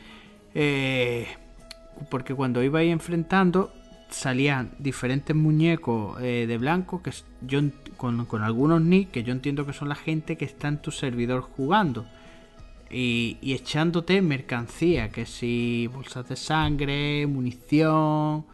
eh, 0.55 1.27
porque 2.11 2.35
cuando 2.35 2.63
iba 2.63 2.81
ahí 2.81 2.91
enfrentando 2.91 3.73
salían 4.09 4.73
diferentes 4.79 5.35
muñecos 5.35 6.21
eh, 6.21 6.47
de 6.47 6.59
blanco 6.59 7.03
que 7.03 7.13
yo 7.41 7.61
con 7.97 8.43
algunos 8.43 8.83
nick 8.83 9.11
que 9.11 9.23
yo 9.23 9.33
entiendo 9.33 9.65
que 9.65 9.73
son 9.73 9.89
la 9.89 9.95
gente 9.95 10.37
que 10.37 10.45
está 10.45 10.69
en 10.69 10.83
tu 10.83 10.91
servidor 10.91 11.41
jugando 11.41 12.05
y, 12.91 13.39
y 13.41 13.55
echándote 13.55 14.21
mercancía 14.21 15.09
que 15.09 15.25
si 15.25 15.89
bolsas 15.93 16.29
de 16.29 16.37
sangre 16.37 17.27
munición 17.27 18.45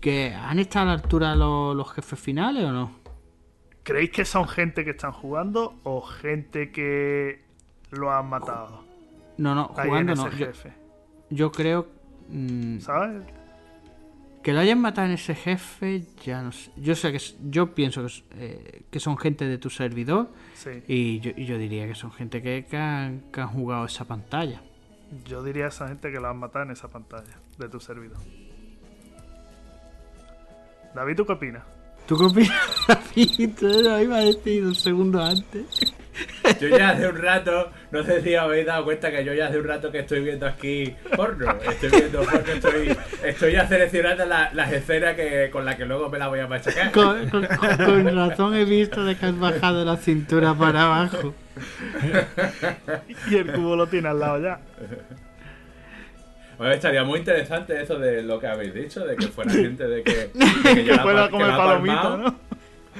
que 0.00 0.34
han 0.34 0.58
estado 0.58 0.84
a 0.84 0.86
la 0.88 0.92
altura 0.94 1.34
los, 1.34 1.76
los 1.76 1.92
jefes 1.92 2.18
finales 2.18 2.64
o 2.64 2.72
no 2.72 3.00
¿Qué 3.84 3.92
¿Creéis 3.92 4.10
que 4.10 4.24
son 4.24 4.46
gente 4.46 4.84
que 4.84 4.90
están 4.90 5.12
jugando 5.12 5.74
o 5.84 6.00
gente 6.02 6.70
que 6.70 7.42
lo 7.90 8.12
han 8.12 8.28
matado? 8.28 8.84
No, 9.38 9.54
no, 9.54 9.68
jugando 9.68 10.14
no. 10.14 10.30
Yo, 10.30 10.46
yo 11.30 11.50
creo 11.50 11.88
mm, 12.28 12.78
¿Sabes? 12.80 13.22
que 14.42 14.52
lo 14.52 14.60
hayan 14.60 14.80
matado 14.80 15.06
en 15.06 15.14
ese 15.14 15.34
jefe, 15.34 16.04
ya 16.24 16.42
no 16.42 16.52
sé. 16.52 16.70
Yo 16.76 16.94
sé 16.94 17.12
que 17.12 17.18
yo 17.50 17.74
pienso 17.74 18.06
que, 18.06 18.12
eh, 18.36 18.82
que 18.90 19.00
son 19.00 19.18
gente 19.18 19.46
de 19.46 19.58
tu 19.58 19.70
servidor 19.70 20.28
Sí. 20.54 20.82
y 20.88 21.20
yo, 21.20 21.32
y 21.36 21.44
yo 21.46 21.58
diría 21.58 21.86
que 21.86 21.94
son 21.94 22.12
gente 22.12 22.42
que, 22.42 22.66
que 22.66 22.76
han, 22.76 23.20
que 23.32 23.40
han 23.40 23.48
jugado 23.48 23.84
esa 23.86 24.04
pantalla. 24.04 24.62
Yo 25.24 25.42
diría 25.42 25.66
a 25.66 25.68
esa 25.68 25.88
gente 25.88 26.12
que 26.12 26.20
la 26.20 26.30
han 26.30 26.38
matado 26.38 26.64
en 26.64 26.70
esa 26.70 26.88
pantalla 26.88 27.38
de 27.58 27.68
tu 27.68 27.80
servidor. 27.80 28.18
David, 30.94 31.16
¿tú 31.16 31.26
qué 31.26 31.32
opinas? 31.32 31.62
¿Tú 32.06 32.16
qué 32.18 32.24
opinas, 32.24 32.56
David? 32.88 33.50
Tú 33.58 33.66
lo 33.68 34.00
iba 34.00 34.16
a 34.16 34.20
decir 34.20 34.64
un 34.64 34.74
segundo 34.74 35.22
antes. 35.22 35.94
Yo 36.60 36.68
ya 36.68 36.90
hace 36.90 37.08
un 37.08 37.16
rato, 37.16 37.70
no 37.92 38.02
sé 38.02 38.20
si 38.20 38.34
habéis 38.34 38.66
dado 38.66 38.84
cuenta 38.84 39.10
que 39.10 39.24
yo 39.24 39.32
ya 39.32 39.46
hace 39.46 39.58
un 39.58 39.64
rato 39.66 39.90
que 39.90 40.00
estoy 40.00 40.20
viendo 40.20 40.46
aquí 40.46 40.92
porno. 41.16 41.46
Estoy 41.62 41.88
viendo 41.88 42.22
porno, 42.22 42.52
estoy, 42.52 42.96
estoy 43.24 43.52
ya 43.52 43.66
seleccionando 43.68 44.26
la- 44.26 44.50
las 44.52 44.70
escenas 44.72 45.14
que, 45.14 45.48
con 45.50 45.64
las 45.64 45.76
que 45.76 45.86
luego 45.86 46.10
me 46.10 46.18
las 46.18 46.28
voy 46.28 46.40
a 46.40 46.46
machacar. 46.48 46.90
Con, 46.92 47.28
con- 47.30 47.46
con 47.46 48.14
razón 48.16 48.54
he 48.54 48.64
visto 48.64 49.02
de 49.04 49.16
que 49.16 49.26
has 49.26 49.38
bajado 49.38 49.84
la 49.84 49.96
cintura 49.96 50.52
para 50.54 50.82
abajo. 50.86 51.32
Y 53.30 53.36
el 53.36 53.52
cubo 53.52 53.76
lo 53.76 53.86
tiene 53.86 54.08
al 54.08 54.18
lado 54.18 54.40
ya. 54.42 54.60
Oye, 56.60 56.74
estaría 56.74 57.02
muy 57.04 57.20
interesante 57.20 57.80
eso 57.80 57.98
de 57.98 58.22
lo 58.22 58.38
que 58.38 58.46
habéis 58.46 58.74
dicho, 58.74 59.00
de 59.06 59.16
que 59.16 59.28
fuera 59.28 59.50
gente 59.50 59.88
de 59.88 60.02
que, 60.02 60.12
de 60.34 60.74
que 60.74 60.84
ya 60.84 61.02
Que 61.02 61.12
la 61.14 61.30
comer 61.30 61.46
la 61.48 61.56
palomito, 61.56 61.94
palmado. 61.94 62.16
¿no? 62.18 62.34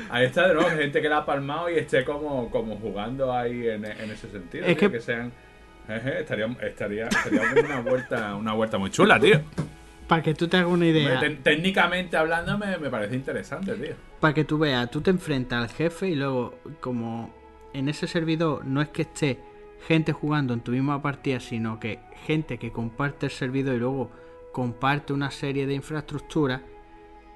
Ahí 0.08 0.24
está, 0.24 0.52
¿no? 0.54 0.62
Gente 0.62 1.02
que 1.02 1.08
la 1.10 1.18
ha 1.18 1.26
palmado 1.26 1.68
y 1.68 1.74
esté 1.74 2.04
como, 2.04 2.50
como 2.50 2.76
jugando 2.76 3.32
ahí 3.32 3.68
en, 3.68 3.84
en 3.84 4.10
ese 4.10 4.30
sentido. 4.30 4.64
Es 4.64 4.78
tío, 4.78 4.90
que- 4.90 5.00
sean. 5.00 5.30
Jeje, 5.86 6.20
estaría, 6.20 6.46
estaría, 6.62 7.10
sería 7.10 7.42
una 7.64 7.80
vuelta, 7.80 8.34
una 8.36 8.52
vuelta 8.54 8.78
muy 8.78 8.90
chula, 8.90 9.18
tío. 9.20 9.40
Para 10.08 10.22
que 10.22 10.34
tú 10.34 10.48
te 10.48 10.56
hagas 10.56 10.70
una 10.70 10.86
idea. 10.86 11.20
Técnicamente 11.42 12.16
hablando 12.16 12.56
me, 12.56 12.78
me 12.78 12.88
parece 12.88 13.14
interesante, 13.16 13.74
tío. 13.74 13.94
Para 14.20 14.32
que 14.32 14.44
tú 14.44 14.56
veas, 14.58 14.90
tú 14.90 15.00
te 15.02 15.10
enfrentas 15.10 15.62
al 15.70 15.76
jefe 15.76 16.08
y 16.08 16.14
luego, 16.14 16.58
como 16.80 17.34
en 17.74 17.88
ese 17.90 18.06
servidor 18.06 18.64
no 18.64 18.80
es 18.80 18.88
que 18.88 19.02
esté 19.02 19.38
gente 19.86 20.12
jugando 20.12 20.54
en 20.54 20.60
tu 20.60 20.72
misma 20.72 21.00
partida, 21.02 21.40
sino 21.40 21.80
que 21.80 21.98
gente 22.26 22.58
que 22.58 22.70
comparte 22.72 23.26
el 23.26 23.32
servidor 23.32 23.74
y 23.74 23.78
luego 23.78 24.10
comparte 24.52 25.12
una 25.12 25.30
serie 25.30 25.66
de 25.66 25.74
infraestructuras, 25.74 26.60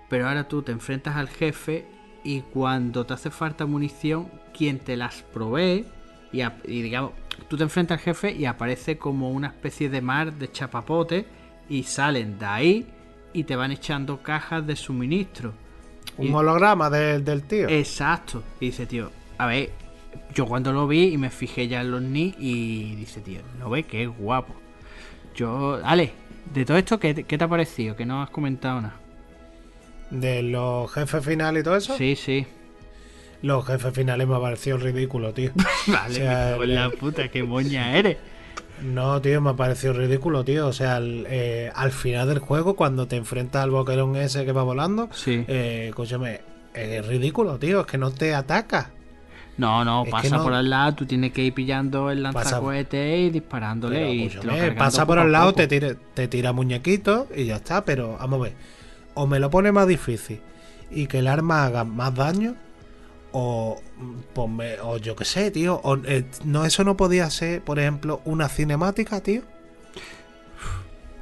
pero 0.09 0.29
ahora 0.29 0.47
tú 0.49 0.62
te 0.62 0.73
enfrentas 0.73 1.16
al 1.16 1.29
jefe 1.29 1.87
y 2.23 2.41
cuando 2.41 3.05
te 3.07 3.15
hace 3.15 3.31
falta 3.31 3.66
munición, 3.66 4.29
quien 4.57 4.79
te 4.79 4.97
las 4.97 5.23
provee, 5.23 5.87
y, 6.33 6.83
digamos, 6.83 7.12
tú 7.49 7.57
te 7.57 7.62
enfrentas 7.62 7.99
al 7.99 8.05
jefe 8.05 8.33
y 8.33 8.45
aparece 8.47 8.99
como 8.99 9.31
una 9.31 9.49
especie 9.49 9.89
de 9.89 10.01
mar 10.01 10.33
de 10.35 10.51
chapapote 10.51 11.27
y 11.69 11.85
salen 11.85 12.39
de 12.39 12.47
ahí 12.47 12.87
y 13.33 13.45
te 13.45 13.55
van 13.57 13.71
echando 13.71 14.21
cajas 14.23 14.66
de 14.66 14.75
suministro. 14.75 15.53
Un 16.19 16.27
Y- 16.29 16.33
holograma 16.33 16.91
del 16.91 17.43
tío. 17.45 17.69
Exacto. 17.69 18.43
Y 18.61 18.66
dice, 18.66 18.87
tío, 18.87 19.11
a 19.39 19.47
ver, 19.47 19.71
yo 20.35 20.47
cuando 20.47 20.73
lo 20.73 20.86
vi 20.86 21.12
y 21.12 21.19
me 21.19 21.31
fijé 21.31 21.69
ya 21.69 21.81
en 21.81 21.91
los 21.91 22.03
ni 22.03 22.35
y 22.39 22.95
dice, 22.97 23.20
tío, 23.20 23.41
no 23.59 23.70
ve 23.70 23.82
que 23.85 24.03
es 24.05 24.09
guapo. 24.09 24.55
Yo, 25.35 25.81
Ale, 25.85 26.12
de 26.53 26.65
todo 26.65 26.77
esto, 26.77 26.99
¿qué, 27.01 27.15
te- 27.15 27.24
qué 27.24 27.39
te 27.39 27.45
ha 27.45 27.49
parecido? 27.49 27.97
Que 27.97 28.07
no 28.07 28.23
has 28.23 28.31
comentado 28.31 28.81
nada. 28.81 28.97
De 30.11 30.43
los 30.43 30.93
jefes 30.93 31.24
finales 31.24 31.61
y 31.62 31.65
todo 31.65 31.77
eso. 31.77 31.97
Sí, 31.97 32.15
sí. 32.16 32.47
Los 33.43 33.66
jefes 33.66 33.93
finales 33.93 34.27
me 34.28 34.36
ha 34.36 34.41
parecido 34.41 34.77
ridículo, 34.78 35.32
tío. 35.35 35.51
Vale, 35.86 36.11
O 36.11 36.15
sea, 36.15 36.57
me 36.59 36.66
la 36.69 36.91
puta, 36.91 37.28
qué 37.28 37.43
moña 37.43 37.97
eres. 37.97 38.16
No, 38.82 39.20
tío, 39.20 39.41
me 39.41 39.51
ha 39.51 39.55
parecido 39.55 39.93
ridículo, 39.93 40.45
tío. 40.45 40.66
O 40.66 40.73
sea, 40.73 40.97
al, 40.97 41.27
eh, 41.28 41.70
al 41.74 41.91
final 41.93 42.28
del 42.28 42.39
juego, 42.39 42.74
cuando 42.77 43.07
te 43.07 43.16
enfrentas 43.16 43.62
al 43.65 43.70
boquerón 43.70 44.16
ese 44.16 44.45
que 44.45 44.53
va 44.53 44.62
volando, 44.62 45.09
Sí. 45.12 45.45
eh, 45.49 45.86
escúchame, 45.89 46.41
es 46.74 47.07
ridículo, 47.07 47.59
tío. 47.59 47.81
Es 47.81 47.86
que 47.86 47.99
no 47.99 48.11
te 48.12 48.35
ataca. 48.35 48.91
No, 49.56 49.85
no, 49.85 50.05
es 50.05 50.10
pasa 50.10 50.36
no- 50.36 50.43
por 50.43 50.52
al 50.55 50.68
lado, 50.68 50.94
tú 50.97 51.06
tienes 51.06 51.32
que 51.32 51.43
ir 51.43 51.55
pillando 51.55 52.10
el 52.10 52.22
lanzacohete 52.24 53.18
y 53.20 53.31
disparándole 53.31 53.97
Pero, 54.01 54.12
y 54.12 54.28
te 54.28 54.47
lo 54.47 54.74
pasa 54.76 55.06
por 55.06 55.18
al 55.18 55.31
lado, 55.31 55.52
te 55.55 55.66
tira, 55.68 55.94
te 56.14 56.26
tira 56.28 56.52
muñequitos 56.52 57.26
y 57.36 57.44
ya 57.47 57.56
está. 57.56 57.85
Pero 57.85 58.16
vamos 58.18 58.40
a 58.40 58.43
ver. 58.44 58.55
O 59.14 59.26
me 59.28 59.39
lo 59.39 59.51
pone 59.51 59.70
más 59.70 59.86
difícil 59.86 60.40
y 60.90 61.06
que 61.06 61.18
el 61.20 61.28
arma 61.28 61.64
haga 61.64 61.85
más 61.85 62.14
daño. 62.14 62.56
O, 63.36 63.81
mm, 63.97 64.14
ponme- 64.35 64.76
o 64.82 64.97
yo 64.98 65.14
qué 65.16 65.24
sé, 65.24 65.51
tío. 65.51 65.81
O, 65.85 65.97
eh, 66.05 66.24
no, 66.44 66.64
eso 66.64 66.82
no 66.85 66.97
podía 66.97 67.28
ser, 67.31 67.62
por 67.62 67.78
ejemplo, 67.78 68.20
una 68.24 68.48
cinemática, 68.48 69.20
tío. 69.20 69.43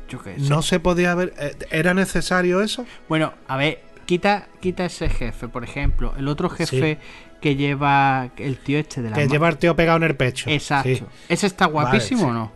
Yo 0.09 0.22
qué 0.22 0.38
sé. 0.38 0.48
No 0.48 0.62
se 0.62 0.78
podía 0.80 1.14
ver. 1.14 1.32
eh, 1.38 1.54
¿Era 1.70 1.94
necesario 1.94 2.60
eso? 2.60 2.84
Bueno, 3.09 3.32
a 3.48 3.56
ver, 3.56 3.80
quita, 4.04 4.48
quita 4.60 4.84
ese 4.84 5.09
jefe, 5.09 5.48
por 5.48 5.64
ejemplo. 5.64 6.12
El 6.18 6.28
otro 6.28 6.50
jefe 6.50 6.98
que 7.43 7.56
lleva 7.56 8.31
el 8.39 8.56
tío 8.59 8.78
este 8.78 9.02
de 9.02 9.10
la 9.10 9.16
Que 9.16 9.28
lleva 9.28 9.48
el 9.51 9.59
tío 9.59 9.77
pegado 9.77 9.98
en 9.98 10.05
el 10.05 10.16
pecho. 10.16 10.48
Exacto. 10.48 10.89
Sí. 10.89 11.02
¿Ese 11.28 11.47
está 11.47 11.66
guapísimo 11.66 12.28
o 12.28 12.32
no? 12.32 12.52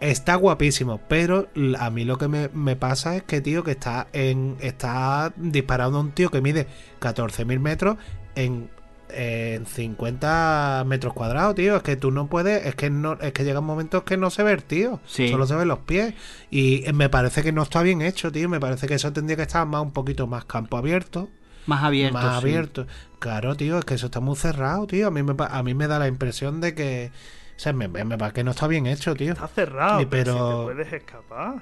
Está 0.00 0.34
guapísimo, 0.36 0.98
pero 1.08 1.48
a 1.78 1.90
mí 1.90 2.04
lo 2.06 2.16
que 2.16 2.26
me, 2.26 2.48
me 2.54 2.74
pasa 2.74 3.16
es 3.16 3.22
que, 3.24 3.42
tío, 3.42 3.62
que 3.62 3.72
está 3.72 4.06
en 4.14 4.56
está 4.60 5.32
disparando 5.36 5.98
a 5.98 6.00
un 6.00 6.12
tío 6.12 6.30
que 6.30 6.40
mide 6.40 6.66
14.000 7.02 7.58
metros 7.60 7.96
en, 8.34 8.70
en 9.10 9.66
50 9.66 10.84
metros 10.86 11.12
cuadrados, 11.12 11.54
tío. 11.54 11.76
Es 11.76 11.82
que 11.82 11.96
tú 11.96 12.10
no 12.10 12.28
puedes, 12.28 12.64
es 12.64 12.74
que 12.76 12.88
no, 12.88 13.18
es 13.20 13.32
que 13.32 13.44
llegan 13.44 13.64
momentos 13.64 14.04
que 14.04 14.16
no 14.16 14.30
se 14.30 14.42
ve 14.42 14.52
el 14.52 14.64
tío, 14.64 15.00
Sí. 15.04 15.28
solo 15.28 15.46
se 15.46 15.54
ven 15.54 15.68
los 15.68 15.80
pies. 15.80 16.14
Y 16.50 16.84
me 16.94 17.10
parece 17.10 17.42
que 17.42 17.52
no 17.52 17.62
está 17.62 17.82
bien 17.82 18.00
hecho, 18.00 18.32
tío. 18.32 18.48
Me 18.48 18.58
parece 18.58 18.86
que 18.86 18.94
eso 18.94 19.12
tendría 19.12 19.36
que 19.36 19.42
estar 19.42 19.66
más 19.66 19.82
un 19.82 19.92
poquito 19.92 20.26
más 20.26 20.46
campo 20.46 20.78
abierto. 20.78 21.28
Más 21.66 21.82
abierto. 21.84 22.14
más 22.14 22.32
sí. 22.32 22.36
abierto. 22.48 22.86
Claro, 23.18 23.54
tío, 23.56 23.78
es 23.78 23.84
que 23.84 23.94
eso 23.94 24.06
está 24.06 24.20
muy 24.20 24.36
cerrado, 24.36 24.86
tío. 24.86 25.06
A 25.06 25.10
mí 25.10 25.22
me, 25.22 25.34
pa- 25.34 25.46
a 25.56 25.62
mí 25.62 25.74
me 25.74 25.86
da 25.86 25.98
la 25.98 26.08
impresión 26.08 26.60
de 26.60 26.74
que. 26.74 27.10
O 27.56 27.58
sea, 27.62 27.72
me, 27.74 27.88
me, 27.88 28.04
me 28.04 28.16
parece 28.16 28.36
que 28.36 28.44
no 28.44 28.52
está 28.52 28.66
bien 28.66 28.86
hecho, 28.86 29.14
tío. 29.14 29.32
Está 29.32 29.46
cerrado, 29.48 29.98
pero, 30.08 30.08
pero- 30.08 30.32
si 30.34 30.56
te 30.68 30.74
puedes 30.74 30.92
escapar. 30.94 31.54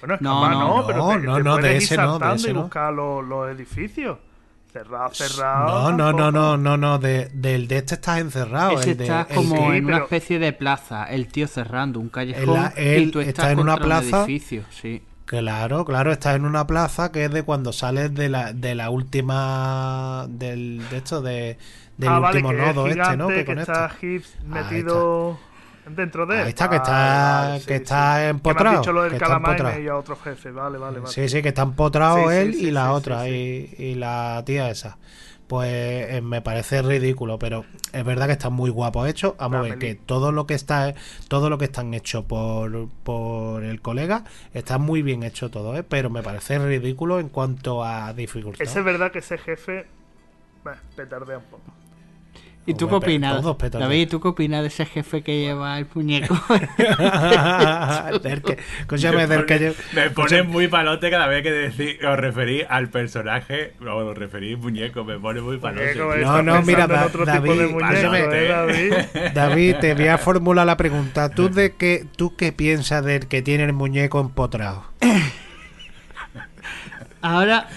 Bueno, 0.00 0.16
No, 0.20 0.46
escapar 0.46 0.50
no, 0.52 0.76
no, 0.80 0.86
pero 0.86 0.98
no, 0.98 1.08
te, 1.10 1.18
no, 1.26 1.36
te 1.36 1.42
no, 1.42 1.54
de 1.56 1.60
puedes 1.62 1.76
ir 1.76 1.82
ese 1.82 1.96
no, 1.96 2.02
de 2.02 2.08
saltando 2.10 2.34
ese 2.36 2.50
y 2.50 2.52
buscar 2.52 2.92
los, 2.92 3.24
los 3.24 3.50
edificios. 3.50 4.18
Cerrado, 4.72 5.12
cerrado. 5.12 5.90
No, 5.92 5.96
no, 5.96 6.12
no, 6.12 6.32
no, 6.32 6.56
no, 6.56 6.76
no. 6.78 6.98
De, 6.98 7.28
del 7.34 7.68
de 7.68 7.76
este 7.78 7.94
estás 7.96 8.20
encerrado. 8.20 8.78
Ese 8.80 8.92
el 8.92 8.96
de- 8.98 9.04
está 9.04 9.26
el 9.28 9.34
como 9.36 9.54
que- 9.70 9.76
en 9.76 9.84
una 9.84 9.94
pero- 9.94 10.04
especie 10.04 10.38
de 10.38 10.52
plaza, 10.54 11.04
el 11.10 11.28
tío 11.28 11.46
cerrando 11.46 12.00
un 12.00 12.08
callejón 12.08 12.42
En 12.56 12.62
la- 12.62 12.72
él 12.76 13.02
y 13.04 13.10
tú 13.10 13.20
está 13.20 13.30
estás 13.30 13.50
en 13.52 13.58
una 13.60 13.74
un 13.74 13.80
plaza. 13.82 14.24
edificio, 14.24 14.64
sí. 14.70 15.02
Claro, 15.40 15.86
claro, 15.86 16.12
estás 16.12 16.36
en 16.36 16.44
una 16.44 16.66
plaza 16.66 17.10
que 17.10 17.24
es 17.24 17.30
de 17.30 17.42
cuando 17.42 17.72
sales 17.72 18.14
de 18.14 18.28
la, 18.28 18.52
de 18.52 18.74
la 18.74 18.90
última. 18.90 20.26
Del, 20.28 20.82
de 20.90 20.96
esto, 20.98 21.22
de, 21.22 21.56
del 21.96 22.08
ah, 22.10 22.18
vale, 22.18 22.36
último 22.42 22.50
que 22.50 22.56
nodo 22.58 22.86
es 22.86 22.96
este, 22.98 23.16
¿no? 23.16 23.28
gigante, 23.30 23.44
Que 23.46 23.54
que 23.54 23.60
está 23.62 23.90
Hips 24.02 24.36
metido 24.44 25.38
dentro 25.88 26.26
de 26.26 26.34
él. 26.36 26.42
Ahí 26.42 26.48
está, 26.50 26.68
que 26.68 26.76
Vale, 26.78 26.82
está- 26.82 27.48
vale, 27.48 27.64
que 27.64 27.74
está 27.76 28.14
Que 28.16 28.22
me 28.24 28.28
empotrado, 28.28 28.74
has 28.76 28.80
dicho 28.82 28.92
lo 28.92 29.02
del 29.04 29.10
que 29.12 29.16
está 29.16 29.36
empotrado. 29.36 29.80
y 29.80 29.88
a 29.88 29.96
otro 29.96 30.16
jefe. 30.16 30.50
Vale, 30.50 30.76
vale, 30.76 30.98
vale. 31.00 31.10
Sí, 31.12 31.26
sí, 31.30 31.40
que 31.40 31.48
está 31.48 31.62
empotrado 31.62 32.16
Sí, 32.18 32.24
sí, 32.28 32.34
él 32.36 32.54
sí, 32.54 32.66
y 32.66 32.70
la 32.70 32.84
sí, 32.84 32.90
otra, 32.92 33.24
sí, 33.24 33.74
Y, 33.78 33.82
y 33.84 33.94
la 33.94 34.42
tía 34.44 34.68
esa. 34.68 34.98
Pues 35.52 35.68
eh, 35.70 36.22
me 36.22 36.40
parece 36.40 36.80
ridículo, 36.80 37.38
pero 37.38 37.66
es 37.92 38.04
verdad 38.06 38.24
que 38.24 38.32
está 38.32 38.48
muy 38.48 38.70
guapo 38.70 39.04
hecho. 39.04 39.36
Vamos 39.38 39.58
a 39.58 39.60
ver 39.60 39.72
Dámele. 39.72 39.86
que 39.86 40.00
todo 40.02 40.32
lo 40.32 40.46
que 40.46 40.54
está, 40.54 40.94
todo 41.28 41.50
lo 41.50 41.58
que 41.58 41.66
están 41.66 41.92
hecho 41.92 42.24
por, 42.24 42.88
por 43.02 43.62
el 43.62 43.82
colega 43.82 44.24
está 44.54 44.78
muy 44.78 45.02
bien 45.02 45.22
hecho 45.24 45.50
todo, 45.50 45.76
¿eh? 45.76 45.82
pero 45.82 46.08
me 46.08 46.22
parece 46.22 46.58
ridículo 46.58 47.20
en 47.20 47.28
cuanto 47.28 47.84
a 47.84 48.14
dificultad. 48.14 48.66
Es 48.66 48.82
verdad 48.82 49.12
que 49.12 49.18
ese 49.18 49.36
jefe. 49.36 49.84
Bueno, 50.64 50.80
petardea 50.96 51.36
un 51.36 51.44
poco. 51.44 51.81
¿Y 52.64 52.74
tú 52.74 52.88
qué 52.88 52.94
opinas? 52.94 53.42
David, 53.72 54.08
¿tú 54.08 54.20
qué 54.20 54.28
opinas 54.28 54.60
de 54.62 54.68
ese 54.68 54.86
jefe 54.86 55.22
que 55.22 55.40
lleva 55.40 55.78
el 55.78 55.86
muñeco? 55.94 56.34
del 58.22 58.42
que, 58.42 58.58
escúchame, 58.80 59.26
del 59.26 59.46
que 59.46 59.60
lle- 59.60 59.74
Me 59.92 60.10
pone 60.10 60.42
muy 60.44 60.68
palote 60.68 61.10
cada 61.10 61.26
vez 61.26 61.42
que 61.42 61.50
decís, 61.50 61.96
os 62.04 62.16
referís 62.16 62.64
al 62.68 62.88
personaje 62.88 63.72
o 63.84 63.90
os 63.96 64.16
referís 64.16 64.58
muñeco, 64.58 65.04
me 65.04 65.18
pone 65.18 65.40
muy 65.40 65.58
palote. 65.58 65.96
No, 66.20 66.42
no, 66.42 66.62
mira, 66.62 66.86
Da- 66.86 67.08
David, 67.08 67.40
tipo 67.40 67.54
de 67.56 67.66
muñeco, 67.66 67.78
pásame. 67.80 68.18
¿eh, 68.20 68.48
David? 68.48 68.92
David, 69.34 69.76
te 69.80 69.94
voy 69.94 70.06
a 70.08 70.18
formular 70.18 70.64
la 70.66 70.76
pregunta. 70.76 71.30
¿Tú 71.30 71.48
de 71.52 71.74
qué, 71.74 72.06
tú 72.16 72.36
qué 72.36 72.52
piensas 72.52 73.04
del 73.04 73.26
que 73.26 73.42
tiene 73.42 73.64
el 73.64 73.72
muñeco 73.72 74.20
empotrado? 74.20 74.84
Ahora, 77.22 77.68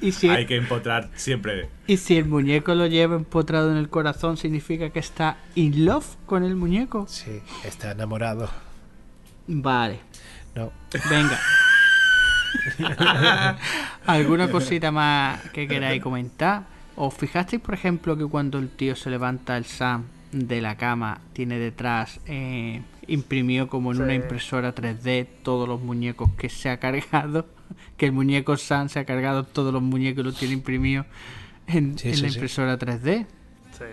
¿y 0.00 0.12
si, 0.12 0.28
Hay 0.28 0.46
que 0.46 0.56
empotrar 0.56 1.10
siempre. 1.16 1.68
¿y 1.88 1.96
si 1.96 2.16
el 2.16 2.24
muñeco 2.26 2.74
lo 2.74 2.86
lleva 2.86 3.16
empotrado 3.16 3.70
en 3.72 3.76
el 3.78 3.88
corazón, 3.88 4.36
significa 4.36 4.90
que 4.90 5.00
está 5.00 5.38
in 5.56 5.84
love 5.84 6.06
con 6.24 6.44
el 6.44 6.54
muñeco? 6.56 7.06
Sí, 7.08 7.40
está 7.64 7.90
enamorado. 7.90 8.48
Vale, 9.48 10.00
No. 10.54 10.70
venga. 11.10 11.38
¿Alguna 14.06 14.50
cosita 14.50 14.90
más 14.90 15.40
que 15.50 15.66
queráis 15.68 16.02
comentar? 16.02 16.64
¿Os 16.96 17.12
fijasteis, 17.14 17.60
por 17.60 17.74
ejemplo, 17.74 18.16
que 18.16 18.24
cuando 18.24 18.58
el 18.58 18.70
tío 18.70 18.96
se 18.96 19.10
levanta 19.10 19.56
el 19.56 19.64
Sam 19.66 20.04
de 20.32 20.60
la 20.60 20.76
cama, 20.76 21.20
tiene 21.32 21.58
detrás 21.58 22.20
eh, 22.26 22.82
imprimió 23.06 23.68
como 23.68 23.90
en 23.92 23.98
Sí. 23.98 24.02
una 24.02 24.14
impresora 24.14 24.74
3D 24.74 25.26
todos 25.42 25.68
los 25.68 25.80
muñecos 25.80 26.30
que 26.38 26.48
se 26.48 26.70
ha 26.70 26.78
cargado? 26.78 27.46
Que 27.96 28.06
el 28.06 28.12
muñeco 28.12 28.56
Sam 28.56 28.88
se 28.88 28.98
ha 28.98 29.04
cargado 29.04 29.44
todos 29.44 29.72
los 29.72 29.82
muñecos 29.82 30.20
y 30.22 30.24
los 30.24 30.36
tiene 30.38 30.54
imprimidos 30.54 31.06
en, 31.66 31.98
Sí, 31.98 32.08
en 32.08 32.14
sí, 32.16 32.22
la 32.22 32.28
sí. 32.28 32.34
impresora 32.34 32.78
3D. 32.78 33.26
Sí, 33.72 33.84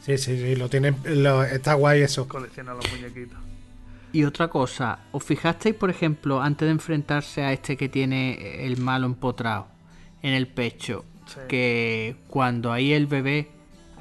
Sí, 0.00 0.18
sí, 0.18 0.36
sí, 0.38 0.56
lo 0.56 0.68
tienen, 0.68 0.96
lo- 1.04 1.42
está 1.44 1.74
guay 1.74 2.02
eso. 2.02 2.28
colecciona 2.28 2.74
los 2.74 2.84
muñequitos. 2.92 3.38
Y 4.12 4.24
otra 4.24 4.48
cosa, 4.48 4.98
¿os 5.12 5.24
fijasteis, 5.24 5.74
por 5.74 5.90
ejemplo, 5.90 6.40
antes 6.42 6.66
de 6.66 6.72
enfrentarse 6.72 7.42
a 7.42 7.52
este 7.52 7.76
que 7.76 7.88
tiene 7.88 8.64
el 8.66 8.76
malo 8.76 9.06
empotrado 9.06 9.66
en 10.22 10.34
el 10.34 10.46
pecho, 10.46 11.04
Sí. 11.26 11.40
que 11.48 12.16
cuando 12.28 12.70
ahí 12.70 12.92
el 12.92 13.06
bebé 13.06 13.50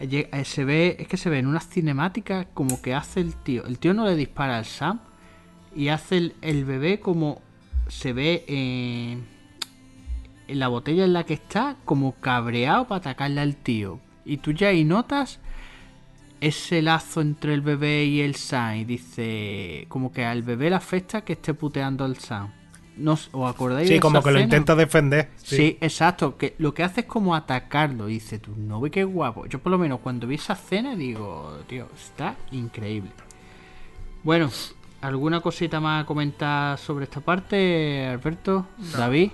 eh, 0.01 0.43
se 0.45 0.65
ve, 0.65 0.97
es 0.99 1.07
que 1.07 1.15
se 1.17 1.29
ve 1.29 1.39
en 1.39 1.47
unas 1.47 1.67
cinemáticas 1.69 2.47
como 2.53 2.81
que 2.81 2.93
hace 2.93 3.21
el 3.21 3.33
tío, 3.35 3.65
el 3.65 3.79
tío 3.79 3.93
no 3.93 4.05
le 4.05 4.15
dispara 4.17 4.57
al 4.57 4.65
Sam 4.65 4.99
y 5.73 5.87
hace 5.87 6.17
el, 6.17 6.35
el 6.41 6.65
bebé 6.65 6.99
como 6.99 7.41
se 7.99 8.13
ve 8.13 8.43
eh, 8.47 9.17
en 10.47 10.59
la 10.59 10.67
botella 10.67 11.05
en 11.05 11.13
la 11.13 11.23
que 11.25 11.33
está 11.35 11.77
como 11.85 12.13
cabreado 12.13 12.87
para 12.87 12.99
atacarle 12.99 13.41
al 13.41 13.55
tío. 13.55 13.99
Y 14.25 14.37
tú 14.37 14.51
ya 14.51 14.69
ahí 14.69 14.83
notas 14.83 15.39
ese 16.41 16.81
lazo 16.81 17.21
entre 17.21 17.53
el 17.53 17.61
bebé 17.61 18.03
y 18.05 18.21
el 18.21 18.35
Sam 18.35 18.75
y 18.77 18.83
dice 18.85 19.85
como 19.87 20.11
que 20.11 20.25
al 20.25 20.43
bebé 20.43 20.69
le 20.69 20.75
afecta 20.75 21.21
que 21.21 21.33
esté 21.33 21.53
puteando 21.53 22.03
al 22.03 22.17
Sam. 22.17 22.51
No, 22.97 23.13
os- 23.13 23.29
¿Os 23.31 23.49
acordáis 23.49 23.87
de 23.89 23.95
Sí, 23.95 23.99
como 23.99 24.19
esa 24.19 24.27
que 24.27 24.33
lo 24.33 24.39
intenta 24.39 24.75
defender. 24.75 25.29
Sí. 25.37 25.77
exacto. 25.81 26.37
Que 26.37 26.53
lo 26.59 26.73
que 26.75 26.83
hace 26.83 27.01
es 27.01 27.07
como 27.07 27.33
atacarlo. 27.33 28.07
Y 28.07 28.13
dice, 28.15 28.37
tú 28.37 28.53
no 28.55 28.79
ve 28.81 28.91
qué 28.91 29.03
guapo. 29.03 29.47
Yo 29.47 29.57
por 29.59 29.71
lo 29.71 29.77
menos 29.79 29.99
cuando 30.01 30.27
vi 30.27 30.35
esa 30.35 30.53
escena 30.53 30.95
digo, 30.95 31.57
tío, 31.67 31.87
está 31.95 32.35
increíble. 32.51 33.09
Bueno, 34.23 34.49
¿alguna 35.03 35.41
cosita 35.41 35.79
más 35.79 36.03
a 36.03 36.05
comentar 36.07 36.77
sobre 36.77 37.03
esta 37.05 37.19
parte, 37.21 38.07
Alberto? 38.07 38.65
¿David? 38.97 39.31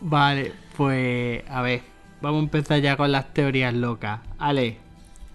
Vale, 0.00 0.52
pues 0.76 1.42
a 1.48 1.62
ver, 1.62 1.82
vamos 2.20 2.40
a 2.40 2.44
empezar 2.44 2.80
ya 2.80 2.96
con 2.96 3.10
las 3.12 3.32
teorías 3.32 3.72
locas. 3.74 4.20
Ale, 4.38 4.78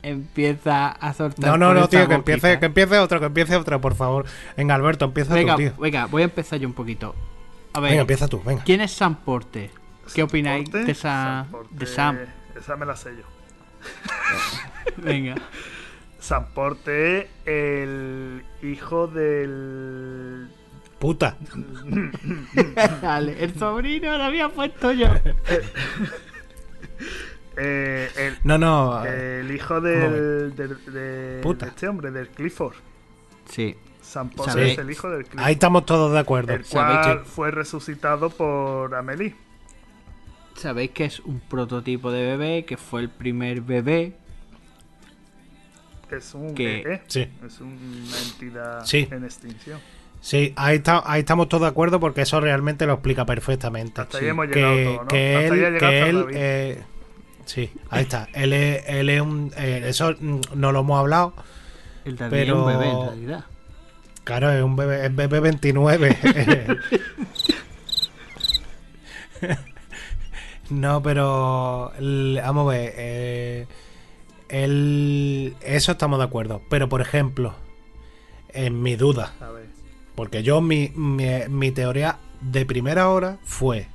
empieza 0.04 0.90
a 0.90 1.14
soltar. 1.14 1.50
No, 1.52 1.58
no, 1.58 1.74
no, 1.74 1.88
tío, 1.88 2.08
que 2.08 2.16
boquita. 2.16 2.34
empiece, 2.34 2.60
que 2.60 2.66
empiece 2.68 3.00
otro, 3.00 3.20
que 3.20 3.26
empiece 3.28 3.56
otro, 3.56 3.82
por 3.82 3.96
favor. 3.96 4.26
Venga, 4.58 4.76
Alberto, 4.76 5.06
empieza 5.06 5.34
Venga, 5.34 5.56
tú, 5.56 5.62
tío. 5.62 5.74
venga, 5.80 6.06
voy 6.06 6.22
a 6.22 6.26
empezar 6.26 6.60
yo 6.60 6.68
un 6.68 6.74
poquito. 6.74 7.16
A 7.74 7.80
ver, 7.80 7.92
Venga, 7.92 8.02
empieza 8.02 8.28
tú, 8.28 8.42
venga. 8.44 8.64
¿quién 8.64 8.82
es 8.82 8.92
Sam 8.92 9.16
Porter? 9.16 9.72
¿Qué 10.14 10.24
opináis 10.24 10.70
Porte, 10.70 10.86
de 10.86 10.92
esa 10.92 11.48
Porte, 11.50 11.74
de 11.76 11.86
Sam? 11.86 12.18
Esa 12.58 12.76
me 12.76 12.86
la 12.86 12.96
sé 12.96 13.12
yo. 13.18 13.24
Venga. 14.98 15.36
Sam 16.22 16.46
Porte, 16.54 17.30
el 17.46 18.44
hijo 18.64 19.08
del. 19.08 20.48
Puta. 21.00 21.36
Dale, 23.02 23.44
el 23.44 23.56
sobrino 23.58 24.18
lo 24.18 24.24
había 24.24 24.50
puesto 24.50 24.92
yo. 24.94 25.08
eh, 27.58 28.10
el, 28.18 28.38
No, 28.44 28.58
no. 28.58 29.04
el 29.06 29.52
hijo 29.52 29.82
del. 29.82 30.56
del- 30.56 30.86
de, 30.94 31.40
Puta. 31.42 31.66
de 31.66 31.70
este 31.72 31.88
hombre, 31.88 32.12
del 32.12 32.30
Clifford. 32.30 32.76
Sí. 33.50 33.76
Sam 34.02 34.30
Porte 34.30 34.52
¿Sabéis? 34.52 34.74
es 34.74 34.78
el 34.80 34.92
hijo 34.92 35.10
del 35.10 35.24
Clifford. 35.26 35.46
Ahí 35.46 35.54
estamos 35.54 35.86
todos 35.86 36.12
de 36.14 36.20
acuerdo. 36.20 36.54
el 36.54 36.66
¿Sabéis 36.66 37.00
cual 37.00 37.20
que- 37.20 37.26
fue 37.26 37.52
resucitado 37.52 38.30
por 38.30 38.94
Amelie. 38.96 39.36
Sabéis 40.56 40.92
que 40.92 41.06
es 41.06 41.20
un 41.22 41.40
prototipo 41.40 42.12
de 42.12 42.24
bebé, 42.24 42.66
que 42.66 42.78
fue 42.78 43.02
el 43.02 43.10
primer 43.10 43.62
bebé. 43.62 44.14
Es 46.12 46.34
un 46.34 46.54
Que- 46.54 46.82
EE. 46.82 47.02
Sí. 47.08 47.28
Es 47.46 47.60
una 47.62 48.18
entidad 48.30 48.86
Sí. 48.86 49.08
en 49.12 49.24
extinción. 49.24 49.80
Sí, 50.20 50.54
ahí, 50.56 50.78
está, 50.78 51.02
ahí 51.06 51.22
estamos 51.22 51.50
todos 51.50 51.64
de 51.64 51.70
acuerdo 51.70 52.00
porque 52.00 52.22
eso 52.22 52.40
realmente 52.40 52.86
lo 52.86 52.94
explica 52.94 53.26
perfectamente. 53.26 54.02
Hasta 54.02 54.20
Sí. 54.20 54.26
ahí 54.26 54.30
hemos 54.30 54.48
que, 54.48 54.54
llegado 54.56 54.76
todos, 54.84 54.98
¿no? 55.02 55.08
que 55.08 55.36
Hasta 55.36 55.48
él, 55.48 55.54
llegado 55.62 55.80
que 55.80 56.10
él 56.10 56.26
eh, 56.34 56.84
sí, 57.46 57.72
ahí 57.90 58.04
está. 58.04 58.28
Él 58.34 58.54
es, 58.54 58.84
él 58.88 59.10
es 59.10 59.22
un, 59.22 59.52
eh, 59.58 59.84
eso 59.86 60.16
no 60.20 60.72
lo 60.72 60.80
hemos 60.82 61.00
hablado. 61.00 61.34
El 62.06 62.16
Pero- 62.16 62.36
es 62.36 62.52
un 62.52 62.66
bebé 62.68 62.90
en 62.90 63.02
realidad. 63.08 63.46
Claro, 64.24 64.52
es 64.52 64.62
un 64.64 64.76
bebé, 64.76 65.06
es 65.08 65.16
bebé 65.16 65.40
29. 65.40 66.16
no, 70.70 71.02
pero 71.02 71.92
vamos 72.00 72.68
a 72.68 72.72
ver. 72.78 72.94
eh, 72.96 73.68
él- 74.52 75.56
eso 75.62 75.92
estamos 75.94 76.20
de 76.20 76.26
acuerdo. 76.26 76.62
Pero 76.70 76.88
por 76.90 77.02
ejemplo, 77.02 77.56
en 78.54 78.82
mi 78.82 78.96
duda, 78.96 79.34
A 79.42 79.50
ver. 79.50 79.66
porque 80.16 80.44
yo 80.44 80.62
mi, 80.62 80.92
mi, 80.96 81.26
mi 81.50 81.72
teoría 81.72 82.18
de 82.42 82.66
primera 82.66 83.10
hora 83.10 83.38
fue 83.44 83.88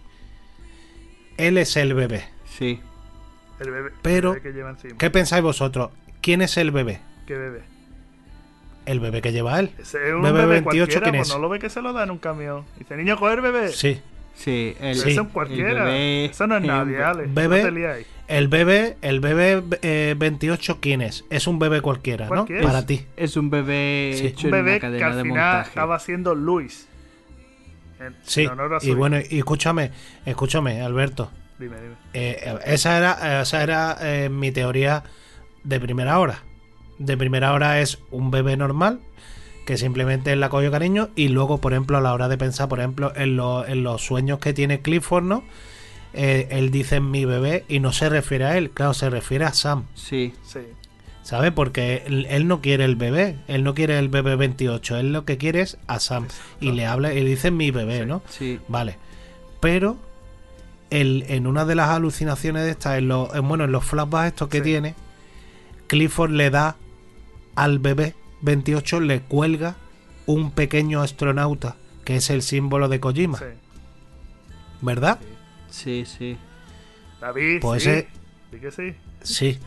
él 1.36 1.58
es 1.58 1.76
el 1.76 1.94
bebé. 1.94 2.24
El 2.24 2.48
Sí. 2.58 2.80
bebé, 3.58 3.90
Pero- 4.02 4.30
el 4.32 4.40
bebé 4.40 4.50
que 4.50 4.56
lleva 4.56 4.70
encima. 4.70 4.96
¿Qué 4.98 5.10
pensáis 5.10 5.42
vosotros? 5.42 5.90
¿Quién 6.22 6.42
es 6.42 6.56
el 6.56 6.70
bebé? 6.70 7.00
¿Qué 7.26 7.34
bebé? 7.36 7.62
El 8.86 9.00
bebé 9.00 9.20
que 9.20 9.32
lleva 9.32 9.58
él. 9.58 9.70
Ese 9.78 10.08
es 10.08 10.14
un 10.14 10.22
Bebé 10.22 10.38
bebé, 10.42 10.52
28, 10.60 10.64
cualquiera, 10.64 11.00
¿quién 11.02 11.16
pues 11.16 11.28
es? 11.28 11.34
no 11.34 11.40
lo 11.40 11.48
ve 11.48 11.58
que 11.58 11.68
se 11.70 11.82
lo 11.82 11.92
da 11.92 12.04
en 12.04 12.10
un 12.12 12.18
camión. 12.18 12.64
Dice, 12.78 12.96
niño, 12.96 13.16
coger 13.18 13.40
bebé. 13.42 13.68
Sí. 13.72 14.00
Sí, 14.34 14.76
el, 14.80 14.94
Sí. 14.96 15.10
Eso 15.10 15.22
es 15.22 15.28
cualquiera. 15.28 15.70
el 15.70 15.76
bebé 15.78 16.24
Eso 16.26 16.46
no 16.46 16.56
es 16.58 16.62
nadie, 16.64 16.96
be- 16.98 17.04
Ale. 17.04 17.24
bebé- 17.26 17.58
No 17.62 17.64
te 17.64 17.70
liáis. 17.72 18.06
El 18.28 18.48
bebé, 18.48 18.96
el 19.02 19.20
bebé 19.20 19.62
eh, 19.82 20.14
28, 20.18 20.78
¿quién 20.80 21.00
es? 21.00 21.24
Es 21.30 21.46
un 21.46 21.58
bebé 21.58 21.80
cualquiera. 21.80 22.28
¿no? 22.28 22.46
Para 22.62 22.84
ti. 22.84 23.06
es 23.16 23.36
un 23.36 23.50
bebé 23.50 24.14
Sí. 24.18 24.26
hecho 24.28 24.48
Un 24.48 24.54
en 24.54 24.64
bebé 24.64 24.70
una 24.72 24.74
que 24.74 24.80
cadena 24.80 25.06
al 25.06 25.16
de 25.16 25.22
final 25.22 25.36
montaje. 25.54 25.70
acaba 25.70 25.98
siendo 26.00 26.34
Luis. 26.34 26.88
En, 28.00 28.14
Sí. 28.24 28.46
Y 28.82 28.90
bueno, 28.92 29.16
y 29.30 29.38
escúchame, 29.38 29.90
escúchame, 30.26 30.82
Alberto. 30.82 31.30
Dime, 31.58 31.76
dime. 31.80 31.94
Eh, 32.14 32.58
esa 32.66 32.98
era, 32.98 33.40
esa 33.42 33.62
era 33.62 33.96
eh, 34.00 34.28
mi 34.28 34.50
teoría 34.52 35.04
de 35.64 35.80
primera 35.80 36.18
hora. 36.18 36.42
De 36.98 37.16
primera 37.16 37.52
hora 37.52 37.80
es 37.80 37.98
un 38.10 38.30
bebé 38.30 38.56
normal 38.56 39.00
que 39.66 39.76
simplemente 39.76 40.34
le 40.36 40.48
cogió 40.48 40.70
cariño 40.70 41.08
y 41.16 41.28
luego, 41.28 41.60
por 41.60 41.72
ejemplo, 41.72 41.96
a 41.96 42.00
la 42.00 42.12
hora 42.12 42.28
de 42.28 42.38
pensar, 42.38 42.68
por 42.68 42.78
ejemplo, 42.80 43.12
en, 43.16 43.36
lo- 43.36 43.66
en 43.66 43.82
los 43.82 44.02
sueños 44.04 44.38
que 44.40 44.52
tiene 44.52 44.80
Clifford, 44.80 45.24
¿no? 45.24 45.44
Eh, 46.16 46.48
él 46.51 46.70
dice 46.70 47.01
mi 47.01 47.24
bebé 47.26 47.64
y 47.68 47.78
no 47.80 47.93
se 47.93 48.09
refiere 48.09 48.47
a 48.47 48.56
él, 48.56 48.70
claro, 48.70 48.94
se 48.94 49.10
refiere 49.10 49.44
a 49.44 49.52
Sam, 49.52 49.84
Sí. 49.94 50.32
Sí. 50.47 50.60
¿sabes? 51.22 51.52
Porque 51.52 52.05
él, 52.06 52.26
él 52.30 52.48
no 52.48 52.60
quiere 52.62 52.84
el 52.84 52.97
bebé, 52.97 53.36
él 53.48 53.62
no 53.64 53.74
quiere 53.74 53.98
el 53.98 54.09
bebé 54.09 54.34
28, 54.36 54.97
él 54.97 55.12
lo 55.12 55.24
que 55.26 55.36
quiere 55.36 55.60
es 55.60 55.76
a 55.88 56.01
Sam 56.01 56.26
y 56.60 56.72
le 56.72 56.86
habla 56.86 57.12
y 57.12 57.22
dice 57.24 57.51
mi 57.51 57.70
bebé, 57.70 58.06
¿no? 58.06 58.22
Sí. 58.30 58.59
Vale. 58.68 58.97
Pero 59.60 59.98
el, 60.90 61.24
en 61.28 61.47
una 61.47 61.64
de 61.66 61.74
las 61.74 61.90
alucinaciones 61.90 62.64
de 62.64 62.70
estas, 62.70 62.97
en 62.98 63.09
los, 63.09 63.34
en, 63.34 63.47
bueno, 63.47 63.64
en 63.64 63.72
los 63.72 63.84
flashbacks 63.84 64.28
estos 64.28 64.48
que 64.48 64.59
Sí. 64.59 64.64
tiene, 64.64 64.94
Clifford 65.88 66.30
le 66.30 66.48
da 66.51 66.76
al 67.56 67.78
bebé 67.78 68.14
28, 68.43 69.01
le 69.01 69.20
cuelga 69.20 69.76
un 70.26 70.51
pequeño 70.51 71.02
astronauta, 71.02 71.76
que 72.05 72.16
es 72.16 72.30
el 72.30 72.40
símbolo 72.43 72.88
de 72.88 73.01
Kojima, 73.01 73.38
sí. 73.38 73.44
¿verdad? 74.80 75.18
Sí, 75.20 75.26
sí. 76.06 76.38
David, 77.20 77.60
Pues 77.60 77.82
sí. 77.82 77.90
ese- 77.90 78.08
Sí 78.52 78.60
que 78.60 78.70
sí. 78.70 78.94
Sí. 79.22 79.58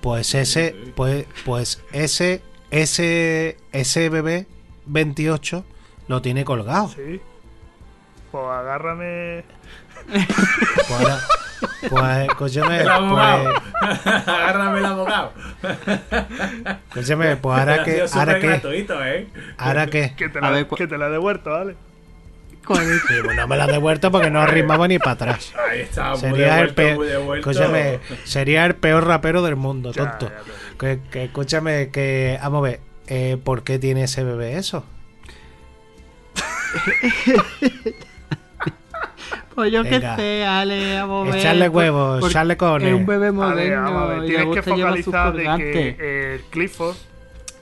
Pues 0.00 0.34
ese, 0.34 0.74
pues, 0.96 1.26
pues 1.44 1.82
ese, 1.92 2.42
ese, 2.70 3.56
ese 3.72 4.08
bebé 4.08 4.46
28 4.86 5.64
lo 6.08 6.20
tiene 6.22 6.44
colgado. 6.44 6.88
Sí. 6.88 7.20
Pues 8.32 8.44
agárrame. 8.44 9.44
Pues 10.06 10.90
ahora, 10.90 11.20
pues, 11.88 12.28
escúchame, 12.28 12.80
El 12.80 12.88
abogado. 12.88 13.54
pues, 13.80 14.06
Agárrame 14.06 14.78
el 14.80 14.84
abogado. 14.84 15.32
escúchame, 16.88 17.36
pues 17.36 17.58
ahora 17.58 17.84
que, 17.84 18.04
ahora 18.12 18.40
que, 18.40 18.46
gratuito, 18.48 19.04
¿eh? 19.04 19.28
ahora 19.56 19.86
que, 19.86 20.14
Que 20.16 20.28
te 20.28 20.38
A 20.38 20.42
la, 20.42 20.50
ver, 20.50 20.66
cu- 20.66 20.76
que 20.76 20.86
te 20.86 20.98
la 20.98 21.06
he 21.06 21.10
devuelto, 21.10 21.50
¿vale? 21.50 21.76
Sí, 22.66 23.14
no 23.36 23.46
me 23.46 23.56
la 23.56 23.64
he 23.66 23.72
devuelto 23.72 24.10
porque 24.10 24.30
no 24.30 24.40
arrimaba 24.40 24.88
ni 24.88 24.98
para 24.98 25.12
atrás. 25.12 25.52
Ahí 25.70 25.80
está, 25.80 26.10
muy 26.10 26.18
Sería 26.18 26.60
el 26.60 26.74
devuelto, 26.74 26.74
peor, 26.74 26.96
muy 26.96 27.06
devuelto. 27.08 27.50
escúchame, 27.50 28.00
sería 28.24 28.64
el 28.66 28.74
peor 28.76 29.06
rapero 29.06 29.42
del 29.42 29.56
mundo, 29.56 29.92
Ya, 29.92 30.10
tonto. 30.18 30.28
ya. 30.34 30.78
Que, 30.78 30.98
que 31.10 31.24
escúchame, 31.24 31.90
que 31.90 32.38
vamos 32.42 32.58
a 32.60 32.62
ver, 32.70 32.80
eh, 33.06 33.36
¿por 33.42 33.62
qué 33.64 33.78
tiene 33.78 34.04
ese 34.04 34.24
bebé 34.24 34.56
eso? 34.56 34.84
Pues 39.54 39.70
yo 39.70 39.84
que 39.84 39.90
Venga. 39.90 40.16
sé, 40.16 40.44
Ale, 40.44 40.96
vamos 41.00 41.28
a 41.28 41.30
ver. 41.30 41.40
Echarle 41.40 41.68
huevos, 41.68 42.28
echarle 42.28 42.56
cojones. 42.56 42.88
Es 42.88 42.94
un 42.94 43.06
bebé 43.06 43.30
Vale, 43.30 43.54
moderno 43.70 43.82
vamos 43.84 44.02
a 44.02 44.06
ver, 44.14 44.24
y 44.24 44.26
Tienes 44.28 44.54
que 44.54 44.62
focalizar 44.62 45.32
de 45.32 45.44
que 45.58 46.34
el 46.34 46.40
Clifford 46.50 46.96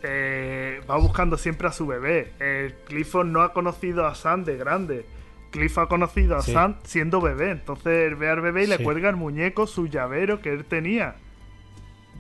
eh, 0.03 0.81
va 0.91 0.97
buscando 0.99 1.37
siempre 1.39 1.69
a 1.69 1.73
su 1.73 1.87
bebé. 1.87 2.33
El 2.41 2.74
Clifford 2.87 3.27
no 3.27 3.43
ha 3.43 3.53
conocido 3.53 4.07
a 4.07 4.15
Sam 4.15 4.45
de 4.45 4.57
grande. 4.57 5.07
Cliff 5.51 5.77
ha 5.79 5.87
conocido 5.87 6.37
a 6.37 6.43
Sí. 6.43 6.53
Sam 6.53 6.77
siendo 6.85 7.20
bebé. 7.20 7.51
Entonces 7.51 8.09
él 8.09 8.16
ve 8.16 8.29
al 8.31 8.41
bebé 8.41 8.65
y 8.65 8.66
le 8.66 8.79
Sí. 8.79 8.85
cuelga 8.85 9.09
el 9.11 9.16
muñeco, 9.16 9.66
su 9.66 9.87
llavero 9.87 10.41
que 10.41 10.51
él 10.53 10.65
tenía. 10.65 11.16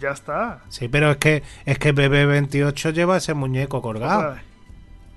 Ya 0.00 0.10
está. 0.10 0.62
Sí, 0.68 0.88
pero 0.88 1.10
es 1.12 1.16
que 1.16 1.42
es 1.64 1.78
que 1.78 1.94
BB28 1.94 2.92
lleva 2.92 3.16
ese 3.16 3.34
muñeco 3.34 3.80
colgado. 3.82 4.36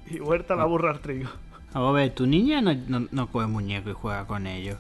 Y 0.10 0.20
huerta 0.20 0.56
la 0.56 0.66
burra 0.66 0.92
al 0.92 1.00
trigo. 1.00 1.30
Vamos 1.74 1.90
a 1.90 1.94
ver, 1.94 2.14
tu 2.14 2.26
niña 2.26 2.62
no, 2.62 2.74
no, 2.74 3.08
no 3.12 3.28
coge 3.28 3.48
muñeco 3.48 3.90
y 3.90 3.94
juega 3.94 4.26
con 4.28 4.48
ellos. 4.48 4.78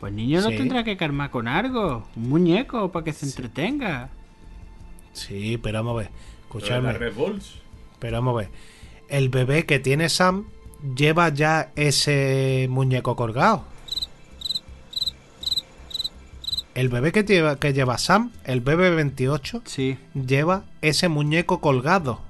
Pues 0.00 0.10
el 0.10 0.16
niño 0.16 0.40
no 0.40 0.48
Sí. 0.50 0.56
tendrá 0.56 0.82
que 0.82 0.96
calmar 0.96 1.30
con 1.30 1.46
algo. 1.46 2.08
Un 2.16 2.28
muñeco 2.30 2.90
para 2.90 3.04
que 3.04 3.12
se 3.12 3.26
entretenga. 3.26 4.08
Sí, 5.12 5.58
pero 5.62 5.78
vamos 5.84 5.94
a 5.94 5.98
ver. 6.04 6.10
Escuchadme. 6.58 6.92
Red 6.92 7.14
Bulls. 7.14 7.54
Pero 7.98 8.16
vamos 8.18 8.34
a 8.34 8.38
ver. 8.40 8.48
El 9.08 9.28
bebé 9.28 9.64
que 9.64 9.78
tiene 9.78 10.08
Sam 10.08 10.46
lleva 10.96 11.28
ya 11.30 11.72
ese 11.76 12.66
muñeco 12.70 13.16
colgado. 13.16 13.64
El 16.74 16.88
bebé 16.88 17.12
que 17.12 17.22
lleva, 17.22 17.58
que 17.58 17.72
lleva 17.72 17.98
Sam, 17.98 18.32
el 18.44 18.60
bebé 18.62 18.90
28, 18.90 19.62
Sí. 19.66 19.98
lleva 20.14 20.64
ese 20.80 21.08
muñeco 21.08 21.60
colgado. 21.60 22.20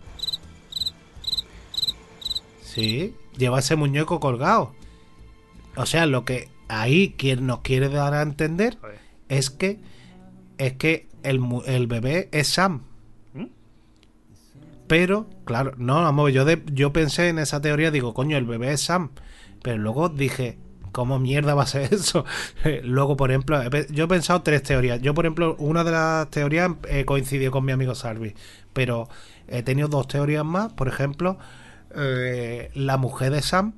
Sí, 2.63 3.15
lleva 3.37 3.61
ese 3.61 3.77
muñeco 3.77 4.19
colgado. 4.19 4.73
O 5.77 5.87
sea, 5.87 6.07
lo 6.07 6.25
que 6.25 6.49
ahí 6.69 7.15
quien 7.17 7.47
nos 7.47 7.61
quiere 7.61 7.89
dar 7.89 8.15
a 8.15 8.23
entender 8.23 8.79
es 9.29 9.51
que 9.51 9.81
es 10.59 10.75
que 10.75 11.09
el 11.23 11.87
bebé 11.87 12.29
es 12.33 12.49
Sam. 12.49 12.83
Pero, 14.93 15.27
claro, 15.47 15.73
no, 15.79 15.95
vamos, 16.03 16.35
yo, 16.35 16.45
de- 16.45 16.63
yo 16.71 16.93
pensé 16.93 17.31
en 17.31 17.39
esa 17.39 17.63
teoría, 17.63 17.91
digo, 17.91 18.13
coño, 18.13 18.37
el 18.37 18.45
bebé 18.45 18.73
es 18.75 18.83
Sam. 18.83 19.09
Pero 19.63 19.79
luego 19.79 20.11
dije, 20.11 20.59
¿cómo 20.93 21.19
mierda 21.19 21.55
va 21.55 21.63
a 21.63 21.67
ser 21.67 21.95
eso? 21.95 22.27
luego, 22.85 23.17
por 23.17 23.31
ejemplo, 23.31 23.59
yo 23.89 24.05
he 24.05 24.09
pensado 24.09 24.43
tres 24.43 24.63
teorías. 24.63 25.01
Yo, 25.01 25.15
por 25.15 25.25
ejemplo, 25.25 25.57
una 25.59 25.83
de 25.83 25.93
las 25.93 26.29
teorías 26.29 26.73
eh, 26.91 27.07
coincidió 27.07 27.51
con 27.51 27.65
mi 27.65 27.73
amigo 27.73 27.95
Sarvi. 27.95 28.35
Pero 28.75 29.09
he 29.49 29.63
tenido 29.63 29.89
dos 29.89 30.09
teorías 30.09 30.45
más. 30.45 30.75
Por 30.75 30.89
ejemplo, 30.89 31.39
eh, 31.97 32.71
la 32.75 32.99
mujer 32.99 33.33
de 33.33 33.41
Sam 33.41 33.73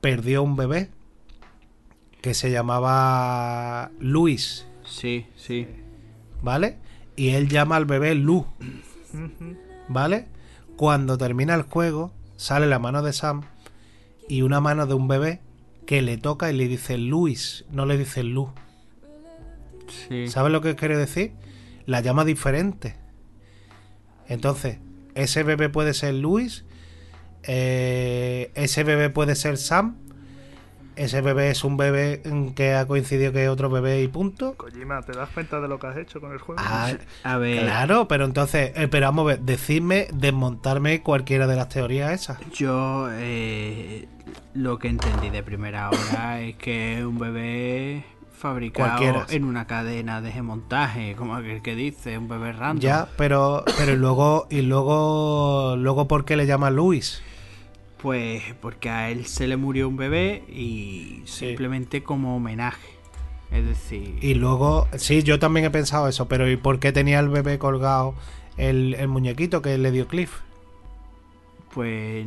perdió 0.00 0.42
un 0.42 0.56
bebé 0.56 0.90
que 2.22 2.34
se 2.34 2.50
llamaba 2.50 3.92
Luis. 4.00 4.66
Sí, 4.84 5.26
sí. 5.36 5.68
¿vale? 6.42 6.78
Y 7.14 7.28
él 7.36 7.48
llama 7.48 7.76
al 7.76 7.84
bebé 7.84 8.16
Lu, 8.16 8.46
Ujú. 9.14 9.56
¿Vale? 9.88 10.26
Cuando 10.76 11.18
termina 11.18 11.54
el 11.54 11.62
juego, 11.62 12.12
sale 12.36 12.66
la 12.66 12.78
mano 12.78 13.02
de 13.02 13.12
Sam 13.12 13.42
y 14.28 14.42
una 14.42 14.60
mano 14.60 14.86
de 14.86 14.94
un 14.94 15.08
bebé 15.08 15.40
que 15.86 16.02
le 16.02 16.16
toca 16.16 16.50
y 16.50 16.56
le 16.56 16.68
dice 16.68 16.98
Luis, 16.98 17.64
no 17.70 17.86
le 17.86 17.98
dice 17.98 18.22
Lu. 18.22 18.50
Sí. 20.08 20.28
¿Sabes 20.28 20.50
lo 20.50 20.60
que 20.60 20.76
quiere 20.76 20.96
decir? 20.96 21.32
La 21.86 22.00
llama 22.00 22.24
diferente. 22.24 22.96
Entonces, 24.28 24.78
ese 25.14 25.42
bebé 25.42 25.68
puede 25.68 25.94
ser 25.94 26.14
Luis, 26.14 26.64
eh, 27.42 28.50
ese 28.54 28.84
bebé 28.84 29.10
puede 29.10 29.34
ser 29.34 29.58
Sam, 29.58 29.96
ese 30.96 31.20
bebé 31.20 31.50
es 31.50 31.64
un 31.64 31.76
bebé 31.76 32.22
que 32.54 32.74
ha 32.74 32.86
coincidido 32.86 33.32
que 33.32 33.44
es 33.44 33.48
otro 33.50 33.70
bebé 33.70 34.02
y 34.02 34.08
punto. 34.08 34.54
Kojima, 34.56 35.02
¿te 35.02 35.12
das 35.12 35.28
cuenta 35.30 35.60
de 35.60 35.68
lo 35.68 35.78
que 35.78 35.86
has 35.86 35.96
hecho 35.96 36.20
con 36.20 36.32
el 36.32 36.38
juego? 36.38 36.60
Ah, 36.64 36.92
A 37.22 37.36
ver, 37.38 37.62
Claro, 37.62 38.08
pero 38.08 38.24
entonces, 38.24 38.72
eh, 38.76 38.88
pero 38.88 39.06
vamos 39.06 39.24
a 39.24 39.26
ver, 39.28 39.40
decidme, 39.40 40.08
desmontarme 40.12 41.02
cualquiera 41.02 41.46
de 41.46 41.56
las 41.56 41.68
teorías 41.68 42.12
esas. 42.12 42.38
yo 42.52 43.08
eh, 43.12 44.08
lo 44.54 44.78
que 44.78 44.88
entendí 44.88 45.30
de 45.30 45.42
primera 45.42 45.90
hora 45.90 46.40
es 46.42 46.56
que 46.56 46.98
es 46.98 47.04
un 47.04 47.18
bebé 47.18 48.04
fabricado 48.36 48.88
Cualquiera. 48.88 49.26
en 49.30 49.44
una 49.44 49.66
cadena 49.66 50.20
de 50.20 50.42
montaje, 50.42 51.14
como 51.16 51.34
aquel 51.34 51.62
que 51.62 51.74
dice, 51.74 52.18
un 52.18 52.28
bebé 52.28 52.52
random. 52.52 52.80
Ya, 52.80 53.08
pero, 53.16 53.64
pero 53.78 53.92
y 53.92 53.96
luego, 53.96 54.46
y 54.50 54.62
luego, 54.62 55.76
luego, 55.78 56.06
¿por 56.06 56.24
qué 56.24 56.36
le 56.36 56.46
llama 56.46 56.70
Luis? 56.70 57.22
Pues 58.04 58.42
porque 58.60 58.90
a 58.90 59.10
él 59.10 59.24
se 59.24 59.46
le 59.46 59.56
murió 59.56 59.88
un 59.88 59.96
bebé 59.96 60.44
y 60.46 61.22
simplemente 61.24 62.02
como 62.02 62.36
homenaje. 62.36 62.86
Es 63.50 63.64
decir, 63.66 64.18
Y 64.20 64.34
luego, 64.34 64.86
sí, 64.98 65.22
yo 65.22 65.38
también 65.38 65.64
he 65.64 65.70
pensado 65.70 66.06
eso, 66.06 66.28
pero 66.28 66.50
¿y 66.50 66.58
por 66.58 66.80
qué 66.80 66.92
tenía 66.92 67.18
el 67.18 67.30
bebé 67.30 67.58
colgado 67.58 68.14
el, 68.58 68.92
el 68.92 69.08
muñequito 69.08 69.62
que 69.62 69.78
le 69.78 69.90
dio 69.90 70.06
Cliff? 70.06 70.40
pues 71.72 72.26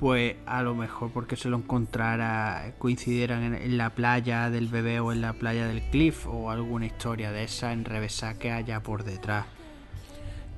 pues 0.00 0.36
a 0.46 0.62
lo 0.62 0.74
mejor 0.74 1.10
porque 1.10 1.36
se 1.36 1.50
lo 1.50 1.58
encontrara 1.58 2.72
coincidieran 2.78 3.42
en, 3.42 3.54
en 3.56 3.76
la 3.76 3.90
playa 3.90 4.48
del 4.48 4.68
bebé 4.68 5.00
o 5.00 5.12
en 5.12 5.20
la 5.20 5.34
playa 5.34 5.66
del 5.66 5.82
cliff 5.90 6.26
o 6.26 6.50
alguna 6.50 6.86
historia 6.86 7.30
de 7.30 7.44
esa 7.44 7.74
enrevesada 7.74 8.38
que 8.38 8.52
haya 8.52 8.82
por 8.82 9.04
detrás 9.04 9.44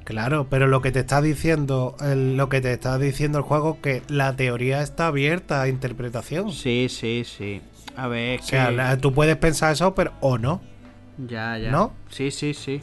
Claro, 0.08 0.46
pero 0.48 0.66
lo 0.68 0.80
que 0.80 0.90
te 0.90 1.00
está 1.00 1.20
diciendo, 1.20 1.94
el- 2.00 2.38
lo 2.38 2.48
que 2.48 2.62
te 2.62 2.72
está 2.72 2.96
diciendo 2.96 3.36
el 3.36 3.44
juego 3.44 3.82
que 3.82 4.00
la 4.08 4.34
teoría 4.36 4.80
está 4.80 5.08
abierta 5.08 5.60
a 5.60 5.68
interpretación. 5.68 6.50
sí 6.50 6.86
sí 6.88 7.24
sí 7.26 7.60
a 7.94 8.08
ver 8.08 8.40
es 8.40 8.46
O 8.46 8.48
sea, 8.48 8.70
que 8.70 8.76
la- 8.76 8.96
tú 8.96 9.12
puedes 9.12 9.36
pensar 9.36 9.72
eso, 9.74 9.94
pero 9.94 10.12
o 10.22 10.38
no. 10.38 10.62
ya 11.18 11.58
ya 11.58 11.70
¿no? 11.70 11.92
sí 12.08 12.30
sí 12.30 12.54
sí 12.54 12.80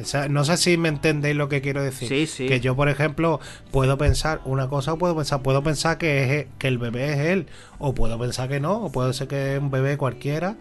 O 0.00 0.04
sea, 0.04 0.26
no 0.28 0.42
sé 0.44 0.56
si 0.56 0.76
me 0.78 0.88
entendéis 0.88 1.36
lo 1.36 1.48
que 1.50 1.60
quiero 1.60 1.80
decir. 1.82 2.08
Sí, 2.08 2.26
sí. 2.26 2.46
Que 2.48 2.58
yo, 2.60 2.74
por 2.74 2.88
ejemplo, 2.88 3.38
puedo 3.70 3.96
pensar 3.98 4.40
una 4.44 4.68
cosa, 4.68 4.94
o 4.94 4.98
puedo 4.98 5.14
pensar, 5.14 5.42
puedo 5.42 5.62
pensar 5.62 5.98
que 5.98 6.40
es 6.40 6.46
que 6.58 6.66
el 6.66 6.78
bebé 6.78 7.12
es 7.12 7.18
él, 7.18 7.46
o 7.78 7.94
puedo 7.94 8.18
pensar 8.18 8.48
que 8.48 8.58
no, 8.58 8.86
o 8.86 8.90
puede 8.90 9.12
ser 9.12 9.28
que 9.28 9.54
es 9.54 9.60
un 9.60 9.70
bebé 9.70 9.96
cualquiera, 9.96 10.56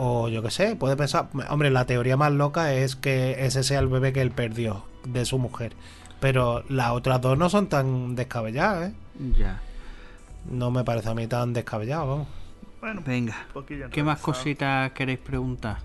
o 0.00 0.28
yo 0.28 0.42
qué 0.42 0.50
sé, 0.52 0.76
puede 0.76 0.96
pensar, 0.96 1.28
hombre, 1.50 1.70
la 1.70 1.84
teoría 1.84 2.16
más 2.16 2.30
loca 2.32 2.72
es 2.72 2.94
que 2.94 3.44
ese 3.44 3.64
sea 3.64 3.80
el 3.80 3.88
bebé 3.88 4.12
que 4.12 4.22
él 4.22 4.30
perdió 4.30 4.84
de 5.04 5.24
su 5.24 5.38
mujer. 5.38 5.72
Pero 6.20 6.62
las 6.68 6.90
otras 6.92 7.20
dos 7.20 7.36
no 7.36 7.48
son 7.48 7.68
tan 7.68 8.14
descabelladas, 8.14 8.90
¿eh? 8.90 8.94
ya 9.36 9.60
No 10.48 10.70
me 10.70 10.84
parece 10.84 11.08
a 11.10 11.14
mí 11.14 11.26
tan 11.26 11.52
descabellado, 11.52 12.06
vamos. 12.08 12.28
Bueno, 12.80 13.02
venga 13.04 13.36
un 13.48 13.52
poquillo 13.54 13.90
qué 13.90 14.04
más 14.04 14.20
cositas 14.20 14.92
queréis 14.92 15.18
preguntar 15.18 15.78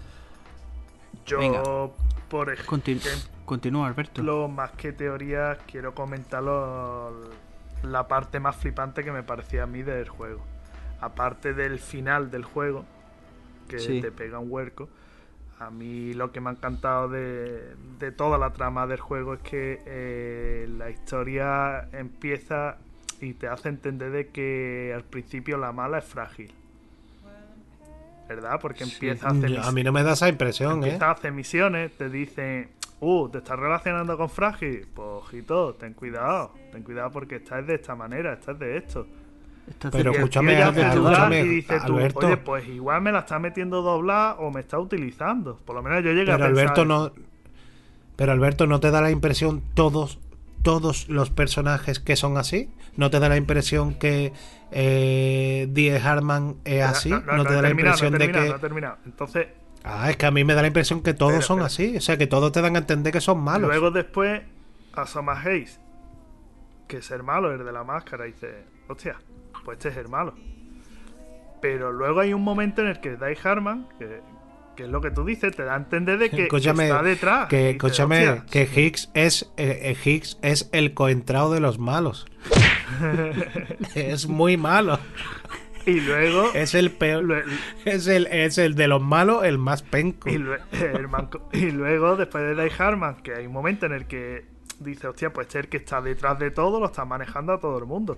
Yo, 1.26 1.40
venga. 1.40 1.64
por 2.30 2.52
ejemplo, 2.54 2.78
Continu- 2.78 3.28
continúa 3.46 3.88
Alberto 3.88 4.48
más 4.48 4.72
que 4.72 4.92
teorías, 4.94 5.58
quiero 5.66 5.96
comentar 5.96 6.44
lo- 6.44 7.12
la 7.82 8.08
parte 8.08 8.40
más 8.40 8.56
flipante 8.58 9.04
que 9.04 9.12
me 9.12 9.24
parecía 9.24 9.64
a 9.64 9.66
mí 9.66 9.82
del 9.82 10.08
juego. 10.08 10.42
Aparte 11.02 11.54
del 11.54 11.80
final 11.80 12.30
del 12.32 12.44
juego, 12.46 12.86
que 13.68 13.80
Sí. 13.80 14.02
te 14.02 14.12
pega 14.12 14.40
un 14.40 14.52
huerco, 14.52 14.90
a 15.60 15.70
mí 15.70 16.14
lo 16.14 16.32
que 16.32 16.42
me 16.42 16.50
ha 16.50 16.54
encantado 16.54 17.08
de, 17.10 17.76
de 18.00 18.12
toda 18.12 18.38
la 18.38 18.52
trama 18.52 18.86
del 18.88 19.00
juego 19.00 19.34
es 19.36 19.40
que 19.42 19.82
eh, 19.86 20.68
la 20.78 20.90
historia 20.90 21.88
empieza 21.94 22.78
y 23.22 23.34
te 23.34 23.48
hace 23.48 23.70
entender 23.70 24.12
de 24.12 24.28
que 24.28 24.92
al 24.94 25.04
principio 25.04 25.58
la 25.58 25.72
mala 25.72 26.00
es 26.00 26.06
frágil. 26.06 26.52
¿Verdad? 28.28 28.60
Porque 28.62 28.86
Sí. 28.86 28.94
empieza 28.94 29.28
a 29.28 29.32
hacer 29.32 29.50
Yo- 29.52 29.62
a 29.64 29.72
mí 29.72 29.84
no 29.84 29.92
me 29.92 30.02
da 30.04 30.14
esa 30.14 30.30
impresión, 30.30 30.72
¿eh? 30.72 30.76
Empiezas 30.88 31.02
a 31.04 31.12
hacer 31.12 31.32
misiones, 31.34 31.92
te 31.98 32.10
dicen, 32.10 32.70
uh, 33.02 33.30
¿te 33.30 33.40
estás 33.40 33.60
relacionando 33.60 34.18
con 34.18 34.30
Frágil? 34.30 34.88
Pues, 34.94 35.08
ojito, 35.08 35.76
ten 35.76 35.94
cuidado, 35.94 36.54
ten 36.72 36.84
cuidado 36.84 37.12
porque 37.12 37.36
estás 37.38 37.66
de 37.68 37.76
esta 37.76 37.96
manera, 37.96 38.34
estás 38.34 38.58
de 38.58 38.78
esto. 38.78 39.06
Pero 39.92 40.12
escúchame, 40.12 40.60
escúchame, 40.60 41.40
y 41.42 41.48
dices 41.48 41.84
tú, 41.86 41.94
Alberto. 41.94 42.28
oye, 42.28 42.38
pues 42.38 42.68
igual 42.68 43.02
me 43.02 43.12
la 43.12 43.20
está 43.20 43.40
metiendo 43.40 43.82
doblada 43.82 44.36
o 44.36 44.52
me 44.52 44.60
está 44.62 44.78
utilizando. 44.80 45.58
Por 45.66 45.76
lo 45.76 45.82
menos 45.84 46.04
yo 46.04 46.12
llegué 46.12 46.32
a 46.32 46.38
Pero 46.38 46.48
pensar 46.48 46.64
Alberto 46.66 46.86
no. 46.86 47.12
Pero 48.16 48.32
Alberto, 48.32 48.68
¿no 48.68 48.80
te 48.80 48.92
da 48.92 49.02
la 49.02 49.10
impresión 49.12 49.62
todos, 49.74 50.20
todos 50.62 51.10
los 51.10 51.30
personajes 51.32 52.00
que 52.00 52.16
son 52.16 52.38
así? 52.38 52.70
¿No 52.96 53.10
te 53.10 53.20
da 53.20 53.28
la 53.30 53.38
impresión 53.38 53.96
que 53.96 54.34
eh, 54.72 55.68
Die 55.72 55.98
Harman 55.98 56.56
es 56.64 56.84
así? 56.84 57.10
No, 57.10 57.20
¿No, 57.22 57.26
no, 57.26 57.38
no 57.38 57.46
te 57.46 57.54
da 57.56 57.62
la 57.64 57.70
impresión 57.72 58.14
de 58.14 58.32
que.? 58.32 58.56
Entonces, 59.06 59.48
Ah, 59.86 60.10
es 60.10 60.16
que 60.16 60.26
a 60.26 60.32
mí 60.32 60.46
me 60.46 60.54
da 60.54 60.62
la 60.62 60.68
impresión 60.68 61.02
que 61.02 61.14
todos 61.14 61.34
Espera, 61.34 61.46
son 61.48 61.60
espera. 61.62 61.88
así. 61.90 61.98
O 61.98 62.02
sea, 62.02 62.18
que 62.18 62.26
todos 62.28 62.54
te 62.54 62.62
dan 62.62 62.76
a 62.78 62.80
entender 62.80 63.12
que 63.12 63.20
son 63.20 63.40
malos. 63.42 63.68
luego 63.68 63.92
después 63.92 64.42
asoma 64.94 65.38
Hayes, 65.42 65.78
que 66.88 66.98
es 66.98 67.12
el 67.12 67.22
malo, 67.24 67.52
el 67.52 67.66
de 67.66 67.72
la 67.74 67.84
máscara, 67.84 68.26
y 68.28 68.32
dice, 68.32 68.64
hostia, 68.88 69.18
pues 69.64 69.78
este 69.78 69.90
es 69.90 69.98
el 69.98 70.10
malo. 70.10 70.34
Pero 71.62 71.92
luego 71.92 72.20
hay 72.20 72.34
un 72.34 72.42
momento 72.44 72.82
en 72.82 72.88
el 72.90 73.00
que 73.00 73.12
Die 73.16 73.38
Harman, 73.44 73.88
que, 73.98 74.20
que 74.76 74.84
es 74.84 74.90
lo 74.90 75.00
que 75.02 75.12
tú 75.12 75.24
dices, 75.24 75.56
te 75.56 75.64
da 75.64 75.74
a 75.76 75.78
entender 75.78 76.18
de 76.20 76.30
que, 76.30 76.44
Escúchame, 76.44 76.86
está 76.90 77.02
detrás. 77.02 77.48
que, 77.48 77.70
escúchame, 77.72 78.42
que 78.52 78.64
Higgs 78.64 79.10
es, 79.14 79.44
eh, 79.58 79.80
eh, 79.84 79.98
Higgs 80.10 80.38
es 80.42 80.70
el 80.74 80.94
coentrado 80.94 81.54
de 81.54 81.60
los 81.62 81.80
malos. 81.80 82.26
es 83.96 84.28
muy 84.28 84.58
malo. 84.58 85.00
Y 85.86 86.00
luego, 86.00 86.50
Es 86.54 86.76
el 86.76 86.92
peor. 86.92 87.44
Es 87.86 88.08
el, 88.08 88.28
es 88.28 88.58
el 88.58 88.76
de 88.76 88.88
los 88.88 89.02
malos, 89.02 89.44
el 89.44 89.58
más 89.58 89.84
penco. 89.84 90.30
y, 90.30 90.38
lue- 90.38 90.60
el 90.72 91.08
manco- 91.10 91.50
y 91.52 91.72
luego, 91.72 92.16
después 92.16 92.44
de 92.56 92.62
Die 92.62 92.72
Harman, 92.78 93.16
que 93.18 93.36
hay 93.36 93.46
un 93.48 93.54
momento 93.54 93.86
en 93.86 93.92
el 93.94 94.06
que 94.06 94.46
dice, 94.80 95.08
hostia, 95.08 95.32
pues 95.34 95.48
este 95.48 95.60
es 95.60 95.64
el 95.66 95.70
que 95.70 95.78
está 95.78 96.02
detrás 96.02 96.40
de 96.40 96.52
todo, 96.52 96.80
lo 96.80 96.86
está 96.88 97.04
manejando 97.06 97.54
a 97.54 97.60
todo 97.60 97.78
el 97.78 97.86
mundo. 97.86 98.18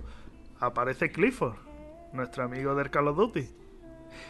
Aparece 0.60 1.10
Clifford, 1.10 1.56
nuestro 2.12 2.44
amigo 2.44 2.74
del 2.74 2.90
Call 2.90 3.08
of 3.08 3.16
Duty. 3.16 3.48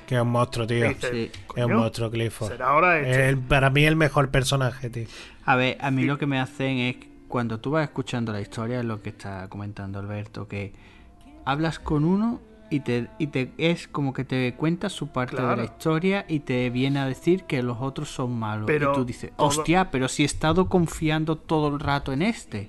Que 0.07 0.17
es 0.17 0.21
un 0.21 0.29
monstruo, 0.31 0.67
tío. 0.67 0.89
Dice, 0.89 1.11
Sí. 1.11 1.31
Es 1.33 1.39
"Coño, 1.47 1.67
un 1.67 1.75
monstruo, 1.75 2.11
Clifford. 2.11 2.51
será 2.51 2.69
ahora 2.69 3.01
este". 3.01 3.29
El- 3.29 3.39
para 3.39 3.71
mí 3.71 3.85
el 3.85 3.97
mejor 3.97 4.31
personaje, 4.31 4.91
tío. 4.91 5.07
A 5.45 5.55
ver, 5.57 5.77
a 5.81 5.91
mí 5.91 6.05
lo 6.05 6.19
que 6.19 6.27
me 6.27 6.41
hacen 6.41 6.79
es 6.79 6.97
que 6.97 7.09
cuando 7.29 7.61
tú 7.61 7.73
vas 7.73 7.85
escuchando 7.85 8.33
la 8.33 8.41
historia, 8.41 8.81
es 8.81 8.85
lo 8.85 9.03
que 9.03 9.11
está 9.11 9.49
comentando 9.49 9.99
Alberto, 9.99 10.49
que 10.49 10.73
hablas 11.45 11.79
con 11.79 12.05
uno 12.05 12.41
y 12.69 12.81
te, 12.81 13.09
y 13.19 13.29
te 13.29 13.53
es 13.59 13.87
como 13.87 14.13
que 14.13 14.25
te 14.25 14.55
cuenta 14.55 14.89
su 14.89 15.09
parte 15.09 15.41
de 15.41 15.57
la 15.57 15.65
historia 15.65 16.25
y 16.29 16.41
te 16.41 16.69
viene 16.71 16.99
a 16.99 17.07
decir 17.07 17.45
que 17.45 17.63
los 17.63 17.79
otros 17.81 18.09
son 18.09 18.37
malos. 18.37 18.67
Pero 18.67 18.91
y 18.93 18.95
tú 18.97 19.05
dices, 19.05 19.31
todo- 19.37 19.47
hostia, 19.47 19.91
pero 19.93 20.09
si 20.09 20.23
he 20.25 20.27
estado 20.27 20.69
confiando 20.69 21.37
todo 21.37 21.69
el 21.69 21.79
rato 21.79 22.13
en 22.13 22.23
este. 22.23 22.69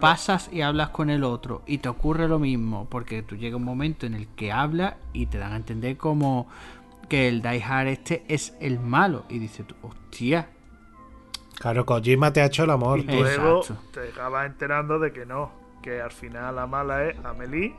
Pasas 0.00 0.48
y 0.52 0.62
hablas 0.62 0.90
con 0.90 1.10
el 1.10 1.24
otro 1.24 1.62
y 1.66 1.78
te 1.78 1.88
ocurre 1.88 2.28
lo 2.28 2.38
mismo, 2.38 2.86
porque 2.88 3.22
tú 3.22 3.36
llega 3.36 3.56
un 3.56 3.64
momento 3.64 4.06
en 4.06 4.14
el 4.14 4.28
que 4.28 4.52
hablas 4.52 4.94
y 5.12 5.26
te 5.26 5.38
dan 5.38 5.52
a 5.52 5.56
entender 5.56 5.96
como 5.96 6.46
que 7.08 7.26
el 7.28 7.42
Die 7.42 7.62
Hard 7.62 7.88
este 7.88 8.24
es 8.28 8.54
el 8.60 8.78
malo. 8.78 9.24
Y 9.28 9.38
dices 9.38 9.66
tú, 9.66 9.74
hostia, 9.82 10.48
Claro, 11.58 11.84
Kojima 11.84 12.32
te 12.32 12.40
ha 12.40 12.44
hecho 12.46 12.62
el 12.62 12.70
amor. 12.70 13.00
Y 13.00 13.02
luego 13.02 13.58
Exacto. 13.62 13.82
te 13.92 14.08
acabas 14.10 14.46
enterando 14.46 15.00
de 15.00 15.12
que 15.12 15.26
no, 15.26 15.50
que 15.82 16.00
al 16.00 16.12
final 16.12 16.54
la 16.54 16.66
mala 16.68 17.04
es 17.06 17.16
Amelie. 17.24 17.74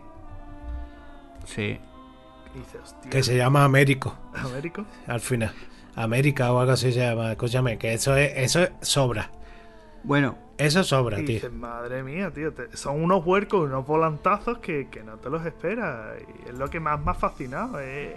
sí. 1.45 1.79
Y 2.55 2.59
dices, 2.59 2.81
hostia, 2.83 3.11
Que 3.11 3.21
se 3.21 3.37
llama 3.37 3.63
Américo, 3.63 4.15
Américo. 4.33 4.83
al 5.05 5.19
final. 5.19 5.53
América 5.95 6.51
o 6.51 6.59
algo 6.59 6.71
así 6.73 6.91
se 6.91 6.99
llama. 6.99 7.31
Escúchame, 7.31 7.77
que 7.77 7.93
eso 7.93 8.15
es, 8.17 8.31
eso 8.37 8.63
es 8.63 8.71
sobra. 8.81 9.29
Bueno, 10.03 10.37
Eso 10.57 10.83
sobra, 10.83 11.19
Y 11.21 11.25
tío. 11.25 11.35
dices, 11.35 11.53
madre 11.53 12.03
mía, 12.03 12.31
tío, 12.31 12.51
te- 12.53 12.75
son 12.75 13.01
unos 13.01 13.25
huercos, 13.25 13.61
unos 13.65 13.87
volantazos 13.87 14.57
que, 14.57 14.89
que 14.89 15.03
no 15.03 15.15
te 15.17 15.29
los 15.29 15.45
esperas. 15.45 16.17
Y 16.45 16.49
es 16.49 16.55
lo 16.57 16.69
que 16.69 16.81
más 16.81 16.99
me 16.99 17.11
ha 17.11 17.13
fascinado. 17.13 17.79
Es, 17.79 18.13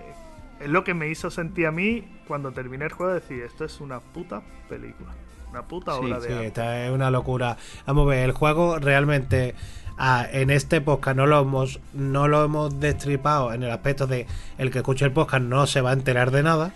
es 0.60 0.68
lo 0.68 0.82
que 0.82 0.92
me 0.92 1.06
hizo 1.08 1.30
sentir 1.30 1.66
a 1.68 1.70
mí 1.70 2.04
cuando 2.26 2.50
terminé 2.50 2.86
el 2.86 2.92
juego, 2.92 3.12
decir, 3.12 3.42
esto 3.44 3.64
es 3.64 3.80
una 3.80 4.00
puta 4.00 4.42
película. 4.68 5.10
Una 5.52 5.62
puta 5.62 5.92
Sí, 5.92 5.98
obra 6.00 6.18
de 6.18 6.26
Sí, 6.26 6.32
arte. 6.32 6.46
esta 6.48 6.84
es 6.86 6.90
una 6.90 7.10
locura. 7.12 7.56
Vamos 7.86 8.06
a 8.06 8.10
ver, 8.10 8.24
el 8.24 8.32
juego 8.32 8.78
realmente 8.80 9.54
ah, 9.98 10.26
en 10.32 10.50
este 10.50 10.80
podcast 10.80 11.16
no 11.16 11.26
lo 11.26 11.40
hemos 11.42 11.78
no 11.92 12.26
lo 12.26 12.42
hemos 12.44 12.80
destripado 12.80 13.52
en 13.52 13.62
el 13.62 13.70
aspecto 13.70 14.06
de 14.08 14.26
el 14.58 14.70
que 14.72 14.78
escuche 14.78 15.04
el 15.04 15.12
podcast 15.12 15.44
no 15.44 15.66
se 15.66 15.80
va 15.80 15.90
a 15.90 15.92
enterar 15.92 16.30
de 16.32 16.42
nada, 16.42 16.72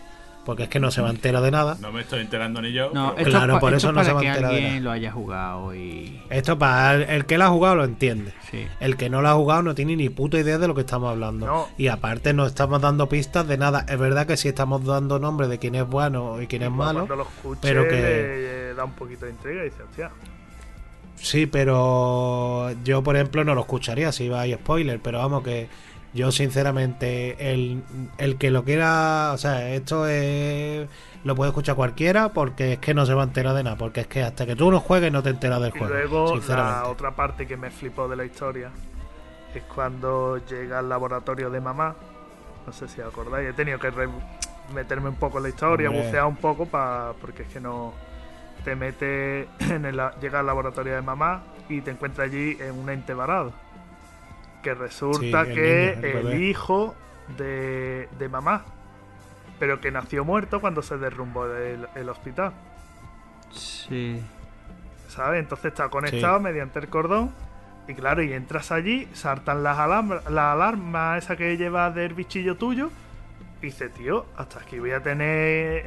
porque 0.46 0.62
es 0.62 0.68
que 0.70 0.80
no 0.80 0.90
se 0.90 1.02
va 1.02 1.08
a 1.08 1.10
enterar 1.10 1.42
de 1.42 1.50
nada. 1.50 1.76
No 1.80 1.92
me 1.92 2.00
estoy 2.00 2.20
enterando 2.20 2.62
ni 2.62 2.72
yo. 2.72 2.90
no, 2.94 3.12
pero 3.16 3.28
Claro, 3.30 3.54
es 3.56 3.60
por 3.60 3.74
esto 3.74 3.88
eso 3.88 3.92
no 3.92 4.00
es 4.00 4.06
se 4.06 4.12
va 4.14 4.20
a 4.20 4.22
que 4.22 4.28
enterar 4.28 4.50
de 4.52 4.56
alguien 4.56 4.72
nada. 4.76 4.84
lo 4.84 4.90
haya 4.92 5.12
jugado 5.12 5.74
y 5.74 6.22
Esto 6.30 6.58
para 6.58 6.94
el, 6.94 7.02
el 7.02 7.26
que 7.26 7.36
lo 7.36 7.44
ha 7.44 7.48
jugado 7.48 7.74
lo 7.76 7.84
entiende. 7.84 8.32
sí. 8.50 8.66
El 8.80 8.96
que 8.96 9.10
no 9.10 9.20
lo 9.20 9.28
ha 9.28 9.34
jugado 9.34 9.62
no 9.62 9.74
tiene 9.74 9.96
ni 9.96 10.08
puta 10.08 10.38
idea 10.38 10.56
de 10.56 10.68
lo 10.68 10.74
que 10.74 10.80
estamos 10.82 11.10
hablando. 11.10 11.44
No. 11.46 11.68
Y 11.76 11.88
aparte 11.88 12.32
no 12.32 12.46
estamos 12.46 12.80
dando 12.80 13.08
pistas 13.08 13.46
de 13.46 13.58
nada. 13.58 13.84
Es 13.88 13.98
verdad 13.98 14.26
que 14.26 14.36
sí 14.38 14.48
estamos 14.48 14.82
dando 14.84 15.18
nombre 15.18 15.48
de 15.48 15.58
quién 15.58 15.74
es 15.74 15.86
bueno 15.86 16.40
y 16.40 16.46
quién 16.46 16.62
es 16.62 16.70
malo. 16.70 17.00
Cuando 17.06 17.16
lo 17.16 17.22
escuché, 17.24 17.60
pero 17.62 17.82
que- 17.88 17.90
le- 18.00 18.36
le 18.68 18.74
da 18.74 18.84
un 18.84 18.92
poquito 18.92 19.24
de 19.26 19.32
intriga 19.32 19.60
y 19.62 19.64
dice, 19.64 19.82
hostia, 19.82 20.10
Sí, 21.18 21.46
pero 21.46 22.70
yo, 22.84 23.02
por 23.02 23.16
ejemplo, 23.16 23.42
no 23.42 23.54
lo 23.54 23.62
escucharía 23.62 24.12
si 24.12 24.28
va 24.28 24.42
a 24.42 24.46
spoiler, 24.46 25.00
pero 25.00 25.18
vamos 25.18 25.42
que 25.42 25.66
yo 26.16 26.32
sinceramente 26.32 27.52
el, 27.52 27.82
el 28.18 28.36
que 28.36 28.50
lo 28.50 28.64
quiera, 28.64 29.30
o 29.32 29.38
sea, 29.38 29.70
esto 29.70 30.06
es 30.08 30.88
lo 31.24 31.34
puede 31.34 31.50
escuchar 31.50 31.74
cualquiera 31.76 32.30
porque 32.32 32.74
es 32.74 32.78
que 32.78 32.94
no 32.94 33.04
se 33.06 33.14
va 33.14 33.22
a 33.22 33.26
enterar 33.26 33.54
de 33.54 33.62
nada, 33.64 33.76
porque 33.76 34.00
es 34.00 34.06
que 34.06 34.22
hasta 34.22 34.46
que 34.46 34.56
tú 34.56 34.70
no 34.70 34.80
juegues 34.80 35.12
no 35.12 35.22
te 35.22 35.30
enteras 35.30 35.60
del 35.60 35.72
Y 35.74 35.78
juego, 35.78 35.94
luego 35.94 36.28
sinceramente. 36.34 36.80
la 36.82 36.88
otra 36.88 37.10
parte 37.12 37.46
que 37.46 37.56
me 37.56 37.70
flipó 37.70 38.08
de 38.08 38.16
la 38.16 38.24
historia 38.24 38.70
es 39.54 39.62
cuando 39.64 40.38
llega 40.46 40.78
al 40.80 40.88
laboratorio 40.88 41.50
de 41.50 41.60
mamá. 41.60 41.94
No 42.66 42.72
sé 42.72 42.88
si 42.88 43.00
acordáis, 43.00 43.48
he 43.48 43.52
tenido 43.52 43.78
que 43.78 43.90
meterme 44.74 45.08
un 45.08 45.14
poco 45.16 45.38
en 45.38 45.44
la 45.44 45.48
historia, 45.50 45.88
Hombre. 45.88 46.04
bucear 46.04 46.26
un 46.26 46.36
poco 46.36 46.66
pa- 46.66 47.12
porque 47.20 47.42
es 47.42 47.48
que 47.48 47.60
no 47.60 47.92
te 48.64 48.74
mete 48.76 49.48
en 49.60 49.84
el 49.84 50.00
llega 50.20 50.40
al 50.40 50.46
laboratorio 50.46 50.94
de 50.94 51.02
mamá 51.02 51.42
y 51.68 51.80
te 51.80 51.90
encuentras 51.92 52.28
allí 52.28 52.56
en 52.60 52.78
un 52.78 52.88
ente 52.90 53.14
varado. 53.14 53.52
Que 54.66 54.74
resulta 54.74 55.44
Sí, 55.44 55.50
el 55.50 55.54
que 55.54 55.94
niño, 56.02 56.28
el 56.30 56.42
hijo 56.42 56.96
de, 57.38 58.08
de 58.18 58.28
mamá, 58.28 58.64
pero 59.60 59.80
que 59.80 59.92
nació 59.92 60.24
muerto 60.24 60.60
cuando 60.60 60.82
se 60.82 60.96
derrumbó 60.98 61.46
el- 61.46 61.86
el 61.94 62.08
hospital. 62.08 62.52
Sí. 63.52 64.20
¿sabes? 65.08 65.38
Entonces 65.38 65.66
está 65.66 65.88
conectado 65.88 66.40
mediante 66.40 66.80
el 66.80 66.88
cordón. 66.88 67.30
Y 67.86 67.94
claro, 67.94 68.24
y 68.24 68.32
entras 68.32 68.72
allí, 68.72 69.06
saltan 69.12 69.62
las 69.62 69.78
alarmas, 69.78 70.28
la 70.28 70.50
alarma 70.50 71.16
esa 71.16 71.36
que 71.36 71.56
lleva 71.56 71.92
del 71.92 72.14
bichillo 72.14 72.56
tuyo. 72.56 72.90
Y 73.62 73.66
dice, 73.66 73.88
tío, 73.88 74.26
hasta 74.36 74.58
aquí 74.58 74.80
voy 74.80 74.90
a 74.90 75.00
tener 75.00 75.86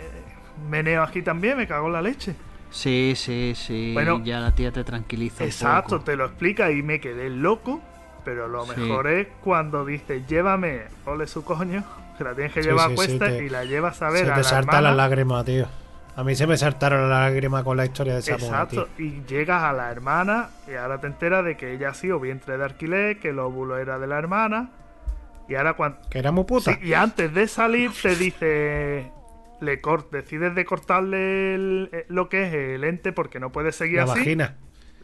meneo 0.69 1.03
aquí 1.03 1.21
también, 1.21 1.57
me 1.57 1.67
cago 1.67 1.87
en 1.87 1.93
la 1.93 2.01
leche. 2.01 2.33
Sí, 2.71 3.11
sí, 3.17 3.51
sí. 3.57 3.91
Bueno, 3.93 4.23
ya 4.23 4.39
la 4.39 4.55
tía 4.55 4.71
te 4.71 4.85
tranquiliza. 4.85 5.43
un 5.43 5.49
Exacto, 5.49 5.97
poco. 5.97 6.03
te 6.05 6.15
lo 6.15 6.25
explica 6.25 6.71
y 6.71 6.81
me 6.81 7.01
quedé 7.01 7.29
loco. 7.29 7.81
Pero 8.25 8.47
lo 8.47 8.65
Sí. 8.65 8.79
mejor 8.79 9.07
es 9.07 9.27
cuando 9.41 9.85
dice, 9.85 10.23
llévame, 10.27 10.81
ole 11.05 11.25
su 11.27 11.43
coño, 11.43 11.83
que 12.17 12.23
la 12.23 12.33
tienes 12.35 12.53
que 12.53 12.61
Sí, 12.63 12.69
llevar 12.69 12.87
sí, 12.87 12.93
a 12.93 12.95
cuesta 12.95 13.27
te- 13.27 13.43
y 13.45 13.49
la 13.49 13.63
llevas 13.65 14.01
a 14.01 14.09
ver 14.09 14.25
se 14.25 14.31
a 14.31 14.35
te 14.35 14.41
la 14.41 14.43
saltan 14.43 14.75
hermana. 14.75 14.87
las 14.89 14.97
lágrimas, 14.97 15.45
tío. 15.45 15.67
A 16.15 16.23
mí 16.23 16.35
se 16.35 16.45
me 16.47 16.57
saltaron 16.57 17.09
las 17.09 17.31
lágrimas 17.31 17.63
con 17.63 17.77
la 17.77 17.85
historia 17.85 18.13
de 18.13 18.19
esa 18.19 18.33
mujer, 18.33 18.47
Exacto, 18.49 18.89
y 18.97 19.21
llegas 19.25 19.63
a 19.63 19.71
la 19.71 19.89
hermana 19.89 20.49
y 20.67 20.73
ahora 20.75 20.99
te 20.99 21.07
enteras 21.07 21.45
de 21.45 21.55
que 21.55 21.71
ella 21.73 21.89
ha 21.89 21.93
sido 21.93 22.19
vientre 22.19 22.57
de 22.57 22.63
alquiler, 22.65 23.19
que 23.19 23.29
el 23.29 23.39
óvulo 23.39 23.77
era 23.77 23.97
de 23.99 24.07
la 24.07 24.17
hermana. 24.17 24.69
Y 25.47 25.55
ahora 25.55 25.73
cuando... 25.75 25.97
Que 26.09 26.19
era 26.19 26.31
muy 26.31 26.43
puta. 26.43 26.77
y 26.81 26.93
antes 26.93 27.33
de 27.33 27.47
salir 27.47 27.91
te 28.01 28.15
dice... 28.15 29.11
Le 29.61 29.81
cort 29.81 30.09
decides 30.11 30.55
de 30.55 30.63
cortarle 30.65 31.55
el- 31.55 31.89
eh, 31.91 32.05
lo 32.09 32.29
que 32.29 32.47
es 32.47 32.53
el 32.53 32.83
ente 32.85 33.11
porque 33.11 33.39
no 33.41 33.51
puedes 33.51 33.75
seguir 33.75 33.97
la 33.97 34.03
así. 34.03 34.19
vagina. 34.19 34.55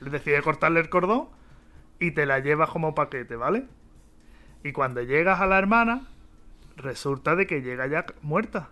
Decides 0.01 0.41
cortarle 0.43 0.79
el 0.81 0.89
cordón 0.89 1.27
y 1.99 2.11
te 2.11 2.25
la 2.25 2.39
llevas 2.39 2.69
como 2.69 2.95
paquete, 2.95 3.35
¿vale? 3.35 3.65
Y 4.63 4.71
cuando 4.71 5.01
llegas 5.01 5.41
a 5.41 5.47
la 5.47 5.57
hermana, 5.57 6.07
resulta 6.75 7.35
de 7.35 7.47
que 7.47 7.61
llega 7.61 7.87
ya 7.87 8.05
muerta. 8.21 8.69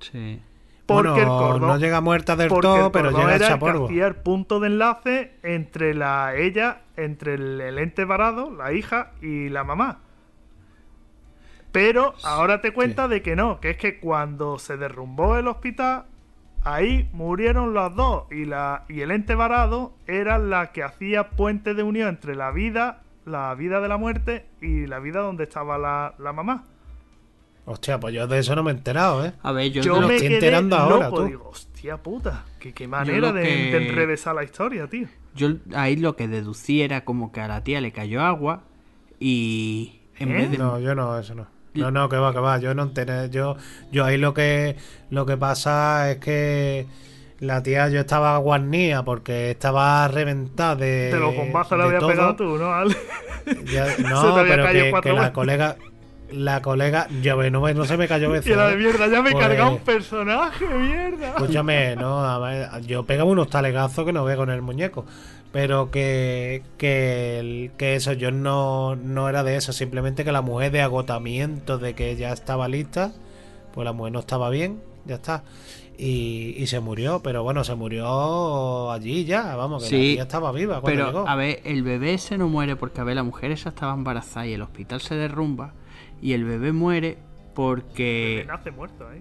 Sí. 0.00 0.42
Porque 0.86 1.10
Bueno, 1.10 1.16
el 1.22 1.32
cordón... 1.38 1.68
no 1.68 1.76
llega 1.78 2.00
muerta 2.00 2.36
del 2.36 2.58
todo, 2.60 2.90
pero 2.92 3.10
llega 3.10 3.36
hecha 3.36 3.58
polvo. 3.58 3.86
hacía 3.86 4.06
el 4.06 4.16
punto 4.16 4.60
de 4.60 4.66
enlace 4.68 5.38
entre 5.42 5.94
la 5.94 6.34
ella, 6.36 6.82
entre 6.96 7.34
el, 7.34 7.60
el 7.60 7.78
ente 7.78 8.04
varado, 8.04 8.50
la 8.50 8.72
hija 8.72 9.12
y 9.22 9.48
la 9.48 9.64
mamá. 9.64 10.00
Pero 11.70 12.14
ahora 12.22 12.60
te 12.60 12.72
cuenta 12.72 13.08
de 13.08 13.22
que 13.22 13.34
no, 13.36 13.60
que 13.60 13.70
es 13.70 13.76
que 13.78 13.98
cuando 14.00 14.58
se 14.58 14.76
derrumbó 14.76 15.36
el 15.38 15.48
hospital, 15.48 16.04
ahí 16.64 17.08
murieron 17.12 17.74
los 17.74 17.94
dos 17.96 18.24
y 18.30 18.44
la 18.44 18.84
y 18.88 19.00
el 19.00 19.10
ente 19.10 19.34
varado 19.34 19.92
era 20.06 20.38
la 20.38 20.72
que 20.72 20.82
hacía 20.82 21.30
puente 21.30 21.74
de 21.74 21.82
unión 21.82 22.08
entre 22.08 22.34
la 22.36 22.50
vida, 22.50 23.02
la 23.24 23.54
vida 23.54 23.80
de 23.80 23.88
la 23.88 23.96
muerte 23.96 24.46
y 24.60 24.86
la 24.86 24.98
vida 24.98 25.20
donde 25.20 25.44
estaba 25.44 25.78
la, 25.78 26.14
la 26.18 26.32
mamá. 26.32 26.64
Hostia, 27.64 28.00
pues 28.00 28.12
yo 28.12 28.26
de 28.26 28.40
eso 28.40 28.56
no 28.56 28.64
me 28.64 28.72
he 28.72 28.74
enterado, 28.74 29.24
¿eh? 29.24 29.34
A 29.42 29.52
ver, 29.52 29.70
yo, 29.70 29.82
Yo 29.82 30.00
me 30.00 30.16
estoy 30.16 30.18
quedé 30.28 30.34
enterando 30.34 30.76
ahora, 30.76 31.06
loco, 31.10 31.20
tú. 31.22 31.26
digo, 31.28 31.48
hostia 31.48 31.96
puta, 31.96 32.44
que 32.58 32.72
qué 32.74 32.88
manera 32.88 33.32
de, 33.32 33.42
que- 33.42 33.48
de 33.78 33.88
enrevesar 33.88 34.34
la 34.34 34.42
historia, 34.42 34.88
tío. 34.88 35.06
yo 35.36 35.50
ahí 35.76 35.94
lo 35.96 36.16
que 36.16 36.26
deducí 36.26 36.82
era 36.82 37.04
como 37.04 37.30
que 37.30 37.40
a 37.40 37.46
la 37.46 37.62
tía 37.62 37.80
le 37.80 37.92
cayó 37.92 38.20
agua 38.22 38.64
y 39.20 40.00
en 40.18 40.30
¿Eh? 40.30 40.34
vez 40.34 40.50
de... 40.50 40.58
No, 40.58 40.80
yo 40.80 40.94
no, 40.96 41.16
eso 41.16 41.36
no. 41.36 41.46
No, 41.74 41.90
no, 41.90 42.08
que 42.08 42.16
va, 42.16 42.32
que 42.32 42.38
va. 42.38 42.58
Yo 42.58 42.74
no 42.74 42.82
enteré. 42.82 43.30
Yo, 43.30 43.56
yo 43.90 44.04
ahí 44.04 44.18
lo 44.18 44.34
que, 44.34 44.76
lo 45.10 45.24
que 45.26 45.36
pasa 45.36 46.10
es 46.10 46.18
que 46.18 46.86
la 47.40 47.62
tía 47.62 47.88
yo 47.88 48.00
estaba 48.00 48.36
guarnía 48.38 49.02
porque 49.02 49.50
estaba 49.50 50.06
reventada 50.08 50.76
de. 50.76 51.12
De 51.12 51.18
los 51.18 51.34
bombazos 51.34 51.78
le 51.78 51.84
había 51.84 51.98
todo. 51.98 52.08
pegado 52.10 52.36
tú, 52.36 52.58
¿no, 52.58 52.72
Ale? 52.72 52.96
Ya- 53.72 53.96
te 53.96 54.02
no, 54.02 54.34
pero 54.46 54.66
que, 55.00 55.12
la 55.12 55.32
colega. 55.32 55.76
La 56.32 56.62
colega. 56.62 57.08
Yo 57.22 57.36
ve, 57.36 57.50
no, 57.50 57.60
me- 57.60 57.74
no 57.74 57.84
se 57.84 57.96
me 57.96 58.08
cayó 58.08 58.30
veces. 58.30 58.46
Y 58.50 58.52
era 58.52 58.68
de 58.68 58.76
mierda, 58.76 59.06
ya 59.08 59.22
me 59.22 59.30
he 59.30 59.32
Pues- 59.32 59.44
cargado 59.46 59.70
un 59.72 59.78
personaje, 59.78 60.66
mierda. 60.66 61.28
Escúchame, 61.28 61.96
no, 61.96 62.24
a 62.24 62.38
ver, 62.38 62.68
yo 62.86 63.04
pegaba 63.04 63.30
unos 63.30 63.48
talegazos 63.50 64.04
que 64.04 64.12
no 64.12 64.24
veo 64.24 64.36
con 64.36 64.50
el 64.50 64.62
muñeco. 64.62 65.04
Pero 65.52 65.90
que, 65.90 66.62
que, 66.78 67.38
el- 67.38 67.70
que 67.76 67.94
eso, 67.96 68.14
yo 68.14 68.30
no, 68.30 68.96
no 68.96 69.28
era 69.28 69.42
de 69.44 69.56
eso. 69.56 69.72
Simplemente 69.72 70.24
que 70.24 70.32
la 70.32 70.40
mujer 70.40 70.72
de 70.72 70.80
agotamiento, 70.80 71.76
de 71.78 71.94
que 71.94 72.16
ya 72.16 72.32
estaba 72.32 72.68
lista, 72.68 73.12
pues 73.74 73.84
la 73.84 73.92
mujer 73.92 74.12
no 74.14 74.20
estaba 74.20 74.48
bien, 74.48 74.80
ya 75.04 75.16
está. 75.16 75.42
Y, 75.98 76.54
y 76.56 76.66
se 76.68 76.80
murió, 76.80 77.20
pero 77.22 77.42
bueno, 77.42 77.64
se 77.64 77.74
murió 77.74 78.90
allí 78.90 79.24
ya, 79.26 79.54
vamos, 79.56 79.84
que 79.84 79.90
la 79.94 80.02
Sí, 80.02 80.12
tía 80.14 80.22
estaba 80.22 80.50
viva 80.50 80.80
cuando 80.80 80.86
Pero, 80.98 81.06
llegó. 81.12 81.28
a 81.28 81.36
ver, 81.36 81.60
el 81.64 81.82
bebé 81.82 82.16
se 82.16 82.38
no 82.38 82.48
muere 82.48 82.74
porque, 82.76 83.02
a 83.02 83.04
ver, 83.04 83.14
la 83.16 83.22
mujer 83.22 83.50
esa 83.52 83.68
estaba 83.68 83.92
embarazada 83.92 84.46
y 84.46 84.54
el 84.54 84.62
hospital 84.62 85.02
se 85.02 85.14
derrumba 85.16 85.74
y 86.22 86.32
el 86.32 86.44
bebé 86.44 86.72
muere 86.72 87.18
porque... 87.54 88.44
Me 88.46 88.52
nace 88.52 88.70
muerto, 88.70 89.12
¿eh? 89.12 89.20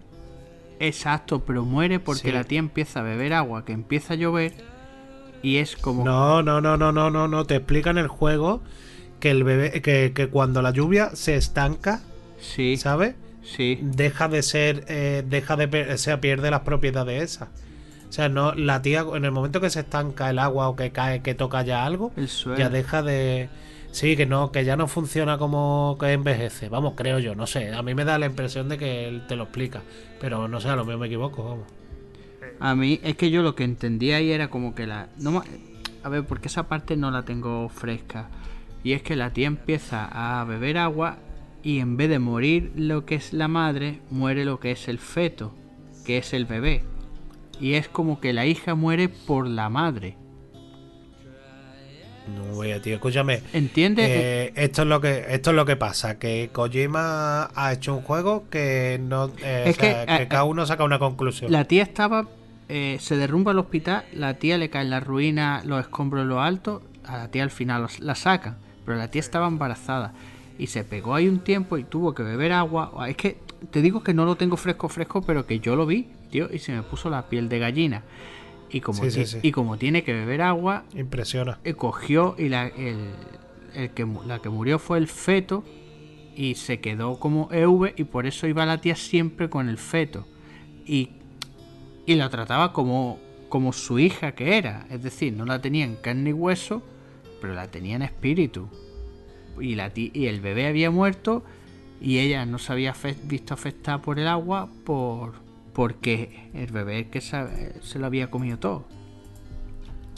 Exacto, 0.79 1.43
pero 1.45 1.63
muere 1.65 1.99
porque 1.99 2.29
Sí. 2.29 2.31
la 2.31 2.43
tía 2.43 2.59
empieza 2.59 3.01
a 3.01 3.03
beber 3.03 3.33
agua, 3.33 3.65
que 3.65 3.73
empieza 3.73 4.13
a 4.13 4.17
llover 4.17 4.53
y 5.43 5.57
es 5.57 5.75
como... 5.75 6.03
No, 6.05 6.41
no, 6.41 6.61
no, 6.61 6.77
no, 6.77 6.91
no, 6.91 7.09
no, 7.11 7.27
no. 7.27 7.45
Te 7.45 7.55
explican 7.57 7.97
el 7.97 8.07
juego 8.07 8.61
que 9.19 9.31
el 9.31 9.43
bebé, 9.43 9.81
que, 9.81 10.13
que 10.15 10.27
cuando 10.27 10.61
la 10.61 10.71
lluvia 10.71 11.11
se 11.15 11.35
estanca, 11.35 12.01
Sí, 12.39 12.77
¿sabes? 12.77 13.15
sí. 13.43 13.77
Deja 13.81 14.27
de 14.27 14.41
ser, 14.41 14.85
eh, 14.87 15.23
deja 15.27 15.55
de, 15.57 15.93
o 15.93 15.97
sea, 15.97 16.19
pierde 16.21 16.49
las 16.49 16.61
propiedades 16.61 17.21
esas. 17.35 17.49
O 18.09 18.11
sea, 18.13 18.27
no, 18.29 18.53
la 18.55 18.81
tía, 18.81 19.05
en 19.15 19.23
el 19.25 19.31
momento 19.31 19.61
que 19.61 19.69
se 19.69 19.81
estanca 19.81 20.29
el 20.31 20.39
agua 20.39 20.67
o 20.69 20.75
que 20.75 20.91
cae, 20.91 21.21
que 21.21 21.33
toca 21.35 21.61
ya 21.63 21.85
algo, 21.85 22.11
El 22.17 22.27
suelo. 22.27 22.57
ya 22.57 22.69
deja 22.69 23.03
de. 23.03 23.49
Sí, 23.91 24.15
que 24.15 24.25
no, 24.25 24.51
que 24.51 24.63
ya 24.63 24.77
no 24.77 24.87
funciona 24.87 25.37
como 25.37 25.97
que 25.99 26.13
envejece. 26.13 26.69
Vamos, 26.69 26.93
creo 26.95 27.19
yo, 27.19 27.35
no 27.35 27.45
sé. 27.45 27.73
A 27.73 27.83
mí 27.83 27.93
me 27.93 28.05
da 28.05 28.17
la 28.17 28.25
impresión 28.25 28.69
de 28.69 28.77
que 28.77 29.07
él 29.07 29.27
te 29.27 29.35
lo 29.35 29.43
explica. 29.43 29.81
Pero 30.19 30.47
no 30.47 30.61
sé, 30.61 30.69
a 30.69 30.75
lo 30.75 30.85
mejor 30.85 31.01
me 31.01 31.07
equivoco, 31.07 31.43
vamos. 31.43 31.67
A 32.59 32.73
mí 32.75 32.99
es 33.03 33.15
que 33.17 33.31
yo 33.31 33.41
lo 33.43 33.55
que 33.55 33.63
entendía 33.63 34.17
ahí 34.17 34.31
era 34.31 34.49
como 34.49 34.73
que 34.75 34.87
la... 34.87 35.09
No, 35.17 35.43
a 36.03 36.09
ver, 36.09 36.25
porque 36.25 36.47
esa 36.47 36.67
parte 36.67 36.95
no 36.95 37.11
la 37.11 37.23
tengo 37.23 37.67
fresca. 37.69 38.29
Y 38.83 38.93
es 38.93 39.03
que 39.03 39.15
la 39.15 39.31
tía 39.33 39.47
empieza 39.47 40.07
a 40.11 40.43
beber 40.45 40.77
agua 40.77 41.17
y 41.63 41.79
en 41.79 41.97
vez 41.97 42.09
de 42.09 42.19
morir 42.19 42.71
lo 42.75 43.05
que 43.05 43.15
es 43.15 43.33
la 43.33 43.47
madre, 43.47 44.01
muere 44.09 44.45
lo 44.45 44.59
que 44.59 44.71
es 44.71 44.87
el 44.87 44.99
feto, 44.99 45.53
que 46.05 46.17
es 46.17 46.33
el 46.33 46.45
bebé. 46.45 46.83
Y 47.59 47.73
es 47.73 47.87
como 47.87 48.19
que 48.19 48.33
la 48.33 48.45
hija 48.45 48.73
muere 48.73 49.09
por 49.09 49.47
la 49.47 49.69
madre. 49.69 50.17
No 52.35 52.55
voy 52.55 52.71
a, 52.71 52.81
tío, 52.81 52.95
escúchame. 52.95 53.41
¿Entiendes? 53.53 54.07
Eh, 54.09 54.53
esto 54.55 54.81
es 54.83 54.87
lo 54.87 55.01
que 55.01 55.25
esto 55.29 55.49
es 55.51 55.55
lo 55.55 55.65
que 55.65 55.75
pasa 55.75 56.17
que 56.19 56.49
Kojima 56.51 57.49
ha 57.55 57.73
hecho 57.73 57.95
un 57.95 58.01
juego 58.01 58.45
que 58.49 58.99
no 59.01 59.31
eh, 59.43 59.63
Es 59.67 59.77
o 59.77 59.81
sea, 59.81 60.05
que, 60.05 60.15
que 60.17 60.23
eh, 60.23 60.27
cada 60.27 60.43
uno 60.43 60.65
saca 60.65 60.83
una 60.83 60.99
conclusión 60.99 61.51
La 61.51 61.65
tía 61.65 61.83
estaba. 61.83 62.27
eh, 62.69 62.97
se 62.99 63.15
derrumba 63.17 63.51
el 63.51 63.59
hospital, 63.59 64.05
la 64.13 64.35
tía 64.35 64.57
le 64.57 64.69
cae 64.69 64.83
en 64.83 64.89
la 64.89 64.99
ruina, 64.99 65.61
los 65.65 65.79
escombros 65.81 66.21
en 66.23 66.29
lo 66.29 66.41
alto, 66.41 66.81
a 67.05 67.17
la 67.17 67.27
tía 67.29 67.43
al 67.43 67.51
final 67.51 67.81
los- 67.83 67.99
la 67.99 68.15
sacan, 68.15 68.57
pero 68.85 68.97
la 68.97 69.09
tía 69.09 69.19
estaba 69.19 69.47
embarazada 69.47 70.13
y 70.57 70.67
se 70.67 70.83
pegó 70.83 71.15
ahí 71.15 71.27
un 71.27 71.39
tiempo 71.39 71.77
y 71.77 71.83
tuvo 71.83 72.13
que 72.13 72.23
beber 72.23 72.51
agua. 72.53 72.91
Es 73.09 73.17
que 73.17 73.37
te 73.71 73.81
digo 73.81 74.03
que 74.03 74.13
no 74.13 74.25
lo 74.25 74.35
tengo 74.35 74.57
fresco, 74.57 74.89
fresco, 74.89 75.21
pero 75.21 75.45
que 75.45 75.59
yo 75.59 75.75
lo 75.75 75.85
vi, 75.85 76.07
tío, 76.31 76.49
y 76.53 76.59
se 76.59 76.71
me 76.71 76.81
puso 76.83 77.09
la 77.09 77.23
piel 77.23 77.49
de 77.49 77.59
gallina. 77.59 78.03
Y 78.71 78.81
como, 78.81 79.03
Sí, 79.03 79.11
sí, 79.11 79.19
ti- 79.21 79.25
sí. 79.25 79.39
y 79.43 79.51
como 79.51 79.77
tiene 79.77 80.03
que 80.03 80.13
beber 80.13 80.41
agua, 80.41 80.83
impresiona 80.95 81.59
eh, 81.63 81.73
cogió 81.73 82.35
y 82.37 82.49
la, 82.49 82.67
el, 82.67 82.97
el 83.75 83.89
que, 83.91 84.07
la 84.25 84.39
que 84.39 84.49
murió 84.49 84.79
fue 84.79 84.97
el 84.97 85.07
feto 85.07 85.63
y 86.35 86.55
se 86.55 86.79
quedó 86.79 87.19
como 87.19 87.49
EV 87.51 87.93
y 87.97 88.05
por 88.05 88.25
eso 88.25 88.47
iba 88.47 88.65
la 88.65 88.79
tía 88.79 88.95
siempre 88.95 89.49
con 89.49 89.67
el 89.67 89.77
feto 89.77 90.25
y, 90.85 91.09
y 92.05 92.15
la 92.15 92.29
trataba 92.29 92.71
como, 92.71 93.19
como 93.49 93.73
su 93.73 93.99
hija 93.99 94.31
que 94.33 94.57
era, 94.57 94.87
es 94.89 95.03
decir, 95.03 95.33
no 95.33 95.45
la 95.45 95.59
tenía 95.61 95.83
en 95.83 95.95
carne 95.97 96.29
y 96.29 96.33
hueso, 96.33 96.81
pero 97.41 97.53
la 97.53 97.69
tenía 97.69 97.95
en 97.97 98.03
espíritu. 98.03 98.69
Y, 99.59 99.75
la 99.75 99.89
ti- 99.89 100.11
y 100.13 100.27
el 100.27 100.39
bebé 100.39 100.67
había 100.67 100.89
muerto 100.91 101.43
y 101.99 102.19
ella 102.19 102.45
no 102.45 102.57
se 102.57 102.71
había 102.71 102.93
fe- 102.93 103.17
visto 103.25 103.53
afectada 103.53 104.01
por 104.01 104.17
el 104.17 104.27
agua 104.27 104.69
por 104.85 105.33
porque 105.73 106.49
el 106.53 106.67
bebé 106.71 107.09
que 107.09 107.21
se, 107.21 107.81
se 107.81 107.99
lo 107.99 108.05
había 108.05 108.29
comido 108.29 108.59
todo. 108.59 108.87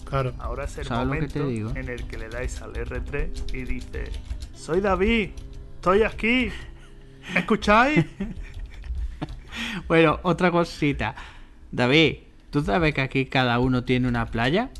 claro 0.05 0.33
Ahora 0.39 0.65
es 0.65 0.77
el 0.77 0.85
¿Sabes 0.85 1.07
lo 1.07 1.11
que 1.13 1.19
momento 1.21 1.33
te 1.33 1.45
digo? 1.47 1.71
en 1.75 1.89
el 1.89 2.03
que 2.07 2.17
le 2.17 2.29
dais 2.29 2.61
al 2.61 2.73
R3 2.73 3.53
y 3.53 3.63
dice: 3.63 4.05
Soy 4.53 4.81
David, 4.81 5.29
estoy 5.75 6.03
aquí. 6.03 6.49
¿Me 7.33 7.39
escucháis? 7.41 8.05
Bueno, 9.87 10.19
otra 10.23 10.49
cosita. 10.51 11.15
David, 11.71 12.17
¿tú 12.49 12.61
sabes 12.63 12.93
que 12.93 13.01
aquí 13.01 13.25
cada 13.27 13.59
uno 13.59 13.83
tiene 13.83 14.07
una 14.07 14.25
playa? 14.25 14.71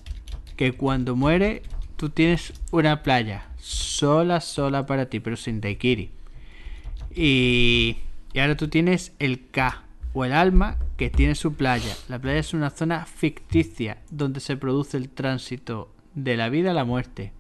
Que 0.56 0.72
cuando 0.74 1.16
muere, 1.16 1.62
tú 1.96 2.10
tienes 2.10 2.54
una 2.72 3.04
playa. 3.04 3.50
Sola, 3.58 4.42
sola 4.42 4.86
para 4.88 5.06
ti, 5.08 5.20
pero 5.20 5.36
sin 5.36 5.62
daiquiri. 5.62 6.10
Y, 7.16 7.98
y 8.34 8.40
ahora 8.40 8.58
tú 8.58 8.68
tienes 8.68 9.14
el 9.20 9.48
K 9.52 9.83
o 10.14 10.26
el 10.26 10.34
alma 10.34 10.78
que 10.98 11.10
tiene 11.10 11.36
su 11.36 11.56
playa. 11.56 11.96
La 12.08 12.20
playa 12.20 12.40
es 12.40 12.54
una 12.54 12.70
zona 12.70 13.06
ficticia 13.06 13.98
donde 14.10 14.40
se 14.40 14.58
produce 14.58 14.98
el 14.98 15.10
tránsito 15.10 15.94
de 16.14 16.38
la 16.38 16.50
vida 16.50 16.72
a 16.72 16.74
la 16.74 16.86
muerte. 16.86 17.34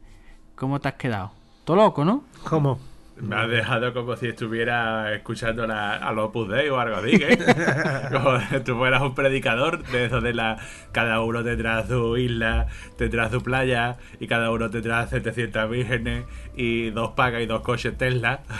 ¿Cómo 0.56 0.82
te 0.82 0.90
has 0.90 0.95
quedado? 0.95 1.32
Todo 1.66 1.78
loco, 1.78 2.04
¿no? 2.04 2.26
cómo 2.44 2.80
Me 3.16 3.36
has 3.36 3.50
dejado 3.50 3.94
como 3.94 4.18
si 4.18 4.28
estuviera 4.28 5.14
escuchando 5.14 5.66
la, 5.66 5.95
al 5.95 6.20
Opus 6.20 6.50
Dei 6.50 6.68
o 6.70 6.80
algo 6.80 6.98
así, 6.98 7.16
¿eh? 7.16 7.38
como 8.12 8.40
si 8.40 8.60
tú 8.62 8.76
fueras 8.76 9.02
un 9.02 9.16
predicador 9.16 9.84
de 9.88 10.06
eso 10.06 10.20
de 10.20 10.34
la... 10.34 10.58
Cada 10.91 11.22
uno 11.22 11.44
tendrá 11.44 11.86
su 11.86 12.18
isla, 12.18 12.68
tendrá 12.98 13.30
su 13.30 13.41
playa 13.41 13.98
y 14.20 14.28
cada 14.28 14.52
uno 14.52 14.70
tendrá 14.70 15.08
700 15.08 15.70
vírgenes 15.70 16.26
y 16.56 16.90
dos 16.90 17.12
pagas 17.12 17.44
y 17.44 17.45
dos 17.45 17.62
coches 17.62 17.98
Tesla. 17.98 18.41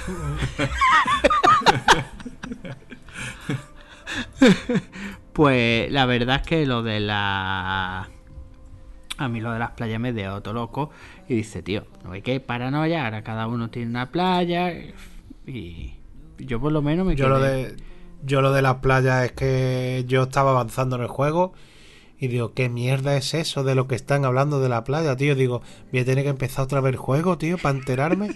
Pues 5.34 5.92
la 5.92 6.06
verdad 6.06 6.42
es 6.42 6.48
que 6.48 6.66
lo 6.68 6.84
de 6.84 7.00
la... 7.00 8.08
A 9.18 9.28
mí 9.28 9.42
lo 9.42 9.52
de 9.52 9.58
las 9.60 9.72
playas 9.72 10.00
me 10.00 10.14
dio 10.14 10.42
todo 10.42 10.54
loco. 10.54 10.92
Y 11.28 11.36
dice, 11.36 11.64
tío, 11.64 11.86
no 12.04 12.12
hay 12.12 12.22
que 12.22 12.40
paranoia, 12.40 13.06
ahora 13.06 13.24
cada 13.24 13.48
uno 13.48 13.72
tiene 13.72 13.90
una 13.90 14.12
playa. 14.12 14.72
Y 15.48 15.96
yo 16.38 16.60
por 16.60 16.72
lo 16.72 16.84
menos 16.84 17.06
me 17.06 17.16
yo 17.16 17.30
lo 17.30 17.40
de 17.40 17.76
yo 18.24 18.42
lo 18.42 18.54
de 18.54 18.62
las 18.62 18.76
playas 18.76 19.26
es 19.26 19.32
que 19.34 20.06
yo 20.08 20.24
estaba 20.24 20.52
avanzando 20.52 20.96
en 20.96 21.02
el 21.02 21.08
juego 21.08 21.54
y 22.24 22.28
digo 22.30 22.54
qué 22.54 22.70
mierda 22.70 23.18
es 23.18 23.34
eso 23.34 23.64
de 23.64 23.76
lo 23.76 23.88
que 23.88 23.96
están 23.96 24.24
hablando 24.24 24.60
de 24.62 24.70
la 24.70 24.84
playa 24.84 25.16
tío 25.18 25.36
digo 25.36 25.62
voy 25.92 26.02
a 26.02 26.06
tener 26.06 26.24
que 26.24 26.30
empezar 26.30 26.64
otra 26.66 26.80
vez 26.80 26.92
el 26.94 26.98
juego 26.98 27.38
tío 27.38 27.58
para 27.58 27.78
enterarme 27.78 28.30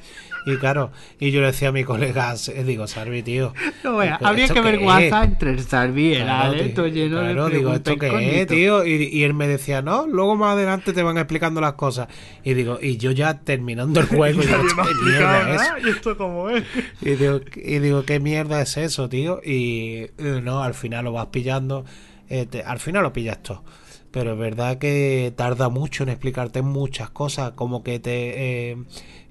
y 0.45 0.57
claro 0.57 0.91
y 1.19 1.31
yo 1.31 1.39
le 1.41 1.47
decía 1.47 1.69
a 1.69 1.71
mi 1.71 1.83
colega 1.83 2.35
digo 2.65 2.87
Sarvi 2.87 3.23
tío 3.23 3.53
No, 3.83 4.01
¿esto- 4.01 4.27
habría 4.27 4.47
que 4.49 4.61
ver 4.61 4.75
es?". 4.75 4.81
WhatsApp 4.85 5.23
entre 5.23 5.51
el 5.51 5.59
Salvi 5.61 6.07
y 6.09 6.13
el 6.15 6.23
Claro, 6.23 6.51
Ale, 6.51 6.63
tío, 6.69 6.87
lleno 6.87 7.19
claro, 7.19 7.49
de 7.49 7.57
digo, 7.57 7.73
¿esto 7.73 7.95
qué 7.97 8.41
es, 8.41 8.47
tío? 8.47 8.85
Y, 8.85 9.03
y 9.11 9.23
él 9.23 9.33
me 9.33 9.47
decía, 9.47 9.81
no, 9.81 10.05
luego 10.07 10.35
más 10.35 10.53
adelante 10.53 10.91
te 10.93 11.03
van 11.03 11.17
explicando 11.17 11.61
las 11.61 11.73
cosas. 11.73 12.07
Y 12.43 12.53
digo, 12.53 12.79
y 12.81 12.97
yo 12.97 13.11
ya 13.11 13.39
terminando 13.39 13.99
el 14.01 14.05
juego, 14.07 14.41
y 14.41 14.45
digo, 14.45 14.57
¿qué 14.63 15.05
mierda 15.05 15.55
es? 15.55 15.85
¿Y 15.85 15.89
esto 15.89 16.17
cómo 16.17 16.49
es? 16.49 16.63
Y 17.01 17.11
digo, 17.11 17.39
y 17.55 17.79
digo, 17.79 18.03
¿qué 18.05 18.19
mierda 18.19 18.61
es 18.61 18.75
eso, 18.77 19.07
tío? 19.09 19.39
Y 19.43 20.07
no, 20.17 20.63
al 20.63 20.73
final 20.73 21.05
lo 21.05 21.11
vas 21.13 21.27
pillando. 21.27 21.85
Eh, 22.29 22.45
te- 22.45 22.63
al 22.63 22.79
final 22.79 23.03
lo 23.03 23.13
pillas 23.13 23.41
todo. 23.43 23.63
Pero 24.11 24.33
es 24.33 24.39
verdad 24.39 24.77
que 24.77 25.33
tarda 25.35 25.69
mucho 25.69 26.03
en 26.03 26.09
explicarte 26.09 26.61
muchas 26.61 27.09
cosas. 27.09 27.51
Como 27.51 27.83
que 27.83 27.99
te. 27.99 28.71
eh, 28.71 28.77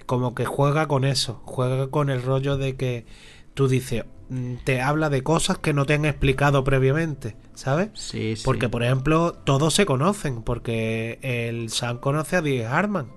como 0.05 0.33
que 0.35 0.45
juega 0.45 0.87
con 0.87 1.03
eso. 1.03 1.41
Juega 1.45 1.87
con 1.87 2.09
el 2.09 2.21
rollo 2.21 2.57
de 2.57 2.75
que 2.75 3.05
tú 3.53 3.67
dices. 3.67 4.05
mm, 4.29 4.55
Te 4.63 4.81
habla 4.81 5.09
de 5.09 5.23
cosas 5.23 5.57
que 5.57 5.73
no 5.73 5.85
te 5.85 5.95
han 5.95 6.05
explicado 6.05 6.63
previamente. 6.63 7.35
¿Sabes? 7.55 7.89
Sí, 7.95 8.35
sí. 8.35 8.43
Porque, 8.45 8.69
por 8.69 8.83
ejemplo, 8.83 9.33
todos 9.33 9.73
se 9.73 9.85
conocen. 9.85 10.43
Porque 10.43 11.17
el 11.21 11.69
Sam 11.69 11.97
conoce 11.99 12.35
a 12.37 12.41
Die 12.41 12.65
Harman. 12.65 13.07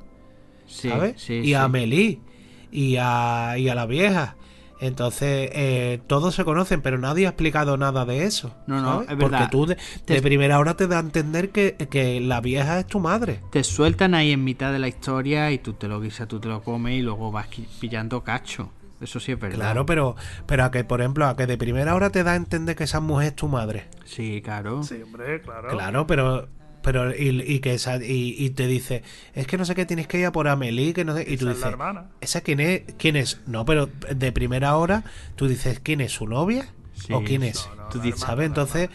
Sí, 0.67 0.89
¿sabes? 0.89 1.21
sí, 1.21 1.35
y 1.35 1.45
sí. 1.47 1.55
a 1.55 1.65
Amelie 1.65 2.21
y 2.73 2.97
a, 2.99 3.57
y 3.59 3.69
a 3.69 3.75
la 3.75 3.87
vieja. 3.87 4.37
Entonces, 4.81 5.51
eh, 5.53 6.01
todos 6.07 6.35
se 6.35 6.45
conocen, 6.45 6.81
pero 6.81 6.97
nadie 6.99 7.27
ha 7.27 7.31
explicado 7.31 7.77
nada 7.77 8.05
de 8.07 8.25
eso. 8.25 8.55
No, 8.67 8.81
no, 8.81 8.93
¿sabes? 8.95 9.09
es 9.11 9.17
Porque 9.17 9.37
verdad. 9.37 9.51
tú 9.51 9.67
de, 9.67 9.77
Te- 10.07 10.23
primera 10.23 10.59
hora 10.59 10.75
te 10.75 10.87
da 10.87 10.97
a 10.97 11.01
entender 11.01 11.51
que, 11.51 11.75
que 11.91 12.21
la 12.21 12.41
vieja 12.41 12.79
es 12.81 12.87
tu 12.87 12.99
madre. 12.99 13.41
Te 13.53 13.63
sueltan 13.63 14.15
ahí 14.15 14.33
en 14.33 14.43
mitad 14.43 14.73
de 14.73 14.79
la 14.79 14.89
historia 14.89 15.51
y 15.53 15.59
tú 15.59 15.75
te 15.75 15.87
lo 15.87 16.01
guisas, 16.01 16.29
tú 16.29 16.41
te 16.41 16.49
lo 16.49 16.63
comes 16.63 16.95
y 16.99 17.03
luego 17.03 17.31
vas 17.31 17.49
pillando 17.81 18.23
cacho. 18.25 18.71
Eso 19.01 19.19
sí 19.21 19.33
es 19.33 19.39
verdad. 19.41 19.57
Claro, 19.59 19.87
pero, 19.87 20.17
pero 20.47 20.65
a 20.65 20.71
que, 20.71 20.85
por 20.85 21.01
ejemplo, 21.01 21.27
a 21.27 21.35
que 21.37 21.47
de 21.47 21.57
primera 21.57 21.95
hora 21.95 22.11
te 22.11 22.23
da 22.23 22.33
a 22.33 22.37
entender 22.37 22.77
que 22.77 22.85
esa 22.85 23.01
mujer 23.01 23.29
es 23.29 23.37
tu 23.37 23.49
madre. 23.49 23.87
Sí, 24.05 24.43
claro. 24.43 24.83
Sí, 24.83 25.01
hombre, 25.03 25.41
claro. 25.41 25.69
Claro, 25.69 26.07
pero. 26.07 26.49
Pero, 26.83 27.15
y, 27.15 27.43
y 27.43 27.59
que 27.61 27.75
esa, 27.75 27.97
y, 28.03 28.35
y 28.39 28.51
te 28.51 28.67
dice, 28.67 29.03
es 29.35 29.47
que 29.47 29.59
no 29.59 29.65
sé 29.65 29.75
qué 29.75 29.85
tienes 29.87 30.07
que 30.07 30.19
ir 30.19 30.27
a 30.27 30.33
por 30.33 30.49
Amelie, 30.49 30.95
que 30.95 31.05
no 31.05 31.15
sé. 31.15 31.23
Y 31.29 31.37
tú 31.37 31.45
Esa 31.45 31.45
es 31.45 31.45
la 31.47 31.53
dices, 31.55 31.67
hermana. 31.73 32.07
¿esa 32.21 32.41
quién 32.41 32.61
es? 32.61 32.83
¿Quién 32.99 33.17
es? 33.17 33.41
No, 33.47 33.65
pero 33.65 33.89
de 34.15 34.33
primera 34.33 34.77
hora 34.77 35.05
tú 35.37 35.47
dices, 35.49 35.81
¿quién 35.83 36.01
es? 36.01 36.13
¿Su 36.13 36.27
novia? 36.27 36.67
Sí. 36.95 37.13
¿O 37.13 37.23
quién 37.23 37.43
es? 37.43 37.69
No, 37.77 37.83
no, 37.85 37.89
Tú 37.91 38.01
dices, 38.01 38.21
¿Sabes? 38.21 38.47
Entonces, 38.47 38.89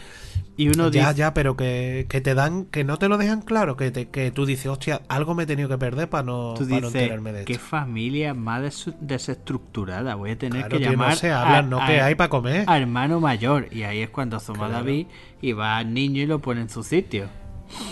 Y 0.56 0.68
uno 0.68 0.90
ya, 0.90 1.08
dice, 1.10 1.14
ya, 1.18 1.34
pero 1.34 1.56
que, 1.56 2.06
que 2.08 2.20
te 2.20 2.34
dan, 2.34 2.64
que 2.66 2.82
no 2.84 2.96
te 2.98 3.08
lo 3.08 3.18
dejan 3.18 3.42
claro, 3.42 3.76
que, 3.76 3.90
te, 3.90 4.08
que 4.08 4.30
tú 4.30 4.46
dices, 4.46 4.66
hostia, 4.66 5.02
algo 5.08 5.34
me 5.34 5.42
he 5.42 5.46
tenido 5.46 5.68
que 5.68 5.76
perder 5.76 6.08
para 6.08 6.22
no, 6.22 6.54
tú 6.56 6.66
para 6.68 6.80
no 6.80 6.86
enterarme 6.88 7.32
de 7.32 7.44
qué 7.44 7.54
esto. 7.54 7.64
familia 7.66 8.32
más 8.32 8.62
des- 8.62 8.90
desestructurada. 9.00 10.14
Voy 10.14 10.30
a 10.30 10.38
tener 10.38 10.60
Claro, 10.62 10.78
que 10.78 10.84
llamar 10.84 11.10
no 11.10 11.16
se 11.16 11.30
hablan, 11.32 11.64
a- 11.66 11.68
no 11.68 11.82
a- 11.82 11.86
que 11.86 12.00
hay 12.00 12.14
para 12.14 12.30
comer. 12.30 12.64
a 12.68 12.78
hermano 12.78 13.20
mayor. 13.20 13.68
Y 13.72 13.82
ahí 13.82 14.00
es 14.00 14.10
cuando 14.10 14.36
asoma 14.36 14.68
Claro. 14.68 14.72
David 14.84 15.06
y 15.42 15.52
va 15.52 15.76
al 15.78 15.92
niño 15.92 16.22
y 16.22 16.26
lo 16.26 16.38
pone 16.40 16.62
en 16.62 16.70
su 16.70 16.82
sitio. 16.82 17.28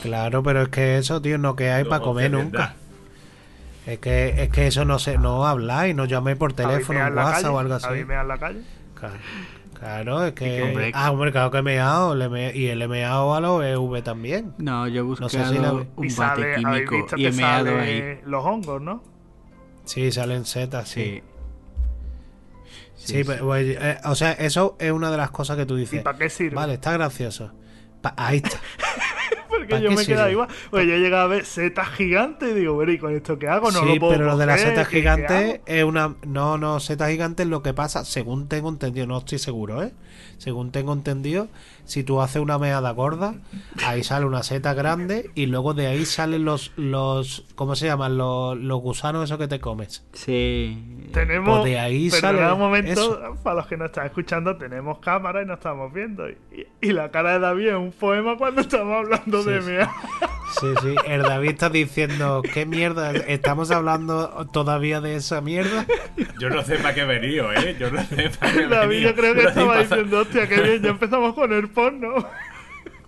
Claro, 0.03 0.43
pero 0.43 0.63
es 0.63 0.69
que 0.69 0.99
eso, 0.99 1.21
tío, 1.23 1.39
no 1.39 1.57
que 1.57 1.71
hay 1.71 1.85
para 1.85 2.03
comer 2.03 2.31
nunca. 2.31 2.75
Es 3.87 3.99
que, 3.99 4.43
es 4.43 4.49
que 4.51 4.67
eso 4.67 4.85
no 4.85 4.99
se, 4.99 5.19
no 5.19 5.47
habláis, 5.47 5.95
no 5.95 6.07
llaméis 6.07 6.39
por 6.39 6.53
teléfono, 6.55 7.01
¿Avimear 7.01 7.09
en 7.13 7.17
WhatsApp 7.19 7.43
calle? 7.43 7.55
o 7.55 7.59
algo 7.59 7.75
así. 7.75 7.87
¿Avimear 7.87 8.23
en 8.23 8.29
la 8.29 8.39
calle? 8.39 8.63
Claro, 8.95 9.15
claro, 9.79 10.25
es 10.25 10.33
que. 10.33 10.63
hombre, 10.63 10.91
ah, 10.95 11.11
hombre, 11.11 11.33
claro 11.33 11.51
que 11.51 11.61
me 11.63 11.73
he 11.73 11.77
meado, 11.77 12.15
le 12.15 12.29
me- 12.31 12.57
y 12.57 12.69
el 12.69 12.81
he 12.81 12.89
meado 12.89 13.35
a 13.35 13.41
los 13.41 13.63
EV 13.63 14.03
también. 14.03 14.55
No, 14.57 14.89
yo 14.89 15.03
he 15.15 15.21
No 15.21 15.29
sé 15.29 15.45
si 15.47 15.59
la- 15.59 15.73
un 15.75 15.89
Y 16.03 16.15
bate 16.15 16.55
químico 16.57 16.97
visto 16.97 17.17
y 17.19 17.27
he 17.27 17.33
meado 17.33 17.67
sale 17.67 17.81
ahí. 17.81 18.21
los 18.25 18.43
hongos, 18.45 18.81
¿no? 18.81 19.03
Sí, 19.85 20.11
salen 20.13 20.47
setas, 20.47 20.89
sí. 20.89 21.23
Sí. 22.97 23.17
Sí, 23.19 23.23
pero, 23.27 23.45
pues, 23.45 23.67
eh, 23.79 23.99
o 24.05 24.15
sea, 24.15 24.33
eso 24.33 24.77
es 24.79 24.91
una 24.93 25.11
de 25.11 25.19
las 25.19 25.31
cosas 25.31 25.59
que 25.59 25.67
tú 25.67 25.77
¿Y 25.77 25.81
dices. 25.81 26.03
para 26.03 26.17
qué 26.17 26.31
sirve? 26.31 26.57
Vale, 26.57 26.75
está 26.75 26.93
gracioso. 26.93 27.53
Pa- 28.01 28.15
ahí 28.17 28.39
está. 28.39 28.59
¿para 29.71 29.83
yo 29.83 29.91
me 29.93 30.05
quedaba 30.07 30.29
sirve? 30.29 30.33
igual. 30.33 30.49
Pues 30.71 30.87
yo 30.87 30.97
llegaba 30.97 31.25
a 31.25 31.27
ver 31.27 31.45
setas 31.45 31.89
gigantes 31.91 32.51
y 32.51 32.55
digo, 32.55 32.75
bueno, 32.75 32.93
¿y 32.93 32.99
con 32.99 33.15
esto 33.15 33.39
qué 33.39 33.49
hago? 33.49 33.71
No 33.71 33.81
sí, 33.81 33.87
lo 33.87 33.99
puedo 33.99 34.13
pero 34.13 34.25
lo 34.27 34.37
de 34.37 34.47
las 34.47 34.61
setas 34.61 34.89
¿qué- 34.89 34.91
qué 34.91 34.97
gigantes 35.01 35.61
es 35.67 35.85
una. 35.85 36.15
No, 36.27 36.59
no, 36.59 36.81
setas 36.81 37.11
gigantes 37.11 37.47
lo 37.47 37.63
que 37.63 37.75
pasa, 37.75 38.05
según 38.05 38.49
tengo 38.49 38.69
entendido, 38.69 39.07
no 39.07 39.19
estoy 39.19 39.39
seguro, 39.39 39.83
¿eh? 39.83 39.93
Según 40.39 40.73
tengo 40.73 40.93
entendido, 40.93 41.49
si 41.85 42.03
tú 42.05 42.21
haces 42.21 42.41
una 42.41 42.59
meada 42.59 42.91
gorda, 42.93 43.35
ahí 43.87 44.03
sale 44.03 44.27
una 44.27 44.43
seta 44.43 44.75
grande 44.75 45.31
y 45.35 45.47
luego 45.47 45.75
de 45.75 45.87
ahí 45.87 46.05
salen 46.05 46.45
los. 46.45 46.73
los 46.77 47.45
¿Cómo 47.55 47.77
se 47.77 47.87
llaman? 47.87 48.17
Los, 48.19 48.57
los 48.59 48.81
gusanos 48.81 49.25
esos 49.25 49.39
que 49.39 49.49
te 49.49 49.61
comes. 49.61 50.05
Sí. 50.13 50.83
Tenemos. 51.13 51.61
Pues 51.61 51.71
de 51.73 51.79
ahí 51.79 52.11
perdonad 52.11 52.39
sale 52.41 52.53
un 52.53 52.59
momento, 52.59 52.91
eso. 52.93 53.37
para 53.43 53.57
los 53.57 53.67
que 53.67 53.77
nos 53.77 53.87
están 53.87 54.07
escuchando, 54.07 54.57
tenemos 54.57 54.99
cámara 54.99 55.43
y 55.43 55.47
nos 55.47 55.59
estamos 55.59 55.93
viendo. 55.93 56.29
Y, 56.29 56.37
y 56.81 56.93
la 56.93 57.11
cara 57.11 57.33
de 57.35 57.39
David 57.41 57.69
es 57.69 57.75
un 57.75 57.93
poema 57.93 58.37
cuando 58.37 58.61
estamos 58.63 58.97
hablando 59.05 59.43
Sí, 59.43 59.51
de 59.51 59.63
sí. 59.63 59.69
mea. 59.71 59.91
Sí, 60.61 60.67
sí. 60.83 60.95
El 61.07 61.23
David 61.23 61.51
está 61.51 61.69
diciendo, 61.69 62.43
¿qué 62.53 62.65
mierda? 62.65 63.11
¿Estamos 63.13 63.71
hablando 63.73 64.47
todavía 64.53 65.01
de 65.01 65.17
esa 65.17 65.41
mierda? 65.41 65.85
Yo 66.39 66.49
no 66.49 66.63
sé 66.63 66.77
para 66.77 66.95
qué 66.95 67.01
he 67.01 67.07
venido, 67.07 67.53
¿eh? 67.53 67.77
Yo 67.79 67.91
no 67.91 68.01
sé 68.05 68.31
para 68.39 68.53
qué 68.53 68.61
he 68.61 68.69
David, 68.69 68.89
venido. 68.89 69.11
yo 69.11 69.17
creo 69.17 69.33
que 69.35 69.39
Pero 69.39 69.49
estaba 69.49 69.75
pasa- 69.75 69.97
diciendo, 69.97 70.19
hostia, 70.21 70.49
qué 70.49 70.61
bien, 70.61 70.83
ya 70.83 70.91
empezamos 70.91 71.35
con 71.35 71.53
el 71.53 71.69
porno. 71.75 72.15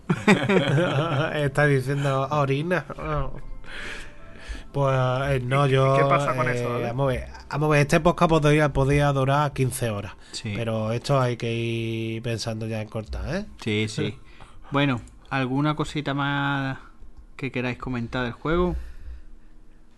Está 1.34 1.66
diciendo 1.66 2.28
orina. 2.30 2.84
Pues 4.72 4.94
eh, 5.30 5.40
no, 5.42 5.66
yo. 5.66 5.96
¿Qué 5.96 6.04
pasa 6.04 6.36
con 6.36 6.48
eh, 6.48 6.54
eso, 6.54 6.74
Ale? 6.74 6.86
Vamos 6.88 7.04
a 7.04 7.12
ver. 7.14 7.28
Vamos 7.48 7.66
a 7.66 7.70
ver, 7.70 7.80
este 7.80 8.00
podcast 8.00 8.28
podría, 8.28 8.72
podría 8.72 9.12
durar 9.12 9.52
15 9.52 9.90
horas. 9.90 10.12
Sí. 10.32 10.52
Pero 10.54 10.92
esto 10.92 11.18
hay 11.18 11.36
que 11.36 11.52
ir 11.52 12.22
pensando 12.22 12.66
ya 12.66 12.82
en 12.82 12.88
cortar, 12.88 13.34
¿eh? 13.34 13.46
Sí, 13.62 13.86
sí. 13.88 14.18
Bueno, 14.70 15.00
¿alguna 15.30 15.76
cosita 15.76 16.12
más 16.12 16.78
que 17.36 17.50
queráis 17.50 17.78
comentar 17.78 18.24
del 18.24 18.32
juego? 18.32 18.76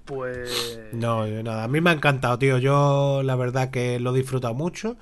Pues. 0.05 0.81
No, 0.93 1.27
yo 1.27 1.43
nada. 1.43 1.65
A 1.65 1.69
mí 1.69 1.81
me 1.81 1.91
ha 1.91 1.95
encantado, 1.95 2.39
tío. 2.39 2.59
Yo 2.59 3.23
la 3.25 3.35
verdad 3.35 3.71
que 3.71 3.99
lo 3.99 4.15
he 4.15 4.19
disfrutado 4.19 4.55
mucho. 4.55 4.97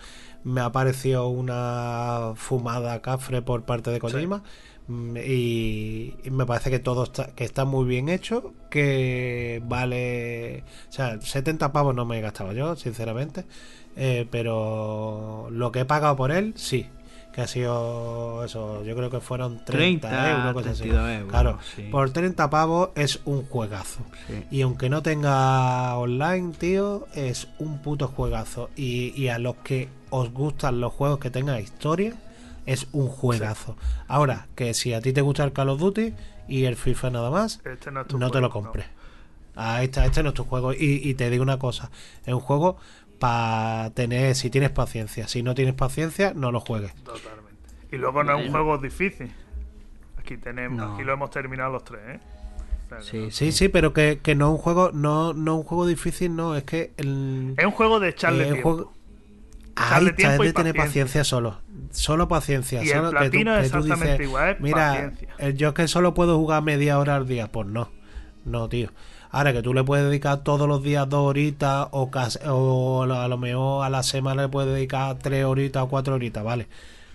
Me 0.46 0.60
ha 0.60 0.70
parecido 0.72 1.28
una 1.28 2.32
fumada 2.36 3.02
cafre 3.02 3.42
por 3.42 3.64
parte 3.64 3.90
de 3.90 3.98
Kojima. 4.00 4.42
Mm, 4.88 5.16
Y, 5.18 6.14
y 6.24 6.30
me 6.30 6.46
parece 6.46 6.70
que 6.70 6.78
todo 6.78 7.02
está, 7.04 7.34
que 7.34 7.44
está 7.44 7.64
muy 7.64 7.84
bien 7.86 8.08
hecho. 8.08 8.54
Que 8.70 9.60
vale. 9.66 10.62
O 10.88 10.92
sea, 10.92 11.20
70 11.20 11.72
pavos 11.72 11.94
no 11.94 12.04
me 12.04 12.18
he 12.18 12.20
gastado 12.22 12.52
yo, 12.52 12.76
sinceramente. 12.76 13.44
Eh, 13.96 14.26
pero 14.30 15.48
lo 15.50 15.72
que 15.72 15.80
he 15.80 15.84
pagado 15.84 16.16
por 16.16 16.30
él, 16.30 16.52
sí. 16.56 16.86
Que 17.36 17.42
ha 17.42 17.46
sido 17.46 18.42
eso. 18.44 18.82
Yo 18.82 18.96
creo 18.96 19.10
que 19.10 19.20
fueron 19.20 19.62
30, 19.64 20.08
30, 20.08 20.30
euros, 20.30 20.52
cosas 20.54 20.72
así. 20.72 20.82
32 20.88 21.10
euros, 21.18 21.30
Claro, 21.30 21.58
sí. 21.76 21.82
por 21.92 22.10
30 22.10 22.50
pavos 22.50 22.90
es 22.96 23.20
un 23.26 23.44
juegazo. 23.44 24.00
Sí. 24.26 24.42
Y 24.50 24.62
aunque 24.62 24.88
no 24.88 25.02
tenga 25.02 25.96
online, 25.98 26.54
tío, 26.58 27.06
es 27.14 27.48
un 27.58 27.78
puto 27.82 28.08
juegazo. 28.08 28.70
Y, 28.74 29.12
y 29.20 29.28
a 29.28 29.38
los 29.38 29.56
que 29.56 29.88
os 30.10 30.32
gustan 30.32 30.80
los 30.80 30.92
juegos 30.94 31.18
que 31.18 31.30
tengan 31.30 31.60
historia, 31.60 32.14
es 32.64 32.88
un 32.92 33.06
juegazo. 33.08 33.76
Ahora, 34.08 34.48
que 34.56 34.72
si 34.74 34.94
a 34.94 35.00
ti 35.02 35.12
te 35.12 35.20
gusta 35.20 35.44
el 35.44 35.52
Call 35.52 35.68
of 35.68 35.78
Duty 35.78 36.14
y 36.48 36.64
el 36.64 36.74
FIFA 36.76 37.10
nada 37.10 37.30
más, 37.30 37.60
Este 37.64 37.90
no 37.90 38.02
no 38.18 38.30
te 38.30 38.40
lo 38.40 38.48
compres. 38.50 38.86
Ah, 39.54 39.82
este, 39.82 40.04
este 40.04 40.22
no 40.22 40.30
es 40.30 40.34
tu 40.34 40.44
juego. 40.44 40.72
Y, 40.72 41.00
y 41.04 41.14
te 41.14 41.30
digo 41.30 41.42
una 41.42 41.58
cosa, 41.58 41.90
es 42.24 42.32
un 42.34 42.40
juego 42.40 42.76
para 43.18 43.90
tener, 43.94 44.34
si 44.34 44.50
tienes 44.50 44.70
paciencia. 44.70 45.28
Si 45.28 45.42
no 45.42 45.54
tienes 45.54 45.74
paciencia, 45.74 46.32
no 46.34 46.52
lo 46.52 46.60
juegues. 46.60 46.94
Totalmente. 46.96 47.52
Y 47.92 47.96
luego 47.96 48.22
no 48.24 48.38
es 48.38 48.46
un 48.46 48.52
juego 48.52 48.78
difícil. 48.78 49.32
Aquí 50.18 50.36
tenemos, 50.36 50.76
No. 50.78 50.94
aquí 50.94 51.04
lo 51.04 51.12
hemos 51.12 51.30
terminado 51.30 51.72
los 51.72 51.84
tres, 51.84 52.00
¿eh? 52.06 52.20
Sí, 53.02 53.18
no- 53.18 53.30
Sí, 53.30 53.52
sí, 53.52 53.68
pero 53.68 53.92
que, 53.92 54.20
que 54.22 54.34
no 54.34 54.46
es 54.46 54.50
un 54.52 54.58
juego, 54.58 54.90
no, 54.92 55.32
no 55.34 55.56
un 55.56 55.62
juego 55.64 55.86
difícil, 55.86 56.34
no, 56.36 56.54
es 56.56 56.62
que 56.64 56.92
el, 56.96 57.54
Es 57.56 57.64
un 57.64 57.72
juego 57.72 57.98
de 58.00 58.10
echarle 58.10 58.44
tiempo. 58.44 58.62
juego- 58.62 58.92
Ahí 59.78 59.86
Echarle 59.88 60.10
está, 60.10 60.16
tiempo 60.16 60.42
es 60.42 60.46
y 60.46 60.48
de 60.48 60.52
tener 60.54 60.72
paciencia. 60.74 61.04
paciencia 61.04 61.24
solo. 61.24 61.58
Solo 61.90 62.28
paciencia. 62.28 62.82
Y 62.82 62.88
el 62.88 62.96
solo 62.96 63.10
que 63.10 63.14
tú- 63.16 63.18
platino 63.18 63.56
es 63.58 63.64
que 63.64 63.70
tú 63.70 63.78
exactamente 63.78 64.12
dices, 64.12 64.26
igual, 64.26 64.48
es 64.50 64.60
Mira, 64.60 64.88
paciencia". 64.88 65.50
yo 65.50 65.68
es 65.68 65.74
que 65.74 65.88
solo 65.88 66.14
puedo 66.14 66.36
jugar 66.38 66.62
media 66.62 66.98
hora 66.98 67.16
al 67.16 67.26
día. 67.26 67.50
Pues 67.52 67.66
no. 67.66 67.90
No, 68.44 68.68
tío. 68.68 68.90
Ahora 69.36 69.52
que 69.52 69.60
tú 69.60 69.74
le 69.74 69.84
puedes 69.84 70.06
dedicar 70.06 70.38
todos 70.42 70.66
los 70.66 70.82
días 70.82 71.06
dos 71.10 71.28
horitas 71.28 71.88
o, 71.90 72.10
cas- 72.10 72.40
o 72.46 73.02
a 73.02 73.28
lo 73.28 73.36
mejor 73.36 73.84
a 73.84 73.90
la 73.90 74.02
semana 74.02 74.44
le 74.44 74.48
puedes 74.48 74.72
dedicar 74.72 75.18
tres 75.18 75.44
horitas 75.44 75.82
o 75.82 75.88
cuatro 75.88 76.14
horitas, 76.14 76.42
vale. 76.42 76.68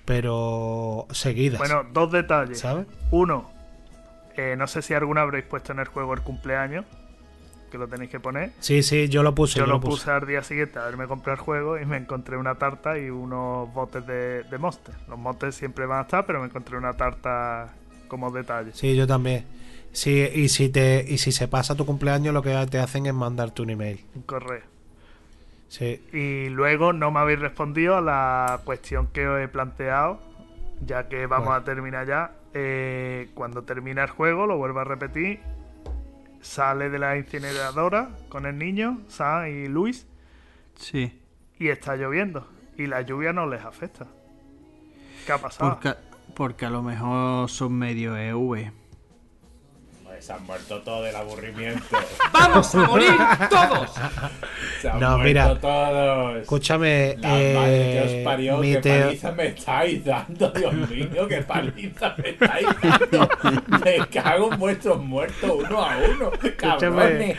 Pero 0.06 1.07
seguidas. 1.10 1.57
Bueno, 1.57 1.84
dos 1.91 2.11
detalles. 2.11 2.60
¿Sabes? 2.60 2.85
Uno, 3.10 3.49
eh, 4.38 4.53
no 4.56 4.68
sé 4.68 4.84
si 4.84 4.93
alguna 4.93 5.22
habréis 5.22 5.45
puesto 5.45 5.72
en 5.72 5.80
el 5.80 5.88
juego 5.88 6.14
el 6.14 6.22
cumpleaños, 6.22 6.85
que 7.72 7.80
lo 7.80 7.88
tenéis 7.88 8.11
que 8.11 8.19
poner. 8.19 8.52
Sí, 8.60 8.84
sí, 8.84 9.10
yo 9.10 9.23
lo 9.23 9.34
puse. 9.34 9.57
Yo 9.57 9.65
Yo, 9.65 9.72
lo 9.72 9.80
puse 9.81 10.11
al 10.11 10.27
día 10.27 10.43
siguiente 10.43 10.77
a 10.77 10.84
haberme 10.84 11.07
comprado 11.07 11.39
el 11.39 11.43
juego 11.43 11.80
y 11.80 11.85
me 11.88 11.98
encontré 11.98 12.38
una 12.38 12.53
tarta 12.53 12.99
y 12.99 13.10
unos 13.10 13.73
botes 13.73 14.06
de, 14.06 14.43
de 14.43 14.57
Monster. 14.60 14.93
Los 15.07 15.18
Monster 15.18 15.52
siempre 15.53 15.88
van 15.88 15.98
a 15.98 16.02
estar, 16.03 16.27
pero 16.27 16.39
me 16.39 16.45
encontré 16.45 16.77
una 16.77 16.93
tarta 16.93 17.73
como 18.07 18.30
detalle. 18.30 18.73
Sí, 18.76 18.95
yo 18.95 19.07
también. 19.07 19.43
Sí, 19.93 20.27
y 20.34 20.47
si 20.49 20.69
te 20.69 21.05
y 21.07 21.18
si 21.18 21.31
se 21.31 21.47
pasa 21.47 21.76
tu 21.76 21.85
cumpleaños, 21.85 22.34
lo 22.34 22.41
que 22.41 22.55
te 22.69 22.80
hacen 22.80 23.05
es 23.05 23.13
mandarte 23.13 23.61
un 23.61 23.72
email. 23.72 24.05
Un 24.15 24.22
correo. 24.23 24.61
Sí. 25.68 26.01
Y 26.13 26.49
luego 26.49 26.93
no 26.93 27.11
me 27.11 27.19
habéis 27.19 27.39
respondido 27.39 27.95
a 27.97 28.01
la 28.01 28.59
cuestión 28.63 29.07
que 29.07 29.27
os 29.27 29.39
he 29.41 29.47
planteado, 29.47 30.19
ya 30.85 31.07
que 31.07 31.26
vamos 31.27 31.53
a 31.53 31.63
terminar 31.63 32.07
ya. 32.07 32.31
Eh, 32.53 33.30
cuando 33.34 33.63
termina 33.63 34.03
el 34.03 34.09
juego, 34.09 34.45
lo 34.47 34.57
vuelvo 34.57 34.80
a 34.81 34.84
repetir, 34.84 35.39
sale 36.41 36.89
de 36.89 36.99
la 36.99 37.18
incineradora 37.18 38.09
con 38.27 38.45
el 38.45 38.57
niño, 38.57 38.99
Sam 39.07 39.47
y 39.47 39.68
Luis, 39.69 40.05
Sí. 40.76 41.18
y 41.59 41.69
está 41.69 41.95
lloviendo. 41.95 42.47
Y 42.77 42.88
la 42.88 43.01
lluvia 43.01 43.31
no 43.31 43.47
les 43.47 43.63
afecta. 43.63 44.07
¿Qué 45.26 45.31
ha 45.31 45.38
pasado? 45.38 45.72
Porque, 45.72 45.93
porque 46.35 46.65
a 46.65 46.69
lo 46.69 46.81
mejor 46.81 47.49
son 47.49 47.73
medio 47.73 48.18
EV. 48.18 48.72
Se 50.22 50.34
han 50.34 50.43
muerto 50.45 50.80
todo 50.81 51.02
del 51.03 51.15
aburrimiento. 51.15 51.84
¡Vamos 52.31 52.76
a 52.76 52.77
morir 52.85 53.10
todos! 53.49 53.89
Se 54.80 54.88
han 54.89 54.99
No, 54.99 55.18
muerto 55.18 55.23
mira, 55.27 55.60
todos. 55.60 56.38
Escúchame, 56.41 57.15
La 57.18 57.27
madre 57.30 57.91
que 57.93 58.02
os 58.06 58.11
eh, 58.11 58.22
parió, 58.23 58.57
mi 58.57 58.73
qué 58.73 58.81
teo- 58.81 59.06
paliza 59.07 59.31
me 59.31 59.45
estáis 59.48 60.06
dando, 60.06 60.52
Dios 60.52 60.73
mío, 60.73 61.27
qué 61.27 61.41
paliza 61.41 62.15
me 62.18 62.30
estáis 62.30 62.68
dando. 62.81 63.30
Me 63.84 64.07
cago 64.07 64.53
en 64.53 64.60
vuestros 64.60 65.03
muertos 65.03 65.52
uno 65.68 65.84
a 65.84 65.98
uno, 65.98 66.31
cabrones. 66.56 67.38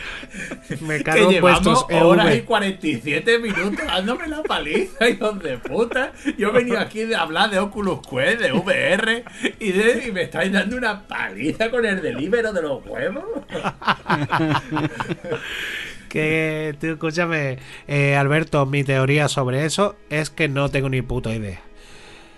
me 0.80 0.96
Que 0.98 1.04
cago 1.04 1.18
en 1.24 1.30
llevamos 1.30 1.62
vuestros 1.64 2.02
horas 2.02 2.34
y 2.34 2.38
EV. 2.38 2.44
47 2.44 3.38
minutos 3.38 3.86
dándome 3.86 4.26
la 4.26 4.42
paliza, 4.42 5.09
hijos 5.09 5.38
de 5.40 5.59
puta. 5.59 6.12
Yo 6.36 6.48
he 6.48 6.52
venido 6.52 6.80
aquí 6.80 7.04
de 7.04 7.14
hablar 7.14 7.48
de 7.50 7.60
Oculus 7.60 8.00
Quest, 8.09 8.40
de 8.40 8.52
VR, 8.52 9.24
y, 9.60 9.70
de- 9.72 10.04
y 10.09 10.10
me 10.12 10.22
estáis 10.22 10.52
dando 10.52 10.76
una 10.76 11.06
paliza 11.06 11.70
con 11.70 11.86
el 11.86 12.02
delibero 12.02 12.52
de 12.52 12.62
los 12.62 12.71
huevos. 12.84 13.24
Que, 16.08 16.76
tú, 16.78 16.88
escúchame, 16.88 17.58
eh, 17.88 18.16
Alberto, 18.16 18.66
mi 18.66 18.84
teoría 18.84 19.28
sobre 19.28 19.64
eso 19.64 19.96
es 20.10 20.28
que 20.28 20.46
no 20.46 20.68
tengo 20.68 20.90
ni 20.90 21.00
puta 21.00 21.32
idea. 21.34 21.60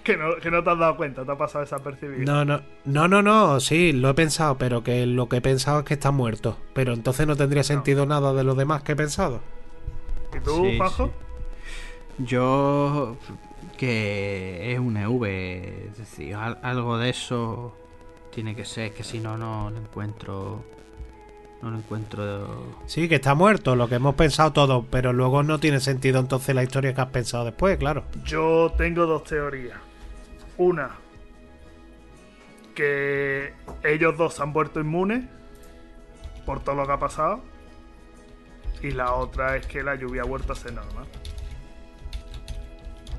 Que, 0.04 0.16
no, 0.16 0.36
que 0.36 0.48
no 0.50 0.62
te 0.62 0.70
has 0.70 0.78
dado 0.78 0.96
cuenta, 0.96 1.24
te 1.24 1.32
ha 1.32 1.36
pasado 1.36 1.64
desapercibido. 1.64 2.22
No, 2.24 2.44
no, 2.44 2.60
no, 2.84 3.08
no, 3.08 3.20
no, 3.22 3.58
sí, 3.58 3.92
lo 3.92 4.10
he 4.10 4.14
pensado, 4.14 4.58
pero 4.58 4.84
que 4.84 5.06
lo 5.06 5.28
que 5.28 5.38
he 5.38 5.40
pensado 5.40 5.80
es 5.80 5.84
que 5.86 5.94
está 5.94 6.12
muerto. 6.12 6.56
Pero 6.72 6.92
entonces 6.92 7.26
no 7.26 7.34
tendría 7.34 7.64
sentido 7.64 8.06
nada 8.06 8.32
de 8.32 8.44
lo 8.44 8.54
demás 8.54 8.84
que 8.84 8.92
he 8.92 8.96
pensado. 8.96 9.40
¿Y 10.36 10.40
tú, 10.44 10.64
Sí, 10.70 10.78
Pajo? 10.78 11.06
sí. 11.06 11.12
Yo 12.18 13.16
que 13.76 14.72
es 14.72 14.78
un 14.78 14.96
EV, 14.96 15.24
es 15.90 15.98
decir, 15.98 16.36
al- 16.36 16.60
algo 16.62 16.96
de 16.98 17.10
eso 17.10 17.76
tiene 18.34 18.56
que 18.56 18.64
ser, 18.64 18.92
que 18.92 19.04
si 19.04 19.20
no 19.20 19.38
no 19.38 19.70
lo 19.70 19.78
encuentro 19.78 20.64
no 21.62 21.70
lo 21.70 21.78
encuentro 21.78 22.74
Sí, 22.86 23.08
que 23.08 23.14
está 23.16 23.34
muerto, 23.34 23.76
lo 23.76 23.88
que 23.88 23.94
hemos 23.94 24.14
pensado 24.16 24.52
todos, 24.52 24.84
pero 24.90 25.12
luego 25.12 25.42
no 25.42 25.60
tiene 25.60 25.80
sentido 25.80 26.20
entonces 26.20 26.54
la 26.54 26.62
historia 26.62 26.94
que 26.94 27.00
has 27.00 27.08
pensado 27.08 27.44
después, 27.44 27.78
claro. 27.78 28.04
Yo 28.24 28.72
tengo 28.76 29.06
dos 29.06 29.24
teorías. 29.24 29.78
Una, 30.58 30.90
que 32.74 33.54
ellos 33.82 34.16
dos 34.18 34.34
se 34.34 34.42
han 34.42 34.52
vuelto 34.52 34.80
inmunes 34.80 35.24
por 36.44 36.60
todo 36.62 36.74
lo 36.74 36.86
que 36.86 36.92
ha 36.92 36.98
pasado. 36.98 37.40
Y 38.82 38.90
la 38.90 39.14
otra 39.14 39.56
es 39.56 39.66
que 39.66 39.82
la 39.82 39.94
lluvia 39.94 40.22
ha 40.22 40.26
vuelto 40.26 40.52
a 40.52 40.56
ser 40.56 40.74
normal. 40.74 41.06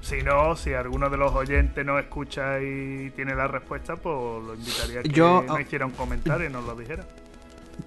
Si 0.05 0.21
no, 0.21 0.55
si 0.55 0.71
alguno 0.71 1.09
de 1.09 1.17
los 1.17 1.33
oyentes 1.33 1.83
nos 1.83 1.99
escucha 1.99 2.59
y 2.61 3.09
tiene 3.15 3.33
la 3.33 3.47
respuesta, 3.47 3.95
pues 3.95 4.43
lo 4.45 4.53
invitaría 4.53 4.99
a 4.99 5.03
que 5.03 5.09
Yo- 5.09 5.41
nos 5.47 5.59
hiciera 5.59 5.87
un 5.87 5.93
comentario 5.93 6.47
y 6.47 6.53
nos 6.53 6.63
lo 6.63 6.75
dijera. 6.75 7.03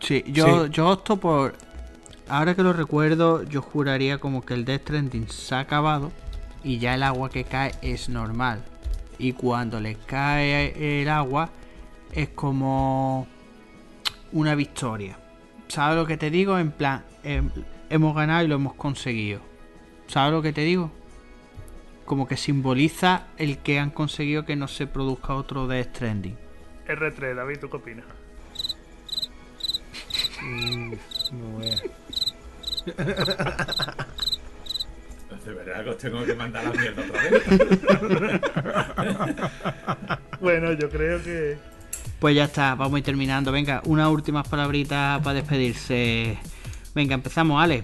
Sí, 0.01 0.25
yo, 0.27 0.65
Sí. 0.67 0.71
yo 0.73 0.89
opto 0.89 1.17
por 1.19 1.55
ahora 2.29 2.57
que 2.57 2.65
lo 2.65 2.73
recuerdo, 2.73 3.45
yo 3.45 3.63
juraría 3.63 4.19
como 4.19 4.45
que 4.45 4.55
el 4.55 4.65
Death 4.65 4.83
Stranding 4.83 5.29
se 5.29 5.55
ha 5.55 5.61
acabado 5.61 6.11
y 6.65 6.79
ya 6.81 6.97
el 6.97 7.05
agua 7.05 7.31
que 7.31 7.45
cae 7.45 7.71
es 7.83 8.09
normal. 8.09 8.65
Y 9.17 9.33
cuando 9.35 9.79
le 9.79 9.95
cae 9.95 11.01
el 11.03 11.09
agua 11.09 11.51
es 12.13 12.31
como 12.31 13.29
una 14.33 14.57
victoria. 14.57 15.17
¿Sabes 15.69 15.97
lo 15.97 16.05
que 16.05 16.17
te 16.17 16.31
digo? 16.31 16.59
En 16.59 16.73
plan, 16.73 17.05
em, 17.23 17.49
hemos 17.91 18.17
ganado 18.17 18.45
y 18.45 18.49
lo 18.49 18.57
hemos 18.57 18.75
conseguido. 18.75 19.41
¿Sabes 20.09 20.33
lo 20.33 20.43
que 20.43 20.53
te 20.53 20.63
digo? 20.63 20.91
Como 22.09 22.27
que 22.27 22.39
simboliza 22.39 23.27
el 23.37 23.59
que 23.59 23.79
han 23.79 23.91
conseguido 23.91 24.47
que 24.47 24.57
no 24.57 24.67
se 24.67 24.87
produzca 24.87 25.35
otro 25.35 25.67
Death 25.67 25.97
Stranding. 25.97 26.39
R3, 26.87 27.35
David, 27.35 27.59
¿tú 27.61 27.69
qué 27.69 27.77
opinas? 27.77 28.07
No 31.31 31.59
veas. 31.59 31.83
De 35.45 35.53
verdad 35.53 35.85
que 35.85 35.91
os 35.91 35.99
tengo 35.99 36.25
que 36.25 36.35
mandar 36.35 36.65
la 36.65 36.71
mierda 36.71 37.03
otra 37.03 37.23
vez. 37.29 37.43
Bueno, 40.41 40.73
yo 40.73 40.89
creo 40.89 41.23
que. 41.23 41.59
Pues 42.21 42.35
ya 42.35 42.45
está, 42.45 42.75
vamos 42.75 42.95
a 42.95 42.99
ir 43.01 43.05
terminando. 43.05 43.53
Venga, 43.53 43.83
unas 43.85 44.09
últimas 44.09 44.49
palabritas 44.49 45.21
para 45.21 45.35
despedirse. 45.35 46.39
Venga, 46.95 47.15
empezamos, 47.15 47.63
Ale. 47.63 47.83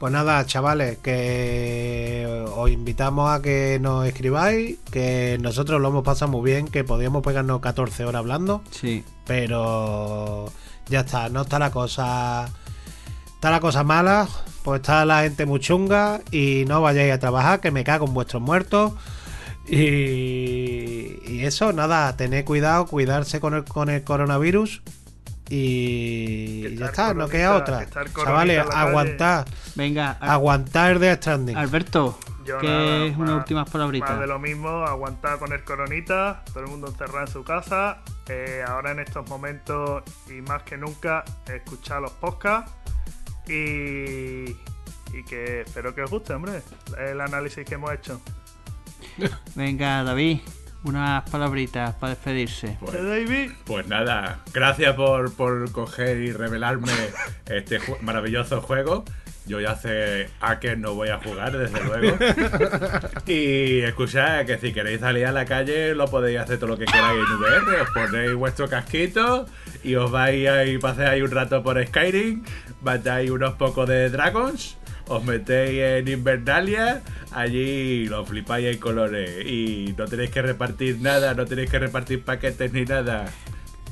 Pues 0.00 0.12
nada, 0.14 0.44
chavales, 0.46 0.96
que 0.98 2.26
os 2.56 2.70
invitamos 2.70 3.30
a 3.30 3.42
que 3.42 3.78
nos 3.82 4.06
escribáis, 4.06 4.78
que 4.90 5.36
nosotros 5.42 5.78
lo 5.78 5.88
hemos 5.88 6.02
pasado 6.02 6.30
muy 6.32 6.50
bien, 6.50 6.66
que 6.68 6.84
podíamos 6.84 7.22
pegarnos 7.22 7.60
14 7.60 8.06
horas 8.06 8.20
hablando, 8.20 8.62
Sí. 8.70 9.04
pero 9.26 10.50
ya 10.88 11.00
está, 11.00 11.28
no 11.28 11.42
está 11.42 11.58
la 11.58 11.70
cosa. 11.70 12.48
Está 13.34 13.50
la 13.50 13.60
cosa 13.60 13.84
mala, 13.84 14.26
pues 14.64 14.80
está 14.80 15.04
la 15.04 15.22
gente 15.22 15.44
muy 15.46 15.60
chunga 15.60 16.20
y 16.30 16.64
no 16.66 16.80
vayáis 16.80 17.12
a 17.12 17.18
trabajar, 17.18 17.60
que 17.60 17.70
me 17.70 17.84
cago 17.84 18.06
en 18.06 18.14
vuestros 18.14 18.42
muertos. 18.42 18.92
Y, 19.68 21.18
y 21.30 21.44
eso, 21.44 21.72
nada, 21.72 22.16
tened 22.16 22.44
cuidado, 22.44 22.86
cuidarse 22.86 23.38
con 23.40 23.54
el, 23.54 23.64
con 23.64 23.88
el 23.90 24.02
coronavirus. 24.02 24.82
Y 25.52 26.62
Que 26.62 26.76
ya 26.76 26.86
está, 26.86 27.12
no 27.12 27.28
queda 27.28 27.56
otra. 27.56 27.84
que 27.84 28.12
Chavales, 28.14 28.64
aguantar, 28.72 29.46
Venga, 29.74 30.12
aguantar 30.20 30.98
de 31.00 31.12
Stranding. 31.16 31.56
Alberto, 31.56 32.16
Yo 32.44 32.58
¿qué 32.58 32.68
nada, 32.68 33.04
es 33.06 33.10
más- 33.12 33.18
unas 33.28 33.36
últimas 33.38 33.74
Más 33.74 34.20
de 34.20 34.26
lo 34.28 34.38
mismo, 34.38 34.68
aguantar 34.84 35.40
con 35.40 35.52
el 35.52 35.64
coronita, 35.64 36.44
todo 36.52 36.60
el 36.64 36.70
mundo 36.70 36.86
encerrado 36.86 37.26
en 37.26 37.32
su 37.32 37.42
casa. 37.42 37.98
Eh, 38.28 38.62
ahora 38.64 38.92
en 38.92 39.00
estos 39.00 39.28
momentos 39.28 40.04
y 40.28 40.40
más 40.42 40.62
que 40.62 40.76
nunca, 40.76 41.24
escuchar 41.52 42.00
los 42.00 42.12
podcasts 42.12 42.70
y, 43.48 44.50
y 45.12 45.24
que 45.28 45.62
espero 45.62 45.92
que 45.96 46.02
os 46.02 46.10
guste, 46.10 46.32
hombre, 46.34 46.62
el 46.96 47.20
análisis 47.20 47.64
que 47.66 47.74
hemos 47.74 47.92
hecho. 47.92 48.20
Venga, 49.56 50.04
David, 50.04 50.38
unas 50.84 51.28
palabritas 51.30 51.94
para 51.96 52.14
despedirse. 52.14 52.76
Pues, 52.80 52.94
¿Eh, 52.94 53.02
David? 53.02 53.50
pues 53.64 53.86
nada, 53.86 54.38
gracias 54.52 54.94
por, 54.94 55.32
por 55.34 55.70
coger 55.72 56.18
y 56.20 56.32
revelarme 56.32 56.92
este 57.46 57.80
ju- 57.80 57.98
maravilloso 58.00 58.60
juego. 58.62 59.04
Yo 59.46 59.58
ya 59.60 59.74
sé 59.74 60.28
a 60.40 60.60
que 60.60 60.76
no 60.76 60.94
voy 60.94 61.08
a 61.08 61.18
jugar, 61.18 61.56
desde 61.56 61.82
luego. 61.82 62.16
Y 63.26 63.80
escuchad 63.80 64.44
que 64.46 64.58
si 64.58 64.72
queréis 64.72 65.00
salir 65.00 65.26
a 65.26 65.32
la 65.32 65.44
calle, 65.44 65.94
lo 65.94 66.06
podéis 66.06 66.38
hacer 66.40 66.58
todo 66.58 66.68
lo 66.70 66.78
que 66.78 66.84
queráis 66.84 67.18
en 67.18 67.36
VR. 67.40 67.80
Os 67.82 67.90
ponéis 67.90 68.34
vuestro 68.34 68.68
casquito 68.68 69.46
y 69.82 69.94
os 69.94 70.10
vais 70.10 70.48
ahí, 70.48 70.78
paseáis 70.78 71.22
un 71.22 71.30
rato 71.30 71.62
por 71.62 71.84
Skyrim, 71.84 72.44
matáis 72.82 73.30
unos 73.30 73.54
pocos 73.54 73.88
de 73.88 74.10
dragons, 74.10 74.76
os 75.10 75.24
metéis 75.24 75.82
en 75.82 76.08
Invernalia, 76.08 77.02
allí 77.32 78.06
lo 78.06 78.24
flipáis 78.24 78.66
en 78.66 78.78
colores. 78.78 79.44
Y 79.44 79.92
no 79.98 80.06
tenéis 80.06 80.30
que 80.30 80.40
repartir 80.40 81.00
nada, 81.00 81.34
no 81.34 81.44
tenéis 81.46 81.68
que 81.68 81.80
repartir 81.80 82.24
paquetes 82.24 82.72
ni 82.72 82.84
nada. 82.84 83.26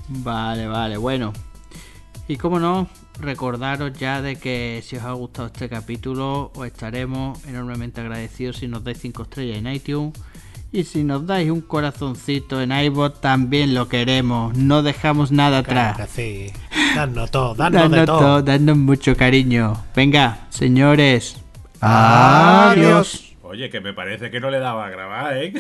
Vale, 0.09 0.69
vale, 0.69 0.97
bueno. 0.97 1.33
Y 2.29 2.37
como 2.37 2.61
no, 2.61 2.89
recordaros 3.21 3.99
ya 3.99 4.23
de 4.23 4.37
que 4.37 4.81
si 4.85 4.97
os 4.97 5.03
ha 5.03 5.13
gustado 5.13 5.49
este 5.49 5.69
capítulo, 5.69 6.53
os 6.55 6.67
estaremos 6.67 7.45
enormemente 7.47 8.01
agradecidos 8.01 8.59
si 8.59 8.69
nos 8.69 8.85
dais 8.85 8.99
5 8.99 9.23
estrellas 9.23 9.59
en 9.59 9.67
iTunes. 9.67 10.13
Y 10.71 10.85
si 10.85 11.03
nos 11.03 11.27
dais 11.27 11.51
un 11.51 11.63
corazoncito 11.63 12.61
en 12.61 12.73
iBot, 12.73 13.21
también 13.21 13.75
lo 13.75 13.89
queremos. 13.89 14.55
No 14.57 14.83
dejamos 14.83 15.33
nada 15.33 15.63
Claro 15.63 15.93
atrás. 15.93 16.11
que 16.15 16.51
sí. 16.53 16.53
Dadnos 16.95 17.31
todo, 17.31 17.55
dadnos 17.55 17.91
de 17.91 18.05
todo. 18.05 18.19
todo, 18.19 18.43
dadnos 18.43 18.77
mucho 18.77 19.17
cariño. 19.17 19.83
Venga, 19.97 20.47
señores. 20.51 21.37
Adiós. 21.81 23.35
Oye, 23.43 23.71
que 23.71 23.81
me 23.81 23.95
parece 23.95 24.31
que 24.31 24.41
no 24.41 24.51
le 24.51 24.59
daba 24.59 24.87
a 24.87 24.91
grabar, 24.91 25.37
¿eh? 25.39 25.55